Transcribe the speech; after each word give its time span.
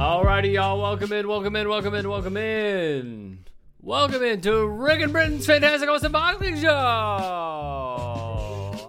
Alrighty, 0.00 0.54
y'all. 0.54 0.80
Welcome 0.80 1.12
in, 1.12 1.28
welcome 1.28 1.54
in, 1.56 1.68
welcome 1.68 1.94
in, 1.94 2.08
welcome 2.08 2.38
in. 2.38 3.44
Welcome 3.82 4.22
in 4.22 4.40
to 4.40 4.66
Rick 4.66 5.02
and 5.02 5.12
Britton's 5.12 5.44
Fantastic 5.44 5.90
Awesome 5.90 6.10
Boxing 6.10 6.58
Show. 6.58 6.70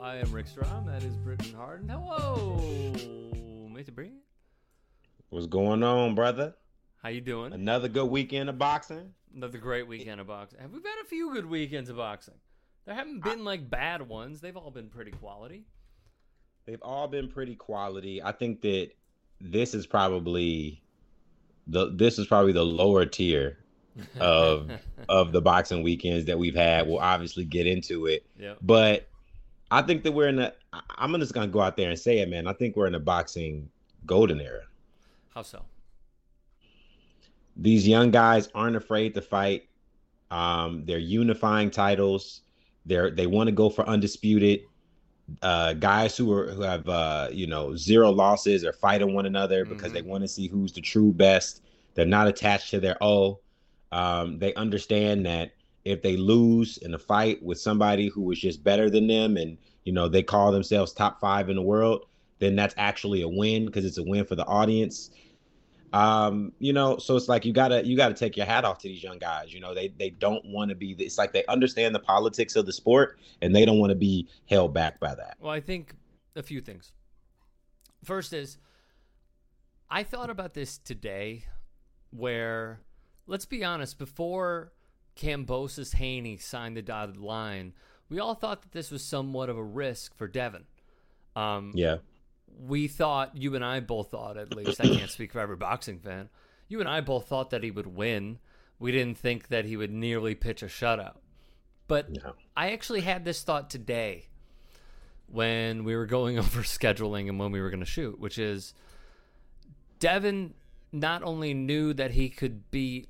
I 0.01 0.15
am 0.23 0.31
Rick 0.31 0.47
Strom. 0.47 0.85
That 0.85 1.03
is 1.03 1.17
Britton 1.17 1.53
Harden. 1.53 1.89
Hello, 1.89 2.61
Mr. 3.73 3.93
Bree. 3.93 4.13
What's 5.31 5.47
going 5.47 5.83
on, 5.83 6.15
brother? 6.15 6.55
How 7.03 7.09
you 7.09 7.19
doing? 7.19 7.51
Another 7.51 7.89
good 7.89 8.05
weekend 8.05 8.47
of 8.47 8.57
boxing. 8.57 9.11
Another 9.35 9.57
great 9.57 9.89
weekend 9.89 10.21
of 10.21 10.27
boxing. 10.27 10.61
Have 10.61 10.71
We've 10.71 10.81
had 10.81 11.01
a 11.03 11.07
few 11.09 11.33
good 11.33 11.45
weekends 11.45 11.89
of 11.89 11.97
boxing. 11.97 12.35
There 12.85 12.95
haven't 12.95 13.21
been 13.21 13.43
like 13.43 13.69
bad 13.69 14.07
ones. 14.07 14.39
They've 14.39 14.55
all 14.55 14.71
been 14.71 14.87
pretty 14.87 15.11
quality. 15.11 15.65
They've 16.65 16.81
all 16.81 17.09
been 17.09 17.27
pretty 17.27 17.55
quality. 17.55 18.23
I 18.23 18.31
think 18.31 18.61
that 18.61 18.91
this 19.41 19.73
is 19.73 19.85
probably 19.85 20.81
the 21.67 21.91
this 21.95 22.19
is 22.19 22.27
probably 22.27 22.51
the 22.51 22.65
lower 22.65 23.05
tier 23.05 23.57
of 24.19 24.71
of 25.09 25.31
the 25.31 25.41
boxing 25.41 25.83
weekends 25.83 26.25
that 26.25 26.37
we've 26.37 26.55
had. 26.55 26.87
We'll 26.87 26.99
obviously 26.99 27.45
get 27.45 27.67
into 27.67 28.07
it. 28.07 28.25
Yep. 28.39 28.57
But 28.61 29.07
I 29.69 29.81
think 29.81 30.03
that 30.03 30.11
we're 30.11 30.27
in 30.27 30.39
a. 30.39 30.53
I'm 30.97 31.13
just 31.19 31.33
gonna 31.33 31.47
go 31.47 31.61
out 31.61 31.77
there 31.77 31.89
and 31.89 31.99
say 31.99 32.19
it, 32.19 32.29
man. 32.29 32.47
I 32.47 32.53
think 32.53 32.75
we're 32.75 32.87
in 32.87 32.95
a 32.95 32.99
boxing 32.99 33.69
golden 34.05 34.41
era. 34.41 34.63
How 35.33 35.41
so? 35.41 35.63
These 37.55 37.87
young 37.87 38.11
guys 38.11 38.49
aren't 38.55 38.75
afraid 38.75 39.13
to 39.15 39.21
fight. 39.21 39.67
Um, 40.29 40.83
they're 40.85 40.97
unifying 40.97 41.69
titles. 41.69 42.41
They're 42.85 43.11
they 43.11 43.27
want 43.27 43.47
to 43.47 43.51
go 43.51 43.69
for 43.69 43.87
undisputed. 43.87 44.61
Uh, 45.41 45.73
guys 45.73 46.17
who 46.17 46.31
are 46.33 46.51
who 46.51 46.61
have 46.61 46.87
uh, 46.89 47.29
you 47.31 47.47
know 47.47 47.75
zero 47.75 48.11
losses 48.11 48.63
are 48.63 48.73
fighting 48.73 49.13
one 49.13 49.25
another 49.25 49.65
because 49.65 49.91
they 49.91 50.01
want 50.01 50.23
to 50.23 50.27
see 50.27 50.47
who's 50.47 50.73
the 50.73 50.81
true 50.81 51.11
best. 51.11 51.61
They're 51.93 52.05
not 52.05 52.27
attached 52.27 52.69
to 52.71 52.79
their 52.79 52.97
O. 53.01 53.39
Um, 53.91 54.39
they 54.39 54.53
understand 54.55 55.25
that 55.25 55.51
if 55.83 56.01
they 56.01 56.15
lose 56.15 56.77
in 56.77 56.93
a 56.93 56.99
fight 56.99 57.41
with 57.43 57.59
somebody 57.59 58.07
who 58.07 58.31
is 58.31 58.39
just 58.39 58.63
better 58.63 58.89
than 58.89 59.07
them, 59.07 59.37
and 59.37 59.57
you 59.83 59.93
know 59.93 60.07
they 60.07 60.23
call 60.23 60.51
themselves 60.51 60.93
top 60.93 61.19
five 61.19 61.49
in 61.49 61.55
the 61.55 61.61
world, 61.61 62.05
then 62.39 62.55
that's 62.55 62.75
actually 62.77 63.21
a 63.21 63.27
win 63.27 63.65
because 63.65 63.85
it's 63.85 63.97
a 63.97 64.03
win 64.03 64.25
for 64.25 64.35
the 64.35 64.45
audience 64.45 65.11
um 65.93 66.53
you 66.59 66.71
know 66.71 66.97
so 66.97 67.15
it's 67.17 67.27
like 67.27 67.43
you 67.43 67.51
gotta 67.51 67.85
you 67.85 67.97
gotta 67.97 68.13
take 68.13 68.37
your 68.37 68.45
hat 68.45 68.63
off 68.63 68.77
to 68.77 68.87
these 68.87 69.03
young 69.03 69.19
guys 69.19 69.53
you 69.53 69.59
know 69.59 69.73
they 69.73 69.89
they 69.99 70.09
don't 70.09 70.43
want 70.45 70.69
to 70.69 70.75
be 70.75 70.95
it's 70.99 71.17
like 71.17 71.33
they 71.33 71.45
understand 71.47 71.93
the 71.93 71.99
politics 71.99 72.55
of 72.55 72.65
the 72.65 72.71
sport 72.71 73.19
and 73.41 73.55
they 73.55 73.65
don't 73.65 73.79
want 73.79 73.89
to 73.89 73.95
be 73.95 74.27
held 74.49 74.73
back 74.73 74.99
by 74.99 75.13
that 75.13 75.35
Well, 75.39 75.51
I 75.51 75.59
think 75.59 75.93
a 76.35 76.43
few 76.43 76.61
things. 76.61 76.91
First 78.03 78.33
is, 78.33 78.57
I 79.89 80.03
thought 80.03 80.29
about 80.29 80.53
this 80.53 80.77
today, 80.77 81.45
where, 82.11 82.81
let's 83.27 83.45
be 83.45 83.63
honest, 83.63 83.97
before 83.97 84.73
Kambosos 85.15 85.95
Haney 85.95 86.37
signed 86.37 86.77
the 86.77 86.81
dotted 86.81 87.17
line, 87.17 87.73
we 88.09 88.19
all 88.19 88.33
thought 88.33 88.61
that 88.63 88.71
this 88.71 88.91
was 88.91 89.03
somewhat 89.03 89.49
of 89.49 89.57
a 89.57 89.63
risk 89.63 90.15
for 90.15 90.27
Devin. 90.27 90.65
Um, 91.35 91.71
yeah 91.75 91.97
we 92.59 92.87
thought, 92.87 93.35
you 93.35 93.55
and 93.55 93.63
I 93.63 93.79
both 93.79 94.11
thought 94.11 94.37
at 94.37 94.55
least, 94.55 94.81
I 94.81 94.87
can't 94.87 95.09
speak 95.09 95.31
for 95.33 95.39
every 95.39 95.55
boxing 95.55 95.99
fan, 95.99 96.29
you 96.67 96.79
and 96.79 96.89
I 96.89 97.01
both 97.01 97.27
thought 97.27 97.49
that 97.49 97.63
he 97.63 97.71
would 97.71 97.87
win. 97.87 98.39
We 98.79 98.91
didn't 98.91 99.17
think 99.17 99.49
that 99.49 99.65
he 99.65 99.77
would 99.77 99.91
nearly 99.91 100.35
pitch 100.35 100.63
a 100.63 100.67
shutout. 100.67 101.17
But 101.87 102.09
No. 102.11 102.33
I 102.55 102.71
actually 102.71 103.01
had 103.01 103.25
this 103.25 103.43
thought 103.43 103.69
today 103.69 104.27
when 105.27 105.83
we 105.83 105.95
were 105.95 106.05
going 106.05 106.37
over 106.39 106.61
scheduling 106.61 107.27
and 107.29 107.39
when 107.39 107.51
we 107.51 107.61
were 107.61 107.69
going 107.69 107.81
to 107.81 107.85
shoot, 107.85 108.19
which 108.19 108.37
is 108.37 108.73
Devin 109.99 110.53
not 110.91 111.23
only 111.23 111.53
knew 111.53 111.93
that 111.93 112.11
he 112.11 112.29
could 112.29 112.69
beat 112.71 113.07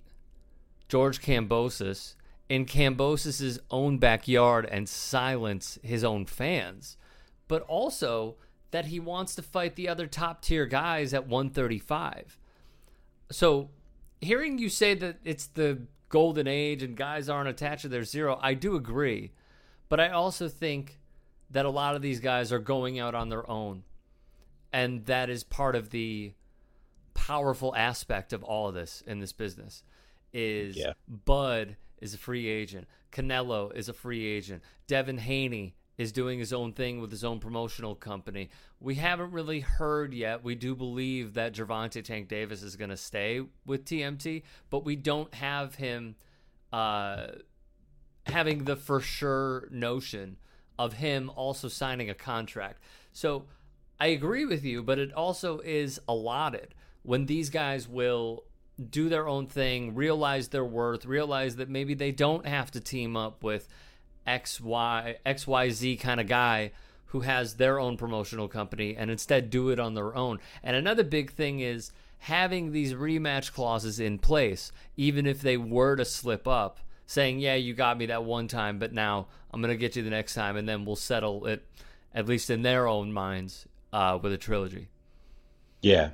George 0.88 1.22
Kambosos 1.22 2.16
in 2.50 2.66
Kambosos's 2.66 3.60
own 3.70 3.98
backyard 3.98 4.66
and 4.70 4.90
silence 4.90 5.80
his 5.82 6.04
own 6.04 6.26
fans, 6.26 6.98
but 7.48 7.62
also 7.64 8.36
that 8.72 8.86
he 8.86 9.00
wants 9.00 9.36
to 9.36 9.42
fight 9.42 9.76
the 9.76 9.88
other 9.88 10.08
top 10.08 10.42
tier 10.42 10.66
guys 10.66 11.14
at 11.14 11.28
135. 11.28 12.38
So, 13.32 13.70
hearing 14.20 14.58
you 14.58 14.70
say 14.70 14.94
that 14.96 15.18
it's 15.24 15.48
the 15.48 15.84
golden 16.10 16.48
age 16.48 16.84
and 16.84 16.96
guys 16.96 17.30
aren't 17.30 17.50
attached 17.50 17.84
to 17.84 17.88
their 17.88 18.04
zero, 18.04 18.40
I 18.42 18.54
do 18.54 18.76
agree. 18.76 19.32
But 19.90 20.00
I 20.00 20.10
also 20.10 20.48
think 20.48 21.00
that 21.50 21.66
a 21.66 21.70
lot 21.70 21.96
of 21.96 22.02
these 22.02 22.20
guys 22.20 22.52
are 22.52 22.60
going 22.60 23.00
out 23.00 23.16
on 23.16 23.30
their 23.30 23.50
own. 23.50 23.84
And 24.74 25.06
that 25.06 25.30
is 25.30 25.44
part 25.44 25.76
of 25.76 25.90
the 25.90 26.34
powerful 27.14 27.76
aspect 27.76 28.32
of 28.32 28.44
all 28.44 28.70
of 28.70 28.74
this 28.74 29.04
in 29.06 29.20
this 29.20 29.34
business 29.34 29.84
is 30.34 30.78
Yeah. 30.78 30.94
Bud 31.08 31.76
is 32.00 32.14
a 32.14 32.18
free 32.18 32.48
agent. 32.48 32.88
Canelo 33.12 33.76
is 33.76 33.90
a 33.90 33.94
free 33.94 34.26
agent. 34.26 34.64
Devin 34.88 35.18
Haney 35.18 35.76
is 35.98 36.12
doing 36.12 36.40
his 36.40 36.54
own 36.54 36.74
thing 36.74 37.00
with 37.00 37.12
his 37.12 37.24
own 37.24 37.40
promotional 37.40 37.96
company. 37.96 38.50
We 38.80 38.96
haven't 38.96 39.32
really 39.32 39.60
heard 39.60 40.14
yet. 40.14 40.44
We 40.44 40.56
do 40.56 40.76
believe 40.76 41.34
that 41.36 41.54
Gervonta 41.54 42.04
Tank 42.04 42.28
Davis 42.28 42.64
is 42.64 42.76
going 42.76 42.90
to 42.90 42.98
stay 42.98 43.42
with 43.66 43.86
TMT, 43.86 44.44
but 44.70 44.84
we 44.84 44.96
don't 44.96 45.34
have 45.34 45.76
him 45.76 46.16
uh, 46.74 47.28
having 48.26 48.64
the 48.66 48.76
for 48.76 49.00
sure 49.00 49.68
notion 49.72 50.38
of 50.80 50.94
him 50.94 51.30
also 51.36 51.68
signing 51.68 52.10
a 52.10 52.16
contract. 52.16 52.82
So 53.14 53.46
I 54.00 54.08
agree 54.08 54.46
with 54.46 54.64
you, 54.64 54.82
but 54.82 54.98
it 54.98 55.14
also 55.14 55.60
is 55.60 56.00
allotted 56.08 56.74
when 57.04 57.26
these 57.26 57.50
guys 57.50 57.88
will 57.88 58.46
do 58.90 59.10
their 59.10 59.28
own 59.28 59.48
thing, 59.48 59.94
realize 59.94 60.48
their 60.48 60.66
worth, 60.66 61.06
realize 61.06 61.58
that 61.58 61.70
maybe 61.70 61.94
they 61.94 62.12
don't 62.12 62.46
have 62.46 62.72
to 62.72 62.80
team 62.80 63.16
up 63.16 63.44
with 63.44 63.68
XY 64.28 65.16
XYZ 65.26 66.00
kind 66.00 66.20
of 66.20 66.28
guy 66.28 66.72
who 67.08 67.22
has 67.22 67.56
their 67.56 67.78
own 67.78 67.98
promotional 67.98 68.48
company 68.48 68.96
and 68.96 69.12
instead 69.12 69.50
do 69.50 69.70
it 69.70 69.80
on 69.80 69.96
their 69.96 70.16
own. 70.16 70.40
And 70.64 70.76
another 70.76 71.04
big 71.04 71.32
thing 71.32 71.60
is 71.60 71.92
having 72.20 72.72
these 72.72 72.94
rematch 72.94 73.52
clauses 73.52 74.00
in 74.00 74.18
place, 74.18 74.72
even 74.96 75.26
if 75.26 75.42
they 75.42 75.58
were 75.58 75.98
to 75.98 76.06
slip 76.06 76.48
up, 76.48 76.80
saying, 77.06 77.40
Yeah, 77.40 77.56
you 77.56 77.74
got 77.74 77.98
me 77.98 78.06
that 78.08 78.24
one 78.24 78.48
time, 78.48 78.80
but 78.80 78.94
now 78.94 79.28
I'm 79.52 79.62
going 79.62 79.74
to 79.74 79.78
get 79.78 79.96
you 79.96 80.04
the 80.04 80.10
next 80.10 80.36
time, 80.36 80.56
and 80.56 80.70
then 80.70 80.86
we'll 80.86 80.96
settle 80.96 81.46
it, 81.48 81.66
at 82.16 82.28
least 82.28 82.50
in 82.50 82.62
their 82.62 82.88
own 82.88 83.12
minds, 83.12 83.68
uh, 83.92 84.18
with 84.22 84.32
a 84.32 84.38
trilogy. 84.38 84.88
Yeah. 85.82 86.12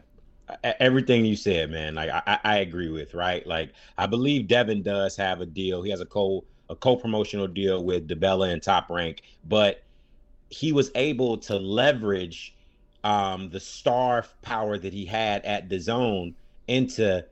Everything 0.64 1.26
you 1.26 1.36
said, 1.36 1.70
man, 1.70 1.96
like 1.96 2.10
I, 2.10 2.40
I 2.44 2.58
agree 2.60 2.90
with, 2.90 3.14
right? 3.14 3.46
Like 3.46 3.74
I 3.98 4.08
believe 4.08 4.48
Devin 4.48 4.82
does 4.82 5.18
have 5.18 5.42
a 5.42 5.46
deal. 5.46 5.82
He 5.84 5.92
has 5.92 6.00
a 6.00 6.06
co 6.06 6.46
a 6.70 6.76
co-promotional 6.76 7.48
deal 7.48 7.84
with 7.84 8.08
DeBella 8.08 8.52
and 8.52 8.62
Top 8.62 8.90
Rank, 8.90 9.22
but 9.46 9.84
he 10.50 10.72
was 10.72 10.92
able 10.96 11.38
to 11.38 11.58
leverage 11.58 12.54
um 13.04 13.50
the 13.50 13.60
star 13.60 14.26
power 14.42 14.78
that 14.78 14.94
he 14.94 15.06
had 15.06 15.44
at 15.46 15.70
the 15.70 15.80
zone 15.80 16.34
into 16.68 17.24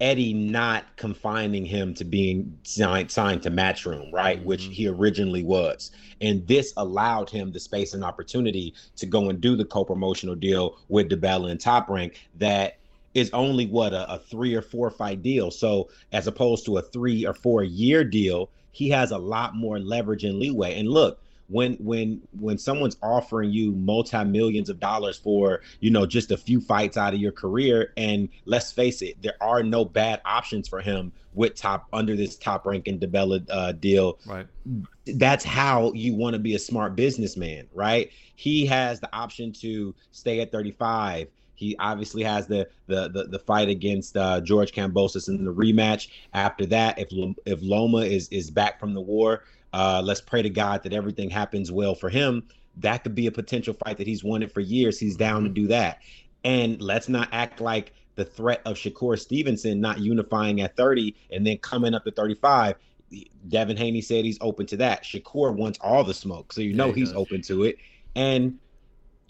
Eddie 0.00 0.32
not 0.32 0.96
confining 0.96 1.64
him 1.66 1.92
to 1.92 2.04
being 2.04 2.58
signed, 2.62 3.10
signed 3.10 3.42
to 3.42 3.50
Matchroom, 3.50 4.10
right? 4.12 4.42
Which 4.42 4.62
Mhm. 4.62 4.72
he 4.72 4.86
originally 4.88 5.42
was. 5.42 5.90
And 6.22 6.46
this 6.46 6.72
allowed 6.78 7.28
him 7.28 7.52
the 7.52 7.60
space 7.60 7.92
and 7.92 8.02
opportunity 8.02 8.72
to 8.96 9.04
go 9.04 9.28
and 9.28 9.40
do 9.42 9.56
the 9.56 9.64
co-promotional 9.64 10.36
deal 10.36 10.78
with 10.88 11.10
DeBella 11.10 11.50
and 11.50 11.60
Top 11.60 11.90
Rank 11.90 12.18
that 12.38 12.78
is 13.12 13.30
only 13.32 13.66
what 13.66 13.92
a, 13.92 14.10
a 14.14 14.18
three 14.18 14.54
or 14.54 14.62
four 14.62 14.90
fight 14.90 15.22
deal. 15.22 15.50
So 15.50 15.90
as 16.12 16.26
opposed 16.26 16.64
to 16.66 16.78
a 16.78 16.82
three 16.82 17.26
or 17.26 17.34
four 17.34 17.62
year 17.62 18.02
deal, 18.02 18.48
he 18.72 18.88
has 18.90 19.10
a 19.10 19.18
lot 19.18 19.54
more 19.54 19.78
leverage 19.78 20.24
and 20.24 20.38
leeway. 20.38 20.78
And 20.78 20.88
look, 20.88 21.20
when 21.48 21.74
when 21.74 22.20
when 22.38 22.56
someone's 22.56 22.96
offering 23.02 23.50
you 23.50 23.72
multi-millions 23.72 24.68
of 24.68 24.78
dollars 24.78 25.18
for 25.18 25.60
you 25.80 25.90
know 25.90 26.06
just 26.06 26.30
a 26.30 26.36
few 26.36 26.60
fights 26.60 26.96
out 26.96 27.12
of 27.12 27.18
your 27.20 27.32
career 27.32 27.92
and 27.96 28.28
let's 28.44 28.70
face 28.70 29.02
it 29.02 29.20
there 29.20 29.34
are 29.40 29.60
no 29.60 29.84
bad 29.84 30.20
options 30.24 30.68
for 30.68 30.80
him 30.80 31.10
with 31.34 31.56
top 31.56 31.88
under 31.92 32.14
this 32.14 32.36
top 32.36 32.64
ranking 32.66 33.00
DeBella 33.00 33.44
uh, 33.50 33.72
deal 33.72 34.18
Right. 34.26 34.46
that's 35.06 35.44
how 35.44 35.92
you 35.92 36.14
want 36.14 36.34
to 36.34 36.38
be 36.38 36.54
a 36.54 36.58
smart 36.58 36.94
businessman, 36.94 37.66
right? 37.74 38.10
He 38.36 38.64
has 38.66 39.00
the 39.00 39.12
option 39.14 39.52
to 39.54 39.94
stay 40.12 40.40
at 40.40 40.52
35. 40.52 41.28
He 41.60 41.76
obviously 41.78 42.22
has 42.24 42.46
the 42.48 42.68
the 42.88 43.08
the, 43.10 43.24
the 43.24 43.38
fight 43.38 43.68
against 43.68 44.16
uh, 44.16 44.40
George 44.40 44.72
Kambosos 44.72 45.28
in 45.28 45.44
the 45.44 45.52
rematch. 45.54 46.08
After 46.32 46.66
that, 46.66 46.98
if 46.98 47.08
if 47.46 47.60
Loma 47.62 47.98
is 47.98 48.28
is 48.30 48.50
back 48.50 48.80
from 48.80 48.94
the 48.94 49.00
war, 49.00 49.44
uh, 49.72 50.02
let's 50.04 50.22
pray 50.22 50.42
to 50.42 50.50
God 50.50 50.82
that 50.84 50.92
everything 50.92 51.30
happens 51.30 51.70
well 51.70 51.94
for 51.94 52.08
him. 52.10 52.48
That 52.76 53.04
could 53.04 53.14
be 53.14 53.26
a 53.26 53.32
potential 53.32 53.74
fight 53.74 53.98
that 53.98 54.06
he's 54.06 54.24
wanted 54.24 54.52
for 54.52 54.60
years. 54.60 54.98
He's 54.98 55.16
down 55.16 55.44
to 55.44 55.50
do 55.50 55.68
that. 55.68 55.98
And 56.44 56.80
let's 56.80 57.08
not 57.08 57.28
act 57.32 57.60
like 57.60 57.92
the 58.16 58.24
threat 58.24 58.62
of 58.64 58.76
Shakur 58.76 59.18
Stevenson 59.18 59.80
not 59.80 60.00
unifying 60.00 60.60
at 60.62 60.76
30 60.76 61.16
and 61.30 61.46
then 61.46 61.58
coming 61.58 61.94
up 61.94 62.04
to 62.04 62.10
35 62.12 62.76
Devin 63.48 63.76
Haney 63.76 64.00
said 64.02 64.24
he's 64.24 64.38
open 64.40 64.66
to 64.66 64.76
that. 64.78 65.02
Shakur 65.04 65.54
wants 65.54 65.78
all 65.82 66.04
the 66.04 66.14
smoke, 66.14 66.52
so 66.52 66.60
you 66.60 66.72
Yeah, 66.72 66.84
know 66.84 66.92
he 66.92 67.00
he's 67.00 67.12
open 67.12 67.42
to 67.42 67.64
it. 67.64 67.76
And 68.14 68.58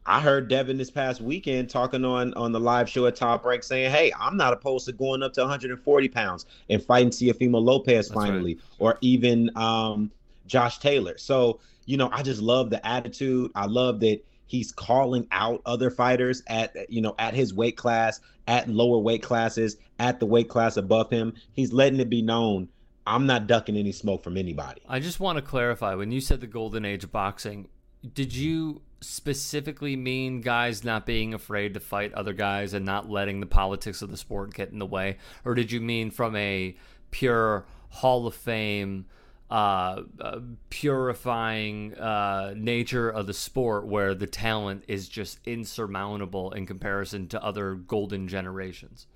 I 0.06 0.20
heard 0.20 0.48
Devin 0.48 0.78
this 0.78 0.90
past 0.90 1.20
weekend 1.20 1.70
talking 1.70 2.04
on 2.04 2.34
on 2.34 2.52
the 2.52 2.60
live 2.60 2.88
show 2.88 3.06
at 3.06 3.16
Top 3.16 3.44
Rank 3.44 3.62
saying, 3.62 3.90
"Hey, 3.90 4.12
I'm 4.18 4.36
not 4.36 4.52
opposed 4.52 4.86
to 4.86 4.92
going 4.92 5.22
up 5.22 5.32
to 5.34 5.40
140 5.42 6.08
pounds 6.08 6.46
and 6.68 6.82
fighting 6.82 7.10
Teofimo 7.10 7.62
Lopez 7.62 8.08
That's 8.08 8.14
finally, 8.20 8.54
right. 8.54 8.62
or 8.78 8.98
even 9.00 9.50
um, 9.56 10.10
Josh 10.46 10.78
Taylor." 10.78 11.18
So 11.18 11.60
you 11.86 11.96
know, 11.96 12.08
I 12.12 12.22
just 12.22 12.40
love 12.40 12.70
the 12.70 12.84
attitude. 12.86 13.50
I 13.54 13.66
love 13.66 14.00
that 14.00 14.20
he's 14.46 14.72
calling 14.72 15.26
out 15.32 15.62
other 15.66 15.90
fighters 15.90 16.42
at 16.46 16.76
you 16.90 17.00
know 17.00 17.14
at 17.18 17.34
his 17.34 17.52
weight 17.52 17.76
class, 17.76 18.20
at 18.46 18.68
lower 18.68 18.98
weight 18.98 19.22
classes, 19.22 19.76
at 19.98 20.20
the 20.20 20.26
weight 20.26 20.48
class 20.48 20.76
above 20.76 21.10
him. 21.10 21.34
He's 21.52 21.72
letting 21.72 22.00
it 22.00 22.10
be 22.10 22.22
known. 22.22 22.68
I'm 23.06 23.26
not 23.26 23.46
ducking 23.46 23.76
any 23.76 23.92
smoke 23.92 24.22
from 24.22 24.36
anybody. 24.36 24.82
I 24.88 25.00
just 25.00 25.20
want 25.20 25.36
to 25.36 25.42
clarify 25.42 25.94
when 25.94 26.12
you 26.12 26.20
said 26.20 26.40
the 26.40 26.46
golden 26.46 26.84
age 26.84 27.02
of 27.02 27.10
boxing, 27.10 27.68
did 28.14 28.34
you 28.34 28.82
specifically 29.00 29.96
mean 29.96 30.40
guys 30.40 30.84
not 30.84 31.06
being 31.06 31.34
afraid 31.34 31.74
to 31.74 31.80
fight 31.80 32.12
other 32.14 32.32
guys 32.32 32.74
and 32.74 32.84
not 32.84 33.08
letting 33.08 33.40
the 33.40 33.46
politics 33.46 34.02
of 34.02 34.10
the 34.10 34.16
sport 34.16 34.54
get 34.54 34.70
in 34.70 34.78
the 34.78 34.86
way? 34.86 35.18
Or 35.44 35.54
did 35.54 35.72
you 35.72 35.80
mean 35.80 36.10
from 36.10 36.36
a 36.36 36.76
pure 37.10 37.64
Hall 37.88 38.26
of 38.26 38.34
Fame, 38.34 39.06
uh, 39.50 40.02
uh, 40.20 40.40
purifying 40.68 41.94
uh, 41.94 42.54
nature 42.56 43.10
of 43.10 43.26
the 43.26 43.34
sport 43.34 43.86
where 43.86 44.14
the 44.14 44.26
talent 44.26 44.84
is 44.86 45.08
just 45.08 45.40
insurmountable 45.44 46.52
in 46.52 46.66
comparison 46.66 47.26
to 47.28 47.42
other 47.42 47.74
golden 47.74 48.28
generations? 48.28 49.06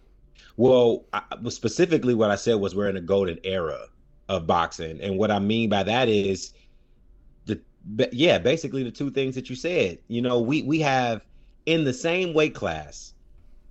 Well, 0.57 1.05
I, 1.13 1.23
specifically, 1.49 2.15
what 2.15 2.31
I 2.31 2.37
said 2.37 2.55
was 2.55 2.75
we're 2.75 2.89
in 2.89 2.97
a 2.97 3.01
golden 3.01 3.39
era 3.45 3.87
of 4.29 4.47
boxing, 4.47 5.01
and 5.01 5.19
what 5.19 5.31
I 5.31 5.39
mean 5.39 5.69
by 5.69 5.83
that 5.85 6.09
is 6.09 6.53
the 7.97 8.09
yeah, 8.13 8.39
basically 8.39 8.83
the 8.83 8.91
two 8.91 9.11
things 9.11 9.35
that 9.35 9.51
you 9.51 9.57
said. 9.57 9.99
You 10.09 10.23
know, 10.23 10.41
we 10.41 10.63
we 10.63 10.81
have 10.81 11.23
in 11.67 11.85
the 11.85 11.93
same 11.93 12.35
weight 12.35 12.55
class, 12.55 13.15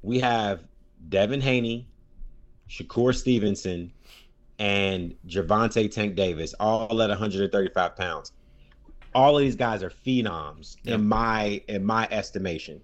we 0.01 0.19
have 0.19 0.63
Devin 1.09 1.41
Haney, 1.41 1.87
Shakur 2.69 3.15
Stevenson, 3.15 3.91
and 4.59 5.15
Gervonta 5.27 5.89
Tank 5.91 6.15
Davis, 6.15 6.53
all 6.59 7.01
at 7.01 7.09
135 7.09 7.95
pounds. 7.95 8.31
All 9.15 9.37
of 9.37 9.43
these 9.43 9.55
guys 9.55 9.83
are 9.83 9.89
phenoms 9.91 10.77
Yeah. 10.83 10.95
in 10.95 11.07
my 11.07 11.61
in 11.67 11.85
my 11.85 12.07
estimation. 12.11 12.81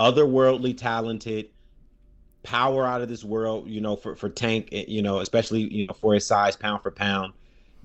Otherworldly 0.00 0.76
talented, 0.76 1.50
power 2.42 2.86
out 2.86 3.02
of 3.02 3.08
this 3.08 3.22
world, 3.22 3.68
you 3.68 3.80
know, 3.80 3.94
for, 3.94 4.16
for 4.16 4.28
Tank, 4.28 4.68
eh, 4.72 4.84
you 4.88 5.02
know, 5.02 5.20
especially, 5.20 5.60
you 5.72 5.86
know, 5.86 5.94
for 5.94 6.14
his 6.14 6.26
size, 6.26 6.56
pound 6.56 6.82
for 6.82 6.90
pound. 6.90 7.34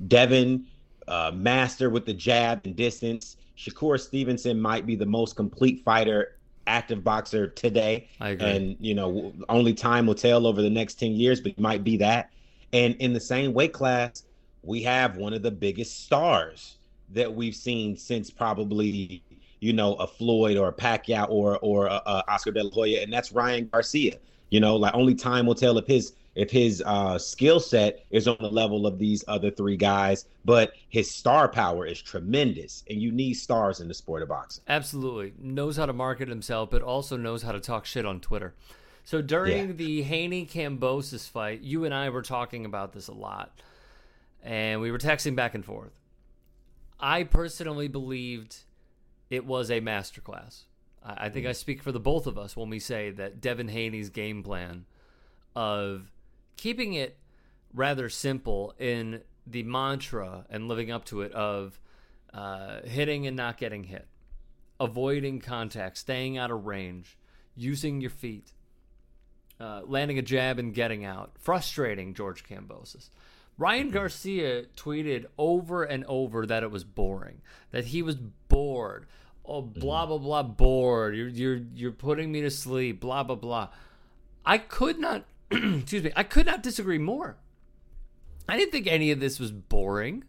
Devin, 0.07 0.65
uh, 1.07 1.31
master 1.33 1.89
with 1.89 2.05
the 2.05 2.13
jab 2.13 2.61
and 2.65 2.75
distance. 2.75 3.37
Shakur 3.57 3.99
Stevenson 3.99 4.59
might 4.59 4.85
be 4.85 4.95
the 4.95 5.05
most 5.05 5.35
complete 5.35 5.83
fighter, 5.83 6.35
active 6.67 7.03
boxer 7.03 7.47
today. 7.47 8.09
I 8.19 8.29
agree. 8.29 8.47
And, 8.47 8.77
you 8.79 8.93
know, 8.93 9.33
only 9.49 9.73
time 9.73 10.05
will 10.05 10.15
tell 10.15 10.45
over 10.45 10.61
the 10.61 10.69
next 10.69 10.95
10 10.95 11.11
years, 11.13 11.41
but 11.41 11.59
might 11.59 11.83
be 11.83 11.97
that. 11.97 12.31
And 12.73 12.95
in 12.95 13.13
the 13.13 13.19
same 13.19 13.53
weight 13.53 13.73
class, 13.73 14.23
we 14.61 14.83
have 14.83 15.17
one 15.17 15.33
of 15.33 15.41
the 15.41 15.51
biggest 15.51 16.05
stars 16.05 16.77
that 17.13 17.33
we've 17.33 17.55
seen 17.55 17.95
since 17.95 18.29
probably, 18.29 19.23
you 19.59 19.73
know, 19.73 19.95
a 19.95 20.05
Floyd 20.05 20.57
or 20.57 20.67
a 20.67 20.73
Pacquiao 20.73 21.29
or 21.29 21.57
or 21.59 21.87
a, 21.87 22.01
a 22.05 22.23
Oscar 22.27 22.51
De 22.51 22.63
La 22.63 22.69
Hoya, 22.69 23.01
and 23.01 23.11
that's 23.11 23.31
Ryan 23.31 23.69
Garcia. 23.71 24.17
You 24.49 24.59
know, 24.59 24.75
like 24.75 24.93
only 24.93 25.15
time 25.15 25.45
will 25.45 25.55
tell 25.55 25.77
if 25.77 25.87
his 25.87 26.13
if 26.37 26.51
his 26.51 26.83
uh, 26.85 27.17
skill 27.17 27.59
set 27.59 28.05
is 28.11 28.27
on 28.27 28.37
the 28.39 28.49
level 28.49 28.85
of 28.85 28.99
these 28.99 29.23
other 29.27 29.49
three 29.49 29.75
guys, 29.75 30.25
but 30.45 30.73
his 30.89 31.09
star 31.09 31.49
power 31.49 31.87
is 31.87 31.99
tremendous, 31.99 32.83
and 32.89 33.01
you 33.01 33.11
need 33.11 33.33
stars 33.33 33.79
in 33.79 33.87
the 33.87 33.93
sport 33.95 34.21
of 34.21 34.29
boxing. 34.29 34.63
Absolutely. 34.67 35.33
Knows 35.39 35.77
how 35.77 35.87
to 35.87 35.93
market 35.93 36.29
himself, 36.29 36.69
but 36.69 36.83
also 36.83 37.17
knows 37.17 37.41
how 37.41 37.53
to 37.53 37.59
talk 37.59 37.85
shit 37.85 38.05
on 38.05 38.19
Twitter. 38.19 38.53
So 39.03 39.21
during 39.21 39.69
Yeah. 39.69 39.73
the 39.73 40.01
Haney 40.03 40.45
Kambosos 40.45 41.27
fight, 41.27 41.61
you 41.61 41.85
and 41.85 41.93
I 41.93 42.09
were 42.09 42.21
talking 42.21 42.65
about 42.65 42.93
this 42.93 43.07
a 43.07 43.13
lot. 43.13 43.59
And 44.43 44.79
we 44.79 44.91
were 44.91 44.99
texting 44.99 45.35
back 45.35 45.55
and 45.55 45.65
forth. 45.65 45.99
I 46.99 47.23
personally 47.23 47.87
believed 47.87 48.57
it 49.31 49.43
was 49.43 49.71
a 49.71 49.81
masterclass. 49.81 50.65
I, 51.03 51.25
I 51.25 51.29
think 51.29 51.47
I 51.47 51.53
speak 51.53 51.81
for 51.81 51.91
the 51.91 51.99
both 51.99 52.27
of 52.27 52.37
us 52.37 52.55
when 52.55 52.69
we 52.69 52.77
say 52.79 53.09
that 53.09 53.41
Devin 53.41 53.69
Haney's 53.69 54.09
game 54.11 54.43
plan 54.43 54.85
of 55.55 56.11
keeping 56.57 56.93
it 56.93 57.17
rather 57.73 58.09
simple 58.09 58.73
in 58.79 59.21
the 59.45 59.63
mantra 59.63 60.45
and 60.49 60.67
living 60.67 60.91
up 60.91 61.05
to 61.05 61.21
it 61.21 61.31
of 61.31 61.79
uh, 62.33 62.81
hitting 62.83 63.27
and 63.27 63.37
not 63.37 63.57
getting 63.57 63.85
hit, 63.85 64.07
avoiding 64.79 65.39
contact, 65.39 65.97
staying 65.97 66.37
out 66.37 66.51
of 66.51 66.65
range, 66.65 67.17
using 67.55 68.01
your 68.01 68.09
feet, 68.09 68.51
uh, 69.59 69.81
landing 69.85 70.19
a 70.19 70.21
jab 70.21 70.59
and 70.59 70.73
getting 70.73 71.05
out, 71.05 71.31
frustrating 71.39 72.13
George 72.13 72.43
Kambosos. 72.43 73.09
Ryan 73.57 73.89
Garcia 73.89 74.65
tweeted 74.75 75.25
over 75.37 75.83
and 75.83 76.05
over 76.05 76.45
that 76.45 76.61
it 76.61 76.69
was 76.69 76.83
boring, 76.83 77.41
that 77.71 77.85
he 77.85 78.01
was 78.03 78.15
bored. 78.15 79.07
Oh, 79.43 79.61
blah 79.61 80.05
blah 80.05 80.17
blah, 80.17 80.43
bored. 80.43 81.15
You're 81.15 81.29
you're 81.29 81.61
you're 81.73 81.91
putting 81.91 82.31
me 82.31 82.41
to 82.41 82.51
sleep. 82.51 82.99
Blah 82.99 83.23
blah 83.23 83.35
blah. 83.35 83.69
I 84.45 84.57
could 84.59 84.99
not, 84.99 85.25
excuse 85.51 86.03
me, 86.03 86.11
I 86.15 86.23
could 86.23 86.45
not 86.45 86.63
disagree 86.63 86.97
more. 86.97 87.37
I 88.49 88.57
didn't 88.57 88.71
think 88.71 88.87
any 88.87 89.11
of 89.11 89.19
this 89.19 89.39
was 89.39 89.51
boring. 89.51 90.23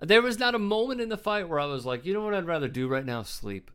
There 0.00 0.22
was 0.22 0.38
not 0.38 0.54
a 0.54 0.58
moment 0.58 1.00
in 1.00 1.08
the 1.08 1.16
fight 1.16 1.48
where 1.48 1.60
I 1.60 1.66
was 1.66 1.86
like, 1.86 2.04
you 2.04 2.12
know 2.12 2.22
what 2.22 2.34
I'd 2.34 2.46
rather 2.46 2.68
do 2.68 2.88
right 2.88 3.04
now? 3.04 3.22
Sleep. 3.22 3.70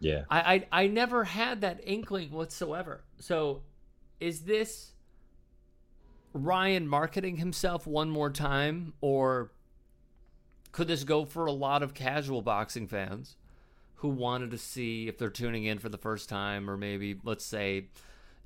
Yeah. 0.00 0.24
I, 0.30 0.54
I 0.54 0.82
I 0.82 0.86
never 0.86 1.24
had 1.24 1.60
that 1.62 1.80
inkling 1.84 2.30
whatsoever. 2.30 3.02
So, 3.18 3.62
is 4.20 4.42
this 4.42 4.92
Ryan 6.32 6.86
marketing 6.86 7.36
himself 7.36 7.86
one 7.86 8.10
more 8.10 8.30
time, 8.30 8.92
or 9.00 9.50
could 10.70 10.86
this 10.86 11.02
go 11.02 11.24
for 11.24 11.46
a 11.46 11.52
lot 11.52 11.82
of 11.82 11.94
casual 11.94 12.42
boxing 12.42 12.86
fans 12.86 13.36
who 13.96 14.08
wanted 14.08 14.52
to 14.52 14.58
see 14.58 15.08
if 15.08 15.18
they're 15.18 15.30
tuning 15.30 15.64
in 15.64 15.78
for 15.78 15.88
the 15.88 15.98
first 15.98 16.28
time, 16.28 16.70
or 16.70 16.76
maybe 16.76 17.18
let's 17.24 17.44
say 17.44 17.86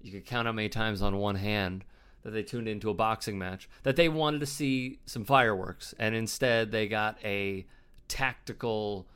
you 0.03 0.13
could 0.13 0.27
count 0.27 0.47
how 0.47 0.53
many 0.53 0.69
times 0.69 1.03
on 1.03 1.17
one 1.17 1.37
hand 1.37 1.85
that 2.23 2.31
they 2.31 2.43
tuned 2.43 2.69
into 2.69 2.91
a 2.91 2.95
boxing 2.95 3.39
match 3.39 3.69
that 3.83 3.97
they 3.97 4.09
wanted 4.09 4.41
to 4.41 4.47
see 4.47 4.99
some 5.07 5.25
fireworks, 5.25 5.95
and 5.99 6.15
instead 6.15 6.71
they 6.71 6.87
got 6.89 7.19
a 7.25 7.67
tactical, 8.09 9.07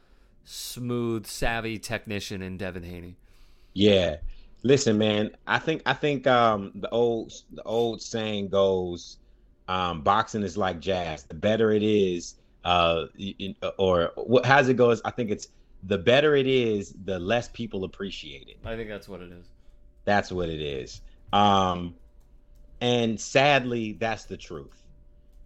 smooth, 0.44 1.26
savvy 1.26 1.78
technician 1.78 2.42
in 2.42 2.56
Devin 2.56 2.82
Haney. 2.82 3.16
Yeah. 3.74 4.16
Listen, 4.62 4.98
man, 4.98 5.30
I 5.46 5.58
think 5.58 5.82
I 5.86 5.92
think 5.92 6.26
um 6.26 6.72
the 6.74 6.88
old 6.90 7.32
the 7.52 7.62
old 7.62 8.02
saying 8.02 8.48
goes 8.48 9.18
um 9.68 10.02
boxing 10.02 10.42
is 10.42 10.56
like 10.56 10.80
jazz. 10.80 11.22
The 11.24 11.34
better 11.34 11.70
it 11.72 11.82
is 11.82 12.34
uh 12.64 13.04
or 13.78 14.12
what 14.16 14.44
how's 14.44 14.68
it 14.68 14.76
goes? 14.76 15.00
I 15.04 15.10
think 15.10 15.30
it's 15.30 15.48
the 15.84 15.98
better 15.98 16.34
it 16.34 16.46
is, 16.46 16.94
the 17.04 17.18
less 17.18 17.48
people 17.48 17.84
appreciate 17.84 18.48
it. 18.48 18.56
I 18.64 18.74
think 18.76 18.88
that's 18.88 19.08
what 19.08 19.20
it 19.20 19.30
is. 19.30 19.46
That's 20.06 20.32
what 20.32 20.48
it 20.48 20.62
is. 20.62 21.02
Um 21.34 21.94
and 22.80 23.20
sadly 23.20 23.98
that's 24.00 24.24
the 24.24 24.38
truth. 24.38 24.86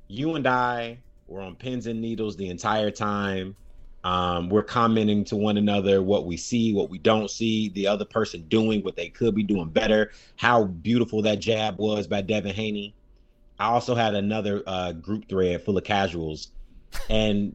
You 0.07 0.37
and 0.37 0.47
I 0.47 0.99
were 1.27 1.41
on 1.41 1.57
pins 1.57 1.87
and 1.87 2.01
needles 2.01 2.37
the 2.37 2.49
entire 2.49 2.91
time. 2.91 3.57
Um, 4.03 4.49
we're 4.49 4.63
commenting 4.63 5.25
to 5.25 5.37
one 5.37 5.59
another 5.59 6.03
what 6.03 6.25
we 6.27 6.37
see, 6.37 6.73
what 6.73 6.89
we 6.89 6.99
don't 6.99 7.31
see, 7.31 7.69
the 7.71 7.87
other 7.87 8.05
person 8.07 8.43
doing 8.49 8.83
what 8.83 8.97
they 8.97 9.09
could 9.09 9.35
be 9.35 9.43
doing 9.43 9.69
better, 9.69 10.11
how 10.37 10.65
beautiful 10.65 11.21
that 11.23 11.39
jab 11.39 11.79
was 11.79 12.07
by 12.07 12.23
Devin 12.23 12.55
Haney. 12.55 12.95
I 13.59 13.67
also 13.67 13.95
had 13.95 14.15
another 14.15 14.63
uh, 14.67 14.93
group 14.93 15.29
thread 15.29 15.63
full 15.63 15.77
of 15.77 15.85
casuals, 15.85 16.51
and 17.11 17.55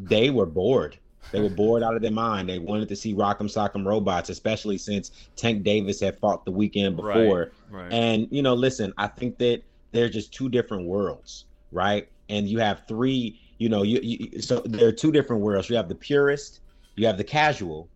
they 0.00 0.30
were 0.30 0.46
bored. 0.46 0.98
They 1.32 1.40
were 1.40 1.48
bored 1.48 1.82
out 1.82 1.96
of 1.96 2.02
their 2.02 2.12
mind. 2.12 2.48
They 2.48 2.58
wanted 2.58 2.88
to 2.90 2.96
see 2.96 3.14
Rock'em 3.14 3.50
Sock'em 3.50 3.84
Robots, 3.86 4.28
especially 4.28 4.78
since 4.78 5.10
Tank 5.34 5.64
Davis 5.64 6.00
had 6.00 6.18
fought 6.18 6.44
the 6.44 6.52
weekend 6.52 6.96
before. 6.96 7.52
Right. 7.70 7.92
And 7.92 8.28
you 8.30 8.42
know, 8.42 8.54
listen, 8.54 8.92
I 8.98 9.08
think 9.08 9.38
that 9.38 9.62
they're 9.92 10.10
just 10.10 10.32
two 10.32 10.48
different 10.48 10.86
worlds, 10.86 11.46
right? 11.72 12.08
And 12.28 12.46
you 12.48 12.58
have 12.58 12.86
three, 12.86 13.40
you 13.58 13.68
know, 13.68 13.82
you, 13.82 14.00
you 14.02 14.40
so 14.40 14.60
there 14.60 14.88
are 14.88 14.92
two 14.92 15.10
different 15.10 15.42
worlds. 15.42 15.68
You 15.68 15.76
have 15.76 15.88
the 15.88 15.94
purist, 15.94 16.60
you 16.96 17.06
have 17.06 17.16
the 17.16 17.24
casual, 17.24 17.88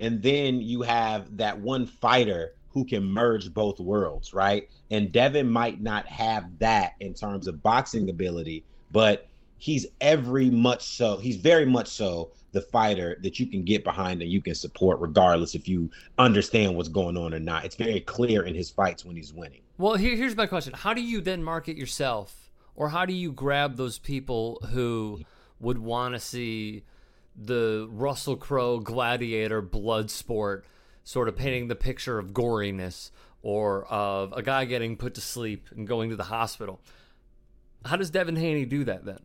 and 0.00 0.22
then 0.22 0.60
you 0.60 0.82
have 0.82 1.36
that 1.36 1.58
one 1.58 1.86
fighter 1.86 2.54
who 2.70 2.84
can 2.84 3.04
merge 3.04 3.54
both 3.54 3.78
worlds, 3.78 4.34
right? 4.34 4.68
And 4.90 5.12
Devin 5.12 5.48
might 5.48 5.80
not 5.80 6.06
have 6.06 6.58
that 6.58 6.94
in 7.00 7.14
terms 7.14 7.46
of 7.46 7.62
boxing 7.62 8.10
ability, 8.10 8.64
but 8.90 9.28
he's 9.58 9.86
every 10.00 10.50
much 10.50 10.82
so, 10.82 11.16
he's 11.16 11.36
very 11.36 11.64
much 11.64 11.86
so 11.86 12.32
the 12.54 12.62
fighter 12.62 13.18
that 13.22 13.38
you 13.38 13.46
can 13.46 13.64
get 13.64 13.84
behind 13.84 14.22
and 14.22 14.30
you 14.30 14.40
can 14.40 14.54
support 14.54 15.00
regardless 15.00 15.54
if 15.54 15.68
you 15.68 15.90
understand 16.16 16.74
what's 16.74 16.88
going 16.88 17.16
on 17.16 17.34
or 17.34 17.40
not. 17.40 17.64
It's 17.64 17.76
very 17.76 18.00
clear 18.00 18.44
in 18.44 18.54
his 18.54 18.70
fights 18.70 19.04
when 19.04 19.16
he's 19.16 19.34
winning. 19.34 19.60
Well, 19.76 19.96
here, 19.96 20.16
here's 20.16 20.36
my 20.36 20.46
question: 20.46 20.72
How 20.72 20.94
do 20.94 21.02
you 21.02 21.20
then 21.20 21.42
market 21.42 21.76
yourself, 21.76 22.50
or 22.74 22.88
how 22.88 23.04
do 23.04 23.12
you 23.12 23.32
grab 23.32 23.76
those 23.76 23.98
people 23.98 24.60
who 24.70 25.20
would 25.60 25.78
want 25.78 26.14
to 26.14 26.20
see 26.20 26.84
the 27.36 27.88
Russell 27.90 28.36
Crowe 28.36 28.78
gladiator 28.78 29.60
blood 29.60 30.10
sport, 30.10 30.64
sort 31.02 31.28
of 31.28 31.36
painting 31.36 31.66
the 31.66 31.74
picture 31.74 32.18
of 32.18 32.32
goriness 32.32 33.10
or 33.42 33.84
of 33.86 34.32
a 34.32 34.42
guy 34.42 34.64
getting 34.64 34.96
put 34.96 35.14
to 35.14 35.20
sleep 35.20 35.66
and 35.74 35.86
going 35.86 36.10
to 36.10 36.16
the 36.16 36.24
hospital. 36.24 36.80
How 37.84 37.96
does 37.96 38.10
Devin 38.10 38.36
Haney 38.36 38.64
do 38.64 38.84
that 38.84 39.04
then? 39.04 39.18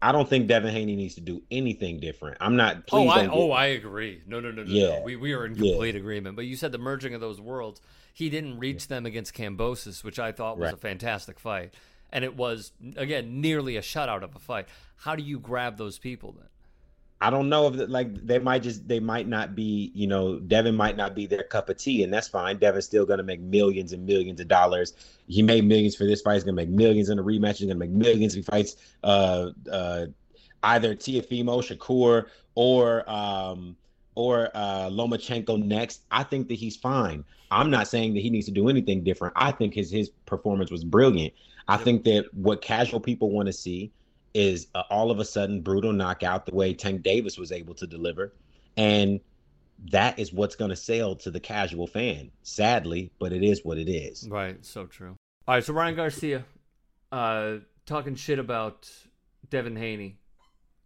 I 0.00 0.12
don't 0.12 0.28
think 0.28 0.46
Devin 0.46 0.72
Haney 0.72 0.94
needs 0.94 1.16
to 1.16 1.20
do 1.20 1.42
anything 1.50 1.98
different. 1.98 2.36
I'm 2.40 2.56
not. 2.56 2.84
oh, 2.92 3.08
I 3.08 3.22
get, 3.22 3.30
oh 3.32 3.50
I 3.50 3.66
agree. 3.66 4.22
No, 4.26 4.38
no, 4.38 4.50
no, 4.50 4.62
no. 4.62 4.70
Yeah, 4.70 4.98
no. 4.98 5.02
We 5.02 5.16
we 5.16 5.32
are 5.32 5.44
in 5.44 5.56
complete 5.56 5.94
yeah. 5.94 6.00
agreement. 6.00 6.36
But 6.36 6.44
you 6.46 6.56
said 6.56 6.70
the 6.70 6.78
merging 6.78 7.14
of 7.14 7.20
those 7.20 7.40
worlds. 7.40 7.80
He 8.12 8.30
didn't 8.30 8.58
reach 8.58 8.88
them 8.88 9.06
against 9.06 9.34
Kambosos, 9.34 10.02
which 10.02 10.18
I 10.18 10.32
thought 10.32 10.58
was 10.58 10.66
right. 10.66 10.74
a 10.74 10.76
fantastic 10.76 11.38
fight, 11.38 11.74
and 12.10 12.24
it 12.24 12.36
was 12.36 12.72
again 12.96 13.40
nearly 13.40 13.76
a 13.76 13.82
shutout 13.82 14.22
of 14.22 14.36
a 14.36 14.38
fight. 14.38 14.66
How 14.96 15.16
do 15.16 15.22
you 15.22 15.38
grab 15.38 15.78
those 15.78 15.98
people 15.98 16.32
then? 16.32 16.48
I 17.20 17.30
don't 17.30 17.48
know 17.48 17.66
if 17.66 17.74
the, 17.74 17.86
like 17.88 18.14
they 18.26 18.38
might 18.38 18.62
just 18.62 18.86
they 18.86 19.00
might 19.00 19.26
not 19.26 19.54
be 19.54 19.90
you 19.94 20.06
know 20.06 20.38
Devin 20.38 20.76
might 20.76 20.96
not 20.96 21.14
be 21.14 21.26
their 21.26 21.42
cup 21.42 21.68
of 21.68 21.76
tea 21.76 22.04
and 22.04 22.12
that's 22.12 22.28
fine. 22.28 22.58
Devin's 22.58 22.84
still 22.84 23.04
gonna 23.04 23.24
make 23.24 23.40
millions 23.40 23.92
and 23.92 24.06
millions 24.06 24.40
of 24.40 24.46
dollars. 24.46 24.94
He 25.26 25.42
made 25.42 25.64
millions 25.64 25.96
for 25.96 26.04
this 26.04 26.22
fight. 26.22 26.34
He's 26.34 26.44
gonna 26.44 26.54
make 26.54 26.68
millions 26.68 27.08
in 27.08 27.18
a 27.18 27.22
rematch. 27.22 27.56
He's 27.56 27.66
gonna 27.66 27.78
make 27.78 27.90
millions 27.90 28.34
if 28.34 28.38
he 28.38 28.42
fights 28.42 28.76
uh 29.02 29.50
uh 29.70 30.06
either 30.62 30.94
Teofimo 30.94 31.60
Shakur 31.60 32.26
or 32.54 33.08
um 33.10 33.76
or 34.14 34.50
uh 34.54 34.88
Lomachenko 34.88 35.60
next. 35.64 36.02
I 36.12 36.22
think 36.22 36.46
that 36.48 36.54
he's 36.54 36.76
fine. 36.76 37.24
I'm 37.50 37.70
not 37.70 37.88
saying 37.88 38.14
that 38.14 38.20
he 38.20 38.30
needs 38.30 38.46
to 38.46 38.52
do 38.52 38.68
anything 38.68 39.02
different. 39.02 39.34
I 39.36 39.50
think 39.50 39.74
his 39.74 39.90
his 39.90 40.08
performance 40.26 40.70
was 40.70 40.84
brilliant. 40.84 41.34
I 41.66 41.78
think 41.78 42.04
that 42.04 42.32
what 42.32 42.62
casual 42.62 43.00
people 43.00 43.30
want 43.30 43.46
to 43.46 43.52
see 43.52 43.90
is 44.38 44.68
uh, 44.76 44.84
all 44.88 45.10
of 45.10 45.18
a 45.18 45.24
sudden 45.24 45.60
brutal 45.60 45.92
knockout 45.92 46.46
the 46.46 46.54
way 46.54 46.72
Tank 46.72 47.02
Davis 47.02 47.36
was 47.36 47.50
able 47.50 47.74
to 47.74 47.86
deliver. 47.88 48.32
And 48.76 49.18
that 49.90 50.16
is 50.18 50.32
what's 50.32 50.54
going 50.54 50.70
to 50.70 50.76
sell 50.76 51.16
to 51.16 51.30
the 51.30 51.40
casual 51.40 51.88
fan, 51.88 52.30
sadly, 52.44 53.10
but 53.18 53.32
it 53.32 53.42
is 53.42 53.64
what 53.64 53.78
it 53.78 53.90
is. 53.90 54.28
Right. 54.30 54.64
So 54.64 54.86
true. 54.86 55.16
All 55.48 55.56
right. 55.56 55.64
So 55.64 55.72
Ryan 55.72 55.96
Garcia 55.96 56.44
uh, 57.10 57.56
talking 57.84 58.14
shit 58.14 58.38
about 58.38 58.88
Devin 59.50 59.74
Haney 59.74 60.18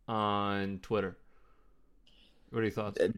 on 0.08 0.78
Twitter. 0.80 1.18
What 2.50 2.60
are 2.60 2.62
your 2.62 2.72
thoughts? 2.72 3.00
Uh, 3.00 3.08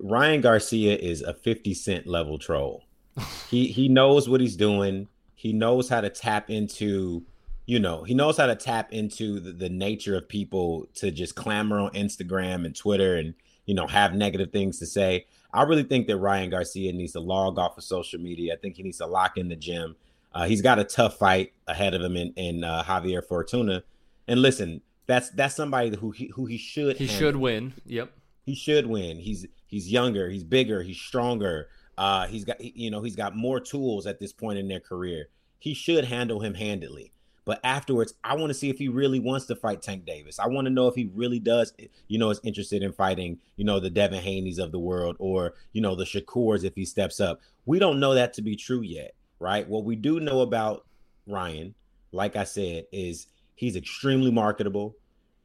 Ryan 0.00 0.40
Garcia 0.40 0.96
is 0.96 1.22
a 1.22 1.32
50 1.32 1.74
cent 1.74 2.06
level 2.08 2.38
troll. 2.38 2.82
he 3.50 3.68
he 3.68 3.88
knows 3.88 4.28
what 4.28 4.40
he's 4.40 4.56
doing. 4.56 5.06
He 5.36 5.52
knows 5.52 5.88
how 5.88 6.00
to 6.00 6.10
tap 6.10 6.50
into 6.50 7.22
you 7.68 7.78
know, 7.78 8.02
he 8.02 8.14
knows 8.14 8.38
how 8.38 8.46
to 8.46 8.56
tap 8.56 8.94
into 8.94 9.38
the, 9.40 9.52
the, 9.52 9.68
nature 9.68 10.16
of 10.16 10.26
people 10.26 10.88
to 10.94 11.10
just 11.10 11.34
clamor 11.34 11.78
on 11.80 11.90
Instagram 11.90 12.64
and 12.64 12.74
Twitter 12.74 13.16
and, 13.16 13.34
you 13.66 13.74
know, 13.74 13.86
have 13.86 14.14
negative 14.14 14.50
things 14.50 14.78
to 14.78 14.86
say. 14.86 15.26
I 15.52 15.64
really 15.64 15.82
think 15.82 16.06
that 16.06 16.16
Ryan 16.16 16.48
Garcia 16.48 16.94
needs 16.94 17.12
to 17.12 17.20
log 17.20 17.58
off 17.58 17.76
of 17.76 17.84
social 17.84 18.18
media. 18.20 18.54
I 18.54 18.56
think 18.56 18.76
he 18.76 18.82
needs 18.82 18.96
to 18.98 19.06
lock 19.06 19.36
in 19.36 19.50
the 19.50 19.54
gym. 19.54 19.96
Uh, 20.32 20.46
he's 20.46 20.62
got 20.62 20.78
a 20.78 20.84
tough 20.84 21.18
fight 21.18 21.52
ahead 21.66 21.92
of 21.92 22.00
him 22.00 22.16
in, 22.16 22.32
in 22.36 22.64
uh, 22.64 22.84
Javier 22.84 23.22
Fortuna. 23.22 23.82
And 24.26 24.40
listen, 24.40 24.80
that's 25.06 25.28
that's 25.30 25.54
somebody 25.54 25.94
who 25.94 26.10
he 26.10 26.28
who 26.34 26.46
he 26.46 26.56
should 26.56 26.96
he 26.96 27.06
handle. 27.06 27.18
should 27.18 27.36
win. 27.36 27.74
Yep, 27.84 28.12
he 28.46 28.54
should 28.54 28.86
win. 28.86 29.18
He's 29.18 29.46
he's 29.66 29.92
younger, 29.92 30.30
he's 30.30 30.44
bigger, 30.44 30.82
he's 30.82 30.98
stronger. 30.98 31.68
Uh, 31.98 32.26
he's 32.28 32.46
got 32.46 32.62
you 32.62 32.90
know 32.90 33.02
he's 33.02 33.16
got 33.16 33.36
more 33.36 33.60
tools 33.60 34.06
at 34.06 34.18
this 34.18 34.32
point 34.32 34.58
in 34.58 34.68
their 34.68 34.80
career. 34.80 35.28
He 35.58 35.74
should 35.74 36.06
handle 36.06 36.40
him 36.40 36.54
handedly. 36.54 37.12
But 37.48 37.60
afterwards, 37.64 38.12
I 38.22 38.36
want 38.36 38.50
to 38.50 38.54
see 38.54 38.68
if 38.68 38.76
he 38.76 38.88
really 38.88 39.20
wants 39.20 39.46
to 39.46 39.56
fight 39.56 39.80
Tank 39.80 40.04
Davis. 40.04 40.38
I 40.38 40.48
want 40.48 40.66
to 40.66 40.70
know 40.70 40.86
if 40.86 40.94
he 40.94 41.10
really 41.14 41.38
does, 41.38 41.72
you 42.06 42.18
know, 42.18 42.28
is 42.28 42.42
interested 42.44 42.82
in 42.82 42.92
fighting, 42.92 43.38
you 43.56 43.64
know, 43.64 43.80
the 43.80 43.88
Devin 43.88 44.20
Haney's 44.20 44.58
of 44.58 44.70
the 44.70 44.78
world 44.78 45.16
or, 45.18 45.54
you 45.72 45.80
know, 45.80 45.94
the 45.94 46.04
Shakurs 46.04 46.62
if 46.62 46.74
he 46.74 46.84
steps 46.84 47.20
up. 47.20 47.40
We 47.64 47.78
don't 47.78 48.00
know 48.00 48.12
that 48.12 48.34
to 48.34 48.42
be 48.42 48.54
true 48.54 48.82
yet, 48.82 49.14
right? 49.38 49.66
What 49.66 49.86
we 49.86 49.96
do 49.96 50.20
know 50.20 50.42
about 50.42 50.84
Ryan, 51.26 51.74
like 52.12 52.36
I 52.36 52.44
said, 52.44 52.84
is 52.92 53.28
he's 53.54 53.76
extremely 53.76 54.30
marketable. 54.30 54.96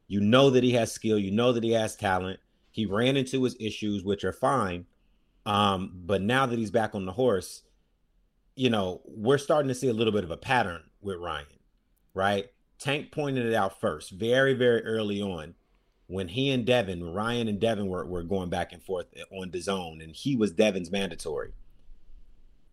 You 0.06 0.20
know 0.20 0.50
that 0.50 0.62
he 0.62 0.72
has 0.72 0.92
skill, 0.92 1.18
you 1.18 1.30
know 1.30 1.54
that 1.54 1.64
he 1.64 1.70
has 1.70 1.96
talent. 1.96 2.38
He 2.70 2.84
ran 2.84 3.16
into 3.16 3.44
his 3.44 3.56
issues, 3.58 4.04
which 4.04 4.24
are 4.24 4.32
fine. 4.34 4.84
Um, 5.46 5.92
but 6.04 6.20
now 6.20 6.44
that 6.44 6.58
he's 6.58 6.70
back 6.70 6.94
on 6.94 7.06
the 7.06 7.12
horse, 7.12 7.62
you 8.56 8.68
know, 8.68 9.00
we're 9.06 9.38
starting 9.38 9.68
to 9.68 9.74
see 9.74 9.88
a 9.88 9.94
little 9.94 10.12
bit 10.12 10.24
of 10.24 10.30
a 10.30 10.36
pattern 10.36 10.82
with 11.00 11.16
Ryan 11.16 11.46
right? 12.14 12.46
Tank 12.78 13.12
pointed 13.12 13.46
it 13.46 13.54
out 13.54 13.80
first, 13.80 14.10
very, 14.10 14.54
very 14.54 14.82
early 14.84 15.20
on, 15.20 15.54
when 16.06 16.28
he 16.28 16.50
and 16.50 16.64
Devin, 16.66 17.12
Ryan 17.12 17.48
and 17.48 17.60
Devin 17.60 17.86
were, 17.86 18.04
were 18.04 18.22
going 18.22 18.50
back 18.50 18.72
and 18.72 18.82
forth 18.82 19.06
on 19.32 19.50
the 19.50 19.60
zone, 19.60 20.00
and 20.00 20.14
he 20.14 20.36
was 20.36 20.52
Devin's 20.52 20.90
mandatory. 20.90 21.52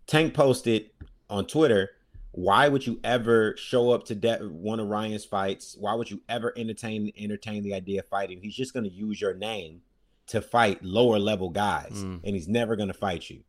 Tank 0.06 0.34
posted 0.34 0.90
on 1.30 1.46
Twitter, 1.46 1.92
why 2.34 2.68
would 2.68 2.86
you 2.86 3.00
ever 3.04 3.56
show 3.58 3.92
up 3.92 4.06
to 4.06 4.16
De- 4.16 4.40
one 4.40 4.80
of 4.80 4.88
Ryan's 4.88 5.26
fights? 5.26 5.76
Why 5.80 5.94
would 5.94 6.10
you 6.10 6.22
ever 6.30 6.54
entertain 6.58 7.12
entertain 7.18 7.64
the 7.64 7.74
idea 7.74 8.00
of 8.00 8.08
fighting? 8.08 8.40
He's 8.42 8.56
just 8.56 8.74
going 8.74 8.86
to 8.86 8.92
use 8.92 9.20
your 9.20 9.34
name 9.34 9.82
to 10.28 10.42
fight 10.42 10.84
lower 10.84 11.20
level 11.20 11.50
guys, 11.50 11.92
mm. 11.92 12.22
and 12.24 12.36
he's 12.36 12.48
never 12.48 12.76
going 12.76 12.88
to 12.88 12.94
fight 12.94 13.30
you. 13.30 13.42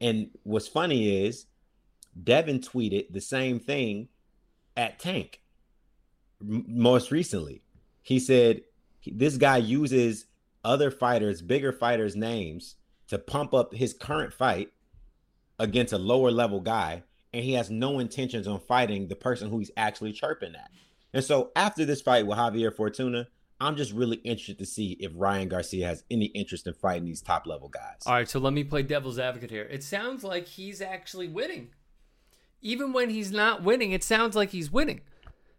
And 0.00 0.30
what's 0.42 0.68
funny 0.68 1.24
is 1.26 1.46
Devin 2.22 2.60
tweeted 2.60 3.12
the 3.12 3.20
same 3.20 3.60
thing 3.60 4.08
at 4.78 4.98
Tank 4.98 5.40
most 6.40 7.10
recently. 7.10 7.62
He 8.00 8.18
said 8.18 8.62
this 9.04 9.36
guy 9.36 9.58
uses 9.58 10.26
other 10.64 10.90
fighters, 10.90 11.42
bigger 11.42 11.72
fighters' 11.72 12.16
names 12.16 12.76
to 13.08 13.18
pump 13.18 13.52
up 13.52 13.74
his 13.74 13.92
current 13.92 14.32
fight 14.32 14.72
against 15.58 15.92
a 15.92 15.98
lower 15.98 16.30
level 16.30 16.60
guy, 16.60 17.02
and 17.34 17.44
he 17.44 17.54
has 17.54 17.68
no 17.68 17.98
intentions 17.98 18.46
on 18.46 18.60
fighting 18.60 19.08
the 19.08 19.16
person 19.16 19.50
who 19.50 19.58
he's 19.58 19.70
actually 19.76 20.12
chirping 20.12 20.54
at. 20.54 20.70
And 21.12 21.24
so 21.24 21.50
after 21.56 21.84
this 21.84 22.00
fight 22.00 22.26
with 22.26 22.38
Javier 22.38 22.74
Fortuna, 22.74 23.26
I'm 23.60 23.74
just 23.74 23.92
really 23.92 24.18
interested 24.18 24.58
to 24.58 24.66
see 24.66 24.92
if 25.00 25.10
Ryan 25.16 25.48
Garcia 25.48 25.86
has 25.86 26.04
any 26.10 26.26
interest 26.26 26.68
in 26.68 26.74
fighting 26.74 27.06
these 27.06 27.22
top 27.22 27.46
level 27.46 27.68
guys. 27.68 28.02
All 28.06 28.12
right, 28.12 28.28
so 28.28 28.38
let 28.38 28.52
me 28.52 28.62
play 28.62 28.82
devil's 28.82 29.18
advocate 29.18 29.50
here. 29.50 29.64
It 29.64 29.82
sounds 29.82 30.22
like 30.22 30.46
he's 30.46 30.80
actually 30.80 31.26
winning 31.26 31.70
even 32.60 32.92
when 32.92 33.10
he's 33.10 33.30
not 33.30 33.62
winning, 33.62 33.92
it 33.92 34.04
sounds 34.04 34.36
like 34.36 34.50
he's 34.50 34.70
winning. 34.70 35.00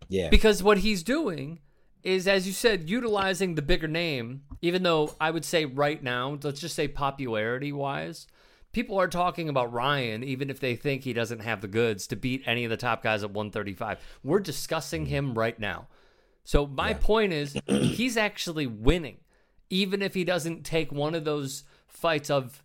Yeah. 0.07 0.29
Because 0.29 0.63
what 0.63 0.79
he's 0.79 1.03
doing 1.03 1.59
is, 2.03 2.27
as 2.27 2.47
you 2.47 2.53
said, 2.53 2.89
utilizing 2.89 3.55
the 3.55 3.61
bigger 3.61 3.87
name, 3.87 4.43
even 4.61 4.83
though 4.83 5.15
I 5.19 5.31
would 5.31 5.45
say 5.45 5.65
right 5.65 6.01
now, 6.01 6.37
let's 6.41 6.61
just 6.61 6.75
say 6.75 6.87
popularity 6.87 7.71
wise, 7.71 8.27
people 8.71 8.99
are 8.99 9.07
talking 9.07 9.49
about 9.49 9.71
Ryan, 9.71 10.23
even 10.23 10.49
if 10.49 10.59
they 10.59 10.75
think 10.75 11.03
he 11.03 11.13
doesn't 11.13 11.41
have 11.41 11.61
the 11.61 11.67
goods 11.67 12.07
to 12.07 12.15
beat 12.15 12.43
any 12.45 12.63
of 12.63 12.69
the 12.69 12.77
top 12.77 13.03
guys 13.03 13.23
at 13.23 13.31
135. 13.31 13.99
We're 14.23 14.39
discussing 14.39 15.05
mm. 15.05 15.09
him 15.09 15.33
right 15.37 15.59
now. 15.59 15.87
So 16.43 16.65
my 16.65 16.89
yeah. 16.89 16.97
point 16.99 17.33
is, 17.33 17.57
he's 17.67 18.17
actually 18.17 18.67
winning, 18.67 19.17
even 19.69 20.01
if 20.01 20.13
he 20.13 20.23
doesn't 20.23 20.63
take 20.63 20.91
one 20.91 21.15
of 21.15 21.25
those 21.25 21.63
fights 21.87 22.29
of 22.29 22.63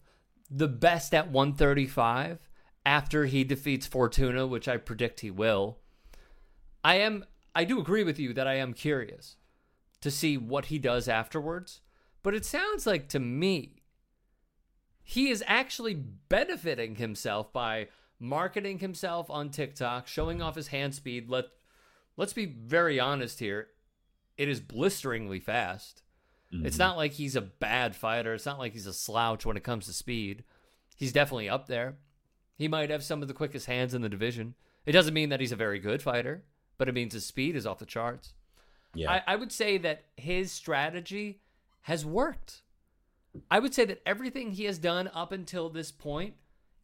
the 0.50 0.68
best 0.68 1.12
at 1.14 1.30
135 1.30 2.48
after 2.86 3.26
he 3.26 3.44
defeats 3.44 3.86
Fortuna, 3.86 4.46
which 4.46 4.68
I 4.68 4.76
predict 4.76 5.20
he 5.20 5.30
will. 5.30 5.78
I 6.82 6.96
am 6.96 7.24
I 7.54 7.64
do 7.64 7.78
agree 7.80 8.04
with 8.04 8.18
you 8.18 8.32
that 8.34 8.46
I 8.46 8.54
am 8.54 8.74
curious 8.74 9.36
to 10.00 10.10
see 10.10 10.36
what 10.36 10.66
he 10.66 10.78
does 10.78 11.08
afterwards, 11.08 11.80
but 12.22 12.34
it 12.34 12.44
sounds 12.44 12.86
like 12.86 13.08
to 13.08 13.20
me 13.20 13.82
he 15.02 15.28
is 15.28 15.44
actually 15.46 15.94
benefiting 15.94 16.96
himself 16.96 17.52
by 17.52 17.88
marketing 18.18 18.78
himself 18.78 19.30
on 19.30 19.50
TikTok, 19.50 20.06
showing 20.06 20.40
off 20.40 20.56
his 20.56 20.68
hand 20.68 20.94
speed. 20.94 21.28
Let 21.28 21.46
let's 22.16 22.32
be 22.32 22.46
very 22.46 22.98
honest 22.98 23.38
here. 23.38 23.68
It 24.36 24.48
is 24.48 24.60
blisteringly 24.60 25.40
fast. 25.40 26.02
Mm-hmm. 26.52 26.66
It's 26.66 26.78
not 26.78 26.96
like 26.96 27.12
he's 27.12 27.36
a 27.36 27.40
bad 27.40 27.94
fighter. 27.94 28.34
It's 28.34 28.46
not 28.46 28.58
like 28.58 28.72
he's 28.72 28.86
a 28.86 28.92
slouch 28.92 29.46
when 29.46 29.56
it 29.56 29.64
comes 29.64 29.86
to 29.86 29.92
speed. 29.92 30.44
He's 30.96 31.12
definitely 31.12 31.48
up 31.48 31.66
there. 31.66 31.96
He 32.56 32.68
might 32.68 32.90
have 32.90 33.02
some 33.02 33.22
of 33.22 33.28
the 33.28 33.34
quickest 33.34 33.66
hands 33.66 33.94
in 33.94 34.02
the 34.02 34.08
division. 34.08 34.54
It 34.86 34.92
doesn't 34.92 35.14
mean 35.14 35.28
that 35.30 35.40
he's 35.40 35.52
a 35.52 35.56
very 35.56 35.78
good 35.78 36.02
fighter, 36.02 36.44
but 36.78 36.88
it 36.88 36.94
means 36.94 37.14
his 37.14 37.26
speed 37.26 37.56
is 37.56 37.66
off 37.66 37.78
the 37.78 37.86
charts. 37.86 38.34
Yeah. 38.94 39.10
I, 39.10 39.22
I 39.26 39.36
would 39.36 39.52
say 39.52 39.78
that 39.78 40.04
his 40.16 40.52
strategy 40.52 41.40
has 41.82 42.04
worked. 42.06 42.62
I 43.50 43.58
would 43.58 43.74
say 43.74 43.84
that 43.84 44.02
everything 44.06 44.52
he 44.52 44.64
has 44.64 44.78
done 44.78 45.10
up 45.12 45.32
until 45.32 45.68
this 45.68 45.90
point 45.90 46.34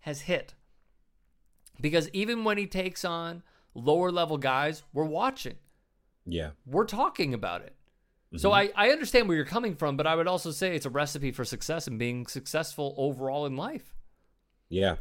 has 0.00 0.22
hit. 0.22 0.54
Because 1.80 2.08
even 2.12 2.44
when 2.44 2.58
he 2.58 2.66
takes 2.66 3.04
on 3.04 3.42
lower 3.74 4.10
level 4.10 4.38
guys, 4.38 4.82
we're 4.92 5.04
watching. 5.04 5.54
Yeah. 6.26 6.50
We're 6.66 6.86
talking 6.86 7.32
about 7.32 7.62
it. 7.62 7.74
Mm-hmm. 8.26 8.38
So 8.38 8.52
I, 8.52 8.70
I 8.74 8.90
understand 8.90 9.28
where 9.28 9.36
you're 9.36 9.46
coming 9.46 9.74
from, 9.74 9.96
but 9.96 10.06
I 10.06 10.14
would 10.14 10.28
also 10.28 10.50
say 10.50 10.74
it's 10.74 10.86
a 10.86 10.90
recipe 10.90 11.30
for 11.30 11.44
success 11.44 11.86
and 11.86 11.98
being 11.98 12.26
successful 12.26 12.94
overall 12.96 13.46
in 13.46 13.56
life. 13.56 13.94
Yeah. 14.68 14.96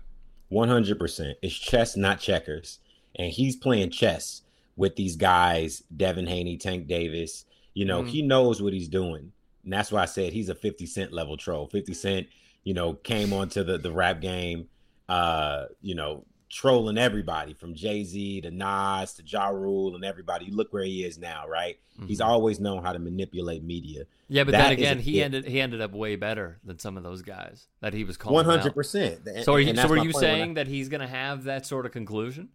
100%. 0.52 1.36
It's 1.42 1.56
chess, 1.56 1.96
not 1.96 2.20
checkers. 2.20 2.80
And 3.16 3.32
he's 3.32 3.56
playing 3.56 3.92
chess 3.92 4.42
with 4.76 4.96
these 4.96 5.16
guys, 5.16 5.84
Devin 5.96 6.28
Haney, 6.28 6.58
Tank 6.58 6.88
Davis. 6.88 7.46
You 7.74 7.86
know, 7.86 8.04
mm. 8.04 8.08
he 8.08 8.22
knows 8.22 8.62
what 8.62 8.74
he's 8.74 8.88
doing. 8.88 9.32
And 9.64 9.74
that's 9.74 9.92
why 9.92 10.04
I 10.04 10.06
said 10.06 10.34
he's 10.34 10.50
a 10.50 10.56
50 10.56 10.86
Cent 10.86 11.12
level 11.12 11.38
troll. 11.38 11.68
50 11.68 11.94
Cent, 11.94 12.28
you 12.64 12.74
know, 12.74 12.94
came 12.94 13.34
onto 13.34 13.64
the 13.64 13.78
the 13.78 13.92
rap 13.92 14.22
game, 14.22 14.68
uh, 15.08 15.66
you 15.82 15.96
know, 15.96 16.26
trolling 16.50 16.98
everybody 16.98 17.54
from 17.54 17.76
Jay 17.76 18.04
Z 18.04 18.42
to 18.42 18.52
Nas 18.52 19.14
to 19.14 19.24
Ja 19.24 19.50
Rule 19.50 19.96
and 19.96 20.04
everybody. 20.04 20.50
Look 20.50 20.74
where 20.74 20.84
he 20.84 21.04
is 21.04 21.18
now, 21.18 21.48
right? 21.48 21.78
Mm-hmm. 21.96 22.08
He's 22.08 22.22
always 22.22 22.60
known 22.60 22.84
how 22.84 22.92
to 22.94 23.00
manipulate 23.00 23.64
media. 23.64 24.06
Yeah, 24.28 24.44
but 24.44 24.52
that 24.52 24.64
then 24.64 24.72
again, 24.72 25.00
he 25.00 25.22
ended 25.22 25.46
he 25.46 25.62
ended 25.62 25.82
up 25.82 25.92
way 25.92 26.16
better 26.16 26.60
than 26.64 26.80
some 26.80 26.98
of 26.98 27.04
those 27.04 27.22
guys 27.22 27.68
that 27.82 27.94
he 27.94 28.04
was 28.04 28.18
calling. 28.18 28.36
One 28.36 28.46
hundred 28.46 28.74
percent. 28.74 29.20
So 29.44 29.54
are 29.54 29.60
you, 29.60 29.76
so 29.76 29.90
are 29.90 29.98
you 29.98 30.12
saying 30.12 30.52
I, 30.52 30.54
that 30.56 30.68
he's 30.68 30.90
going 30.90 31.02
to 31.02 31.08
have 31.08 31.44
that 31.46 31.66
sort 31.66 31.86
of 31.86 31.92
conclusion? 31.92 32.50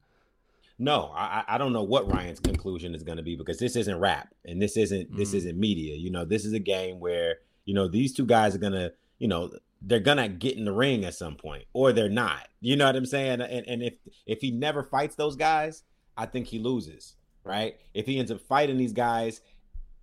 No, 0.78 1.12
I, 1.14 1.44
I 1.46 1.58
don't 1.58 1.72
know 1.72 1.84
what 1.84 2.12
Ryan's 2.12 2.40
conclusion 2.40 2.96
is 2.96 3.04
going 3.04 3.18
to 3.18 3.22
be 3.22 3.36
because 3.36 3.58
this 3.58 3.76
isn't 3.76 3.96
rap 3.98 4.34
and 4.44 4.60
this 4.60 4.76
isn't 4.76 5.08
mm-hmm. 5.08 5.16
this 5.16 5.32
isn't 5.32 5.58
media. 5.58 5.94
You 5.94 6.10
know, 6.10 6.24
this 6.24 6.44
is 6.44 6.52
a 6.52 6.58
game 6.58 6.98
where 6.98 7.36
you 7.64 7.74
know 7.74 7.86
these 7.86 8.12
two 8.12 8.26
guys 8.26 8.54
are 8.54 8.58
gonna 8.58 8.90
you 9.18 9.28
know 9.28 9.52
they're 9.82 10.00
gonna 10.00 10.28
get 10.28 10.56
in 10.56 10.64
the 10.64 10.72
ring 10.72 11.04
at 11.04 11.14
some 11.14 11.36
point 11.36 11.64
or 11.72 11.92
they're 11.92 12.08
not. 12.08 12.48
You 12.60 12.76
know 12.76 12.86
what 12.86 12.96
i'm 12.96 13.06
saying? 13.06 13.40
And, 13.40 13.66
and 13.66 13.82
if 13.82 13.94
if 14.26 14.40
he 14.40 14.50
never 14.50 14.82
fights 14.82 15.16
those 15.16 15.36
guys 15.36 15.82
i 16.16 16.26
think 16.26 16.46
he 16.46 16.58
loses 16.58 17.16
right? 17.46 17.76
If 17.92 18.06
he 18.06 18.18
ends 18.18 18.30
up 18.30 18.40
fighting 18.40 18.78
these 18.78 18.94
guys 18.94 19.42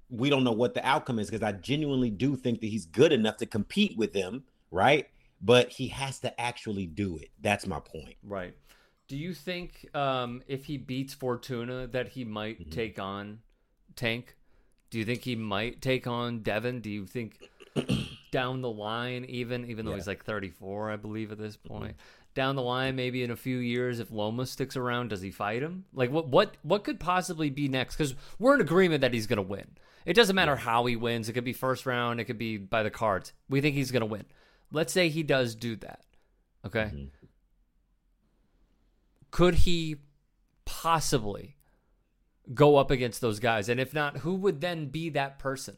we 0.09 0.29
don't 0.29 0.43
know 0.43 0.51
what 0.51 0.73
the 0.73 0.85
outcome 0.85 1.17
is 1.17 1.29
because 1.29 1.41
i 1.41 1.51
genuinely 1.53 2.09
do 2.09 2.35
think 2.35 2.61
that 2.61 2.67
he's 2.67 2.85
good 2.85 3.11
enough 3.11 3.37
to 3.37 3.45
compete 3.45 3.97
with 3.97 4.13
them 4.13 4.43
right? 4.71 5.07
But 5.41 5.69
he 5.69 5.89
has 5.89 6.19
to 6.19 6.41
actually 6.41 6.87
do 6.87 7.17
it. 7.17 7.29
That's 7.41 7.67
my 7.67 7.79
point. 7.79 8.15
Right. 8.23 8.55
Do 9.07 9.17
you 9.17 9.33
think 9.33 9.93
um 9.93 10.41
if 10.47 10.65
he 10.65 10.77
beats 10.77 11.13
fortuna 11.13 11.87
that 11.87 12.09
he 12.09 12.23
might 12.23 12.61
mm-hmm. 12.61 12.69
take 12.71 12.97
on 12.97 13.39
tank? 13.95 14.37
Do 14.89 14.97
you 14.97 15.05
think 15.05 15.21
he 15.23 15.35
might 15.35 15.81
take 15.81 16.07
on 16.07 16.41
devin? 16.41 16.79
Do 16.79 16.89
you 16.89 17.05
think 17.05 17.37
down 18.31 18.61
the 18.61 18.69
line, 18.69 19.25
even 19.25 19.65
even 19.69 19.85
though 19.85 19.91
yeah. 19.91 19.97
he's 19.97 20.07
like 20.07 20.25
34, 20.25 20.91
I 20.91 20.95
believe 20.95 21.31
at 21.31 21.37
this 21.37 21.57
mm-hmm. 21.57 21.67
point. 21.67 21.91
Mm-hmm. 21.91 22.31
Down 22.33 22.55
the 22.55 22.61
line, 22.61 22.95
maybe 22.95 23.23
in 23.23 23.31
a 23.31 23.35
few 23.35 23.57
years, 23.57 23.99
if 23.99 24.09
Loma 24.09 24.45
sticks 24.45 24.77
around, 24.77 25.09
does 25.09 25.21
he 25.21 25.31
fight 25.31 25.61
him? 25.61 25.83
Like 25.93 26.11
what 26.11 26.29
what 26.29 26.55
what 26.63 26.83
could 26.85 26.99
possibly 26.99 27.49
be 27.49 27.67
next? 27.67 27.97
Because 27.97 28.15
we're 28.39 28.55
in 28.55 28.61
agreement 28.61 29.01
that 29.01 29.13
he's 29.13 29.27
going 29.27 29.37
to 29.37 29.43
win. 29.43 29.67
It 30.05 30.13
doesn't 30.13 30.35
matter 30.35 30.55
how 30.55 30.85
he 30.85 30.95
wins. 30.95 31.29
It 31.29 31.33
could 31.33 31.43
be 31.43 31.53
first 31.53 31.85
round. 31.85 32.19
It 32.19 32.25
could 32.25 32.37
be 32.37 32.57
by 32.57 32.83
the 32.83 32.89
cards. 32.89 33.33
We 33.49 33.61
think 33.61 33.75
he's 33.75 33.91
going 33.91 34.01
to 34.01 34.07
win. 34.07 34.25
Let's 34.71 34.93
say 34.93 35.09
he 35.09 35.23
does 35.23 35.53
do 35.55 35.75
that. 35.77 36.05
Okay. 36.65 36.85
Mm-hmm. 36.85 37.05
Could 39.29 39.55
he 39.55 39.97
possibly 40.65 41.57
go 42.53 42.77
up 42.77 42.91
against 42.91 43.21
those 43.21 43.39
guys? 43.39 43.69
And 43.69 43.79
if 43.79 43.93
not, 43.93 44.17
who 44.17 44.35
would 44.35 44.61
then 44.61 44.87
be 44.87 45.09
that 45.09 45.37
person? 45.39 45.77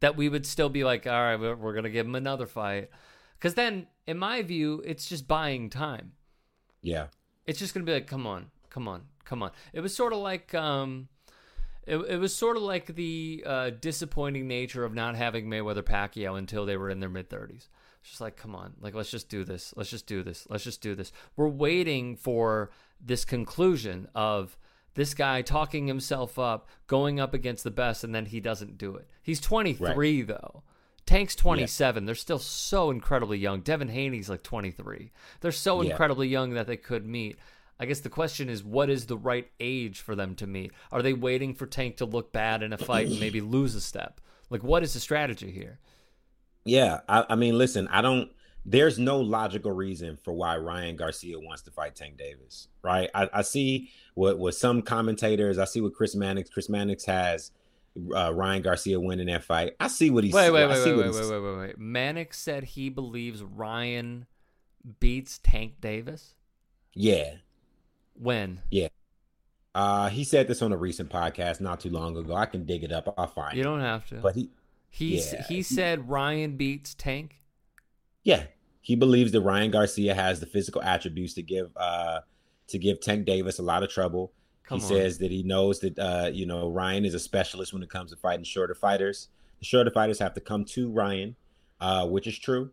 That 0.00 0.16
we 0.16 0.28
would 0.28 0.46
still 0.46 0.68
be 0.68 0.84
like, 0.84 1.06
all 1.06 1.12
right, 1.12 1.36
we're, 1.36 1.56
we're 1.56 1.72
going 1.72 1.84
to 1.84 1.90
give 1.90 2.06
him 2.06 2.14
another 2.14 2.46
fight. 2.46 2.90
Because 3.38 3.54
then, 3.54 3.86
in 4.06 4.18
my 4.18 4.42
view, 4.42 4.82
it's 4.84 5.08
just 5.08 5.28
buying 5.28 5.70
time. 5.70 6.12
Yeah. 6.82 7.06
It's 7.46 7.58
just 7.58 7.74
going 7.74 7.84
to 7.84 7.90
be 7.90 7.94
like, 7.94 8.06
come 8.06 8.26
on, 8.26 8.46
come 8.70 8.88
on, 8.88 9.02
come 9.24 9.42
on. 9.42 9.50
It 9.72 9.80
was 9.80 9.94
sort 9.94 10.12
of 10.12 10.18
like, 10.18 10.54
um, 10.54 11.08
it, 11.86 11.96
it 11.96 12.16
was 12.18 12.34
sort 12.34 12.56
of 12.56 12.62
like 12.62 12.94
the 12.94 13.44
uh, 13.46 13.70
disappointing 13.70 14.48
nature 14.48 14.84
of 14.84 14.94
not 14.94 15.16
having 15.16 15.46
Mayweather 15.46 15.82
Pacquiao 15.82 16.38
until 16.38 16.66
they 16.66 16.76
were 16.76 16.90
in 16.90 17.00
their 17.00 17.08
mid 17.08 17.30
30s. 17.30 17.68
Just 18.02 18.20
like, 18.20 18.36
come 18.36 18.54
on, 18.54 18.74
like, 18.80 18.94
let's 18.94 19.10
just 19.10 19.28
do 19.28 19.44
this. 19.44 19.74
Let's 19.76 19.90
just 19.90 20.06
do 20.06 20.22
this. 20.22 20.46
Let's 20.48 20.62
just 20.62 20.80
do 20.80 20.94
this. 20.94 21.10
We're 21.36 21.48
waiting 21.48 22.16
for 22.16 22.70
this 23.04 23.24
conclusion 23.24 24.08
of, 24.14 24.56
this 24.96 25.14
guy 25.14 25.42
talking 25.42 25.86
himself 25.86 26.38
up, 26.38 26.68
going 26.88 27.20
up 27.20 27.32
against 27.32 27.62
the 27.62 27.70
best, 27.70 28.02
and 28.02 28.14
then 28.14 28.26
he 28.26 28.40
doesn't 28.40 28.76
do 28.76 28.96
it. 28.96 29.08
He's 29.22 29.40
23 29.40 30.18
right. 30.18 30.26
though. 30.26 30.62
Tank's 31.04 31.36
27. 31.36 32.02
Yeah. 32.02 32.06
They're 32.06 32.14
still 32.16 32.40
so 32.40 32.90
incredibly 32.90 33.38
young. 33.38 33.60
Devin 33.60 33.88
Haney's 33.88 34.28
like 34.28 34.42
23. 34.42 35.12
They're 35.40 35.52
so 35.52 35.80
yeah. 35.80 35.90
incredibly 35.90 36.26
young 36.26 36.54
that 36.54 36.66
they 36.66 36.76
could 36.76 37.06
meet. 37.06 37.38
I 37.78 37.86
guess 37.86 38.00
the 38.00 38.08
question 38.08 38.48
is, 38.48 38.64
what 38.64 38.90
is 38.90 39.06
the 39.06 39.16
right 39.16 39.48
age 39.60 40.00
for 40.00 40.16
them 40.16 40.34
to 40.36 40.46
meet? 40.46 40.72
Are 40.90 41.02
they 41.02 41.12
waiting 41.12 41.54
for 41.54 41.66
Tank 41.66 41.98
to 41.98 42.06
look 42.06 42.32
bad 42.32 42.62
in 42.62 42.72
a 42.72 42.78
fight 42.78 43.06
and 43.06 43.20
maybe 43.20 43.40
lose 43.40 43.74
a 43.74 43.80
step? 43.80 44.20
Like, 44.50 44.64
what 44.64 44.82
is 44.82 44.94
the 44.94 45.00
strategy 45.00 45.50
here? 45.50 45.78
Yeah, 46.64 47.00
I, 47.08 47.24
I 47.30 47.34
mean, 47.36 47.56
listen, 47.56 47.86
I 47.88 48.02
don't 48.02 48.30
there's 48.68 48.98
no 48.98 49.20
logical 49.20 49.70
reason 49.70 50.18
for 50.24 50.32
why 50.32 50.56
Ryan 50.56 50.96
Garcia 50.96 51.38
wants 51.38 51.62
to 51.62 51.70
fight 51.70 51.94
Tank 51.94 52.18
Davis, 52.18 52.66
right? 52.82 53.08
I, 53.14 53.30
I 53.32 53.42
see 53.42 53.90
what 54.14 54.54
some 54.54 54.82
commentators, 54.82 55.58
I 55.58 55.64
see 55.66 55.80
what 55.80 55.94
Chris 55.94 56.16
Mannix, 56.16 56.50
Chris 56.50 56.68
Mannix 56.68 57.04
has 57.04 57.52
uh, 58.14 58.34
Ryan 58.34 58.62
Garcia 58.62 58.98
winning 58.98 59.28
that 59.28 59.44
fight. 59.44 59.76
I 59.78 59.86
see 59.86 60.10
what 60.10 60.24
he's 60.24 60.34
wait 60.34 60.50
wait 60.50 60.66
wait 60.68 60.84
wait, 60.84 60.96
wait, 60.96 61.14
wait 61.14 61.30
wait 61.30 61.40
wait 61.40 61.58
wait 61.58 61.78
Mannix 61.78 62.38
said 62.38 62.64
he 62.64 62.88
believes 62.88 63.42
Ryan 63.42 64.26
beats 64.98 65.38
Tank 65.38 65.80
Davis. 65.80 66.34
Yeah. 66.92 67.34
When? 68.14 68.62
Yeah. 68.70 68.88
Uh, 69.74 70.08
he 70.08 70.24
said 70.24 70.48
this 70.48 70.62
on 70.62 70.72
a 70.72 70.76
recent 70.76 71.10
podcast 71.10 71.60
not 71.60 71.80
too 71.80 71.90
long 71.90 72.16
ago. 72.16 72.34
I 72.34 72.46
can 72.46 72.64
dig 72.64 72.82
it 72.82 72.90
up. 72.90 73.14
I'll 73.16 73.26
find. 73.26 73.56
You 73.56 73.62
don't 73.62 73.80
it. 73.80 73.84
have 73.84 74.08
to. 74.08 74.16
But 74.16 74.34
he 74.34 74.50
he 74.88 75.18
yeah. 75.18 75.44
he 75.46 75.62
said 75.62 76.08
Ryan 76.08 76.56
beats 76.56 76.94
Tank. 76.94 77.42
Yeah 78.24 78.44
he 78.86 78.94
believes 78.94 79.32
that 79.32 79.40
Ryan 79.40 79.72
Garcia 79.72 80.14
has 80.14 80.38
the 80.38 80.46
physical 80.46 80.80
attributes 80.80 81.34
to 81.34 81.42
give 81.42 81.76
uh 81.76 82.20
to 82.68 82.78
give 82.78 83.00
Tank 83.00 83.26
Davis 83.26 83.58
a 83.58 83.62
lot 83.62 83.82
of 83.82 83.90
trouble. 83.90 84.32
Come 84.62 84.78
he 84.78 84.84
on. 84.84 84.88
says 84.88 85.18
that 85.18 85.32
he 85.32 85.42
knows 85.42 85.80
that 85.80 85.98
uh, 85.98 86.30
you 86.32 86.46
know 86.46 86.70
Ryan 86.70 87.04
is 87.04 87.12
a 87.12 87.18
specialist 87.18 87.72
when 87.72 87.82
it 87.82 87.90
comes 87.90 88.12
to 88.12 88.16
fighting 88.16 88.44
shorter 88.44 88.76
fighters. 88.76 89.26
The 89.58 89.64
shorter 89.64 89.90
fighters 89.90 90.20
have 90.20 90.34
to 90.34 90.40
come 90.40 90.64
to 90.66 90.92
Ryan, 90.92 91.34
uh, 91.80 92.06
which 92.06 92.28
is 92.28 92.38
true. 92.38 92.70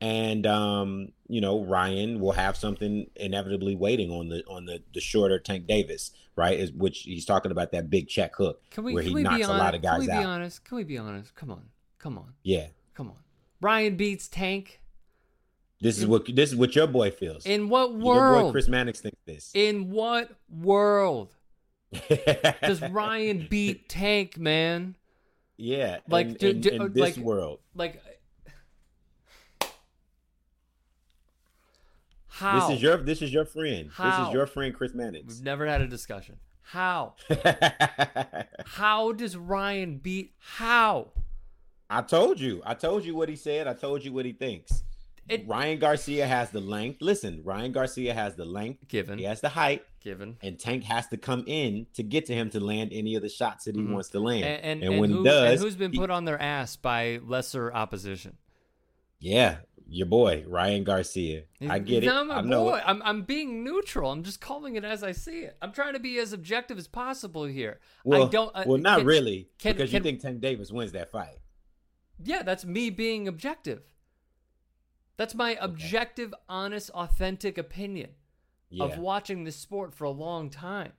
And 0.00 0.46
um, 0.46 1.08
you 1.26 1.40
know, 1.40 1.64
Ryan 1.64 2.20
will 2.20 2.32
have 2.32 2.56
something 2.56 3.10
inevitably 3.16 3.74
waiting 3.74 4.12
on 4.12 4.28
the 4.28 4.44
on 4.46 4.66
the 4.66 4.84
the 4.94 5.00
shorter 5.00 5.40
Tank 5.40 5.66
Davis, 5.66 6.12
right? 6.36 6.56
Is 6.56 6.70
which 6.70 7.00
he's 7.00 7.24
talking 7.24 7.50
about 7.50 7.72
that 7.72 7.90
big 7.90 8.06
check 8.06 8.36
hook 8.36 8.62
can 8.70 8.84
we, 8.84 8.94
where 8.94 9.02
he 9.02 9.12
we 9.12 9.24
knocks 9.24 9.46
a 9.46 9.48
lot 9.48 9.74
of 9.74 9.82
guys 9.82 9.94
out. 9.94 9.98
Can 9.98 10.00
we 10.00 10.06
be 10.06 10.12
out. 10.12 10.26
honest? 10.26 10.64
Can 10.64 10.76
we 10.76 10.84
be 10.84 10.98
honest? 10.98 11.34
Come 11.34 11.50
on, 11.50 11.64
come 11.98 12.18
on. 12.18 12.34
Yeah, 12.44 12.68
come 12.94 13.08
on. 13.08 13.18
Ryan 13.60 13.96
beats 13.96 14.28
Tank. 14.28 14.80
This 15.80 15.98
is 15.98 16.06
what 16.06 16.24
this 16.34 16.50
is 16.50 16.56
what 16.56 16.74
your 16.74 16.86
boy 16.86 17.10
feels. 17.10 17.44
In 17.44 17.68
what 17.68 17.92
world? 17.94 18.16
Your 18.16 18.42
boy 18.44 18.50
Chris 18.52 18.68
Mannix 18.68 19.00
thinks 19.00 19.18
this. 19.26 19.50
In 19.54 19.90
what 19.90 20.30
world 20.48 21.34
does 22.62 22.80
Ryan 22.80 23.46
beat 23.50 23.88
Tank, 23.88 24.38
man? 24.38 24.96
Yeah, 25.58 25.98
like 26.08 26.26
in, 26.26 26.34
do, 26.34 26.52
do, 26.54 26.68
in, 26.70 26.82
in 26.82 26.92
this 26.92 27.00
like, 27.00 27.16
world, 27.16 27.60
like 27.74 28.02
how? 32.28 32.68
This 32.68 32.76
is 32.76 32.82
your 32.82 32.96
this 32.98 33.22
is 33.22 33.32
your 33.32 33.44
friend. 33.44 33.90
How? 33.92 34.10
This 34.18 34.28
is 34.28 34.34
your 34.34 34.46
friend 34.46 34.74
Chris 34.74 34.94
Mannix. 34.94 35.26
We've 35.26 35.44
never 35.44 35.66
had 35.66 35.82
a 35.82 35.86
discussion. 35.86 36.36
How? 36.62 37.14
how 38.66 39.12
does 39.12 39.36
Ryan 39.36 39.98
beat? 39.98 40.34
How? 40.38 41.12
I 41.88 42.02
told 42.02 42.40
you. 42.40 42.60
I 42.66 42.74
told 42.74 43.04
you 43.04 43.14
what 43.14 43.28
he 43.28 43.36
said. 43.36 43.68
I 43.68 43.72
told 43.74 44.04
you 44.04 44.12
what 44.12 44.24
he 44.24 44.32
thinks. 44.32 44.82
It, 45.28 45.46
Ryan 45.48 45.78
Garcia 45.78 46.26
has 46.26 46.50
the 46.50 46.60
length. 46.60 47.02
Listen, 47.02 47.42
Ryan 47.44 47.72
Garcia 47.72 48.14
has 48.14 48.36
the 48.36 48.44
length. 48.44 48.86
Given. 48.88 49.18
He 49.18 49.24
has 49.24 49.40
the 49.40 49.48
height. 49.48 49.82
Given. 50.00 50.36
And 50.40 50.58
Tank 50.58 50.84
has 50.84 51.08
to 51.08 51.16
come 51.16 51.42
in 51.46 51.86
to 51.94 52.04
get 52.04 52.26
to 52.26 52.34
him 52.34 52.50
to 52.50 52.60
land 52.60 52.90
any 52.92 53.16
of 53.16 53.22
the 53.22 53.28
shots 53.28 53.64
that 53.64 53.74
he 53.74 53.82
mm-hmm. 53.82 53.92
wants 53.92 54.10
to 54.10 54.20
land. 54.20 54.44
And, 54.44 54.62
and, 54.62 54.82
and, 54.82 54.92
and 54.92 55.00
when 55.00 55.10
who, 55.10 55.18
he 55.18 55.24
does, 55.24 55.60
who's 55.60 55.74
been 55.74 55.92
he, 55.92 55.98
put 55.98 56.10
on 56.10 56.24
their 56.24 56.40
ass 56.40 56.76
by 56.76 57.20
lesser 57.24 57.72
opposition? 57.72 58.36
Yeah, 59.18 59.56
your 59.88 60.06
boy 60.06 60.44
Ryan 60.46 60.84
Garcia. 60.84 61.44
I 61.68 61.78
get 61.78 62.04
it. 62.04 62.06
my 62.06 62.36
I 62.36 62.40
know 62.42 62.64
boy. 62.64 62.76
It. 62.78 62.84
I'm 62.86 63.02
I'm 63.02 63.22
being 63.22 63.64
neutral. 63.64 64.10
I'm 64.10 64.22
just 64.22 64.40
calling 64.40 64.76
it 64.76 64.84
as 64.84 65.02
I 65.02 65.12
see 65.12 65.40
it. 65.40 65.56
I'm 65.62 65.72
trying 65.72 65.94
to 65.94 66.00
be 66.00 66.18
as 66.18 66.32
objective 66.32 66.78
as 66.78 66.86
possible 66.86 67.44
here. 67.44 67.80
Well, 68.04 68.26
I 68.26 68.28
don't. 68.28 68.50
Uh, 68.54 68.64
well, 68.66 68.78
not 68.78 68.98
can, 68.98 69.06
really, 69.06 69.48
can, 69.58 69.72
because 69.72 69.90
can, 69.90 69.98
you 69.98 70.02
think 70.02 70.20
Tank 70.20 70.40
Davis 70.40 70.70
wins 70.70 70.92
that 70.92 71.10
fight. 71.10 71.38
Yeah, 72.22 72.42
that's 72.42 72.64
me 72.64 72.90
being 72.90 73.28
objective. 73.28 73.82
That's 75.16 75.34
my 75.34 75.52
okay. 75.52 75.60
objective, 75.60 76.34
honest, 76.48 76.90
authentic 76.90 77.58
opinion 77.58 78.10
yeah. 78.70 78.84
of 78.84 78.98
watching 78.98 79.44
this 79.44 79.56
sport 79.56 79.94
for 79.94 80.04
a 80.04 80.10
long 80.10 80.50
time. 80.50 80.92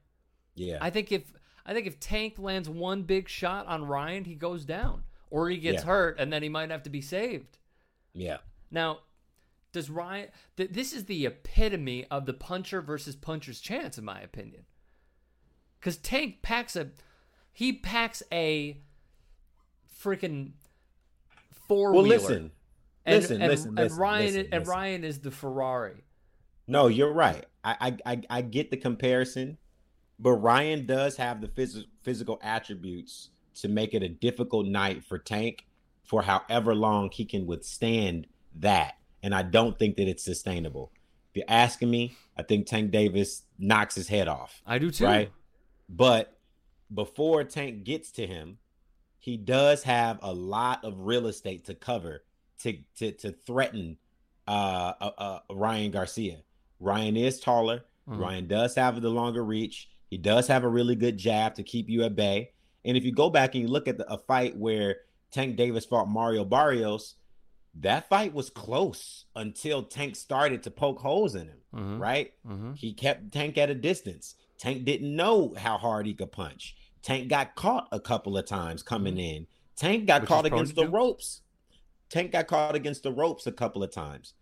Yeah. 0.56 0.78
I 0.82 0.90
think 0.90 1.12
if 1.12 1.34
I 1.66 1.74
think 1.74 1.86
if 1.86 2.00
Tank 2.00 2.36
lands 2.40 2.70
one 2.70 3.04
big 3.04 3.30
shot 3.30 3.68
on 3.68 3.86
Ryan, 3.86 4.26
he 4.26 4.36
goes 4.36 4.66
down 4.66 5.04
or 5.30 5.50
he 5.50 5.58
gets 5.58 5.84
yeah. 5.84 5.88
hurt 5.88 6.20
and 6.20 6.32
then 6.32 6.42
he 6.42 6.50
might 6.50 6.72
have 6.72 6.84
to 6.84 6.90
be 6.90 7.02
saved. 7.02 7.58
Yeah. 8.14 8.38
Now, 8.72 9.00
does 9.72 9.90
Ryan 9.90 10.30
th- 10.56 10.72
this 10.72 10.94
is 10.94 11.06
the 11.06 11.26
epitome 11.26 12.06
of 12.10 12.26
the 12.26 12.34
puncher 12.34 12.82
versus 12.82 13.16
puncher's 13.16 13.60
chance 13.60 13.98
in 13.98 14.06
my 14.06 14.20
opinion. 14.22 14.66
Cuz 15.82 15.98
Tank 15.98 16.42
packs 16.42 16.76
a 16.76 16.90
he 17.54 17.74
packs 17.74 18.24
a 18.32 18.82
freaking 20.02 20.54
four 21.52 21.92
wheeler. 21.92 22.02
Well, 22.02 22.08
listen. 22.08 22.52
And, 23.08 23.22
listen, 23.22 23.42
and, 23.42 23.50
listen, 23.50 23.70
and 23.70 23.78
listen, 23.78 24.00
Ryan 24.00 24.26
listen, 24.26 24.48
and 24.52 24.68
Ryan 24.68 25.04
is 25.04 25.20
the 25.20 25.32
Ferrari. 25.32 26.04
No, 26.68 26.88
you're 26.88 27.14
right. 27.14 27.46
I, 27.64 27.98
I 28.06 28.22
I 28.30 28.42
get 28.42 28.70
the 28.70 28.78
comparison, 28.78 29.58
but 30.20 30.34
Ryan 30.34 30.86
does 30.86 31.18
have 31.18 31.42
the 31.42 31.48
phys- 31.48 31.86
physical 32.04 32.40
attributes 32.44 33.30
to 33.56 33.68
make 33.68 33.94
it 33.94 34.04
a 34.04 34.10
difficult 34.10 34.68
night 34.68 35.04
for 35.04 35.18
Tank. 35.18 35.66
for 36.04 36.22
however 36.22 36.74
long 36.74 37.10
he 37.12 37.26
can 37.26 37.46
withstand 37.46 38.28
that. 38.56 38.96
And 39.22 39.36
I 39.36 39.42
don't 39.44 39.78
think 39.78 39.98
that 39.98 40.08
it's 40.08 40.24
sustainable. 40.24 40.92
If 41.32 41.38
you're 41.38 41.46
asking 41.50 41.90
me, 41.90 42.16
I 42.38 42.44
think 42.44 42.66
Tank 42.68 42.92
Davis 42.92 43.44
knocks 43.60 43.96
his 43.96 44.08
head 44.08 44.28
off. 44.30 44.62
I 44.66 44.80
do 44.80 44.90
too. 44.92 45.04
Right. 45.06 45.32
But 45.90 46.38
before 46.94 47.44
Tank 47.44 47.84
gets 47.84 48.12
to 48.12 48.26
him, 48.26 48.60
he 49.20 49.36
does 49.36 49.84
have 49.84 50.20
a 50.22 50.34
lot 50.34 50.86
of 50.86 51.00
real 51.00 51.28
estate 51.28 51.66
to 51.66 51.76
cover 51.76 52.24
to 52.64 52.78
to, 52.98 53.12
to 53.12 53.32
threaten 53.32 53.98
uh, 54.48 54.94
uh, 55.00 55.12
uh 55.18 55.40
Ryan 55.52 55.92
Garcia. 55.92 56.38
Ryan 56.80 57.18
is 57.18 57.40
taller. 57.40 57.86
Mm-hmm. 58.08 58.22
Ryan 58.22 58.48
does 58.48 58.76
have 58.76 59.02
the 59.02 59.10
longer 59.10 59.44
reach. 59.44 59.90
He 60.10 60.18
does 60.18 60.48
have 60.48 60.64
a 60.64 60.70
really 60.70 60.96
good 60.96 61.18
jab 61.18 61.56
to 61.56 61.64
keep 61.64 61.90
you 61.90 62.04
at 62.04 62.16
bay. 62.16 62.52
And 62.86 62.96
if 62.96 63.04
you 63.04 63.12
go 63.12 63.30
back 63.30 63.56
and 63.56 63.64
you 63.64 63.68
look 63.68 63.88
at 63.88 63.98
the, 63.98 64.10
a 64.12 64.18
fight 64.18 64.56
where 64.56 64.98
Tank 65.32 65.58
Davis 65.58 65.86
fought 65.86 66.08
Mario 66.08 66.46
Barrios, 66.46 67.16
that 67.82 68.08
fight 68.08 68.34
was 68.34 68.50
close 68.50 69.26
until 69.36 69.84
Tank 69.84 70.16
started 70.16 70.64
to 70.64 70.72
poke 70.72 71.00
holes 71.00 71.36
in 71.36 71.48
him, 71.48 71.58
mm-hmm. 71.76 72.02
right? 72.02 72.34
Mm-hmm. 72.48 72.74
He 72.74 72.94
kept 72.94 73.32
Tank 73.34 73.58
at 73.58 73.70
a 73.70 73.76
distance. 73.76 74.36
Tank 74.58 74.86
didn't 74.86 75.16
know 75.16 75.54
how 75.58 75.78
hard 75.78 76.06
he 76.06 76.14
could 76.14 76.32
punch. 76.32 76.76
Tank 77.04 77.28
got 77.28 77.56
caught 77.56 77.88
a 77.92 78.00
couple 78.00 78.38
of 78.38 78.46
times 78.46 78.84
coming 78.84 79.16
mm-hmm. 79.16 79.38
in. 79.38 79.48
Tank 79.76 80.08
got 80.08 80.22
Which 80.22 80.30
caught 80.30 80.46
against 80.46 80.76
the 80.76 80.88
ropes. 80.88 81.42
Tank 82.10 82.32
got 82.32 82.48
caught 82.48 82.76
against 82.76 83.04
the 83.04 83.12
ropes 83.12 83.48
a 83.48 83.52
couple 83.52 83.84
of 83.84 83.92
times. 83.92 84.34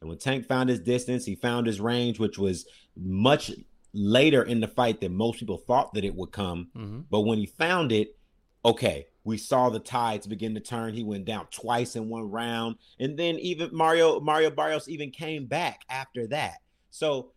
And 0.00 0.08
when 0.08 0.18
Tank 0.18 0.46
found 0.46 0.68
his 0.68 0.80
distance, 0.80 1.24
he 1.24 1.34
found 1.34 1.66
his 1.66 1.80
range, 1.80 2.18
which 2.18 2.38
was 2.38 2.66
much 2.96 3.52
later 3.92 4.42
in 4.42 4.60
the 4.60 4.68
fight 4.68 5.00
than 5.00 5.14
most 5.14 5.38
people 5.38 5.58
thought 5.58 5.94
that 5.94 6.04
it 6.04 6.14
would 6.14 6.32
come. 6.32 6.68
Mm-hmm. 6.76 7.00
But 7.10 7.20
when 7.20 7.38
he 7.38 7.46
found 7.46 7.92
it, 7.92 8.16
okay, 8.64 9.06
we 9.24 9.38
saw 9.38 9.68
the 9.68 9.78
tides 9.78 10.26
begin 10.26 10.54
to 10.54 10.60
turn. 10.60 10.94
He 10.94 11.04
went 11.04 11.24
down 11.24 11.46
twice 11.50 11.94
in 11.96 12.08
one 12.08 12.30
round, 12.30 12.76
and 12.98 13.16
then 13.16 13.36
even 13.36 13.70
Mario 13.72 14.20
Mario 14.20 14.50
Barrios 14.50 14.88
even 14.88 15.10
came 15.10 15.46
back 15.46 15.82
after 15.88 16.26
that. 16.28 16.56
So 16.90 17.30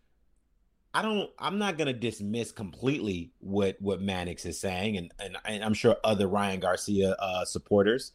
I 0.94 1.02
don't. 1.02 1.30
I'm 1.38 1.60
not 1.60 1.78
gonna 1.78 1.94
dismiss 1.94 2.52
completely 2.52 3.32
what 3.40 3.76
what 3.80 4.02
Mannix 4.02 4.46
is 4.46 4.60
saying, 4.60 4.98
and 4.98 5.12
and, 5.20 5.38
and 5.46 5.64
I'm 5.64 5.74
sure 5.74 5.98
other 6.04 6.28
Ryan 6.28 6.60
Garcia 6.60 7.12
uh, 7.20 7.46
supporters. 7.46 8.14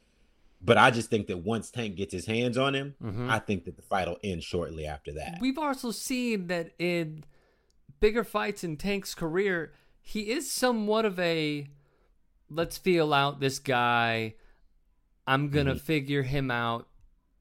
But 0.62 0.76
I 0.76 0.90
just 0.90 1.08
think 1.08 1.26
that 1.28 1.38
once 1.38 1.70
Tank 1.70 1.96
gets 1.96 2.12
his 2.12 2.26
hands 2.26 2.58
on 2.58 2.74
him, 2.74 2.94
mm-hmm. 3.02 3.30
I 3.30 3.38
think 3.38 3.64
that 3.64 3.76
the 3.76 3.82
fight 3.82 4.08
will 4.08 4.18
end 4.22 4.42
shortly 4.42 4.86
after 4.86 5.12
that. 5.14 5.38
We've 5.40 5.58
also 5.58 5.90
seen 5.90 6.48
that 6.48 6.72
in 6.78 7.24
bigger 7.98 8.24
fights 8.24 8.62
in 8.62 8.76
Tank's 8.76 9.14
career, 9.14 9.72
he 10.02 10.30
is 10.30 10.50
somewhat 10.50 11.04
of 11.04 11.18
a 11.18 11.66
let's 12.50 12.76
feel 12.76 13.14
out 13.14 13.40
this 13.40 13.58
guy. 13.58 14.34
I'm 15.26 15.48
going 15.50 15.66
to 15.66 15.74
mm-hmm. 15.74 15.80
figure 15.80 16.22
him 16.22 16.50
out 16.50 16.88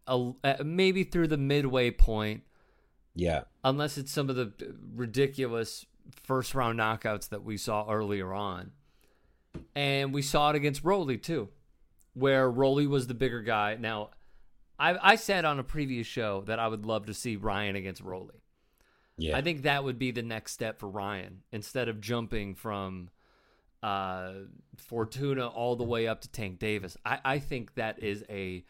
a, 0.08 0.64
maybe 0.64 1.04
through 1.04 1.28
the 1.28 1.38
midway 1.38 1.92
point. 1.92 2.44
Yeah. 3.16 3.42
Unless 3.64 3.98
it's 3.98 4.12
some 4.12 4.30
of 4.30 4.36
the 4.36 4.54
ridiculous 4.96 5.86
first 6.24 6.56
round 6.56 6.80
knockouts 6.80 7.30
that 7.30 7.44
we 7.44 7.58
saw 7.58 7.90
earlier 7.90 8.34
on. 8.34 8.72
And 9.76 10.14
we 10.14 10.22
saw 10.22 10.52
it 10.52 10.56
against 10.56 10.84
Rolly 10.84 11.18
too, 11.18 11.50
where 12.14 12.50
Rolly 12.50 12.88
was 12.88 13.08
the 13.08 13.14
bigger 13.14 13.42
guy. 13.42 13.78
Now, 13.80 14.12
I, 14.78 15.12
I 15.12 15.16
said 15.16 15.46
on 15.46 15.60
a 15.60 15.64
previous 15.64 16.08
show 16.08 16.44
that 16.48 16.60
I 16.60 16.68
would 16.68 16.86
love 16.86 17.06
to 17.08 17.14
see 17.14 17.36
Ryan 17.36 17.76
against 17.76 18.02
Rolly. 18.02 18.42
Yeah. 19.18 19.38
I 19.38 19.42
think 19.42 19.64
that 19.64 19.84
would 19.84 20.00
be 20.00 20.12
the 20.12 20.24
next 20.24 20.54
step 20.54 20.80
for 20.80 20.88
Ryan 20.88 21.42
instead 21.52 21.90
of 21.90 22.00
jumping 22.00 22.56
from 22.56 23.10
uh, 23.84 24.32
Fortuna 24.78 25.48
all 25.48 25.76
the 25.76 25.84
way 25.84 26.08
up 26.08 26.22
to 26.22 26.32
Tank 26.32 26.60
Davis. 26.60 26.96
I, 27.06 27.20
I 27.26 27.40
think 27.40 27.76
that 27.76 28.02
is 28.02 28.24
a 28.30 28.64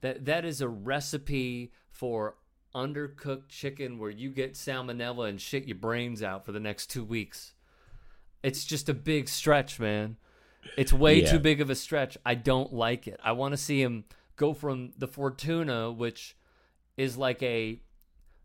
that 0.00 0.24
that 0.24 0.44
is 0.44 0.60
a 0.60 0.68
recipe 0.68 1.72
for 1.90 2.34
undercooked 2.74 3.48
chicken 3.48 3.98
where 3.98 4.10
you 4.10 4.30
get 4.30 4.54
salmonella 4.54 5.28
and 5.28 5.40
shit 5.40 5.66
your 5.66 5.76
brains 5.76 6.22
out 6.22 6.44
for 6.44 6.52
the 6.52 6.60
next 6.60 6.88
two 6.90 7.04
weeks. 7.04 7.54
It's 8.42 8.64
just 8.64 8.88
a 8.88 8.94
big 8.94 9.28
stretch, 9.28 9.78
man. 9.78 10.16
It's 10.76 10.92
way 10.92 11.22
yeah. 11.22 11.30
too 11.30 11.38
big 11.38 11.60
of 11.60 11.70
a 11.70 11.74
stretch. 11.74 12.16
I 12.24 12.34
don't 12.34 12.72
like 12.72 13.06
it. 13.06 13.20
I 13.22 13.32
want 13.32 13.52
to 13.52 13.56
see 13.56 13.82
him 13.82 14.04
go 14.36 14.54
from 14.54 14.92
the 14.96 15.08
Fortuna, 15.08 15.90
which 15.90 16.36
is 16.96 17.16
like 17.16 17.42
a 17.42 17.80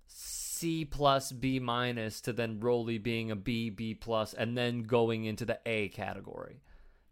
C 0.07 0.85
plus 0.85 1.31
B 1.31 1.59
minus 1.59 2.21
to 2.21 2.33
then 2.33 2.59
Rolly 2.59 2.97
being 2.97 3.31
a 3.31 3.35
B 3.35 3.69
B 3.69 3.93
plus 3.93 4.33
and 4.33 4.57
then 4.57 4.83
going 4.83 5.25
into 5.25 5.45
the 5.45 5.59
A 5.65 5.89
category. 5.89 6.61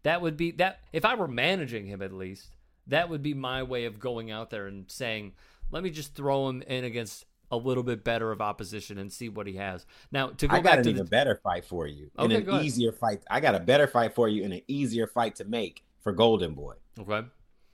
That 0.02 0.20
would 0.20 0.36
be 0.36 0.50
that 0.52 0.80
if 0.92 1.04
I 1.04 1.14
were 1.14 1.28
managing 1.28 1.86
him 1.86 2.02
at 2.02 2.12
least, 2.12 2.54
that 2.86 3.08
would 3.08 3.22
be 3.22 3.34
my 3.34 3.62
way 3.62 3.84
of 3.84 3.98
going 3.98 4.30
out 4.30 4.50
there 4.50 4.66
and 4.66 4.90
saying, 4.90 5.32
let 5.70 5.82
me 5.82 5.90
just 5.90 6.14
throw 6.14 6.48
him 6.48 6.62
in 6.62 6.84
against 6.84 7.24
a 7.50 7.56
little 7.56 7.82
bit 7.82 8.04
better 8.04 8.32
of 8.32 8.40
opposition 8.40 8.98
and 8.98 9.12
see 9.12 9.28
what 9.28 9.46
he 9.46 9.54
has. 9.54 9.86
Now 10.10 10.28
to 10.28 10.48
go 10.48 10.56
I 10.56 10.60
got 10.60 10.78
an 10.80 10.88
even 10.88 11.04
the... 11.04 11.10
better 11.10 11.40
fight 11.42 11.64
for 11.64 11.86
you. 11.86 12.10
Okay, 12.18 12.34
in 12.34 12.48
an 12.48 12.64
easier 12.64 12.92
fight. 12.92 13.22
I 13.30 13.40
got 13.40 13.54
a 13.54 13.60
better 13.60 13.86
fight 13.86 14.14
for 14.14 14.28
you 14.28 14.44
and 14.44 14.52
an 14.52 14.62
easier 14.68 15.06
fight 15.06 15.36
to 15.36 15.44
make 15.44 15.84
for 16.00 16.12
Golden 16.12 16.54
Boy. 16.54 16.74
Okay. 16.98 17.26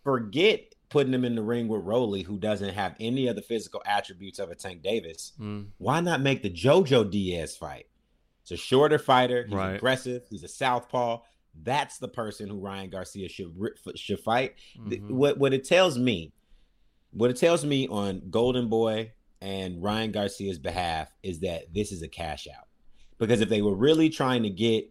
Forget 0.04 0.74
putting 0.92 1.14
him 1.14 1.24
in 1.24 1.34
the 1.34 1.42
ring 1.42 1.68
with 1.68 1.82
Rolly, 1.84 2.22
who 2.22 2.38
doesn't 2.38 2.74
have 2.74 2.94
any 3.00 3.26
of 3.26 3.34
the 3.34 3.40
physical 3.40 3.82
attributes 3.86 4.38
of 4.38 4.50
a 4.50 4.54
Tank 4.54 4.82
Davis, 4.82 5.32
mm. 5.40 5.66
why 5.78 6.00
not 6.00 6.20
make 6.20 6.42
the 6.42 6.50
JoJo 6.50 7.10
Diaz 7.10 7.56
fight? 7.56 7.86
It's 8.42 8.50
a 8.50 8.56
shorter 8.58 8.98
fighter. 8.98 9.44
He's 9.44 9.54
right. 9.54 9.76
aggressive. 9.76 10.24
He's 10.28 10.42
a 10.42 10.48
southpaw. 10.48 11.20
That's 11.62 11.96
the 11.96 12.08
person 12.08 12.48
who 12.48 12.58
Ryan 12.58 12.90
Garcia 12.90 13.28
should 13.28 13.54
should 13.94 14.20
fight. 14.20 14.54
Mm-hmm. 14.78 15.14
What 15.14 15.38
what 15.38 15.54
it 15.54 15.64
tells 15.64 15.98
me, 15.98 16.32
what 17.12 17.30
it 17.30 17.36
tells 17.36 17.64
me 17.64 17.88
on 17.88 18.22
Golden 18.30 18.68
Boy 18.68 19.12
and 19.42 19.82
Ryan 19.82 20.12
Garcia's 20.12 20.58
behalf 20.58 21.12
is 21.22 21.40
that 21.40 21.74
this 21.74 21.90
is 21.92 22.02
a 22.02 22.08
cash 22.08 22.46
out. 22.46 22.68
Because 23.18 23.40
if 23.40 23.48
they 23.48 23.60
were 23.60 23.74
really 23.74 24.08
trying 24.08 24.44
to 24.44 24.50
get 24.50 24.88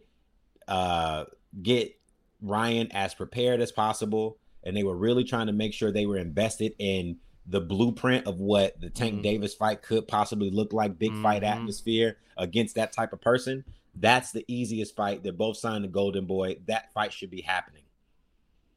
uh 0.68 1.24
get 1.60 1.98
Ryan 2.40 2.92
as 2.92 3.14
prepared 3.14 3.60
as 3.60 3.72
possible, 3.72 4.38
and 4.62 4.76
they 4.76 4.84
were 4.84 4.96
really 4.96 5.24
trying 5.24 5.46
to 5.46 5.52
make 5.52 5.72
sure 5.72 5.90
they 5.90 6.06
were 6.06 6.18
invested 6.18 6.74
in 6.78 7.16
the 7.46 7.60
blueprint 7.60 8.26
of 8.26 8.38
what 8.38 8.80
the 8.80 8.90
Tank 8.90 9.14
mm-hmm. 9.14 9.22
Davis 9.22 9.54
fight 9.54 9.82
could 9.82 10.06
possibly 10.06 10.50
look 10.50 10.72
like, 10.72 10.98
big 10.98 11.12
mm-hmm. 11.12 11.22
fight 11.22 11.42
atmosphere 11.42 12.18
against 12.36 12.76
that 12.76 12.92
type 12.92 13.12
of 13.12 13.20
person. 13.20 13.64
That's 13.94 14.32
the 14.32 14.44
easiest 14.48 14.94
fight. 14.94 15.22
They're 15.22 15.32
both 15.32 15.56
signed 15.56 15.84
to 15.84 15.88
Golden 15.88 16.26
Boy. 16.26 16.58
That 16.66 16.92
fight 16.92 17.12
should 17.12 17.30
be 17.30 17.42
happening. 17.42 17.82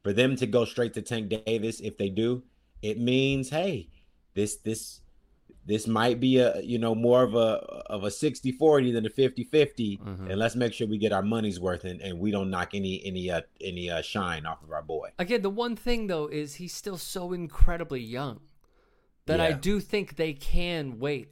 For 0.04 0.14
them 0.14 0.36
to 0.38 0.48
go 0.48 0.66
straight 0.66 0.94
to 0.96 1.02
Tank 1.02 1.34
Davis, 1.46 1.80
if 1.80 1.98
they 1.98 2.10
do, 2.10 2.44
it 2.82 3.00
means, 3.00 3.50
hey, 3.50 3.90
this 4.34 4.58
this 4.58 5.02
this 5.66 5.88
might 5.88 6.20
be 6.20 6.38
a 6.38 6.62
you 6.62 6.78
know 6.78 6.94
more 6.94 7.24
of 7.24 7.34
a 7.36 7.58
of 7.88 8.04
a 8.04 8.12
60 8.12 8.52
40 8.52 8.92
than 8.92 9.06
a 9.06 9.10
50 9.10 9.44
50 9.44 9.98
mm-hmm. 9.98 10.30
and 10.30 10.40
let's 10.40 10.56
make 10.56 10.74
sure 10.74 10.88
we 10.88 10.98
get 10.98 11.12
our 11.12 11.22
money's 11.22 11.60
worth 11.60 11.84
and, 11.84 12.02
and 12.02 12.20
we 12.20 12.32
don't 12.32 12.50
knock 12.50 12.70
any 12.74 13.02
any 13.06 13.32
uh 13.32 13.42
any 13.62 13.90
uh 13.90 14.02
shine 14.02 14.46
off 14.46 14.64
of 14.64 14.72
our 14.72 14.84
boy 14.84 15.10
again 15.20 15.42
the 15.42 15.50
one 15.50 15.76
thing 15.76 16.08
though 16.08 16.28
is 16.28 16.56
he's 16.56 16.74
still 16.74 16.98
so 16.98 17.34
incredibly 17.34 18.02
young 18.02 18.42
that 19.26 19.40
yeah. 19.40 19.46
i 19.46 19.52
do 19.52 19.80
think 19.80 20.16
they 20.16 20.34
can 20.34 21.00
wait 21.00 21.30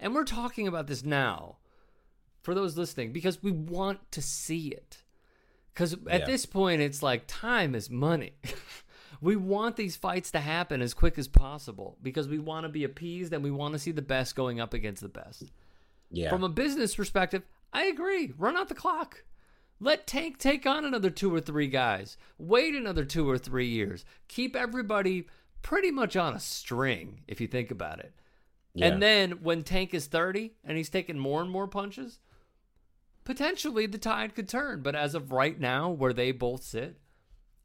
and 0.00 0.14
we're 0.14 0.24
talking 0.24 0.68
about 0.68 0.86
this 0.86 1.04
now 1.04 1.56
for 2.40 2.54
those 2.54 2.76
listening 2.76 3.12
because 3.12 3.42
we 3.42 3.50
want 3.50 3.98
to 4.10 4.22
see 4.22 4.68
it 4.68 5.02
because 5.72 5.94
at 6.08 6.20
yeah. 6.20 6.26
this 6.26 6.46
point 6.46 6.80
it's 6.80 7.02
like 7.02 7.24
time 7.26 7.74
is 7.74 7.90
money 7.90 8.32
we 9.22 9.36
want 9.36 9.76
these 9.76 9.94
fights 9.94 10.32
to 10.32 10.40
happen 10.40 10.82
as 10.82 10.92
quick 10.92 11.16
as 11.16 11.28
possible 11.28 11.96
because 12.02 12.26
we 12.26 12.40
want 12.40 12.64
to 12.64 12.68
be 12.68 12.82
appeased 12.82 13.32
and 13.32 13.42
we 13.42 13.52
want 13.52 13.72
to 13.72 13.78
see 13.78 13.92
the 13.92 14.02
best 14.02 14.34
going 14.34 14.60
up 14.60 14.74
against 14.74 15.00
the 15.00 15.08
best. 15.08 15.44
Yeah. 16.10 16.28
From 16.28 16.42
a 16.42 16.48
business 16.48 16.96
perspective, 16.96 17.44
I 17.72 17.84
agree. 17.84 18.32
Run 18.36 18.56
out 18.56 18.68
the 18.68 18.74
clock. 18.74 19.22
Let 19.78 20.08
Tank 20.08 20.38
take 20.38 20.66
on 20.66 20.84
another 20.84 21.08
two 21.08 21.32
or 21.32 21.40
three 21.40 21.68
guys. 21.68 22.16
Wait 22.36 22.74
another 22.74 23.04
two 23.04 23.28
or 23.30 23.38
three 23.38 23.68
years. 23.68 24.04
Keep 24.26 24.56
everybody 24.56 25.28
pretty 25.62 25.92
much 25.92 26.16
on 26.16 26.34
a 26.34 26.40
string 26.40 27.20
if 27.28 27.40
you 27.40 27.46
think 27.46 27.70
about 27.70 28.00
it. 28.00 28.12
Yeah. 28.74 28.86
And 28.86 29.00
then 29.00 29.30
when 29.42 29.62
Tank 29.62 29.94
is 29.94 30.06
30 30.06 30.50
and 30.64 30.76
he's 30.76 30.90
taking 30.90 31.18
more 31.18 31.40
and 31.40 31.50
more 31.50 31.68
punches, 31.68 32.18
potentially 33.22 33.86
the 33.86 33.98
tide 33.98 34.34
could 34.34 34.48
turn. 34.48 34.82
But 34.82 34.96
as 34.96 35.14
of 35.14 35.30
right 35.30 35.58
now, 35.58 35.90
where 35.90 36.12
they 36.12 36.32
both 36.32 36.64
sit, 36.64 36.98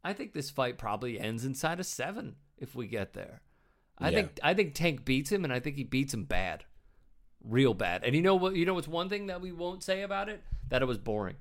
I 0.08 0.13
think 0.13 0.32
this 0.32 0.50
fight 0.50 0.78
probably 0.78 1.20
ends 1.20 1.43
inside 1.43 1.82
of 1.82 1.86
seven 1.86 2.36
if 2.58 2.74
we 2.76 2.88
get 2.88 3.12
there. 3.12 3.41
I 4.00 4.10
yeah. 4.10 4.15
think 4.15 4.39
I 4.41 4.54
think 4.54 4.74
Tank 4.74 5.04
beats 5.04 5.30
him, 5.30 5.43
and 5.43 5.52
I 5.52 5.60
think 5.60 5.76
he 5.76 5.84
beats 5.84 6.13
him 6.13 6.24
bad, 6.24 6.63
real 7.43 7.74
bad. 7.74 8.06
And 8.06 8.15
you 8.15 8.22
know 8.22 8.36
what? 8.36 8.56
You 8.56 8.65
know 8.65 8.74
what's 8.74 8.88
one 8.88 9.10
thing 9.10 9.28
that 9.28 9.41
we 9.41 9.52
won't 9.52 9.84
say 9.84 10.04
about 10.04 10.30
it? 10.30 10.41
That 10.70 10.82
it 10.82 10.86
was 10.86 10.98
boring. 10.98 11.36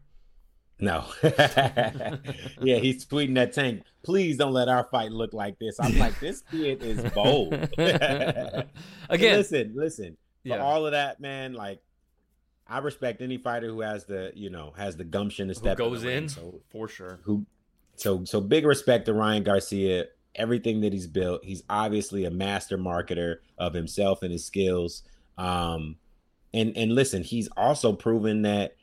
No. 0.80 1.04
yeah, 1.22 2.78
he's 2.78 3.06
tweeting 3.06 3.36
that 3.36 3.52
Tank. 3.52 3.84
Please 4.02 4.36
don't 4.36 4.52
let 4.52 4.68
our 4.68 4.88
fight 4.90 5.12
look 5.12 5.32
like 5.32 5.60
this. 5.60 5.78
I'm 5.78 5.96
like, 5.96 6.18
this 6.18 6.42
kid 6.50 6.82
is 6.82 7.00
bold. 7.12 7.52
Again, 7.78 8.66
listen, 9.08 9.74
listen. 9.76 10.16
For 10.42 10.56
yeah. 10.56 10.58
all 10.58 10.86
of 10.86 10.92
that, 10.92 11.20
man, 11.20 11.52
like 11.52 11.80
I 12.66 12.78
respect 12.78 13.22
any 13.22 13.38
fighter 13.38 13.68
who 13.68 13.82
has 13.82 14.06
the, 14.06 14.32
you 14.34 14.50
know, 14.50 14.74
has 14.76 14.96
the 14.96 15.04
gumption 15.04 15.48
to 15.48 15.54
step 15.54 15.78
who 15.78 15.84
goes 15.84 16.02
in, 16.02 16.24
in 16.24 16.28
so, 16.28 16.60
for 16.68 16.88
sure. 16.88 17.20
Who 17.22 17.46
so 17.96 18.24
so 18.24 18.40
big 18.40 18.64
respect 18.66 19.06
to 19.06 19.14
Ryan 19.14 19.42
Garcia 19.42 20.06
everything 20.36 20.82
that 20.82 20.92
he's 20.92 21.06
built. 21.06 21.44
He's 21.44 21.62
obviously 21.68 22.24
a 22.24 22.30
master 22.30 22.78
marketer 22.78 23.36
of 23.58 23.74
himself 23.74 24.22
and 24.22 24.30
his 24.30 24.44
skills. 24.44 25.02
Um, 25.36 25.96
and 26.54 26.76
and 26.76 26.94
listen, 26.94 27.22
he's 27.22 27.48
also 27.56 27.92
proven 27.92 28.42
that 28.42 28.76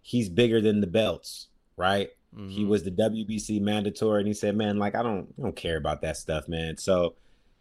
he's 0.00 0.28
bigger 0.28 0.60
than 0.60 0.80
the 0.80 0.86
belts, 0.86 1.48
right? 1.76 2.10
Mm-hmm. 2.34 2.48
He 2.48 2.64
was 2.64 2.82
the 2.82 2.90
WBC 2.90 3.60
mandatory, 3.60 4.20
and 4.20 4.28
he 4.28 4.34
said, 4.34 4.56
"Man, 4.56 4.78
like 4.78 4.94
I 4.94 5.02
don't, 5.02 5.32
I 5.38 5.42
don't 5.42 5.56
care 5.56 5.76
about 5.76 6.00
that 6.02 6.16
stuff, 6.16 6.48
man." 6.48 6.78
So 6.78 7.14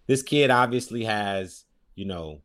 this 0.07 0.23
kid 0.23 0.49
obviously 0.49 1.03
has, 1.03 1.65
you 1.95 2.05
know, 2.05 2.41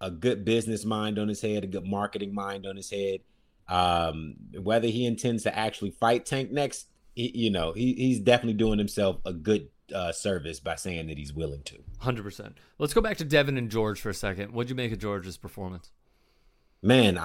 a 0.00 0.10
good 0.10 0.44
business 0.44 0.84
mind 0.84 1.18
on 1.18 1.28
his 1.28 1.40
head, 1.40 1.64
a 1.64 1.68
good 1.68 1.86
marketing 1.86 2.34
mind 2.34 2.66
on 2.66 2.76
his 2.76 2.90
head. 2.90 3.20
Um, 3.68 4.36
whether 4.60 4.88
he 4.88 5.06
intends 5.06 5.42
to 5.42 5.56
actually 5.56 5.90
fight 5.90 6.24
Tank 6.24 6.50
next, 6.50 6.86
he, 7.16 7.32
you 7.34 7.50
know, 7.50 7.72
he, 7.72 7.94
he's 7.94 8.20
definitely 8.20 8.54
doing 8.54 8.78
himself 8.78 9.16
a 9.24 9.32
good 9.32 9.68
uh, 9.92 10.12
service 10.12 10.60
by 10.60 10.76
saying 10.76 11.08
that 11.08 11.18
he's 11.18 11.32
willing 11.32 11.62
to. 11.64 11.78
Hundred 11.98 12.22
percent. 12.22 12.58
Let's 12.78 12.94
go 12.94 13.00
back 13.00 13.16
to 13.16 13.24
Devin 13.24 13.56
and 13.56 13.70
George 13.70 14.00
for 14.00 14.10
a 14.10 14.14
second. 14.14 14.52
What'd 14.52 14.70
you 14.70 14.76
make 14.76 14.92
of 14.92 14.98
George's 14.98 15.36
performance? 15.36 15.90
Man, 16.82 17.18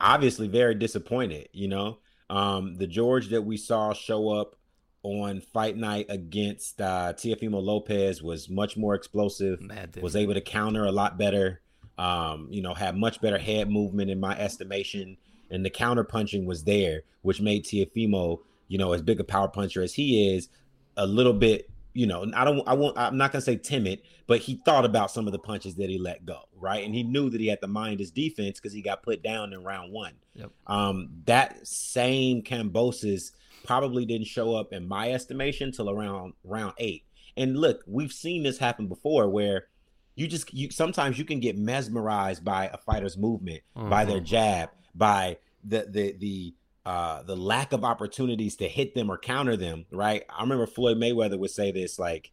obviously 0.00 0.48
very 0.48 0.74
disappointed. 0.74 1.48
You 1.52 1.68
know, 1.68 1.98
um, 2.30 2.76
the 2.76 2.86
George 2.86 3.28
that 3.28 3.42
we 3.42 3.56
saw 3.56 3.92
show 3.92 4.30
up 4.30 4.56
on 5.02 5.40
fight 5.52 5.76
night 5.76 6.06
against 6.08 6.80
uh, 6.80 7.12
Teofimo 7.14 7.62
Lopez 7.62 8.22
was 8.22 8.48
much 8.48 8.76
more 8.76 8.94
explosive. 8.94 9.60
Mad, 9.60 9.96
was 10.00 10.16
able 10.16 10.34
to 10.34 10.40
counter 10.40 10.84
a 10.84 10.92
lot 10.92 11.18
better. 11.18 11.60
Um, 11.98 12.48
you 12.50 12.62
know, 12.62 12.74
had 12.74 12.96
much 12.96 13.20
better 13.20 13.38
head 13.38 13.70
movement 13.70 14.10
in 14.10 14.18
my 14.18 14.36
estimation, 14.36 15.16
and 15.50 15.64
the 15.64 15.70
counter 15.70 16.02
punching 16.02 16.44
was 16.44 16.64
there, 16.64 17.02
which 17.22 17.40
made 17.40 17.64
Teofimo, 17.64 18.40
you 18.68 18.78
know, 18.78 18.92
as 18.92 19.02
big 19.02 19.20
a 19.20 19.24
power 19.24 19.48
puncher 19.48 19.82
as 19.82 19.94
he 19.94 20.34
is, 20.34 20.48
a 20.96 21.06
little 21.06 21.32
bit 21.32 21.70
you 21.94 22.08
know, 22.08 22.26
I 22.34 22.44
don't, 22.44 22.66
I 22.66 22.74
won't, 22.74 22.98
I'm 22.98 23.16
not 23.16 23.32
gonna 23.32 23.40
say 23.40 23.56
timid, 23.56 24.02
but 24.26 24.40
he 24.40 24.60
thought 24.64 24.84
about 24.84 25.12
some 25.12 25.26
of 25.26 25.32
the 25.32 25.38
punches 25.38 25.76
that 25.76 25.88
he 25.88 25.96
let 25.96 26.26
go, 26.26 26.40
right? 26.56 26.84
And 26.84 26.92
he 26.92 27.04
knew 27.04 27.30
that 27.30 27.40
he 27.40 27.46
had 27.46 27.60
to 27.60 27.68
mind 27.68 28.00
his 28.00 28.10
defense 28.10 28.58
because 28.58 28.72
he 28.72 28.82
got 28.82 29.02
put 29.04 29.22
down 29.22 29.52
in 29.52 29.62
round 29.62 29.92
one. 29.92 30.14
Yep. 30.34 30.50
Um, 30.66 31.10
that 31.26 31.66
same 31.66 32.42
Kambosos 32.42 33.30
probably 33.64 34.04
didn't 34.04 34.26
show 34.26 34.56
up 34.56 34.72
in 34.72 34.86
my 34.86 35.12
estimation 35.12 35.70
till 35.70 35.88
around 35.88 36.34
round 36.42 36.74
eight. 36.78 37.04
And 37.36 37.56
look, 37.56 37.82
we've 37.86 38.12
seen 38.12 38.42
this 38.42 38.58
happen 38.58 38.88
before 38.88 39.28
where 39.28 39.68
you 40.16 40.26
just, 40.26 40.52
you 40.52 40.70
sometimes 40.70 41.16
you 41.16 41.24
can 41.24 41.38
get 41.38 41.56
mesmerized 41.56 42.44
by 42.44 42.70
a 42.72 42.76
fighter's 42.76 43.16
movement, 43.16 43.62
mm-hmm. 43.76 43.88
by 43.88 44.04
their 44.04 44.16
mm-hmm. 44.16 44.26
jab, 44.26 44.70
by 44.96 45.38
the 45.62 45.86
the 45.88 46.12
the 46.18 46.54
uh, 46.86 47.22
the 47.22 47.36
lack 47.36 47.72
of 47.72 47.84
opportunities 47.84 48.56
to 48.56 48.68
hit 48.68 48.94
them 48.94 49.10
or 49.10 49.18
counter 49.18 49.56
them, 49.56 49.86
right? 49.90 50.24
I 50.28 50.42
remember 50.42 50.66
Floyd 50.66 50.98
Mayweather 50.98 51.38
would 51.38 51.50
say 51.50 51.72
this 51.72 51.98
like, 51.98 52.30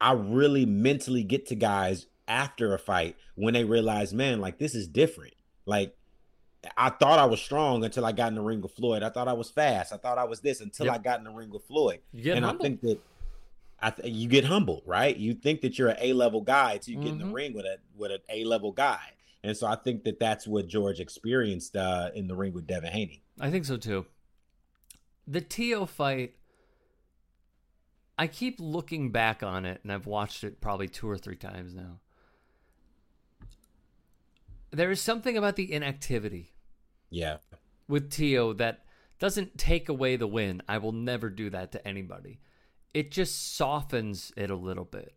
I 0.00 0.12
really 0.12 0.66
mentally 0.66 1.22
get 1.22 1.46
to 1.46 1.54
guys 1.54 2.06
after 2.28 2.74
a 2.74 2.78
fight 2.78 3.16
when 3.34 3.54
they 3.54 3.64
realize, 3.64 4.12
man, 4.12 4.40
like 4.40 4.58
this 4.58 4.74
is 4.74 4.88
different. 4.88 5.34
Like, 5.64 5.96
I 6.76 6.90
thought 6.90 7.18
I 7.18 7.24
was 7.24 7.40
strong 7.40 7.84
until 7.84 8.04
I 8.04 8.12
got 8.12 8.28
in 8.28 8.34
the 8.34 8.42
ring 8.42 8.60
with 8.60 8.72
Floyd. 8.72 9.02
I 9.02 9.08
thought 9.08 9.26
I 9.26 9.32
was 9.32 9.50
fast. 9.50 9.92
I 9.92 9.96
thought 9.96 10.18
I 10.18 10.24
was 10.24 10.40
this 10.40 10.60
until 10.60 10.86
yep. 10.86 10.94
I 10.94 10.98
got 10.98 11.18
in 11.18 11.24
the 11.24 11.30
ring 11.30 11.50
with 11.50 11.64
Floyd. 11.64 12.00
and 12.36 12.44
humble. 12.44 12.64
I 12.64 12.68
think 12.68 12.80
that 12.82 13.00
I 13.80 13.90
th- 13.90 14.14
you 14.14 14.28
get 14.28 14.44
humbled, 14.44 14.82
right? 14.86 15.16
You 15.16 15.34
think 15.34 15.62
that 15.62 15.78
you're 15.78 15.88
an 15.88 15.96
A 16.00 16.12
level 16.12 16.40
guy 16.40 16.74
until 16.74 16.92
you 16.92 16.98
mm-hmm. 16.98 17.06
get 17.06 17.12
in 17.12 17.18
the 17.18 17.24
mm-hmm. 17.24 17.34
ring 17.34 17.54
with 17.54 17.64
a 17.64 17.78
with 17.96 18.12
an 18.12 18.20
A 18.28 18.44
level 18.44 18.70
guy. 18.70 19.00
And 19.44 19.56
so 19.56 19.66
I 19.66 19.76
think 19.76 20.04
that 20.04 20.20
that's 20.20 20.46
what 20.46 20.68
George 20.68 21.00
experienced 21.00 21.76
uh, 21.76 22.10
in 22.14 22.28
the 22.28 22.36
ring 22.36 22.52
with 22.52 22.66
Devin 22.66 22.92
Haney. 22.92 23.22
I 23.40 23.50
think 23.50 23.64
so 23.64 23.76
too. 23.76 24.06
The 25.26 25.40
Teo 25.40 25.86
fight, 25.86 26.34
I 28.18 28.26
keep 28.28 28.56
looking 28.60 29.10
back 29.10 29.42
on 29.42 29.64
it, 29.64 29.80
and 29.82 29.92
I've 29.92 30.06
watched 30.06 30.44
it 30.44 30.60
probably 30.60 30.88
two 30.88 31.10
or 31.10 31.18
three 31.18 31.36
times 31.36 31.74
now. 31.74 32.00
There 34.70 34.90
is 34.90 35.00
something 35.00 35.36
about 35.36 35.56
the 35.56 35.72
inactivity. 35.72 36.52
Yeah. 37.10 37.38
With 37.88 38.10
Teo 38.10 38.52
that 38.54 38.84
doesn't 39.18 39.58
take 39.58 39.88
away 39.88 40.16
the 40.16 40.26
win. 40.26 40.62
I 40.68 40.78
will 40.78 40.92
never 40.92 41.30
do 41.30 41.50
that 41.50 41.72
to 41.72 41.86
anybody. 41.86 42.40
It 42.94 43.10
just 43.10 43.56
softens 43.56 44.32
it 44.36 44.50
a 44.50 44.56
little 44.56 44.84
bit. 44.84 45.14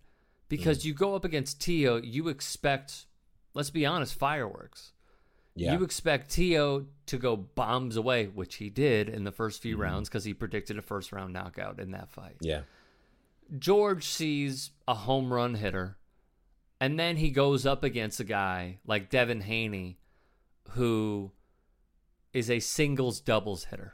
Because 0.49 0.79
mm. 0.79 0.85
you 0.85 0.93
go 0.93 1.15
up 1.15 1.25
against 1.25 1.61
Teo, 1.61 1.97
you 1.97 2.27
expect 2.27 3.05
let's 3.55 3.71
be 3.71 3.85
honest, 3.87 4.13
fireworks. 4.13 4.91
Yeah. 5.55 5.73
You 5.73 5.83
expect 5.83 6.29
Teo 6.29 6.85
to 7.07 7.17
go 7.17 7.35
bombs 7.37 7.95
away, 7.95 8.25
which 8.27 8.55
he 8.55 8.69
did 8.69 9.09
in 9.09 9.23
the 9.23 9.31
first 9.31 9.61
few 9.61 9.75
mm-hmm. 9.75 9.83
rounds 9.83 10.09
because 10.09 10.25
he 10.25 10.33
predicted 10.33 10.77
a 10.77 10.81
first 10.81 11.11
round 11.11 11.33
knockout 11.33 11.79
in 11.79 11.91
that 11.91 12.11
fight. 12.11 12.35
Yeah. 12.41 12.61
George 13.57 14.05
sees 14.05 14.71
a 14.87 14.93
home 14.93 15.31
run 15.31 15.55
hitter, 15.55 15.97
and 16.79 16.99
then 16.99 17.15
he 17.15 17.29
goes 17.29 17.65
up 17.65 17.83
against 17.83 18.19
a 18.19 18.25
guy 18.25 18.79
like 18.85 19.09
Devin 19.09 19.41
Haney, 19.41 19.97
who 20.71 21.31
is 22.33 22.51
a 22.51 22.59
singles 22.59 23.21
doubles 23.21 23.65
hitter. 23.65 23.93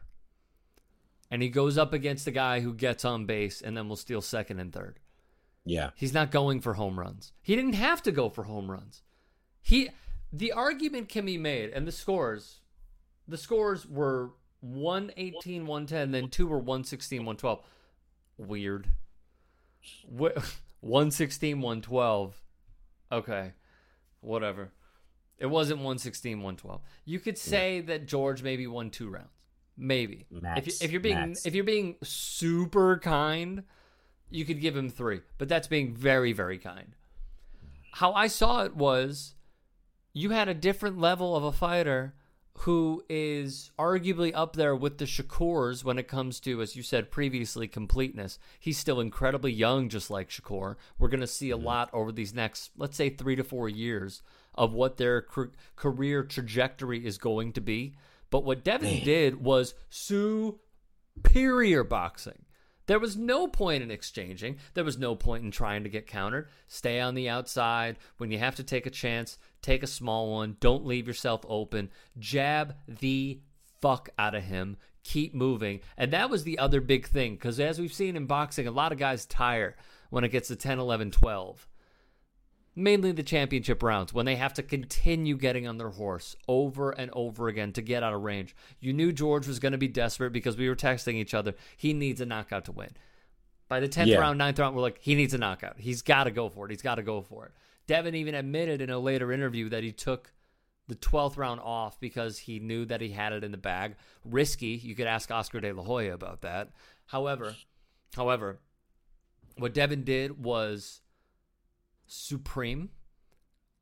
And 1.29 1.41
he 1.41 1.49
goes 1.49 1.77
up 1.77 1.93
against 1.93 2.27
a 2.27 2.31
guy 2.31 2.59
who 2.59 2.73
gets 2.73 3.05
on 3.05 3.25
base 3.25 3.61
and 3.61 3.77
then 3.77 3.87
will 3.87 3.95
steal 3.95 4.21
second 4.21 4.59
and 4.59 4.73
third. 4.73 4.99
Yeah. 5.63 5.91
He's 5.95 6.13
not 6.13 6.31
going 6.31 6.59
for 6.59 6.73
home 6.73 6.99
runs. 6.99 7.31
He 7.41 7.55
didn't 7.55 7.73
have 7.73 8.01
to 8.03 8.11
go 8.11 8.29
for 8.29 8.43
home 8.43 8.69
runs. 8.69 9.03
He 9.61 9.89
the 10.33 10.51
argument 10.51 11.09
can 11.09 11.25
be 11.25 11.37
made, 11.37 11.71
and 11.71 11.87
the 11.87 11.91
scores, 11.91 12.61
the 13.27 13.37
scores 13.37 13.85
were 13.85 14.31
118, 14.61 15.65
110, 15.65 16.11
then 16.11 16.29
two 16.29 16.47
were 16.47 16.57
116, 16.57 17.19
112. 17.19 17.59
Weird. 18.37 18.87
116, 20.07 21.61
112. 21.61 22.41
Okay. 23.11 23.53
Whatever. 24.21 24.71
It 25.37 25.47
wasn't 25.47 25.79
116, 25.79 26.37
112. 26.37 26.81
You 27.05 27.19
could 27.19 27.37
say 27.37 27.77
yeah. 27.77 27.85
that 27.87 28.07
George 28.07 28.43
maybe 28.43 28.67
won 28.67 28.89
two 28.89 29.09
rounds. 29.09 29.29
Maybe. 29.75 30.27
Max, 30.29 30.67
if, 30.67 30.83
if 30.83 30.91
you're 30.91 31.01
being 31.01 31.29
Max. 31.29 31.45
if 31.45 31.55
you're 31.55 31.63
being 31.63 31.95
super 32.03 32.99
kind, 32.99 33.63
you 34.29 34.45
could 34.45 34.61
give 34.61 34.77
him 34.77 34.89
three. 34.89 35.21
But 35.39 35.49
that's 35.49 35.67
being 35.67 35.95
very, 35.95 36.33
very 36.33 36.59
kind. 36.59 36.95
How 37.93 38.13
I 38.13 38.27
saw 38.27 38.63
it 38.63 38.75
was 38.75 39.33
you 40.13 40.31
had 40.31 40.47
a 40.47 40.53
different 40.53 40.99
level 40.99 41.35
of 41.35 41.43
a 41.43 41.51
fighter 41.51 42.13
who 42.59 43.03
is 43.09 43.71
arguably 43.79 44.31
up 44.35 44.55
there 44.55 44.75
with 44.75 44.97
the 44.97 45.05
Shakurs 45.05 45.83
when 45.83 45.97
it 45.97 46.07
comes 46.07 46.39
to, 46.41 46.61
as 46.61 46.75
you 46.75 46.83
said 46.83 47.09
previously, 47.09 47.67
completeness. 47.67 48.37
He's 48.59 48.77
still 48.77 48.99
incredibly 48.99 49.51
young, 49.51 49.89
just 49.89 50.11
like 50.11 50.29
Shakur. 50.29 50.75
We're 50.99 51.07
going 51.07 51.21
to 51.21 51.27
see 51.27 51.49
a 51.49 51.55
mm-hmm. 51.55 51.65
lot 51.65 51.89
over 51.93 52.11
these 52.11 52.33
next, 52.33 52.71
let's 52.77 52.97
say, 52.97 53.09
three 53.09 53.35
to 53.35 53.43
four 53.43 53.69
years 53.69 54.21
of 54.53 54.73
what 54.73 54.97
their 54.97 55.25
career 55.75 56.23
trajectory 56.23 57.05
is 57.05 57.17
going 57.17 57.53
to 57.53 57.61
be. 57.61 57.95
But 58.29 58.43
what 58.43 58.63
Devin 58.63 59.03
did 59.03 59.43
was 59.43 59.73
superior 59.89 61.83
boxing. 61.83 62.45
There 62.87 62.99
was 62.99 63.15
no 63.15 63.47
point 63.47 63.83
in 63.83 63.91
exchanging. 63.91 64.57
There 64.73 64.83
was 64.83 64.97
no 64.97 65.15
point 65.15 65.43
in 65.43 65.51
trying 65.51 65.83
to 65.83 65.89
get 65.89 66.07
countered. 66.07 66.49
Stay 66.67 66.99
on 66.99 67.15
the 67.15 67.29
outside. 67.29 67.97
When 68.17 68.31
you 68.31 68.39
have 68.39 68.55
to 68.55 68.63
take 68.63 68.85
a 68.85 68.91
chance, 68.91 69.37
take 69.61 69.83
a 69.83 69.87
small 69.87 70.31
one. 70.31 70.57
Don't 70.59 70.85
leave 70.85 71.07
yourself 71.07 71.41
open. 71.47 71.89
Jab 72.19 72.75
the 72.87 73.41
fuck 73.81 74.09
out 74.17 74.35
of 74.35 74.43
him. 74.43 74.77
Keep 75.03 75.33
moving. 75.33 75.79
And 75.97 76.11
that 76.13 76.29
was 76.29 76.43
the 76.43 76.59
other 76.59 76.81
big 76.81 77.07
thing 77.07 77.35
because 77.35 77.59
as 77.59 77.79
we've 77.79 77.93
seen 77.93 78.15
in 78.15 78.25
boxing, 78.25 78.67
a 78.67 78.71
lot 78.71 78.91
of 78.91 78.99
guys 78.99 79.25
tire 79.25 79.75
when 80.09 80.23
it 80.23 80.29
gets 80.29 80.49
to 80.49 80.55
10, 80.55 80.77
11, 80.79 81.11
12 81.11 81.67
mainly 82.75 83.11
the 83.11 83.23
championship 83.23 83.83
rounds 83.83 84.13
when 84.13 84.25
they 84.25 84.35
have 84.35 84.53
to 84.53 84.63
continue 84.63 85.37
getting 85.37 85.67
on 85.67 85.77
their 85.77 85.89
horse 85.89 86.35
over 86.47 86.91
and 86.91 87.11
over 87.13 87.47
again 87.47 87.73
to 87.73 87.81
get 87.81 88.03
out 88.03 88.13
of 88.13 88.21
range. 88.21 88.55
You 88.79 88.93
knew 88.93 89.11
George 89.11 89.47
was 89.47 89.59
going 89.59 89.73
to 89.73 89.77
be 89.77 89.87
desperate 89.87 90.31
because 90.31 90.57
we 90.57 90.69
were 90.69 90.75
texting 90.75 91.15
each 91.15 91.33
other. 91.33 91.53
He 91.75 91.93
needs 91.93 92.21
a 92.21 92.25
knockout 92.25 92.65
to 92.65 92.71
win. 92.71 92.91
By 93.67 93.79
the 93.79 93.89
10th 93.89 94.07
yeah. 94.07 94.17
round, 94.17 94.39
9th 94.39 94.59
round, 94.59 94.75
we're 94.75 94.81
like, 94.81 94.99
he 95.01 95.15
needs 95.15 95.33
a 95.33 95.37
knockout. 95.37 95.79
He's 95.79 96.01
got 96.01 96.25
to 96.25 96.31
go 96.31 96.49
for 96.49 96.65
it. 96.65 96.71
He's 96.71 96.81
got 96.81 96.95
to 96.95 97.03
go 97.03 97.21
for 97.21 97.45
it. 97.45 97.51
Devin 97.87 98.15
even 98.15 98.35
admitted 98.35 98.81
in 98.81 98.89
a 98.89 98.99
later 98.99 99.31
interview 99.31 99.69
that 99.69 99.83
he 99.83 99.91
took 99.91 100.33
the 100.87 100.95
12th 100.95 101.37
round 101.37 101.61
off 101.61 101.99
because 101.99 102.37
he 102.37 102.59
knew 102.59 102.85
that 102.85 103.01
he 103.01 103.09
had 103.09 103.33
it 103.33 103.43
in 103.43 103.51
the 103.51 103.57
bag. 103.57 103.95
Risky. 104.25 104.79
You 104.83 104.93
could 104.95 105.07
ask 105.07 105.31
Oscar 105.31 105.61
De 105.61 105.71
La 105.71 105.83
Hoya 105.83 106.13
about 106.13 106.41
that. 106.41 106.69
However, 107.05 107.55
however, 108.15 108.59
what 109.57 109.73
Devin 109.73 110.03
did 110.03 110.43
was 110.43 111.01
supreme. 112.11 112.89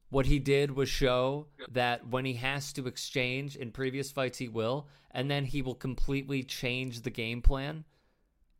What 0.09 0.25
he 0.25 0.39
did 0.39 0.71
was 0.71 0.89
show 0.89 1.47
that 1.71 2.07
when 2.07 2.25
he 2.25 2.33
has 2.33 2.73
to 2.73 2.87
exchange 2.87 3.55
in 3.55 3.71
previous 3.71 4.11
fights, 4.11 4.37
he 4.37 4.47
will, 4.47 4.87
and 5.11 5.29
then 5.29 5.45
he 5.45 5.61
will 5.61 5.75
completely 5.75 6.43
change 6.43 7.01
the 7.01 7.09
game 7.09 7.41
plan 7.41 7.85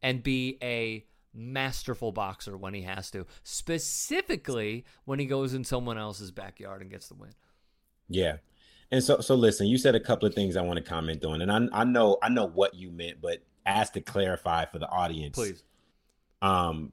and 0.01 0.21
be 0.21 0.57
a 0.61 1.05
masterful 1.33 2.11
boxer 2.11 2.57
when 2.57 2.73
he 2.73 2.83
has 2.83 3.09
to, 3.11 3.25
specifically 3.43 4.85
when 5.05 5.19
he 5.19 5.25
goes 5.25 5.53
in 5.53 5.63
someone 5.63 5.97
else's 5.97 6.31
backyard 6.31 6.81
and 6.81 6.91
gets 6.91 7.07
the 7.07 7.15
win. 7.15 7.33
Yeah. 8.07 8.37
And 8.91 9.03
so 9.03 9.19
so 9.19 9.35
listen, 9.35 9.67
you 9.67 9.77
said 9.77 9.93
a 9.93 9.99
couple 9.99 10.27
of 10.27 10.33
things 10.33 10.55
I 10.55 10.61
want 10.61 10.77
to 10.77 10.83
comment 10.83 11.23
on. 11.25 11.41
And 11.41 11.51
I 11.51 11.81
I 11.81 11.83
know 11.83 12.17
I 12.23 12.29
know 12.29 12.47
what 12.47 12.73
you 12.73 12.91
meant, 12.91 13.21
but 13.21 13.43
ask 13.65 13.93
to 13.93 14.01
clarify 14.01 14.65
for 14.65 14.79
the 14.79 14.89
audience. 14.89 15.35
Please. 15.35 15.63
Um 16.41 16.91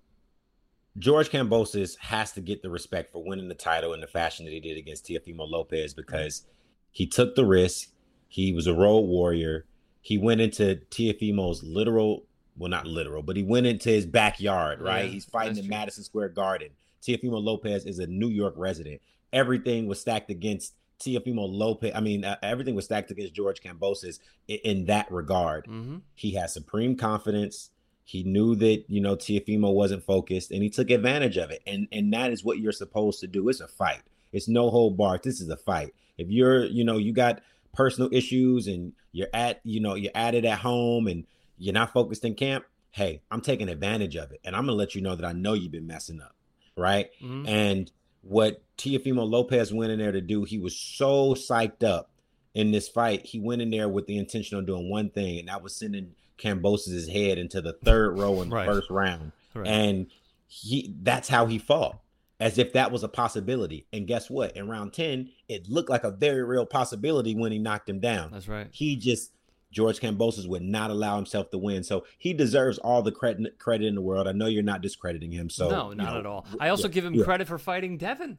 George 0.98 1.30
Kambosos 1.30 1.98
has 1.98 2.32
to 2.32 2.40
get 2.40 2.62
the 2.62 2.70
respect 2.70 3.12
for 3.12 3.22
winning 3.22 3.48
the 3.48 3.54
title 3.54 3.92
in 3.92 4.00
the 4.00 4.06
fashion 4.06 4.44
that 4.46 4.52
he 4.52 4.60
did 4.60 4.76
against 4.78 5.06
Teofimo 5.06 5.48
Lopez 5.48 5.92
because 5.94 6.42
he 6.90 7.06
took 7.06 7.34
the 7.34 7.44
risk. 7.44 7.88
He 8.28 8.52
was 8.52 8.66
a 8.66 8.74
road 8.74 9.00
warrior. 9.00 9.66
He 10.00 10.18
went 10.18 10.40
into 10.40 10.80
Teofimo's 10.90 11.62
literal, 11.62 12.24
well, 12.56 12.70
not 12.70 12.86
literal, 12.86 13.22
but 13.22 13.36
he 13.36 13.42
went 13.42 13.66
into 13.66 13.90
his 13.90 14.06
backyard, 14.06 14.80
right? 14.80 15.04
Yeah, 15.04 15.10
He's 15.10 15.24
fighting 15.26 15.56
in 15.58 15.64
true. 15.64 15.70
Madison 15.70 16.04
Square 16.04 16.30
Garden. 16.30 16.68
Teofimo 17.02 17.42
Lopez 17.42 17.84
is 17.84 17.98
a 17.98 18.06
New 18.06 18.28
York 18.28 18.54
resident. 18.56 19.00
Everything 19.32 19.86
was 19.86 20.00
stacked 20.00 20.30
against 20.30 20.74
Teofimo 20.98 21.46
Lopez. 21.48 21.92
I 21.94 22.00
mean, 22.00 22.24
uh, 22.24 22.36
everything 22.42 22.74
was 22.74 22.86
stacked 22.86 23.10
against 23.10 23.34
George 23.34 23.60
Kambosos 23.60 24.18
in, 24.48 24.58
in 24.64 24.84
that 24.86 25.10
regard. 25.12 25.66
hmm 25.66 25.98
He 26.14 26.32
has 26.34 26.54
supreme 26.54 26.96
confidence. 26.96 27.70
He 28.08 28.22
knew 28.22 28.54
that 28.54 28.84
you 28.86 29.00
know 29.00 29.16
Teofimo 29.16 29.74
wasn't 29.74 30.04
focused, 30.04 30.52
and 30.52 30.62
he 30.62 30.70
took 30.70 30.90
advantage 30.90 31.36
of 31.36 31.50
it. 31.50 31.60
And 31.66 31.88
and 31.90 32.12
that 32.12 32.32
is 32.32 32.44
what 32.44 32.58
you're 32.58 32.70
supposed 32.70 33.18
to 33.20 33.26
do. 33.26 33.48
It's 33.48 33.60
a 33.60 33.66
fight. 33.66 34.00
It's 34.32 34.46
no 34.46 34.70
hold 34.70 34.96
bar. 34.96 35.18
This 35.22 35.40
is 35.40 35.48
a 35.48 35.56
fight. 35.56 35.92
If 36.16 36.30
you're 36.30 36.64
you 36.66 36.84
know 36.84 36.98
you 36.98 37.12
got 37.12 37.42
personal 37.74 38.08
issues 38.12 38.68
and 38.68 38.92
you're 39.10 39.26
at 39.34 39.60
you 39.64 39.80
know 39.80 39.96
you're 39.96 40.12
at 40.14 40.36
it 40.36 40.44
at 40.44 40.60
home 40.60 41.08
and 41.08 41.26
you're 41.58 41.74
not 41.74 41.92
focused 41.92 42.24
in 42.24 42.36
camp, 42.36 42.64
hey, 42.92 43.22
I'm 43.28 43.40
taking 43.40 43.68
advantage 43.68 44.14
of 44.14 44.30
it, 44.30 44.40
and 44.44 44.54
I'm 44.54 44.66
gonna 44.66 44.78
let 44.78 44.94
you 44.94 45.02
know 45.02 45.16
that 45.16 45.26
I 45.26 45.32
know 45.32 45.54
you've 45.54 45.72
been 45.72 45.88
messing 45.88 46.20
up, 46.20 46.36
right? 46.76 47.10
hmm 47.20 47.44
And 47.44 47.90
what 48.22 48.62
Teofimo 48.78 49.28
Lopez 49.28 49.72
went 49.72 49.90
in 49.90 49.98
there 49.98 50.12
to 50.12 50.20
do, 50.20 50.44
he 50.44 50.58
was 50.58 50.76
so 50.76 51.34
psyched 51.34 51.82
up 51.82 52.10
in 52.54 52.70
this 52.70 52.88
fight. 52.88 53.26
He 53.26 53.40
went 53.40 53.62
in 53.62 53.70
there 53.70 53.88
with 53.88 54.06
the 54.06 54.16
intention 54.16 54.58
of 54.58 54.66
doing 54.66 54.88
one 54.88 55.10
thing, 55.10 55.40
and 55.40 55.48
that 55.48 55.60
was 55.60 55.74
sending 55.74 56.14
Kambosos' 56.38 57.10
head 57.10 57.38
into 57.38 57.60
the 57.60 57.72
third 57.72 58.18
row 58.18 58.40
in 58.42 58.48
the 58.50 58.56
Right. 58.56 58.66
first 58.66 58.90
round. 58.90 59.32
Right. 59.54 59.66
And 59.66 60.06
he 60.46 60.94
that's 61.02 61.28
how 61.28 61.46
he 61.46 61.58
fought. 61.58 62.00
As 62.38 62.58
if 62.58 62.74
that 62.74 62.92
was 62.92 63.02
a 63.02 63.08
possibility. 63.08 63.86
And 63.94 64.06
guess 64.06 64.28
what? 64.28 64.54
In 64.56 64.68
round 64.68 64.92
10, 64.92 65.30
it 65.48 65.70
looked 65.70 65.88
like 65.88 66.04
a 66.04 66.10
very 66.10 66.44
real 66.44 66.66
possibility 66.66 67.34
when 67.34 67.50
he 67.50 67.58
knocked 67.58 67.88
him 67.88 67.98
down. 67.98 68.30
That's 68.32 68.46
right. 68.46 68.68
He 68.70 68.96
just 68.96 69.32
George 69.72 70.00
Cambosos 70.00 70.46
would 70.46 70.62
not 70.62 70.90
allow 70.90 71.16
himself 71.16 71.50
to 71.50 71.58
win. 71.58 71.82
So 71.82 72.04
he 72.18 72.32
deserves 72.34 72.78
all 72.78 73.02
the 73.02 73.10
credit 73.12 73.58
credit 73.58 73.86
in 73.86 73.94
the 73.94 74.02
world. 74.02 74.28
I 74.28 74.32
know 74.32 74.46
you're 74.46 74.62
not 74.62 74.82
discrediting 74.82 75.32
him. 75.32 75.48
So 75.48 75.70
no, 75.70 75.90
you 75.90 75.96
not 75.96 76.12
know, 76.12 76.18
at 76.18 76.26
all. 76.26 76.46
I 76.60 76.68
also 76.68 76.88
yeah, 76.88 76.94
give 76.94 77.04
him 77.06 77.14
yeah. 77.14 77.24
credit 77.24 77.48
for 77.48 77.58
fighting 77.58 77.96
Devin 77.96 78.36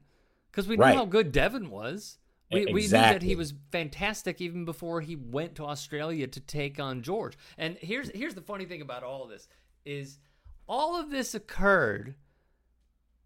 because 0.52 0.68
we 0.68 0.78
know 0.78 0.84
Right. 0.86 0.96
how 0.96 1.06
good 1.06 1.32
Devin 1.32 1.70
was. 1.72 2.18
We, 2.52 2.66
we 2.68 2.82
knew 2.84 2.88
that 2.88 3.24
he 3.24 3.36
was 3.36 3.54
fantastic 3.72 4.40
even 4.40 4.64
before 4.64 5.02
he 5.02 5.16
went 5.16 5.56
to 5.56 5.66
Australia 5.66 6.28
to 6.28 6.40
take 6.40 6.80
on 6.80 7.02
George. 7.02 7.38
And 7.58 7.78
here's 7.82 8.10
here's 8.12 8.36
the 8.36 8.42
funny 8.42 8.66
thing 8.66 8.82
about 8.82 9.04
all 9.04 9.24
of 9.24 9.30
this 9.30 9.48
is 9.86 10.20
all 10.68 11.00
of 11.00 11.10
this 11.10 11.36
occurred 11.36 12.16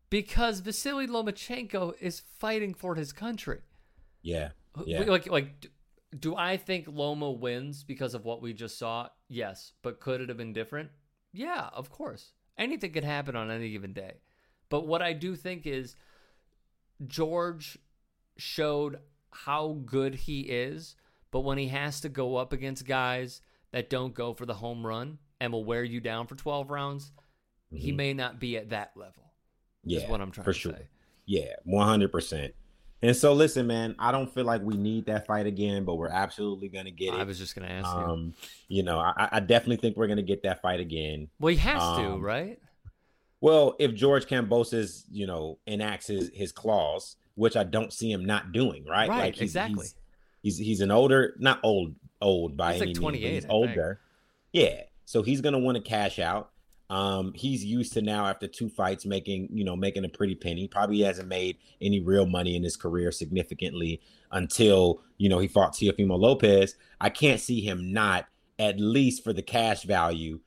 because 0.10 0.60
Vasily 0.60 1.08
Lomachenko 1.08 1.94
is 2.00 2.20
fighting 2.20 2.74
for 2.74 2.96
his 2.96 3.14
country. 3.14 3.60
Yeah. 4.22 4.50
Yeah. 4.86 5.02
Like, 5.02 5.28
like, 5.30 5.68
do 6.18 6.36
I 6.36 6.58
think 6.58 6.86
Loma 6.88 7.32
wins 7.32 7.84
because 7.84 8.14
of 8.14 8.26
what 8.26 8.42
we 8.42 8.54
just 8.54 8.78
saw? 8.78 9.10
Yes. 9.28 9.74
But 9.82 10.00
could 10.00 10.22
it 10.22 10.30
have 10.30 10.38
been 10.38 10.54
different? 10.54 10.90
Yeah, 11.32 11.70
of 11.74 11.90
course. 11.90 12.34
Anything 12.58 12.92
could 12.92 13.04
happen 13.04 13.36
on 13.36 13.50
any 13.50 13.72
given 13.72 13.94
day. 13.94 14.16
But 14.70 14.86
what 14.86 15.02
I 15.02 15.14
do 15.14 15.36
think 15.36 15.66
is 15.66 15.96
George 17.08 17.78
showed 18.38 19.00
how 19.32 19.80
good 19.86 20.16
he 20.16 20.42
is, 20.42 20.96
but 21.32 21.42
when 21.42 21.58
he 21.58 21.68
has 21.68 22.02
to 22.02 22.10
go 22.10 22.36
up 22.38 22.54
against 22.54 22.86
guys 22.86 23.42
that 23.72 23.90
don't 23.90 24.14
go 24.14 24.34
for 24.34 24.46
the 24.46 24.54
home 24.56 24.86
run 24.86 25.18
and 25.40 25.52
will 25.54 25.64
wear 25.66 25.84
you 25.84 26.00
down 26.02 26.28
for 26.28 26.36
12 26.36 26.70
rounds, 26.70 27.12
he 27.74 27.92
Mhm. 27.92 27.96
may 27.96 28.14
not 28.14 28.40
be 28.40 28.58
at 28.58 28.70
that 28.70 28.92
level. 28.96 29.32
Yeah. 29.84 30.00
is 30.02 30.10
what 30.10 30.22
I'm 30.22 30.30
trying 30.32 30.44
for 30.46 30.54
to 30.54 30.60
sure. 30.60 30.74
say. 30.74 30.88
Yeah, 31.26 31.56
one 31.64 31.88
hundred 31.88 32.12
percent. 32.12 32.54
And 33.02 33.16
so, 33.16 33.34
listen, 33.34 33.66
man, 33.66 33.96
I 33.98 34.12
don't 34.12 34.32
feel 34.32 34.44
like 34.46 34.62
we 34.62 34.76
need 34.78 35.08
that 35.08 35.26
fight 35.26 35.48
again, 35.48 35.86
but 35.86 35.96
we're 35.96 36.10
absolutely 36.10 36.68
gonna 36.68 36.92
get 36.92 37.16
it. 37.16 37.20
I 37.20 37.24
was 37.24 37.40
just 37.40 37.56
going 37.56 37.68
to 37.68 37.74
ask 37.74 37.88
you. 37.96 38.00
um, 38.04 38.34
you 38.68 38.84
know, 38.84 39.00
I, 39.00 39.30
I 39.32 39.40
definitely 39.40 39.78
think 39.78 39.98
we're 39.98 40.06
gonna 40.08 40.22
get 40.22 40.44
that 40.44 40.62
fight 40.62 40.80
again. 40.80 41.30
Well, 41.40 41.52
he 41.52 41.58
has 41.58 41.82
to, 41.82 42.12
um, 42.12 42.22
right? 42.22 42.60
Well, 43.40 43.76
if 43.80 43.96
George 43.96 44.28
Kambosos, 44.28 45.06
you 45.10 45.26
know, 45.26 45.58
enacts 45.66 46.08
his 46.08 46.30
his 46.34 46.52
clause, 46.52 47.16
which 47.42 47.58
I 47.58 47.64
don't 47.64 47.92
see 47.92 48.12
him 48.12 48.24
not 48.24 48.52
doing, 48.52 48.86
right? 48.86 49.10
Right, 49.10 49.34
he's, 49.34 49.42
exactly. 49.42 49.88
He's, 50.44 50.58
he's 50.58 50.68
he's 50.68 50.82
an 50.82 50.92
older, 50.92 51.34
not 51.40 51.60
old 51.64 51.96
old 52.22 52.56
by 52.56 52.74
He's 52.74 52.82
like 52.82 52.90
any 52.98 53.20
means, 53.20 53.44
he's 53.44 53.46
older. 53.50 54.00
Yeah, 54.54 54.82
so 55.06 55.24
he's 55.24 55.42
gonna 55.42 55.58
want 55.58 55.76
to 55.76 55.82
cash 55.82 56.20
out. 56.20 56.52
Um, 56.92 57.34
he's 57.34 57.66
used 57.66 57.94
to 57.94 58.04
now 58.04 58.28
after 58.28 58.48
two 58.48 58.70
fights 58.70 59.08
making, 59.08 59.50
you 59.52 59.64
know, 59.64 59.76
making 59.76 60.06
a 60.06 60.10
pretty 60.10 60.36
penny. 60.36 60.68
Probably 60.68 61.00
hasn't 61.00 61.28
made 61.28 61.58
any 61.82 62.00
real 62.00 62.28
money 62.28 62.56
in 62.56 62.62
his 62.62 62.76
career 62.76 63.12
significantly 63.12 64.02
until 64.32 65.02
you 65.18 65.28
know 65.28 65.40
he 65.40 65.48
fought 65.48 65.74
Teofimo 65.74 66.20
Lopez. 66.20 66.76
I 67.00 67.10
can't 67.10 67.40
see 67.40 67.62
him 67.62 67.92
not 67.92 68.28
at 68.60 68.80
least 68.80 69.24
for 69.24 69.34
the 69.34 69.42
cash 69.42 69.82
value 69.82 70.42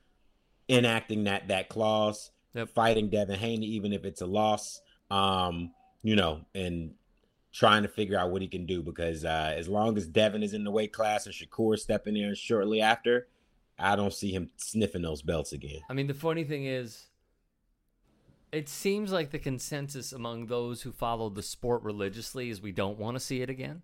enacting 0.69 1.25
that 1.25 1.49
that 1.49 1.67
clause, 1.67 2.31
Yep. 2.53 2.69
fighting 2.69 3.09
Devin 3.09 3.37
Haney, 3.37 3.65
even 3.65 3.91
if 3.91 4.05
it's 4.05 4.21
a 4.21 4.25
loss. 4.25 4.79
Um, 5.11 5.71
you 6.05 6.15
know, 6.15 6.45
and 6.53 6.93
trying 7.51 7.81
to 7.81 7.89
figure 7.89 8.15
out 8.15 8.29
what 8.29 8.39
he 8.39 8.47
can 8.47 8.67
do 8.67 8.83
because 8.83 9.25
uh, 9.25 9.53
as 9.57 9.67
long 9.67 9.97
as 9.97 10.05
Devin 10.05 10.43
is 10.43 10.53
in 10.53 10.63
the 10.63 10.69
weight 10.69 10.93
class 10.93 11.25
and 11.25 11.33
Shakur 11.33 11.79
stepping 11.79 12.15
in 12.15 12.35
shortly 12.35 12.79
after, 12.79 13.27
I 13.79 13.95
don't 13.95 14.13
see 14.13 14.31
him 14.31 14.51
sniffing 14.55 15.01
those 15.01 15.23
belts 15.23 15.51
again. 15.51 15.79
I 15.89 15.93
mean, 15.93 16.05
the 16.05 16.13
funny 16.13 16.43
thing 16.43 16.65
is, 16.65 17.07
it 18.51 18.69
seems 18.69 19.11
like 19.11 19.31
the 19.31 19.39
consensus 19.39 20.13
among 20.13 20.45
those 20.45 20.83
who 20.83 20.91
follow 20.91 21.29
the 21.29 21.41
sport 21.41 21.81
religiously 21.81 22.51
is 22.51 22.61
we 22.61 22.71
don't 22.71 22.99
want 22.99 23.15
to 23.15 23.19
see 23.19 23.41
it 23.41 23.49
again, 23.49 23.81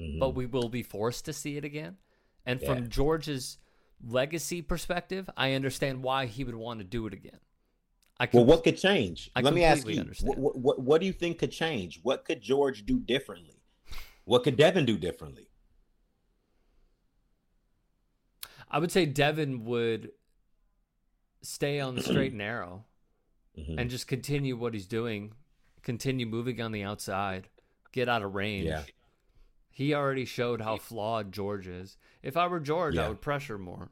Mhm. 0.00 0.18
but 0.18 0.34
we 0.34 0.46
will 0.46 0.68
be 0.68 0.82
forced 0.82 1.26
to 1.26 1.32
see 1.32 1.56
it 1.56 1.64
again. 1.64 1.96
And 2.44 2.60
from 2.60 2.88
George's 2.88 3.58
legacy 4.04 4.62
perspective, 4.62 5.30
I 5.36 5.52
understand 5.52 6.02
why 6.02 6.26
he 6.26 6.42
would 6.42 6.56
want 6.56 6.80
to 6.80 6.84
do 6.84 7.06
it 7.06 7.12
again. 7.14 7.38
I 8.18 8.28
well, 8.32 8.44
what 8.44 8.64
could 8.64 8.78
change? 8.78 9.30
I 9.36 9.42
Let 9.42 9.52
me 9.52 9.64
ask 9.64 9.86
you, 9.86 10.10
what, 10.22 10.56
what, 10.56 10.78
what 10.80 11.00
do 11.00 11.06
you 11.06 11.12
think 11.12 11.38
could 11.38 11.52
change? 11.52 12.00
What 12.02 12.24
could 12.24 12.40
George 12.40 12.86
do 12.86 12.98
differently? 12.98 13.60
What 14.24 14.42
could 14.42 14.56
Devin 14.56 14.86
do 14.86 14.96
differently? 14.96 15.48
I 18.70 18.78
would 18.78 18.90
say 18.90 19.06
Devin 19.06 19.64
would 19.66 20.12
stay 21.42 21.78
on 21.78 21.94
the 21.94 22.02
straight 22.02 22.32
and 22.32 22.38
narrow 22.38 22.84
Mhm. 23.58 23.76
and 23.78 23.88
just 23.90 24.06
continue 24.06 24.54
what 24.56 24.74
he's 24.74 24.86
doing, 24.86 25.32
continue 25.82 26.26
moving 26.26 26.60
on 26.60 26.72
the 26.72 26.82
outside, 26.82 27.48
get 27.92 28.06
out 28.08 28.22
of 28.22 28.34
range. 28.34 28.66
Yeah. 28.66 28.82
He 29.70 29.94
already 29.94 30.24
showed 30.26 30.60
how 30.60 30.76
flawed 30.76 31.32
George 31.32 31.66
is. 31.66 31.96
If 32.22 32.36
I 32.36 32.46
were 32.48 32.60
George, 32.60 32.96
I 32.98 33.08
would 33.08 33.20
pressure 33.20 33.56
more. 33.58 33.90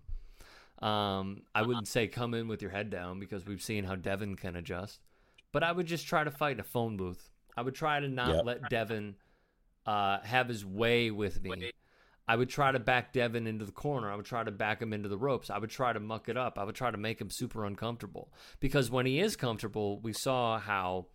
Um, 0.87 1.42
I 1.55 1.62
wouldn't 1.62 1.88
say 1.88 2.09
come 2.09 2.35
in 2.35 2.47
with 2.47 2.61
your 2.61 2.70
head 2.70 2.90
down 2.90 3.18
because 3.18 3.47
we've 3.47 3.62
seen 3.62 3.85
how 3.85 3.94
Devin 3.94 4.37
can 4.37 4.55
adjust, 4.55 5.01
but 5.51 5.62
I 5.62 5.73
would 5.73 5.87
just 5.87 6.07
try 6.07 6.25
to 6.25 6.31
fight 6.31 6.53
in 6.57 6.61
a 6.61 6.64
phone 6.64 6.97
booth. 6.99 7.31
I 7.57 7.62
would 7.62 7.75
try 7.75 8.01
to 8.01 8.09
not 8.09 8.35
Yep. 8.35 8.44
let 8.44 8.68
Devin 8.70 9.14
uh, 9.87 10.20
have 10.20 10.49
his 10.49 10.64
way 10.64 11.11
with 11.11 11.42
me. 11.42 11.73
I 12.27 12.37
would 12.37 12.49
try 12.49 12.73
to 12.73 12.79
back 12.79 13.12
Devin 13.12 13.47
into 13.47 13.64
the 13.64 13.73
corner. 13.73 14.11
I 14.11 14.16
would 14.16 14.25
try 14.25 14.42
to 14.44 14.51
back 14.51 14.81
him 14.83 14.92
into 14.92 15.09
the 15.09 15.16
ropes. 15.18 15.51
I 15.51 15.59
would 15.59 15.70
try 15.70 15.92
to 15.92 16.01
muck 16.01 16.29
it 16.29 16.37
up. 16.37 16.59
I 16.59 16.64
would 16.64 16.75
try 16.75 16.90
to 16.90 16.97
make 16.97 17.20
him 17.20 17.29
super 17.31 17.64
uncomfortable. 17.64 18.33
Because 18.61 18.90
when 18.90 19.05
he 19.07 19.20
is 19.20 19.37
comfortable, 19.37 20.01
we 20.01 20.12
saw 20.14 20.59
how 20.59 21.07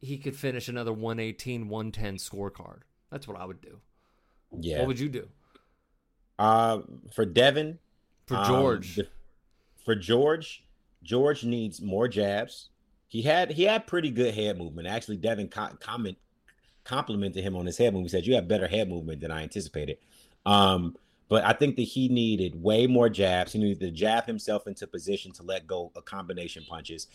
he 0.00 0.18
could 0.18 0.36
finish 0.36 0.68
another 0.68 0.92
118, 0.92 1.68
110 1.68 2.16
scorecard. 2.16 2.80
That's 3.10 3.26
what 3.26 3.38
I 3.38 3.44
would 3.46 3.60
do. 3.60 3.78
Yeah. 4.58 4.78
What 4.80 4.88
would 4.88 5.00
you 5.00 5.08
do? 5.08 5.28
uh, 6.38 6.80
for 7.14 7.24
Devin, 7.24 7.78
For 8.26 8.36
um, 8.36 8.46
George. 8.46 8.96
the- 8.96 9.08
for 9.84 9.94
George, 9.94 10.64
George 11.02 11.44
needs 11.44 11.80
more 11.80 12.06
jabs. 12.08 12.68
He 13.08 13.22
had 13.22 13.50
he 13.50 13.64
had 13.64 13.86
pretty 13.86 14.10
good 14.10 14.34
head 14.34 14.56
movement. 14.58 14.86
Actually, 14.88 15.16
Devin 15.18 15.48
co- 15.48 15.74
comment 15.80 16.16
complimented 16.84 17.42
him 17.44 17.56
on 17.56 17.66
his 17.66 17.76
head 17.78 17.92
movement. 17.92 18.10
He 18.12 18.16
said, 18.16 18.26
"You 18.26 18.34
have 18.36 18.48
better 18.48 18.66
head 18.66 18.88
movement 18.88 19.20
than 19.20 19.30
I 19.30 19.42
anticipated." 19.42 19.98
Um, 20.46 20.96
but 21.28 21.44
I 21.44 21.52
think 21.52 21.76
that 21.76 21.82
he 21.82 22.08
needed 22.08 22.60
way 22.62 22.86
more 22.86 23.08
jabs. 23.08 23.52
He 23.52 23.58
needed 23.58 23.80
to 23.80 23.90
jab 23.90 24.26
himself 24.26 24.66
into 24.66 24.86
position 24.86 25.32
to 25.32 25.42
let 25.42 25.66
go 25.66 25.90
of 25.96 26.04
combination 26.04 26.64
punches. 26.68 27.08